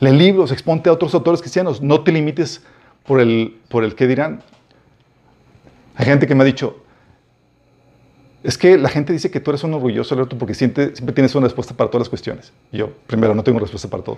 Lee 0.00 0.12
libros, 0.12 0.50
exponte 0.50 0.88
a 0.88 0.94
otros 0.94 1.12
autores 1.12 1.42
cristianos. 1.42 1.82
No 1.82 2.02
te 2.02 2.10
limites 2.10 2.62
por 3.04 3.20
el, 3.20 3.60
por 3.68 3.84
el 3.84 3.94
que 3.94 4.06
dirán. 4.06 4.42
Hay 5.94 6.06
gente 6.06 6.26
que 6.26 6.34
me 6.34 6.42
ha 6.42 6.46
dicho, 6.46 6.87
es 8.48 8.56
que 8.56 8.78
la 8.78 8.88
gente 8.88 9.12
dice 9.12 9.30
que 9.30 9.40
tú 9.40 9.50
eres 9.50 9.62
un 9.62 9.74
orgulloso, 9.74 10.14
Alberto, 10.14 10.38
porque 10.38 10.54
siempre, 10.54 10.96
siempre 10.96 11.14
tienes 11.14 11.34
una 11.34 11.44
respuesta 11.44 11.74
para 11.74 11.90
todas 11.90 12.06
las 12.06 12.08
cuestiones. 12.08 12.50
Y 12.72 12.78
yo, 12.78 12.88
primero, 13.06 13.34
no 13.34 13.44
tengo 13.44 13.58
respuesta 13.58 13.90
para 13.90 14.02
todo. 14.02 14.16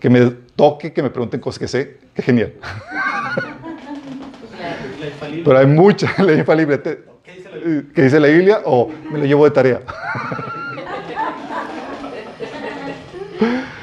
Que 0.00 0.10
me 0.10 0.28
toque, 0.56 0.92
que 0.92 1.00
me 1.04 1.10
pregunten 1.10 1.38
cosas 1.38 1.60
que 1.60 1.68
sé, 1.68 1.98
qué 2.12 2.20
genial. 2.20 2.52
Pero 5.44 5.56
hay 5.56 5.66
mucha 5.66 6.12
ley 6.24 6.40
infalible. 6.40 6.80
¿Qué 6.82 7.32
dice 7.32 7.48
la 7.48 7.58
Biblia? 7.58 7.92
¿Qué 7.94 8.02
dice 8.02 8.18
la 8.18 8.26
Biblia? 8.26 8.60
O 8.64 8.90
me 9.08 9.20
lo 9.20 9.24
llevo 9.24 9.44
de 9.44 9.52
tarea. 9.52 9.82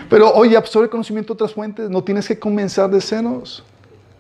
Pero 0.10 0.34
oye, 0.34 0.58
absorbe 0.58 0.90
conocimiento 0.90 1.34
de 1.34 1.36
otras 1.36 1.54
fuentes. 1.54 1.90
No 1.90 2.04
tienes 2.04 2.28
que 2.28 2.38
comenzar 2.38 2.90
de 2.90 3.00
ceros. 3.00 3.64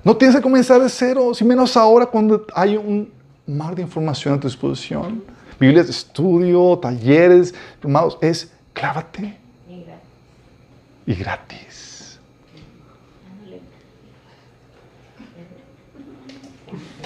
No 0.02 0.16
tienes 0.16 0.38
que 0.38 0.42
comenzar 0.42 0.82
de 0.82 0.88
cero, 0.88 1.34
y 1.38 1.44
menos 1.44 1.76
ahora 1.76 2.06
cuando 2.06 2.46
hay 2.54 2.78
un 2.78 3.12
mar 3.46 3.76
de 3.76 3.82
información 3.82 4.36
a 4.36 4.40
tu 4.40 4.48
disposición. 4.48 5.36
Biblias 5.60 5.88
de 5.88 5.92
estudio, 5.92 6.78
talleres, 6.80 7.54
hermanos, 7.82 8.18
es 8.22 8.52
clávate. 8.74 9.38
Y 11.06 11.14
gratis. 11.16 12.20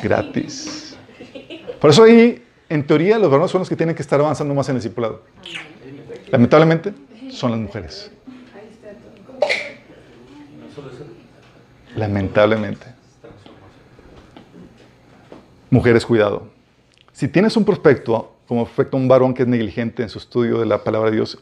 Gratis. 0.01 0.97
Por 1.79 1.91
eso 1.91 2.03
ahí, 2.03 2.43
en 2.67 2.85
teoría, 2.85 3.19
los 3.19 3.29
varones 3.29 3.51
son 3.51 3.59
los 3.59 3.69
que 3.69 3.75
tienen 3.75 3.95
que 3.95 4.01
estar 4.01 4.19
avanzando 4.19 4.53
más 4.53 4.67
en 4.69 4.75
el 4.75 4.81
discipulado. 4.81 5.21
Lamentablemente, 6.31 6.93
son 7.29 7.51
las 7.51 7.59
mujeres. 7.59 8.11
Lamentablemente. 11.95 12.87
Mujeres, 15.69 16.05
cuidado. 16.05 16.47
Si 17.13 17.27
tienes 17.27 17.55
un 17.55 17.65
prospecto, 17.65 18.35
como 18.51 18.65
prospecto 18.65 18.97
un 18.97 19.07
varón 19.07 19.33
que 19.33 19.43
es 19.43 19.47
negligente 19.47 20.03
en 20.03 20.09
su 20.09 20.17
estudio 20.17 20.59
de 20.59 20.65
la 20.65 20.83
palabra 20.83 21.09
de 21.09 21.15
Dios, 21.15 21.39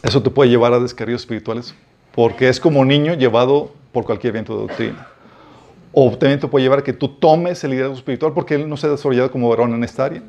eso 0.00 0.22
te 0.22 0.30
puede 0.30 0.48
llevar 0.48 0.72
a 0.72 0.78
descarríos 0.78 1.22
espirituales, 1.22 1.74
porque 2.14 2.48
es 2.48 2.60
como 2.60 2.84
niño 2.84 3.14
llevado 3.14 3.72
por 3.90 4.04
cualquier 4.04 4.34
viento 4.34 4.54
de 4.54 4.60
doctrina. 4.60 5.08
O 5.90 6.08
también 6.16 6.38
te 6.38 6.46
puede 6.46 6.62
llevar 6.62 6.78
a 6.78 6.84
que 6.84 6.92
tú 6.92 7.08
tomes 7.08 7.64
el 7.64 7.72
liderazgo 7.72 7.96
espiritual 7.96 8.32
porque 8.32 8.54
él 8.54 8.68
no 8.68 8.76
se 8.76 8.86
ha 8.86 8.90
desarrollado 8.90 9.28
como 9.32 9.48
varón 9.48 9.74
en 9.74 9.82
esta 9.82 10.04
área. 10.04 10.22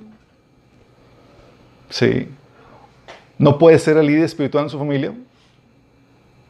Sí. 1.92 2.28
No 3.38 3.60
puede 3.60 3.78
ser 3.78 3.96
el 3.98 4.08
líder 4.08 4.24
espiritual 4.24 4.64
en 4.64 4.70
su 4.72 4.80
familia 4.80 5.14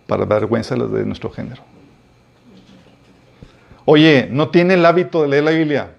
para 0.08 0.24
vergüenza 0.24 0.76
a 0.76 0.78
los 0.78 0.94
de 0.94 1.06
nuestro 1.06 1.30
género. 1.30 1.62
Oye, 3.84 4.30
no 4.32 4.48
tiene 4.48 4.76
el 4.76 4.86
hábito 4.86 5.24
de 5.24 5.28
leer 5.28 5.44
la 5.44 5.52
Biblia. 5.52 5.96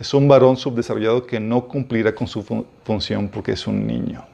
Es 0.00 0.14
un 0.14 0.26
varón 0.26 0.56
subdesarrollado 0.56 1.26
que 1.26 1.38
no 1.38 1.68
cumplirá 1.68 2.14
con 2.14 2.26
su 2.26 2.42
fun 2.42 2.66
función 2.84 3.28
porque 3.28 3.52
es 3.52 3.66
un 3.66 3.86
niño. 3.86 4.24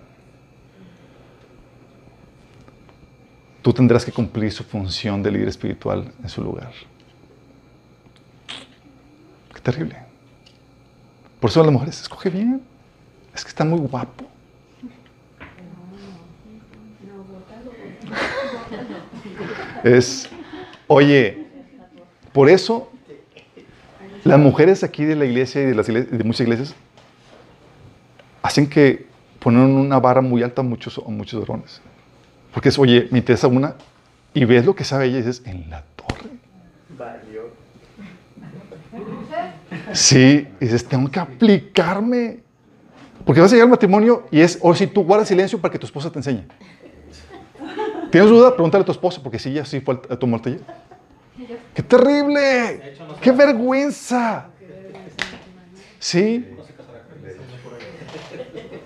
Tú 3.63 3.73
tendrás 3.73 4.05
que 4.05 4.13
cumplir 4.13 4.53
su 4.53 4.63
función 4.63 5.25
de 5.25 5.33
líder 5.33 5.49
espiritual 5.49 6.13
en 6.23 6.29
su 6.29 6.41
lugar. 6.41 6.71
Qué 9.53 9.61
terrible. 9.61 9.97
Por 11.41 11.51
eso 11.51 11.65
las 11.65 11.73
mujeres, 11.73 12.01
escoge 12.01 12.31
bien. 12.31 12.63
Es 13.35 13.43
que 13.43 13.49
está 13.49 13.65
muy 13.65 13.81
guapo. 13.81 14.25
Es, 19.83 20.29
oye, 20.87 21.45
por 22.33 22.49
eso 22.49 22.93
las 24.27 24.39
mujeres 24.39 24.83
aquí 24.85 25.05
de 25.05 25.17
la 25.17 25.25
iglesia 25.25 25.63
y 25.63 25.67
de, 25.67 25.75
las 25.75 25.89
iglesias, 25.89 26.19
de 26.19 26.25
muchas 26.25 26.41
iglesias 26.43 26.75
hacen 28.43 28.69
que 28.69 29.07
ponen 29.41 29.63
una 29.63 29.99
vara 29.99 30.21
muy 30.21 30.43
alta 30.43 30.61
a 30.61 30.65
muchos, 30.65 30.99
a 30.99 31.11
muchos 31.11 31.41
varones. 31.41 31.81
Porque 32.53 32.69
es, 32.69 32.79
oye, 32.79 33.09
me 33.11 33.19
interesa 33.19 33.49
una 33.49 33.75
y 34.33 34.45
ves 34.45 34.65
lo 34.65 34.75
que 34.75 34.85
sabe 34.85 35.07
ella 35.07 35.19
y 35.19 35.23
dices, 35.23 35.43
en 35.45 35.69
la 35.69 35.85
torre. 35.97 36.31
Sí, 39.93 40.47
y 40.61 40.65
dices, 40.65 40.87
tengo 40.87 41.11
que 41.11 41.21
aplicarme. 41.21 42.41
Porque 43.25 43.41
vas 43.41 43.51
a 43.51 43.55
llegar 43.57 43.67
al 43.67 43.71
matrimonio 43.71 44.27
y 44.31 44.41
es, 44.41 44.59
o 44.63 44.75
si 44.75 44.87
tú 44.87 45.03
guardas 45.05 45.29
silencio 45.29 45.61
para 45.61 45.73
que 45.73 45.79
tu 45.79 45.87
esposa 45.87 46.11
te 46.11 46.19
enseñe. 46.19 46.45
¿Tienes 48.11 48.31
duda? 48.31 48.55
Pregúntale 48.55 48.83
a 48.83 48.85
tu 48.87 48.93
esposa, 48.93 49.21
porque 49.23 49.39
si 49.39 49.51
ella 49.51 49.65
sí 49.65 49.81
fue 49.81 49.95
a 49.95 50.13
el 50.13 50.41
taller. 50.41 50.61
¡Qué 51.75 51.83
terrible! 51.83 52.97
¡Qué 53.21 53.33
vergüenza! 53.33 54.47
¿Sí? 55.99 56.47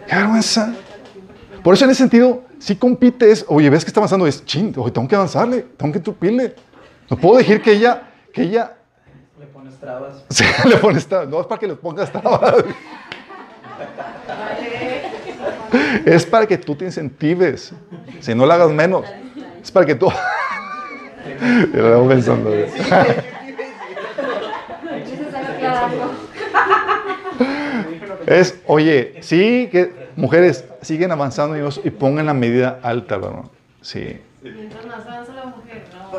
¡Qué 0.07 0.15
vergüenza! 0.17 0.75
Por 1.63 1.75
eso 1.75 1.85
en 1.85 1.91
ese 1.91 1.99
sentido, 1.99 2.45
si 2.59 2.77
compites, 2.77 3.45
oye, 3.49 3.69
ves 3.71 3.85
que 3.85 3.89
está 3.89 4.01
avanzando, 4.01 4.27
es 4.27 4.45
ching, 4.45 4.73
oye, 4.79 4.91
tengo 4.91 5.07
que 5.07 5.15
avanzarle, 5.15 5.67
tengo 5.77 5.93
que 5.93 6.01
tupirle. 6.01 6.55
No 7.09 7.17
puedo 7.17 7.39
decir 7.39 7.61
que 7.61 7.73
ella, 7.73 8.03
que 8.33 8.43
ella... 8.43 8.77
Le 9.39 9.47
pones 9.47 9.79
trabas. 9.79 10.25
Sí, 10.31 10.45
le 10.67 10.77
pones 10.77 11.07
trabas. 11.07 11.29
No 11.29 11.41
es 11.41 11.47
para 11.47 11.59
que 11.59 11.67
le 11.67 11.75
pongas 11.75 12.11
trabas. 12.11 12.65
Es 16.05 16.27
para 16.27 16.47
que 16.47 16.59
tú 16.59 16.75
te 16.75 16.85
incentives. 16.85 17.73
Si 18.21 18.35
no 18.35 18.47
la 18.47 18.55
hagas 18.55 18.71
menos. 18.71 19.05
Es 19.63 19.71
para 19.71 19.87
que 19.87 19.95
tú... 19.95 20.11
Lo 21.73 22.01
voy 22.01 22.15
pensando. 22.15 22.51
Es 28.27 28.61
oye, 28.67 29.17
sí, 29.23 29.69
que 29.73 29.93
mujeres 30.15 30.65
siguen 30.83 31.11
avanzando 31.11 31.57
Dios, 31.57 31.81
y 31.83 31.91
pongan 31.91 32.27
la 32.27 32.35
medida 32.35 32.79
alta, 32.83 33.17
varón. 33.17 33.51
Sí, 33.81 34.21
Mientras 34.43 34.87
más 34.87 35.07
avanza 35.07 35.35
la 35.35 35.47
mujer, 35.47 35.85
no. 35.93 36.19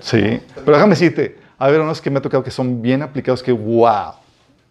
sí. 0.00 0.40
Pero 0.54 0.72
déjame 0.76 0.90
decirte, 0.90 1.38
hay 1.58 1.72
varones 1.72 2.00
que 2.00 2.10
me 2.10 2.18
ha 2.18 2.22
tocado 2.22 2.44
que 2.44 2.50
son 2.50 2.82
bien 2.82 3.02
aplicados, 3.02 3.42
que 3.42 3.52
wow, 3.52 4.12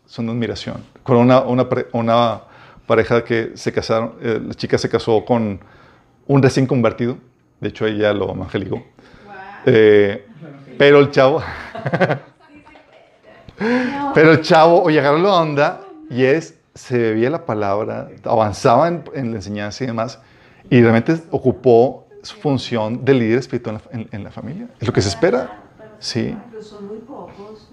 son 0.05 0.27
de 0.27 0.31
admiración. 0.31 0.83
Con 1.03 1.17
una, 1.17 1.41
una, 1.41 1.67
una 1.91 2.41
pareja 2.85 3.23
que 3.23 3.51
se 3.55 3.71
casaron, 3.73 4.13
eh, 4.21 4.39
la 4.45 4.53
chica 4.53 4.77
se 4.77 4.87
casó 4.87 5.25
con 5.25 5.59
un 6.27 6.43
recién 6.43 6.67
convertido, 6.67 7.17
de 7.59 7.69
hecho 7.69 7.85
ella 7.85 8.13
lo 8.13 8.31
evangelizó. 8.33 8.81
Eh, 9.65 10.25
pero 10.77 10.99
el 10.99 11.11
chavo, 11.11 11.41
pero 14.13 14.31
el 14.33 14.41
chavo, 14.41 14.81
oye, 14.83 14.99
agarró 14.99 15.17
la 15.19 15.33
onda 15.33 15.81
y 16.09 16.23
es, 16.23 16.55
se 16.73 16.97
bebía 16.97 17.29
la 17.29 17.45
palabra, 17.45 18.09
avanzaba 18.23 18.87
en, 18.87 19.03
en 19.13 19.31
la 19.31 19.37
enseñanza 19.37 19.83
y 19.83 19.87
demás, 19.87 20.19
y 20.69 20.81
realmente 20.81 21.17
ocupó 21.31 22.07
su 22.21 22.35
función 22.37 23.05
de 23.05 23.13
líder 23.13 23.39
espiritual 23.39 23.79
en 23.91 23.99
la, 23.99 24.03
en- 24.03 24.09
en 24.11 24.23
la 24.23 24.31
familia. 24.31 24.67
Es 24.79 24.87
lo 24.87 24.93
que 24.93 25.01
se 25.01 25.09
espera. 25.09 25.61
Sí. 25.99 26.35
Pero 26.51 26.63
son 26.63 26.87
muy 26.87 26.97
pocos. 26.97 27.69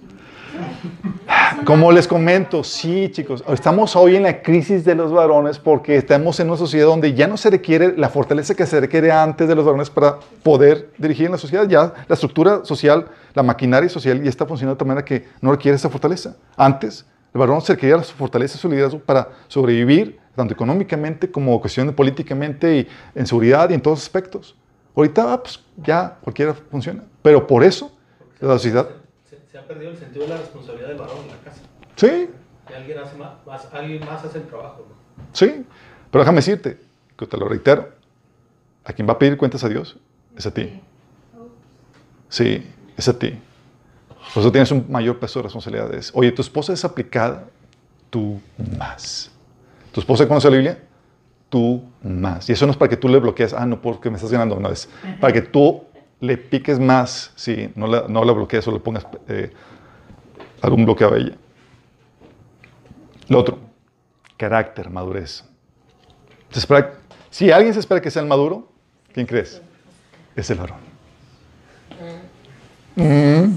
Como 1.65 1.93
les 1.93 2.09
comento, 2.09 2.65
sí, 2.65 3.09
chicos, 3.13 3.45
estamos 3.49 3.95
hoy 3.95 4.17
en 4.17 4.25
la 4.25 4.43
crisis 4.43 4.85
de 4.85 4.95
los 4.95 5.13
varones 5.13 5.59
porque 5.59 5.97
estamos 5.97 6.41
en 6.41 6.49
una 6.49 6.57
sociedad 6.57 6.87
donde 6.87 7.15
ya 7.15 7.29
no 7.29 7.37
se 7.37 7.51
requiere 7.51 7.97
la 7.97 8.09
fortaleza 8.09 8.55
que 8.55 8.67
se 8.67 8.81
requiere 8.81 9.13
antes 9.13 9.47
de 9.47 9.55
los 9.55 9.65
varones 9.65 9.89
para 9.89 10.19
poder 10.43 10.91
dirigir 10.99 11.27
en 11.27 11.33
la 11.33 11.39
sociedad. 11.39 11.69
Ya 11.69 11.93
la 12.09 12.15
estructura 12.15 12.65
social, 12.65 13.07
la 13.35 13.43
maquinaria 13.43 13.89
social 13.89 14.23
ya 14.23 14.29
está 14.29 14.45
funcionando 14.45 14.75
de 14.75 14.79
tal 14.79 14.89
manera 14.89 15.05
que 15.05 15.29
no 15.41 15.53
requiere 15.53 15.77
esa 15.77 15.89
fortaleza. 15.89 16.37
Antes, 16.57 17.07
el 17.33 17.39
varón 17.39 17.61
se 17.63 17.75
requería 17.75 18.03
su 18.03 18.15
fortaleza 18.15 18.57
y 18.59 18.61
su 18.61 18.69
liderazgo 18.69 18.99
para 18.99 19.29
sobrevivir, 19.49 20.19
tanto 20.35 20.55
económicamente 20.55 21.31
como 21.31 21.61
cuestión 21.61 21.93
políticamente 21.93 22.79
y 22.79 22.89
en 23.15 23.27
seguridad 23.27 23.71
y 23.71 23.75
en 23.75 23.81
todos 23.81 24.03
aspectos. 24.03 24.57
Ahorita, 24.95 25.33
ah, 25.33 25.43
pues, 25.43 25.61
ya 25.77 26.19
cualquiera 26.21 26.55
funciona. 26.55 27.05
Pero 27.23 27.47
por 27.47 27.65
eso, 27.65 27.93
la 28.41 28.55
sociedad, 28.55 28.89
Se, 29.53 29.59
ha 29.59 29.67
perdido 29.67 29.91
el 29.91 29.99
sentido 29.99 30.25
de 30.25 30.31
la 30.31 30.39
responsabilidad 30.39 30.89
del 30.89 30.97
varón 30.99 31.19
en 31.25 31.29
la 31.29 31.37
casa. 31.45 31.61
sí, 31.97 32.31
Que 32.67 32.75
alguien, 32.75 32.99
hace 32.99 33.17
más, 33.19 33.33
más- 33.47 33.69
alguien 33.73 34.01
más 34.05 34.25
hace 34.25 34.39
el 34.39 34.45
trabajo. 34.47 34.87
¿no? 34.89 35.25
Sí, 35.35 35.67
pero 36.11 36.23
déjame 36.25 36.37
decirte, 36.37 36.79
que 37.19 37.27
te 37.27 37.37
lo 37.37 37.47
reitero, 37.49 37.91
a 38.85 38.93
quien 38.95 39.07
va 39.07 39.13
a 39.13 39.19
pedir 39.19 39.37
cuentas 39.37 39.63
a 39.65 39.69
Dios 39.69 39.97
es 40.37 40.47
a 40.47 40.55
ti. 40.55 40.81
Sí, 42.31 42.67
es 42.97 43.09
a 43.09 43.19
ti. 43.19 43.39
Por 44.33 44.41
eso 44.43 44.51
tienes 44.51 44.71
un 44.73 44.87
mayor 44.91 45.19
peso 45.19 45.39
de 45.41 45.43
responsabilidades. 45.45 46.11
Oye, 46.15 46.33
tu 46.33 46.41
esposa 46.41 46.73
es 46.73 46.85
aplicada, 46.85 47.45
tú 48.09 48.41
más. 48.79 49.31
¿Tu 49.93 50.01
esposa 50.01 50.27
conoce 50.27 50.49
la 50.49 50.57
Biblia? 50.57 50.79
Tú 51.51 51.85
más. 52.03 52.49
Y 52.49 52.53
eso 52.53 52.65
no 52.65 52.73
es 52.73 52.79
para 52.79 52.89
que 52.89 52.97
tú 52.97 53.09
le 53.09 53.19
bloquees, 53.19 53.53
ah, 53.53 53.67
no, 53.67 53.83
porque 53.83 54.09
me 54.09 54.17
estás 54.17 54.33
ganando, 54.33 54.59
no, 54.59 54.71
es 54.71 54.89
para 55.21 55.33
que 55.35 55.43
tú 55.43 55.85
le 56.23 56.37
piques 56.39 56.79
más, 56.79 57.33
sí, 57.35 57.71
no 57.75 57.89
la, 57.89 58.05
no 58.09 58.25
la 58.25 58.33
bloquees 58.33 58.67
o 58.69 58.71
le 58.73 58.79
pongas 58.79 59.05
eh, 59.29 59.51
algún 60.61 60.85
bloqueo 60.85 61.13
a 61.13 61.17
ella. 61.19 61.35
Lo 63.29 63.41
otro, 63.41 63.59
carácter, 64.37 64.89
madurez. 64.89 65.45
Se 66.51 66.61
espera- 66.61 66.95
si 67.29 67.51
alguien 67.51 67.75
se 67.75 67.81
espera 67.81 68.01
que 68.01 68.09
sea 68.11 68.23
el 68.23 68.29
maduro, 68.29 68.69
¿quién 69.13 69.27
crees? 69.27 69.61
Es 70.37 70.49
el 70.51 70.59
varón. 70.59 70.79
Mm. 72.95 73.57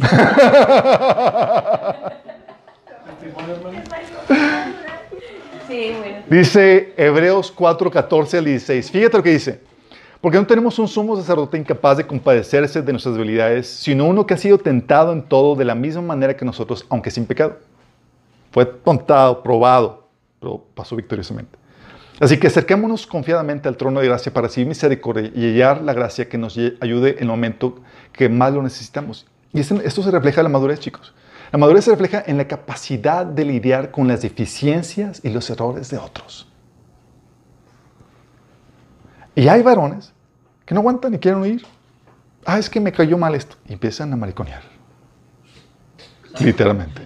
Bueno. 5.75 6.23
Dice 6.29 6.93
Hebreos 6.97 7.51
4, 7.51 7.91
14 7.91 8.37
al 8.37 8.45
16. 8.45 8.91
Fíjate 8.91 9.17
lo 9.17 9.23
que 9.23 9.31
dice. 9.31 9.61
Porque 10.21 10.37
no 10.37 10.47
tenemos 10.47 10.79
un 10.79 10.87
sumo 10.87 11.15
sacerdote 11.15 11.57
incapaz 11.57 11.97
de 11.97 12.07
compadecerse 12.07 12.81
de 12.81 12.91
nuestras 12.91 13.15
debilidades, 13.15 13.67
sino 13.67 14.05
uno 14.05 14.25
que 14.25 14.33
ha 14.33 14.37
sido 14.37 14.57
tentado 14.57 15.13
en 15.13 15.23
todo 15.23 15.55
de 15.55 15.65
la 15.65 15.75
misma 15.75 16.01
manera 16.01 16.35
que 16.35 16.45
nosotros, 16.45 16.85
aunque 16.89 17.11
sin 17.11 17.25
pecado. 17.25 17.59
Fue 18.51 18.65
tentado, 18.65 19.43
probado, 19.43 20.07
pero 20.39 20.63
pasó 20.73 20.95
victoriosamente. 20.95 21.57
Así 22.19 22.37
que 22.37 22.47
acerquémonos 22.47 23.05
confiadamente 23.05 23.67
al 23.67 23.75
trono 23.75 23.99
de 23.99 24.07
gracia 24.07 24.31
para 24.31 24.47
recibir 24.47 24.67
misericordia 24.67 25.29
y 25.35 25.51
hallar 25.51 25.81
la 25.81 25.93
gracia 25.93 26.29
que 26.29 26.37
nos 26.37 26.57
ayude 26.79 27.11
en 27.11 27.23
el 27.23 27.27
momento 27.27 27.75
que 28.13 28.29
más 28.29 28.53
lo 28.53 28.63
necesitamos. 28.63 29.25
Y 29.51 29.59
esto, 29.59 29.81
esto 29.83 30.01
se 30.01 30.11
refleja 30.11 30.39
en 30.39 30.45
la 30.45 30.49
madurez, 30.49 30.79
chicos. 30.79 31.13
La 31.51 31.59
madurez 31.59 31.85
se 31.85 31.91
refleja 31.91 32.23
en 32.25 32.37
la 32.37 32.47
capacidad 32.47 33.25
de 33.25 33.45
lidiar 33.45 33.91
con 33.91 34.07
las 34.07 34.21
deficiencias 34.21 35.21
y 35.23 35.29
los 35.29 35.49
errores 35.49 35.89
de 35.89 35.97
otros. 35.97 36.44
Y 39.35 39.47
hay 39.49 39.61
varones 39.61 40.13
que 40.65 40.73
no 40.73 40.79
aguantan 40.79 41.13
y 41.13 41.19
quieren 41.19 41.41
huir. 41.41 41.65
Ah, 42.45 42.57
es 42.57 42.69
que 42.69 42.79
me 42.79 42.91
cayó 42.91 43.17
mal 43.17 43.35
esto. 43.35 43.57
Y 43.67 43.73
empiezan 43.73 44.11
a 44.13 44.15
mariconear. 44.15 44.63
Literalmente. 46.39 47.01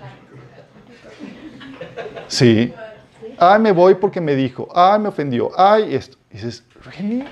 Sí. 2.27 2.73
Ay, 3.37 3.59
me 3.59 3.71
voy 3.71 3.95
porque 3.95 4.21
me 4.21 4.35
dijo. 4.35 4.67
Ay, 4.73 4.99
me 4.99 5.09
ofendió. 5.09 5.51
Ay, 5.57 5.95
esto. 5.95 6.17
Y 6.29 6.35
dices, 6.35 6.63
¿really? 6.85 7.25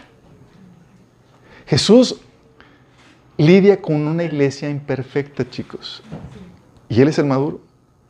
Jesús 1.68 2.20
lidia 3.38 3.80
con 3.80 4.08
una 4.08 4.24
iglesia 4.24 4.70
imperfecta, 4.70 5.48
chicos. 5.48 6.02
Y 6.90 7.02
Él 7.02 7.10
es 7.10 7.20
el 7.20 7.26
maduro. 7.26 7.62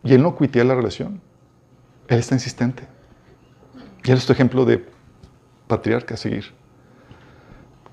Y 0.03 0.13
Él 0.13 0.21
no 0.21 0.35
cuitea 0.35 0.63
la 0.63 0.75
relación. 0.75 1.19
Él 2.07 2.19
está 2.19 2.35
insistente. 2.35 2.87
Y 4.03 4.11
Él 4.11 4.17
es 4.17 4.25
tu 4.25 4.31
ejemplo 4.31 4.63
de 4.63 4.85
patriarca 5.67 6.13
a 6.13 6.17
seguir. 6.17 6.53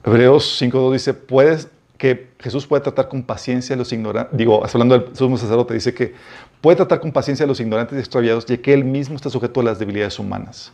Hebreos 0.04 0.60
5.2 0.60 0.92
dice, 0.92 1.14
puedes, 1.14 1.68
que 1.96 2.28
Jesús 2.40 2.66
puede 2.66 2.82
tratar 2.82 3.08
con 3.08 3.22
paciencia 3.22 3.74
a 3.74 3.78
los 3.78 3.92
ignorantes, 3.92 4.36
digo, 4.36 4.62
hablando 4.64 4.98
del 4.98 5.16
sumo 5.16 5.38
sacerdote, 5.38 5.74
dice 5.74 5.94
que 5.94 6.12
puede 6.60 6.76
tratar 6.76 7.00
con 7.00 7.12
paciencia 7.12 7.44
a 7.44 7.46
los 7.46 7.60
ignorantes 7.60 7.96
y 7.96 8.00
extraviados, 8.00 8.44
ya 8.46 8.56
que 8.58 8.74
Él 8.74 8.84
mismo 8.84 9.16
está 9.16 9.30
sujeto 9.30 9.60
a 9.60 9.64
las 9.64 9.78
debilidades 9.78 10.18
humanas. 10.18 10.72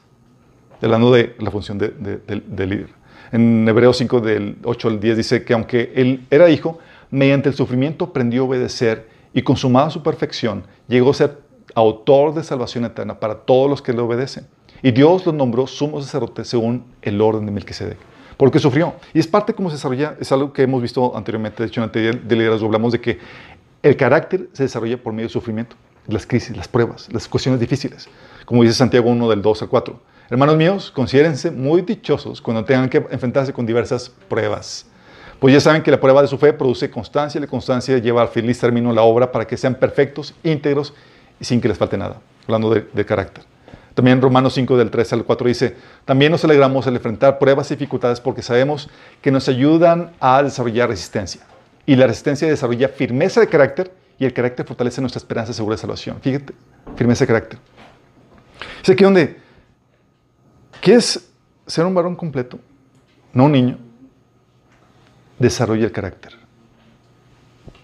Hablando 0.82 1.12
de 1.12 1.36
la 1.38 1.50
función 1.50 1.78
de, 1.78 1.88
de- 1.90 2.16
de- 2.26 2.42
de 2.46 2.66
líder. 2.66 2.88
En 3.32 3.68
Hebreos 3.68 3.98
5, 3.98 4.20
del 4.20 4.56
8 4.64 4.88
al 4.88 4.98
10, 4.98 5.16
dice 5.18 5.44
que 5.44 5.52
aunque 5.52 5.92
Él 5.94 6.26
era 6.30 6.48
hijo, 6.50 6.78
mediante 7.10 7.50
el 7.50 7.54
sufrimiento 7.54 8.06
aprendió 8.06 8.42
a 8.42 8.46
obedecer 8.46 9.08
y 9.34 9.42
consumada 9.42 9.90
su 9.90 10.02
perfección, 10.02 10.64
llegó 10.88 11.10
a 11.10 11.14
ser 11.14 11.38
autor 11.74 12.34
de 12.34 12.42
salvación 12.42 12.84
eterna 12.86 13.20
para 13.20 13.36
todos 13.36 13.70
los 13.70 13.82
que 13.82 13.92
le 13.92 14.00
obedecen. 14.00 14.46
Y 14.82 14.90
Dios 14.90 15.24
lo 15.26 15.32
nombró 15.32 15.66
sumo 15.68 16.00
sacerdote 16.02 16.44
según 16.44 16.84
el 17.02 17.20
orden 17.20 17.44
de 17.46 17.52
Melquisedec. 17.52 17.98
Porque 18.40 18.58
sufrió. 18.58 18.94
Y 19.12 19.18
es 19.18 19.26
parte 19.26 19.52
como 19.52 19.68
se 19.68 19.76
desarrolla, 19.76 20.16
es 20.18 20.32
algo 20.32 20.50
que 20.54 20.62
hemos 20.62 20.80
visto 20.80 21.14
anteriormente, 21.14 21.62
de 21.62 21.68
hecho 21.68 21.82
en 21.82 21.84
el 21.84 21.90
taller 21.90 22.22
de 22.22 22.36
liderazgo 22.36 22.64
hablamos 22.64 22.90
de 22.90 22.98
que 22.98 23.18
el 23.82 23.98
carácter 23.98 24.48
se 24.54 24.62
desarrolla 24.62 24.96
por 24.96 25.12
medio 25.12 25.26
del 25.26 25.30
sufrimiento, 25.30 25.76
las 26.06 26.26
crisis, 26.26 26.56
las 26.56 26.66
pruebas, 26.66 27.12
las 27.12 27.28
cuestiones 27.28 27.60
difíciles. 27.60 28.08
Como 28.46 28.62
dice 28.62 28.72
Santiago 28.72 29.10
1 29.10 29.28
del 29.28 29.42
2 29.42 29.60
al 29.60 29.68
4. 29.68 30.00
Hermanos 30.30 30.56
míos, 30.56 30.90
considérense 30.90 31.50
muy 31.50 31.82
dichosos 31.82 32.40
cuando 32.40 32.64
tengan 32.64 32.88
que 32.88 33.06
enfrentarse 33.10 33.52
con 33.52 33.66
diversas 33.66 34.08
pruebas. 34.08 34.86
Pues 35.38 35.52
ya 35.52 35.60
saben 35.60 35.82
que 35.82 35.90
la 35.90 36.00
prueba 36.00 36.22
de 36.22 36.28
su 36.28 36.38
fe 36.38 36.54
produce 36.54 36.90
constancia 36.90 37.38
y 37.38 37.42
la 37.42 37.46
constancia 37.46 37.98
lleva 37.98 38.22
al 38.22 38.28
feliz 38.28 38.58
término 38.58 38.90
la 38.94 39.02
obra 39.02 39.30
para 39.30 39.46
que 39.46 39.58
sean 39.58 39.74
perfectos, 39.74 40.34
íntegros 40.42 40.94
y 41.38 41.44
sin 41.44 41.60
que 41.60 41.68
les 41.68 41.76
falte 41.76 41.98
nada. 41.98 42.22
Hablando 42.46 42.70
de, 42.70 42.86
de 42.90 43.04
carácter. 43.04 43.49
También 44.00 44.22
Romanos 44.22 44.54
5 44.54 44.78
del 44.78 44.90
3 44.90 45.12
al 45.12 45.24
4 45.26 45.46
dice, 45.46 45.76
también 46.06 46.32
nos 46.32 46.42
alegramos 46.42 46.86
al 46.86 46.96
enfrentar 46.96 47.38
pruebas 47.38 47.70
y 47.70 47.74
dificultades 47.74 48.18
porque 48.18 48.40
sabemos 48.40 48.88
que 49.20 49.30
nos 49.30 49.46
ayudan 49.46 50.12
a 50.20 50.42
desarrollar 50.42 50.88
resistencia. 50.88 51.42
Y 51.84 51.96
la 51.96 52.06
resistencia 52.06 52.48
desarrolla 52.48 52.88
firmeza 52.88 53.40
de 53.40 53.48
carácter 53.48 53.92
y 54.18 54.24
el 54.24 54.32
carácter 54.32 54.64
fortalece 54.64 55.02
nuestra 55.02 55.18
esperanza 55.18 55.52
segura 55.52 55.76
de 55.76 55.82
salvación. 55.82 56.16
Fíjate, 56.22 56.54
firmeza 56.96 57.24
de 57.24 57.26
carácter. 57.26 57.58
Es 58.82 58.88
aquí 58.88 59.04
donde 59.04 59.36
quieres 60.80 61.30
ser 61.66 61.84
un 61.84 61.94
varón 61.94 62.16
completo, 62.16 62.58
no 63.34 63.44
un 63.44 63.52
niño, 63.52 63.76
desarrolla 65.38 65.84
el 65.84 65.92
carácter. 65.92 66.38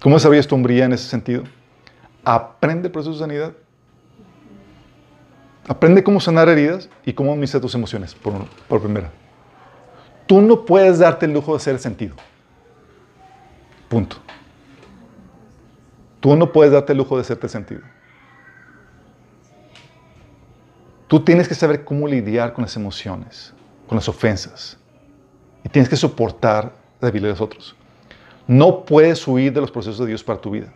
¿Cómo 0.01 0.17
desarrollas 0.17 0.47
tu 0.47 0.55
hombría 0.55 0.87
en 0.87 0.95
ese 0.95 1.11
sentido? 1.11 1.43
Aprende 2.25 2.87
el 2.87 2.93
proceso 2.93 3.13
de 3.13 3.19
sanidad. 3.19 3.53
Aprende 5.69 6.05
cómo 6.05 6.21
sanar 6.21 6.49
heridas 6.49 6.89
y 7.05 7.13
cómo 7.13 7.33
administrar 7.33 7.61
tus 7.61 7.75
emociones, 7.75 8.15
por, 8.15 8.47
por 8.69 8.81
primera. 8.81 9.11
Tú 10.27 10.41
no 10.41 10.65
puedes 10.65 10.99
darte 10.99 11.27
el 11.27 11.33
lujo 11.33 11.53
de 11.53 11.57
hacer 11.57 11.79
sentido. 11.79 12.15
Punto. 13.89 14.17
Tú 16.21 16.35
no 16.37 16.53
puedes 16.53 16.73
darte 16.73 16.93
el 16.93 16.99
lujo 16.99 17.17
de 17.17 17.23
hacerte 17.23 17.49
sentido. 17.49 17.83
Tú 21.09 21.21
tienes 21.21 21.47
que 21.47 21.55
saber 21.55 21.85
cómo 21.85 22.09
lidiar 22.09 22.53
con 22.53 22.63
las 22.63 22.75
emociones, 22.77 23.55
con 23.87 23.97
las 23.97 24.09
ofensas. 24.09 24.77
Y 25.65 25.69
tienes 25.69 25.89
que 25.89 25.97
soportar 25.97 26.73
la 27.01 27.07
debilidad 27.07 27.29
de 27.29 27.35
los 27.35 27.41
otros. 27.41 27.77
No 28.49 28.85
puedes 28.85 29.27
huir 29.27 29.53
de 29.53 29.61
los 29.61 29.71
procesos 29.71 29.99
de 30.01 30.07
Dios 30.07 30.25
para 30.25 30.41
tu 30.41 30.51
vida. 30.51 30.73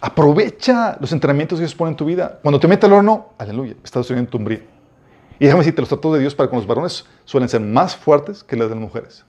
Aprovecha 0.00 0.96
los 0.98 1.12
entrenamientos 1.12 1.58
que 1.58 1.64
Dios 1.64 1.74
pone 1.74 1.90
en 1.90 1.96
tu 1.96 2.06
vida. 2.06 2.38
Cuando 2.42 2.58
te 2.58 2.66
mete 2.66 2.86
al 2.86 2.94
horno, 2.94 3.28
aleluya, 3.36 3.74
estás 3.84 4.06
subiendo 4.06 4.30
tu 4.30 4.38
umbría. 4.38 4.60
Y 5.38 5.44
déjame 5.44 5.60
decirte, 5.60 5.82
los 5.82 5.88
tratos 5.88 6.14
de 6.14 6.20
Dios 6.20 6.34
para 6.34 6.48
con 6.48 6.58
los 6.58 6.66
varones 6.66 7.04
suelen 7.24 7.48
ser 7.48 7.60
más 7.60 7.96
fuertes 7.96 8.42
que 8.42 8.56
los 8.56 8.68
de 8.68 8.74
las 8.74 8.82
mujeres. 8.82 9.24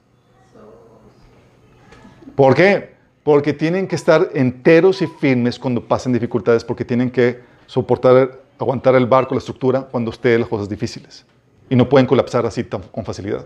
¿Por 2.35 2.55
qué? 2.55 2.95
Porque 3.23 3.53
tienen 3.53 3.87
que 3.87 3.95
estar 3.95 4.29
enteros 4.33 5.01
y 5.01 5.07
firmes 5.07 5.59
cuando 5.59 5.85
pasen 5.85 6.13
dificultades, 6.13 6.63
porque 6.63 6.85
tienen 6.85 7.11
que 7.11 7.41
soportar, 7.65 8.41
aguantar 8.57 8.95
el 8.95 9.05
barco, 9.05 9.35
la 9.35 9.39
estructura, 9.39 9.81
cuando 9.81 10.11
esté 10.11 10.39
las 10.39 10.47
cosas 10.47 10.69
difíciles. 10.69 11.25
Y 11.69 11.75
no 11.75 11.87
pueden 11.87 12.07
colapsar 12.07 12.45
así 12.45 12.63
con 12.63 13.05
facilidad. 13.05 13.45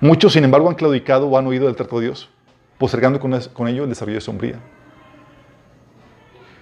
Muchos, 0.00 0.34
sin 0.34 0.44
embargo, 0.44 0.68
han 0.68 0.76
claudicado 0.76 1.28
o 1.28 1.36
han 1.36 1.46
huido 1.46 1.66
del 1.66 1.76
trato 1.76 1.98
de 1.98 2.06
Dios, 2.06 2.28
postergando 2.78 3.18
con, 3.18 3.38
con 3.52 3.68
ello 3.68 3.84
el 3.84 3.88
desarrollo 3.88 4.16
de 4.16 4.20
sombría. 4.20 4.60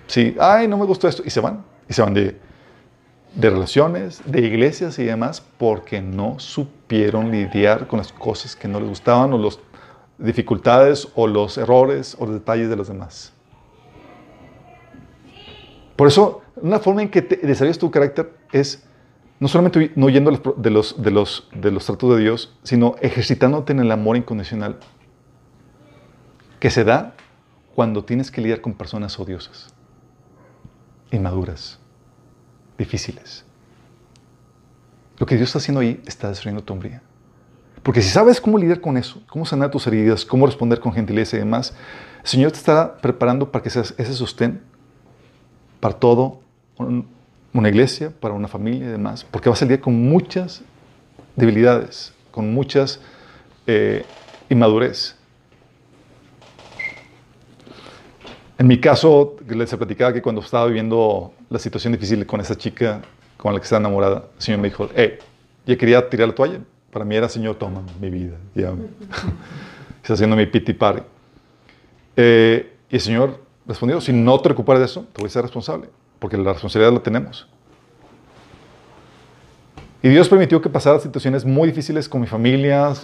Sí, 0.07 0.37
ay, 0.39 0.69
no 0.69 0.77
me 0.79 0.85
gustó 0.85 1.09
esto, 1.09 1.23
y 1.25 1.31
se 1.31 1.41
van. 1.41 1.65
Y 1.89 1.93
se 1.93 2.03
van 2.03 2.15
de, 2.15 2.39
de 3.35 3.51
relaciones, 3.51 4.23
de 4.25 4.41
iglesias 4.41 4.99
y 4.99 5.05
demás, 5.05 5.43
porque 5.59 6.01
no 6.01 6.39
supieron 6.39 7.31
lidiar 7.31 7.87
con 7.87 7.99
las 7.99 8.13
cosas 8.13 8.57
que 8.57 8.69
no 8.69 8.81
les 8.81 8.89
gustaban 8.89 9.33
o 9.33 9.39
las 9.39 9.59
dificultades 10.19 11.09
o 11.15 11.27
los 11.27 11.59
errores 11.59 12.17
o 12.19 12.27
los 12.27 12.35
detalles 12.35 12.69
de 12.69 12.77
los 12.77 12.89
demás. 12.89 13.33
Por 15.97 16.09
eso, 16.09 16.43
una 16.57 16.79
forma 16.79 17.03
en 17.03 17.11
que 17.11 17.23
desarrollas 17.23 17.79
tu 17.79 17.91
carácter 17.91 18.33
es 18.53 18.87
no 19.39 19.49
solamente 19.49 19.93
no 19.97 20.07
huyendo 20.07 20.31
de 20.31 20.71
los, 20.71 21.03
de, 21.03 21.11
los, 21.11 21.49
de 21.53 21.71
los 21.71 21.85
tratos 21.85 22.17
de 22.17 22.23
Dios, 22.23 22.55
sino 22.63 22.97
ejercitándote 23.01 23.73
en 23.73 23.81
el 23.81 23.91
amor 23.91 24.17
incondicional 24.17 24.79
que 26.59 26.71
se 26.71 26.85
da 26.85 27.15
cuando 27.75 28.05
tienes 28.05 28.31
que 28.31 28.41
lidiar 28.41 28.63
con 28.63 28.73
personas 28.73 29.19
odiosas, 29.21 29.75
inmaduras, 31.11 31.79
difíciles. 32.79 33.45
Lo 35.19 35.27
que 35.27 35.37
Dios 35.37 35.49
está 35.49 35.59
haciendo 35.59 35.81
ahí 35.81 36.01
está 36.07 36.29
destruyendo 36.29 36.63
tu 36.63 36.73
hombría. 36.73 37.03
Porque 37.83 38.03
si 38.03 38.11
sabes 38.11 38.41
cómo 38.41 38.59
lidiar 38.59 38.81
con 38.81 38.97
eso, 38.97 39.23
cómo 39.29 39.47
sanar 39.47 39.71
tus 39.71 39.87
heridas, 39.87 40.25
cómo 40.25 40.47
responder 40.47 40.81
con 40.81 40.93
gentileza 40.93 41.37
y 41.37 41.41
demás, 41.41 41.75
el 42.23 42.27
Señor 42.29 42.53
te 42.53 42.59
está 42.59 42.97
preparando 42.99 43.51
para 43.51 43.63
que 43.63 43.71
seas 43.71 43.95
ese 43.97 44.13
sostén 44.13 44.61
para 45.81 45.95
todo, 45.95 46.41
un- 46.79 47.07
una 47.53 47.69
iglesia, 47.69 48.13
para 48.21 48.35
una 48.35 48.49
familia 48.49 48.89
y 48.89 48.91
demás, 48.91 49.25
porque 49.31 49.49
vas 49.49 49.63
a 49.63 49.65
lidiar 49.65 49.81
con 49.81 49.95
muchas 50.09 50.63
debilidades, 51.37 52.13
con 52.31 52.53
muchas 52.53 53.01
eh, 53.69 54.05
inmadurez. 54.49 55.16
En 58.59 58.67
mi 58.67 58.81
caso, 58.81 59.37
les 59.49 59.75
platicaba 59.75 60.13
que 60.15 60.23
cuando 60.23 60.41
estaba 60.41 60.67
viviendo 60.67 61.35
la 61.51 61.59
situación 61.59 61.93
difícil 61.93 62.25
con 62.25 62.41
esa 62.41 62.57
chica 62.57 63.03
con 63.37 63.53
la 63.53 63.61
que 63.61 63.65
estaba 63.65 63.81
enamorada, 63.81 64.29
el 64.35 64.43
Señor 64.43 64.61
me 64.61 64.69
dijo, 64.69 64.89
hey, 64.95 65.19
ya 65.67 65.77
quería 65.77 66.09
tirar 66.09 66.29
la 66.29 66.35
toalla. 66.35 66.61
Para 66.91 67.05
mí 67.05 67.15
era, 67.15 67.29
Señor, 67.29 67.57
toma 67.57 67.83
mi 68.01 68.09
vida. 68.09 68.37
Ya. 68.55 68.73
Está 70.03 70.15
haciendo 70.15 70.37
mi 70.37 70.47
pity 70.47 70.73
party. 70.73 71.03
Eh, 72.17 72.73
y 72.89 72.95
el 72.95 73.01
Señor 73.01 73.41
respondió, 73.67 74.01
si 74.01 74.13
no 74.15 74.41
te 74.41 74.49
recuperas 74.49 74.81
de 74.81 74.87
eso, 74.87 75.07
te 75.13 75.21
voy 75.21 75.27
a 75.27 75.31
ser 75.31 75.43
responsable, 75.43 75.91
porque 76.19 76.39
la 76.39 76.55
responsabilidad 76.55 76.95
la 76.95 77.01
tenemos. 77.01 77.47
Y 80.03 80.09
Dios 80.09 80.29
permitió 80.31 80.63
que 80.63 80.71
pasara 80.71 80.99
situaciones 81.01 81.45
muy 81.45 81.69
difíciles 81.69 82.09
con 82.09 82.23
mi 82.23 82.27
familia, 82.27 82.95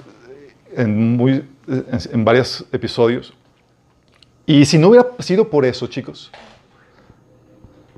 en, 0.74 1.16
muy, 1.16 1.44
en, 1.66 1.84
en 2.10 2.24
varios 2.24 2.64
episodios. 2.72 3.34
Y 4.46 4.64
si 4.66 4.78
no 4.78 4.88
hubiera 4.88 5.06
sido 5.20 5.48
por 5.48 5.64
eso, 5.64 5.86
chicos, 5.86 6.30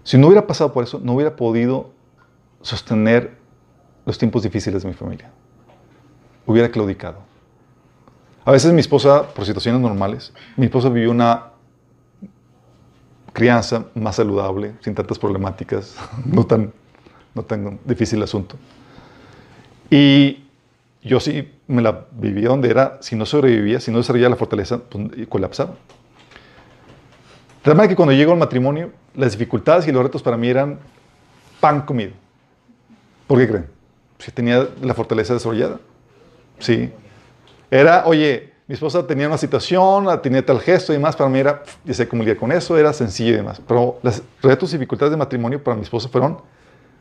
si 0.02 0.18
no 0.18 0.26
hubiera 0.26 0.46
pasado 0.46 0.72
por 0.72 0.84
eso, 0.84 1.00
no 1.02 1.14
hubiera 1.14 1.34
podido 1.34 1.90
sostener 2.60 3.36
los 4.04 4.18
tiempos 4.18 4.42
difíciles 4.42 4.82
de 4.82 4.88
mi 4.88 4.94
familia. 4.94 5.30
Hubiera 6.46 6.70
claudicado. 6.70 7.18
A 8.44 8.52
veces 8.52 8.72
mi 8.72 8.80
esposa, 8.80 9.26
por 9.28 9.46
situaciones 9.46 9.80
normales, 9.80 10.34
mi 10.56 10.66
esposa 10.66 10.90
vivió 10.90 11.10
una 11.10 11.52
crianza 13.32 13.86
más 13.94 14.16
saludable, 14.16 14.74
sin 14.80 14.94
tantas 14.94 15.18
problemáticas, 15.18 15.96
no 16.26 16.44
tan, 16.44 16.72
no 17.34 17.42
tan 17.42 17.78
difícil 17.84 18.18
el 18.18 18.24
asunto. 18.24 18.56
Y 19.90 20.44
yo 21.02 21.20
sí 21.20 21.50
me 21.66 21.80
la 21.80 22.06
vivía 22.12 22.48
donde 22.48 22.68
era, 22.68 22.98
si 23.00 23.16
no 23.16 23.24
sobrevivía, 23.24 23.80
si 23.80 23.90
no 23.90 23.98
desarrollaba 23.98 24.30
la 24.30 24.36
fortaleza, 24.36 24.78
pues, 24.78 25.26
colapsaba. 25.28 25.74
De 27.64 27.70
tal 27.70 27.76
manera 27.78 27.88
que 27.88 27.96
cuando 27.96 28.12
llego 28.12 28.30
al 28.30 28.38
matrimonio, 28.38 28.90
las 29.14 29.32
dificultades 29.32 29.88
y 29.88 29.92
los 29.92 30.02
retos 30.02 30.22
para 30.22 30.36
mí 30.36 30.48
eran 30.48 30.78
pan 31.60 31.80
comido. 31.80 32.12
¿Por 33.26 33.38
qué 33.38 33.48
creen? 33.48 33.66
Si 34.18 34.30
tenía 34.30 34.68
la 34.82 34.92
fortaleza 34.92 35.32
desarrollada. 35.32 35.80
Sí. 36.58 36.92
Era, 37.70 38.04
oye, 38.04 38.52
mi 38.66 38.74
esposa 38.74 39.06
tenía 39.06 39.28
una 39.28 39.38
situación, 39.38 40.06
tenía 40.20 40.44
tal 40.44 40.60
gesto 40.60 40.92
y 40.92 40.96
demás, 40.96 41.16
para 41.16 41.30
mí 41.30 41.38
era, 41.38 41.62
pf, 41.62 41.78
ya 41.86 41.94
sé 41.94 42.06
cómo 42.06 42.22
lidiar 42.22 42.36
con 42.36 42.52
eso, 42.52 42.76
era 42.76 42.92
sencillo 42.92 43.30
y 43.32 43.36
demás. 43.36 43.62
Pero 43.66 43.98
los 44.02 44.22
retos 44.42 44.68
y 44.74 44.76
dificultades 44.76 45.12
de 45.12 45.16
matrimonio 45.16 45.64
para 45.64 45.74
mi 45.74 45.84
esposa 45.84 46.10
fueron 46.10 46.42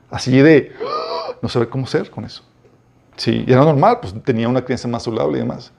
así 0.10 0.32
de, 0.40 0.72
no 1.42 1.50
saber 1.50 1.68
cómo 1.68 1.86
ser 1.88 2.10
con 2.10 2.24
eso. 2.24 2.42
Sí, 3.18 3.44
y 3.46 3.52
era 3.52 3.66
normal, 3.66 3.98
pues 4.02 4.14
tenía 4.24 4.48
una 4.48 4.64
crianza 4.64 4.88
más 4.88 5.04
saludable 5.04 5.40
y 5.40 5.42
demás. 5.42 5.74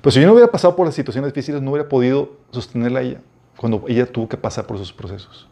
Pero 0.00 0.12
si 0.12 0.20
yo 0.20 0.28
no 0.28 0.34
hubiera 0.34 0.52
pasado 0.52 0.76
por 0.76 0.86
las 0.86 0.94
situaciones 0.94 1.32
difíciles, 1.32 1.60
no 1.60 1.72
hubiera 1.72 1.88
podido 1.88 2.30
sostenerla 2.52 3.00
a 3.00 3.02
ella 3.02 3.20
cuando 3.60 3.84
ella 3.88 4.10
tuvo 4.10 4.26
que 4.26 4.38
pasar 4.38 4.66
por 4.66 4.76
esos 4.76 4.90
procesos. 4.90 5.46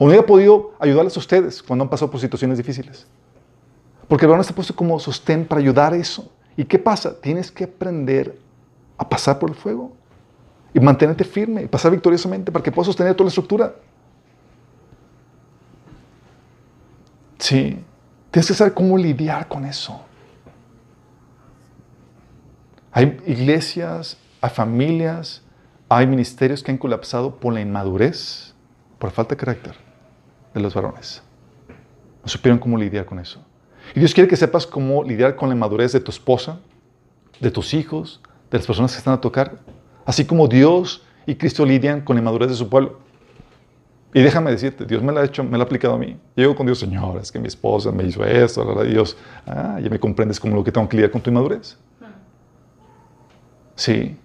no 0.00 0.06
hubiera 0.06 0.26
podido 0.26 0.72
ayudarles 0.80 1.16
a 1.16 1.20
ustedes 1.20 1.62
cuando 1.62 1.84
han 1.84 1.88
pasado 1.88 2.10
por 2.10 2.20
situaciones 2.20 2.58
difíciles. 2.58 3.06
Porque 4.08 4.24
el 4.24 4.30
varón 4.30 4.40
está 4.40 4.52
puesto 4.52 4.74
como 4.74 4.98
sostén 4.98 5.46
para 5.46 5.60
ayudar 5.60 5.92
a 5.92 5.96
eso. 5.96 6.32
¿Y 6.56 6.64
qué 6.64 6.80
pasa? 6.80 7.20
Tienes 7.20 7.52
que 7.52 7.62
aprender 7.62 8.36
a 8.98 9.08
pasar 9.08 9.38
por 9.38 9.50
el 9.50 9.54
fuego 9.54 9.92
y 10.72 10.80
mantenerte 10.80 11.22
firme 11.22 11.62
y 11.62 11.68
pasar 11.68 11.92
victoriosamente 11.92 12.50
para 12.50 12.60
que 12.60 12.72
puedas 12.72 12.86
sostener 12.88 13.14
toda 13.14 13.26
la 13.26 13.28
estructura. 13.28 13.76
Sí, 17.38 17.78
tienes 18.32 18.48
que 18.48 18.54
saber 18.54 18.74
cómo 18.74 18.98
lidiar 18.98 19.46
con 19.46 19.64
eso. 19.64 20.00
Hay 22.90 23.16
iglesias, 23.26 24.18
hay 24.40 24.50
familias, 24.50 25.43
hay 25.96 26.06
ministerios 26.06 26.62
que 26.62 26.72
han 26.72 26.78
colapsado 26.78 27.36
por 27.36 27.52
la 27.52 27.60
inmadurez, 27.60 28.52
por 28.98 29.10
falta 29.12 29.34
de 29.34 29.38
carácter 29.38 29.76
de 30.52 30.60
los 30.60 30.74
varones. 30.74 31.22
No 32.22 32.28
supieron 32.28 32.58
cómo 32.58 32.76
lidiar 32.76 33.04
con 33.04 33.18
eso. 33.18 33.40
Y 33.94 34.00
Dios 34.00 34.12
quiere 34.12 34.28
que 34.28 34.36
sepas 34.36 34.66
cómo 34.66 35.04
lidiar 35.04 35.36
con 35.36 35.48
la 35.48 35.54
inmadurez 35.54 35.92
de 35.92 36.00
tu 36.00 36.10
esposa, 36.10 36.58
de 37.38 37.50
tus 37.50 37.74
hijos, 37.74 38.20
de 38.50 38.58
las 38.58 38.66
personas 38.66 38.92
que 38.92 38.98
están 38.98 39.14
a 39.14 39.20
tocar, 39.20 39.58
así 40.04 40.24
como 40.24 40.48
Dios 40.48 41.04
y 41.26 41.36
Cristo 41.36 41.64
lidian 41.64 42.00
con 42.00 42.16
la 42.16 42.20
inmadurez 42.20 42.48
de 42.48 42.56
su 42.56 42.68
pueblo. 42.68 42.98
Y 44.12 44.20
déjame 44.20 44.50
decirte, 44.50 44.84
Dios 44.86 45.02
me 45.02 45.12
lo 45.12 45.20
ha 45.20 45.24
hecho, 45.24 45.44
me 45.44 45.58
lo 45.58 45.62
ha 45.62 45.66
aplicado 45.66 45.94
a 45.94 45.98
mí. 45.98 46.16
Llego 46.34 46.56
con 46.56 46.66
Dios, 46.66 46.78
Señor, 46.78 47.20
es 47.20 47.30
que 47.30 47.38
mi 47.38 47.48
esposa 47.48 47.92
me 47.92 48.04
hizo 48.04 48.24
esto, 48.24 48.64
la, 48.64 48.82
Dios, 48.84 49.16
ah, 49.46 49.78
ya 49.82 49.90
me 49.90 50.00
comprendes 50.00 50.40
como 50.40 50.56
lo 50.56 50.64
que 50.64 50.72
tengo 50.72 50.88
que 50.88 50.96
lidiar 50.96 51.10
con 51.10 51.20
tu 51.20 51.30
inmadurez. 51.30 51.76
Sí. 53.76 54.16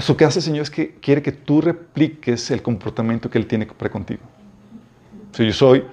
Eso 0.00 0.16
que 0.16 0.24
hace 0.24 0.38
el 0.38 0.42
Señor 0.42 0.62
es 0.62 0.70
que 0.70 0.94
quiere 0.94 1.20
que 1.20 1.30
tú 1.30 1.60
repliques 1.60 2.50
el 2.50 2.62
comportamiento 2.62 3.28
que 3.28 3.36
Él 3.36 3.46
tiene 3.46 3.66
para 3.66 3.90
contigo. 3.90 4.22
Si 5.32 5.44
yo 5.44 5.52
soy, 5.52 5.84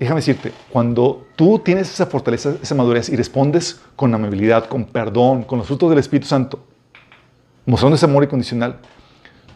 déjame 0.00 0.18
decirte, 0.18 0.50
cuando 0.68 1.28
tú 1.36 1.60
tienes 1.60 1.88
esa 1.92 2.06
fortaleza, 2.06 2.56
esa 2.60 2.74
madurez 2.74 3.08
y 3.08 3.14
respondes 3.14 3.82
con 3.94 4.12
amabilidad, 4.12 4.66
con 4.66 4.84
perdón, 4.84 5.44
con 5.44 5.58
los 5.58 5.68
frutos 5.68 5.90
del 5.90 6.00
Espíritu 6.00 6.26
Santo, 6.26 6.58
mostrando 7.66 7.94
ese 7.94 8.06
amor 8.06 8.24
incondicional, 8.24 8.80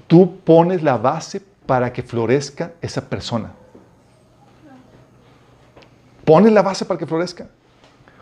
tú 0.07 0.37
pones 0.45 0.81
la 0.85 0.97
base 0.97 1.43
para 1.67 1.93
que 1.93 2.05
florezca 2.05 2.75
esa 2.81 3.09
persona. 3.09 3.55
Pones 6.25 6.53
la 6.53 6.63
base 6.63 6.85
para 6.85 6.97
que 6.97 7.07
florezca. 7.07 7.49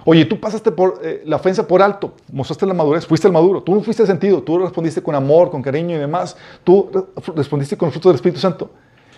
Oye, 0.04 0.24
tú 0.24 0.40
pasaste 0.40 0.72
por 0.72 1.00
eh, 1.02 1.22
la 1.24 1.36
ofensa 1.36 1.66
por 1.66 1.80
alto, 1.82 2.14
mostraste 2.32 2.66
la 2.66 2.74
madurez, 2.74 3.06
fuiste 3.06 3.26
el 3.28 3.32
maduro, 3.32 3.62
tú 3.62 3.74
no 3.74 3.80
fuiste 3.82 4.04
sentido, 4.06 4.42
tú 4.42 4.58
respondiste 4.58 5.02
con 5.02 5.14
amor, 5.14 5.50
con 5.50 5.62
cariño 5.62 5.94
y 5.96 5.98
demás, 5.98 6.36
tú 6.64 6.90
respondiste 7.36 7.76
con 7.76 7.86
el 7.86 7.92
fruto 7.92 8.08
del 8.08 8.16
Espíritu 8.16 8.40
Santo. 8.40 8.70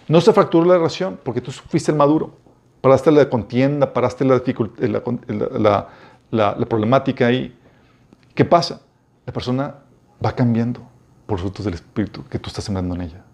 No 0.08 0.20
se 0.20 0.32
fracturó 0.32 0.66
la 0.66 0.74
relación 0.76 1.18
porque 1.22 1.40
tú 1.40 1.50
fuiste 1.50 1.90
el 1.90 1.96
maduro. 1.96 2.42
paraste 2.82 3.10
la 3.10 3.30
contienda, 3.30 3.90
paraste 3.94 4.26
la- 4.26 4.42
la- 6.30 6.54
la 6.58 6.66
problemática 6.66 7.26
ahí. 7.28 7.56
¿Qué 8.34 8.44
pasa? 8.44 8.82
La 9.24 9.32
persona 9.32 9.76
va 10.22 10.32
cambiando 10.32 10.80
por 11.24 11.36
los 11.36 11.40
frutos 11.42 11.64
del 11.64 11.72
Espíritu 11.74 12.24
que 12.28 12.38
tú 12.38 12.48
estás 12.48 12.62
sembrando 12.64 12.94
en 12.94 13.00
ella. 13.00 13.24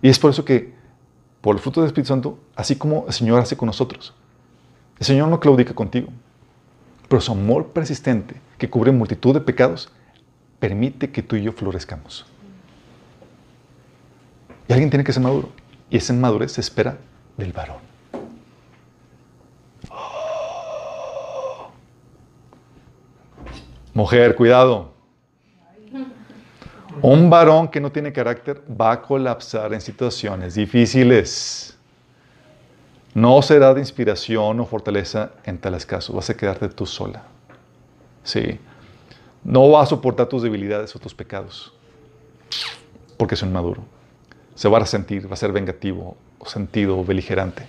Y 0.00 0.08
es 0.10 0.18
por 0.18 0.30
eso 0.30 0.44
que, 0.44 0.74
por 1.40 1.56
el 1.56 1.60
fruto 1.60 1.80
del 1.80 1.88
Espíritu 1.88 2.08
Santo, 2.08 2.38
así 2.54 2.76
como 2.76 3.04
el 3.08 3.12
Señor 3.12 3.40
hace 3.40 3.56
con 3.56 3.66
nosotros, 3.66 4.14
el 4.98 5.06
Señor 5.06 5.28
no 5.28 5.40
claudica 5.40 5.74
contigo, 5.74 6.08
pero 7.08 7.20
su 7.20 7.32
amor 7.32 7.68
persistente, 7.68 8.36
que 8.58 8.70
cubre 8.70 8.92
multitud 8.92 9.34
de 9.34 9.40
pecados, 9.40 9.90
permite 10.58 11.10
que 11.10 11.22
tú 11.22 11.36
y 11.36 11.42
yo 11.42 11.52
florezcamos. 11.52 12.26
Y 14.68 14.72
alguien 14.72 14.90
tiene 14.90 15.04
que 15.04 15.12
ser 15.12 15.22
maduro. 15.22 15.50
Y 15.90 15.96
esa 15.98 16.12
madurez 16.12 16.52
se 16.52 16.60
espera 16.60 16.96
del 17.36 17.52
varón. 17.52 17.78
Mujer, 23.92 24.34
cuidado. 24.34 24.92
Un 27.00 27.30
varón 27.30 27.68
que 27.68 27.80
no 27.80 27.92
tiene 27.92 28.12
carácter 28.12 28.62
va 28.68 28.92
a 28.92 29.02
colapsar 29.02 29.72
en 29.72 29.80
situaciones 29.80 30.54
difíciles. 30.54 31.73
No 33.14 33.40
será 33.42 33.72
de 33.72 33.80
inspiración 33.80 34.58
o 34.58 34.66
fortaleza 34.66 35.30
en 35.44 35.58
tales 35.58 35.86
casos. 35.86 36.14
Vas 36.14 36.28
a 36.30 36.36
quedarte 36.36 36.68
tú 36.68 36.84
sola. 36.84 37.22
Sí. 38.24 38.58
No 39.44 39.70
va 39.70 39.82
a 39.82 39.86
soportar 39.86 40.26
tus 40.26 40.42
debilidades 40.42 40.94
o 40.96 40.98
tus 40.98 41.14
pecados. 41.14 41.72
Porque 43.16 43.36
es 43.36 43.42
un 43.42 43.52
maduro. 43.52 43.84
Se 44.56 44.68
va 44.68 44.78
a 44.78 44.80
resentir, 44.80 45.30
va 45.30 45.34
a 45.34 45.36
ser 45.36 45.52
vengativo, 45.52 46.16
o 46.40 46.46
sentido, 46.46 46.98
o 46.98 47.04
beligerante. 47.04 47.68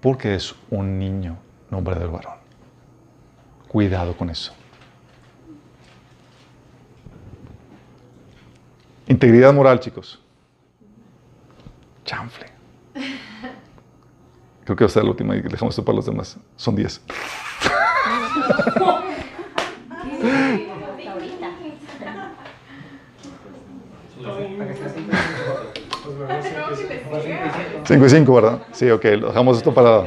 Porque 0.00 0.34
es 0.34 0.54
un 0.70 0.98
niño, 0.98 1.36
no 1.70 1.78
un 1.78 1.84
varón. 1.84 2.38
Cuidado 3.68 4.16
con 4.16 4.30
eso. 4.30 4.54
Integridad 9.06 9.52
moral, 9.52 9.80
chicos. 9.80 10.18
Chanfle. 12.06 12.46
Creo 14.68 14.76
que 14.76 14.84
va 14.84 14.88
a 14.88 14.92
ser 14.92 15.02
la 15.02 15.08
última 15.08 15.34
y 15.34 15.40
dejamos 15.40 15.72
esto 15.72 15.82
para 15.82 15.96
los 15.96 16.04
demás. 16.04 16.36
Son 16.56 16.76
10. 16.76 17.00
Cinco 27.86 28.04
y 28.04 28.10
cinco, 28.10 28.34
¿verdad? 28.34 28.58
Sí, 28.72 28.90
ok. 28.90 29.02
Dejamos 29.04 29.56
esto 29.56 29.72
para... 29.72 30.04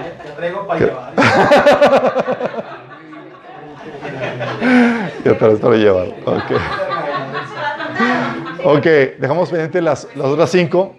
Ya, 0.00 0.24
ya 0.24 0.34
traigo 0.36 0.66
para 0.66 0.80
llevar. 0.80 1.12
Ya 5.24 5.38
te 5.38 5.50
lo 5.50 5.74
llevado. 5.74 6.14
Ok. 6.26 6.50
Ok, 8.64 8.84
dejamos 9.18 9.50
pendiente 9.50 9.80
las, 9.80 10.08
las 10.14 10.26
otras 10.26 10.50
cinco. 10.50 10.96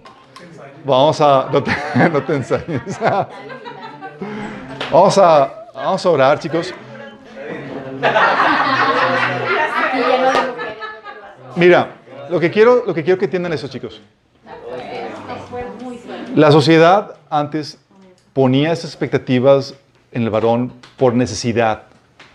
Vamos 0.85 1.19
a... 1.21 1.49
No 1.51 1.63
te, 1.63 1.71
no 2.11 2.23
te 2.23 2.35
ensañes. 2.35 2.81
Vamos 4.91 5.17
a, 5.17 5.65
vamos 5.73 6.05
a 6.05 6.09
orar, 6.09 6.39
chicos. 6.39 6.73
Mira, 11.55 11.87
lo 12.29 12.39
que 12.39 12.49
quiero, 12.49 12.83
lo 12.85 12.93
que 12.93 13.03
quiero 13.03 13.19
que 13.19 13.25
entiendan 13.25 13.53
eso, 13.53 13.67
chicos. 13.67 14.01
La 16.35 16.51
sociedad 16.51 17.15
antes 17.29 17.77
ponía 18.33 18.71
esas 18.71 18.91
expectativas 18.91 19.75
en 20.11 20.23
el 20.23 20.29
varón 20.29 20.73
por 20.97 21.13
necesidad, 21.13 21.83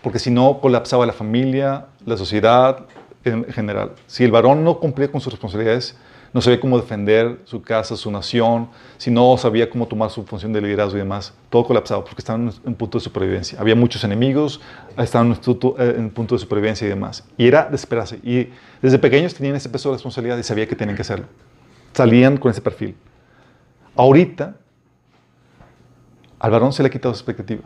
porque 0.01 0.19
si 0.19 0.31
no 0.31 0.59
colapsaba 0.59 1.05
la 1.05 1.13
familia, 1.13 1.87
la 2.05 2.17
sociedad 2.17 2.85
en 3.23 3.45
general. 3.45 3.91
Si 4.07 4.23
el 4.23 4.31
varón 4.31 4.63
no 4.63 4.79
cumplía 4.79 5.11
con 5.11 5.21
sus 5.21 5.33
responsabilidades, 5.33 5.97
no 6.33 6.41
sabía 6.41 6.59
cómo 6.59 6.79
defender 6.79 7.39
su 7.45 7.61
casa, 7.61 7.97
su 7.97 8.11
nación, 8.11 8.69
si 8.97 9.09
no 9.09 9.35
sabía 9.37 9.69
cómo 9.69 9.87
tomar 9.87 10.11
su 10.11 10.23
función 10.23 10.53
de 10.53 10.61
liderazgo 10.61 10.95
y 10.95 10.99
demás, 10.99 11.33
todo 11.49 11.65
colapsaba 11.65 12.03
porque 12.03 12.21
estaban 12.21 12.49
en 12.49 12.53
un 12.63 12.75
punto 12.75 12.99
de 12.99 13.03
supervivencia. 13.03 13.59
Había 13.59 13.75
muchos 13.75 14.03
enemigos, 14.03 14.61
estaban 14.97 15.27
en 15.31 16.05
eh, 16.05 16.11
punto 16.13 16.35
de 16.35 16.39
supervivencia 16.39 16.85
y 16.85 16.89
demás. 16.89 17.25
Y 17.37 17.47
era 17.47 17.65
desesperarse. 17.65 18.19
Y 18.23 18.49
desde 18.81 18.99
pequeños 18.99 19.33
tenían 19.33 19.55
ese 19.55 19.69
peso 19.69 19.89
de 19.89 19.95
responsabilidad 19.95 20.37
y 20.37 20.43
sabía 20.43 20.67
que 20.67 20.75
tenían 20.75 20.95
que 20.95 21.01
hacerlo. 21.01 21.25
Salían 21.93 22.37
con 22.37 22.51
ese 22.51 22.61
perfil. 22.61 22.95
Ahorita, 23.95 24.55
al 26.39 26.51
varón 26.51 26.73
se 26.73 26.81
le 26.81 26.87
ha 26.87 26.91
quitado 26.91 27.13
su 27.13 27.19
expectativa. 27.19 27.63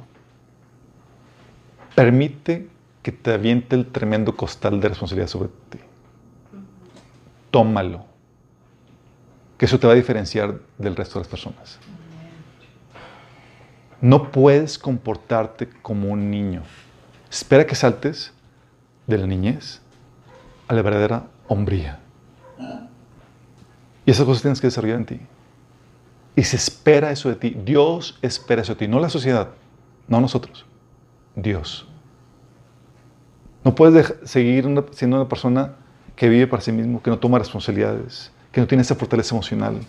Permite 1.95 2.67
que 3.03 3.11
te 3.11 3.33
aviente 3.33 3.75
el 3.75 3.85
tremendo 3.87 4.35
costal 4.35 4.79
de 4.79 4.89
responsabilidad 4.89 5.27
sobre 5.27 5.49
ti. 5.69 5.79
Tómalo. 7.51 8.05
Que 9.57 9.65
eso 9.65 9.79
te 9.79 9.85
va 9.85 9.93
a 9.93 9.95
diferenciar 9.95 10.59
del 10.77 10.95
resto 10.95 11.15
de 11.15 11.21
las 11.21 11.27
personas. 11.27 11.79
No 14.01 14.31
puedes 14.31 14.79
comportarte 14.79 15.69
como 15.81 16.09
un 16.09 16.31
niño. 16.31 16.63
Espera 17.29 17.65
que 17.65 17.75
saltes 17.75 18.33
de 19.07 19.17
la 19.17 19.27
niñez 19.27 19.81
a 20.67 20.73
la 20.73 20.81
verdadera 20.81 21.27
hombría. 21.47 21.99
Y 24.05 24.11
esas 24.11 24.25
cosas 24.25 24.41
tienes 24.41 24.59
que 24.59 24.67
desarrollar 24.67 24.97
en 24.97 25.05
ti. 25.05 25.19
Y 26.35 26.43
se 26.43 26.55
espera 26.55 27.11
eso 27.11 27.29
de 27.29 27.35
ti. 27.35 27.55
Dios 27.63 28.17
espera 28.21 28.61
eso 28.61 28.73
de 28.73 28.79
ti. 28.79 28.87
No 28.87 28.99
la 28.99 29.09
sociedad, 29.09 29.49
no 30.07 30.19
nosotros. 30.19 30.65
Dios. 31.35 31.87
No 33.63 33.75
puedes 33.75 34.15
seguir 34.23 34.65
siendo 34.91 35.17
una 35.17 35.29
persona 35.29 35.75
que 36.15 36.29
vive 36.29 36.47
para 36.47 36.61
sí 36.61 36.71
mismo, 36.71 37.01
que 37.01 37.09
no 37.09 37.17
toma 37.17 37.39
responsabilidades, 37.39 38.31
que 38.51 38.61
no 38.61 38.67
tiene 38.67 38.81
esa 38.81 38.95
fortaleza 38.95 39.33
emocional, 39.33 39.79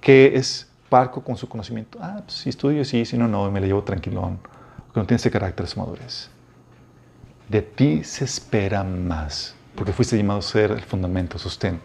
que 0.00 0.36
es 0.36 0.68
parco 0.88 1.22
con 1.22 1.36
su 1.36 1.48
conocimiento. 1.48 1.98
Ah, 2.00 2.22
pues, 2.24 2.38
si 2.38 2.48
estudio, 2.50 2.84
sí, 2.84 3.04
si 3.04 3.16
no, 3.16 3.28
no, 3.28 3.50
me 3.50 3.60
la 3.60 3.66
llevo 3.66 3.82
tranquilón. 3.82 4.38
Que 4.92 5.00
no 5.00 5.06
tiene 5.06 5.16
ese 5.16 5.30
carácter, 5.30 5.66
esa 5.66 5.80
madurez. 5.80 6.30
De 7.48 7.62
ti 7.62 8.04
se 8.04 8.24
espera 8.24 8.84
más, 8.84 9.54
porque 9.74 9.92
fuiste 9.92 10.16
llamado 10.16 10.40
a 10.40 10.42
ser 10.42 10.70
el 10.70 10.82
fundamento, 10.82 11.38
sostén 11.38 11.80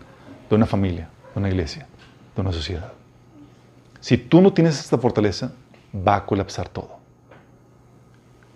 de 0.49 0.55
una 0.55 0.65
familia, 0.65 1.09
de 1.33 1.39
una 1.39 1.49
iglesia, 1.49 1.87
de 2.35 2.41
una 2.41 2.51
sociedad. 2.51 2.91
Si 4.03 4.17
tú 4.17 4.41
no 4.41 4.51
tienes 4.51 4.77
esta 4.81 4.97
fortaleza, 4.97 5.53
va 5.95 6.17
a 6.17 6.25
colapsar 6.25 6.67
todo. 6.67 6.97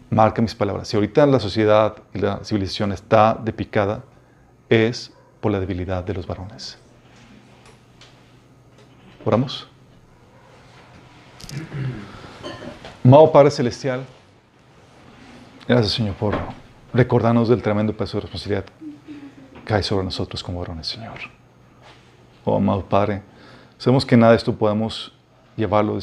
Marca 0.09 0.41
mis 0.41 0.53
palabras. 0.53 0.89
Si 0.89 0.97
ahorita 0.97 1.25
la 1.25 1.39
sociedad 1.39 1.95
y 2.13 2.19
la 2.19 2.43
civilización 2.43 2.91
está 2.91 3.33
de 3.33 3.53
picada, 3.53 4.03
es 4.67 5.13
por 5.39 5.53
la 5.53 5.61
debilidad 5.61 6.03
de 6.03 6.15
los 6.15 6.27
varones. 6.27 6.77
Oramos. 9.23 9.69
Amado 13.05 13.31
Padre 13.31 13.49
Celestial, 13.49 14.05
gracias 15.65 15.93
Señor 15.93 16.15
por 16.15 16.37
recordarnos 16.91 17.47
del 17.47 17.61
tremendo 17.61 17.95
peso 17.95 18.17
de 18.17 18.21
responsabilidad 18.23 18.65
que 18.65 19.63
cae 19.63 19.81
sobre 19.81 20.03
nosotros 20.03 20.43
como 20.43 20.59
varones, 20.59 20.87
Señor. 20.87 21.19
Oh, 22.43 22.57
amado 22.57 22.83
Padre, 22.83 23.21
sabemos 23.77 24.05
que 24.05 24.17
nada 24.17 24.33
de 24.33 24.39
esto 24.39 24.53
podemos 24.53 25.13
llevarlo 25.57 25.99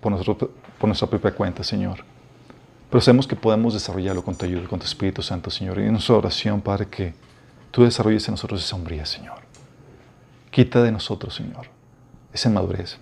por, 0.00 0.12
nosotros- 0.12 0.50
por 0.78 0.86
nuestra 0.88 1.08
propia 1.08 1.34
cuenta, 1.34 1.64
Señor. 1.64 2.04
Pero 2.90 3.00
sabemos 3.00 3.26
que 3.26 3.34
podemos 3.34 3.74
desarrollarlo 3.74 4.22
con 4.22 4.36
tu 4.36 4.44
ayuda, 4.46 4.68
con 4.68 4.78
tu 4.78 4.84
Espíritu 4.86 5.22
Santo, 5.22 5.50
Señor. 5.50 5.78
Y 5.80 5.82
en 5.86 5.92
nuestra 5.92 6.14
oración, 6.14 6.60
Padre, 6.60 6.86
que 6.86 7.14
tú 7.72 7.82
desarrolles 7.82 8.26
en 8.28 8.34
nosotros 8.34 8.64
esa 8.64 8.76
hombría, 8.76 9.04
Señor. 9.04 9.38
Quita 10.52 10.82
de 10.82 10.92
nosotros, 10.92 11.34
Señor, 11.34 11.66
esa 12.32 12.48
inmadurez. 12.48 12.98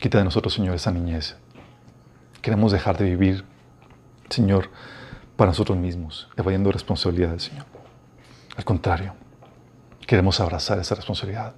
Quita 0.00 0.18
de 0.18 0.24
nosotros, 0.24 0.52
Señor, 0.52 0.74
esa 0.74 0.90
niñez. 0.90 1.36
Queremos 2.42 2.72
dejar 2.72 2.98
de 2.98 3.04
vivir, 3.04 3.44
Señor, 4.28 4.68
para 5.36 5.50
nosotros 5.52 5.78
mismos, 5.78 6.28
evadiendo 6.36 6.72
responsabilidades, 6.72 7.44
Señor. 7.44 7.66
Al 8.56 8.64
contrario, 8.64 9.14
queremos 10.06 10.40
abrazar 10.40 10.78
esa 10.80 10.94
responsabilidad 10.96 11.54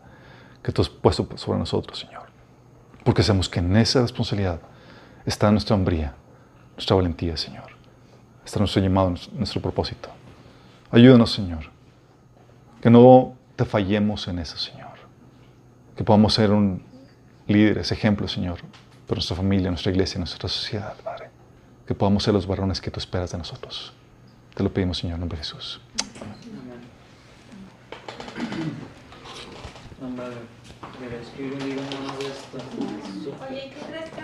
que 0.63 0.73
tú 0.73 0.83
has 0.83 0.91
puesto 0.91 1.27
sobre 1.37 1.59
nosotros, 1.59 1.99
Señor 1.99 2.24
porque 3.05 3.23
sabemos 3.23 3.49
que 3.49 3.61
en 3.61 3.77
esa 3.77 4.01
responsabilidad 4.01 4.61
está 5.27 5.51
nuestra 5.51 5.77
hombría, 5.77 6.15
nuestra 6.75 6.97
valentía, 6.97 7.37
Señor. 7.37 7.65
Está 8.45 8.59
nuestro 8.59 8.83
llamado, 8.83 9.15
nuestro 9.33 9.61
propósito. 9.61 10.09
Ayúdanos, 10.91 11.33
Señor, 11.33 11.71
que 12.81 12.91
no 12.91 13.35
te 13.57 13.65
fallemos 13.65 14.27
en 14.29 14.39
eso, 14.39 14.57
Señor. 14.57 14.93
Que 15.97 16.05
podamos 16.05 16.35
ser 16.35 16.51
un 16.51 16.83
líderes, 17.47 17.93
ejemplo, 17.93 18.27
Señor, 18.27 18.61
para 19.07 19.17
nuestra 19.17 19.37
familia, 19.37 19.71
nuestra 19.71 19.93
iglesia, 19.93 20.19
nuestra 20.19 20.49
sociedad, 20.49 20.95
Padre. 21.03 21.31
Que 21.87 21.95
podamos 21.95 22.25
ser 22.25 22.35
los 22.35 22.47
varones 22.47 22.81
que 22.81 22.91
tú 22.91 22.99
esperas 22.99 23.33
de 23.33 23.39
nosotros. 23.39 23.93
Te 24.55 24.63
lo 24.63 24.73
pedimos, 24.73 24.99
Señor, 24.99 25.15
en 25.15 25.21
nombre 25.21 25.39
de 25.39 25.45
Jesús. 25.45 25.81
Amén. 30.01 30.54
del 31.01 31.15
Espíritu 31.15 31.67
y 31.67 31.75
vamos 31.75 32.13
a 32.13 32.19
esto. 32.29 32.59
Oye, 33.49 33.71
¿qué 33.75 33.81
crees 33.81 34.11
que 34.11 34.21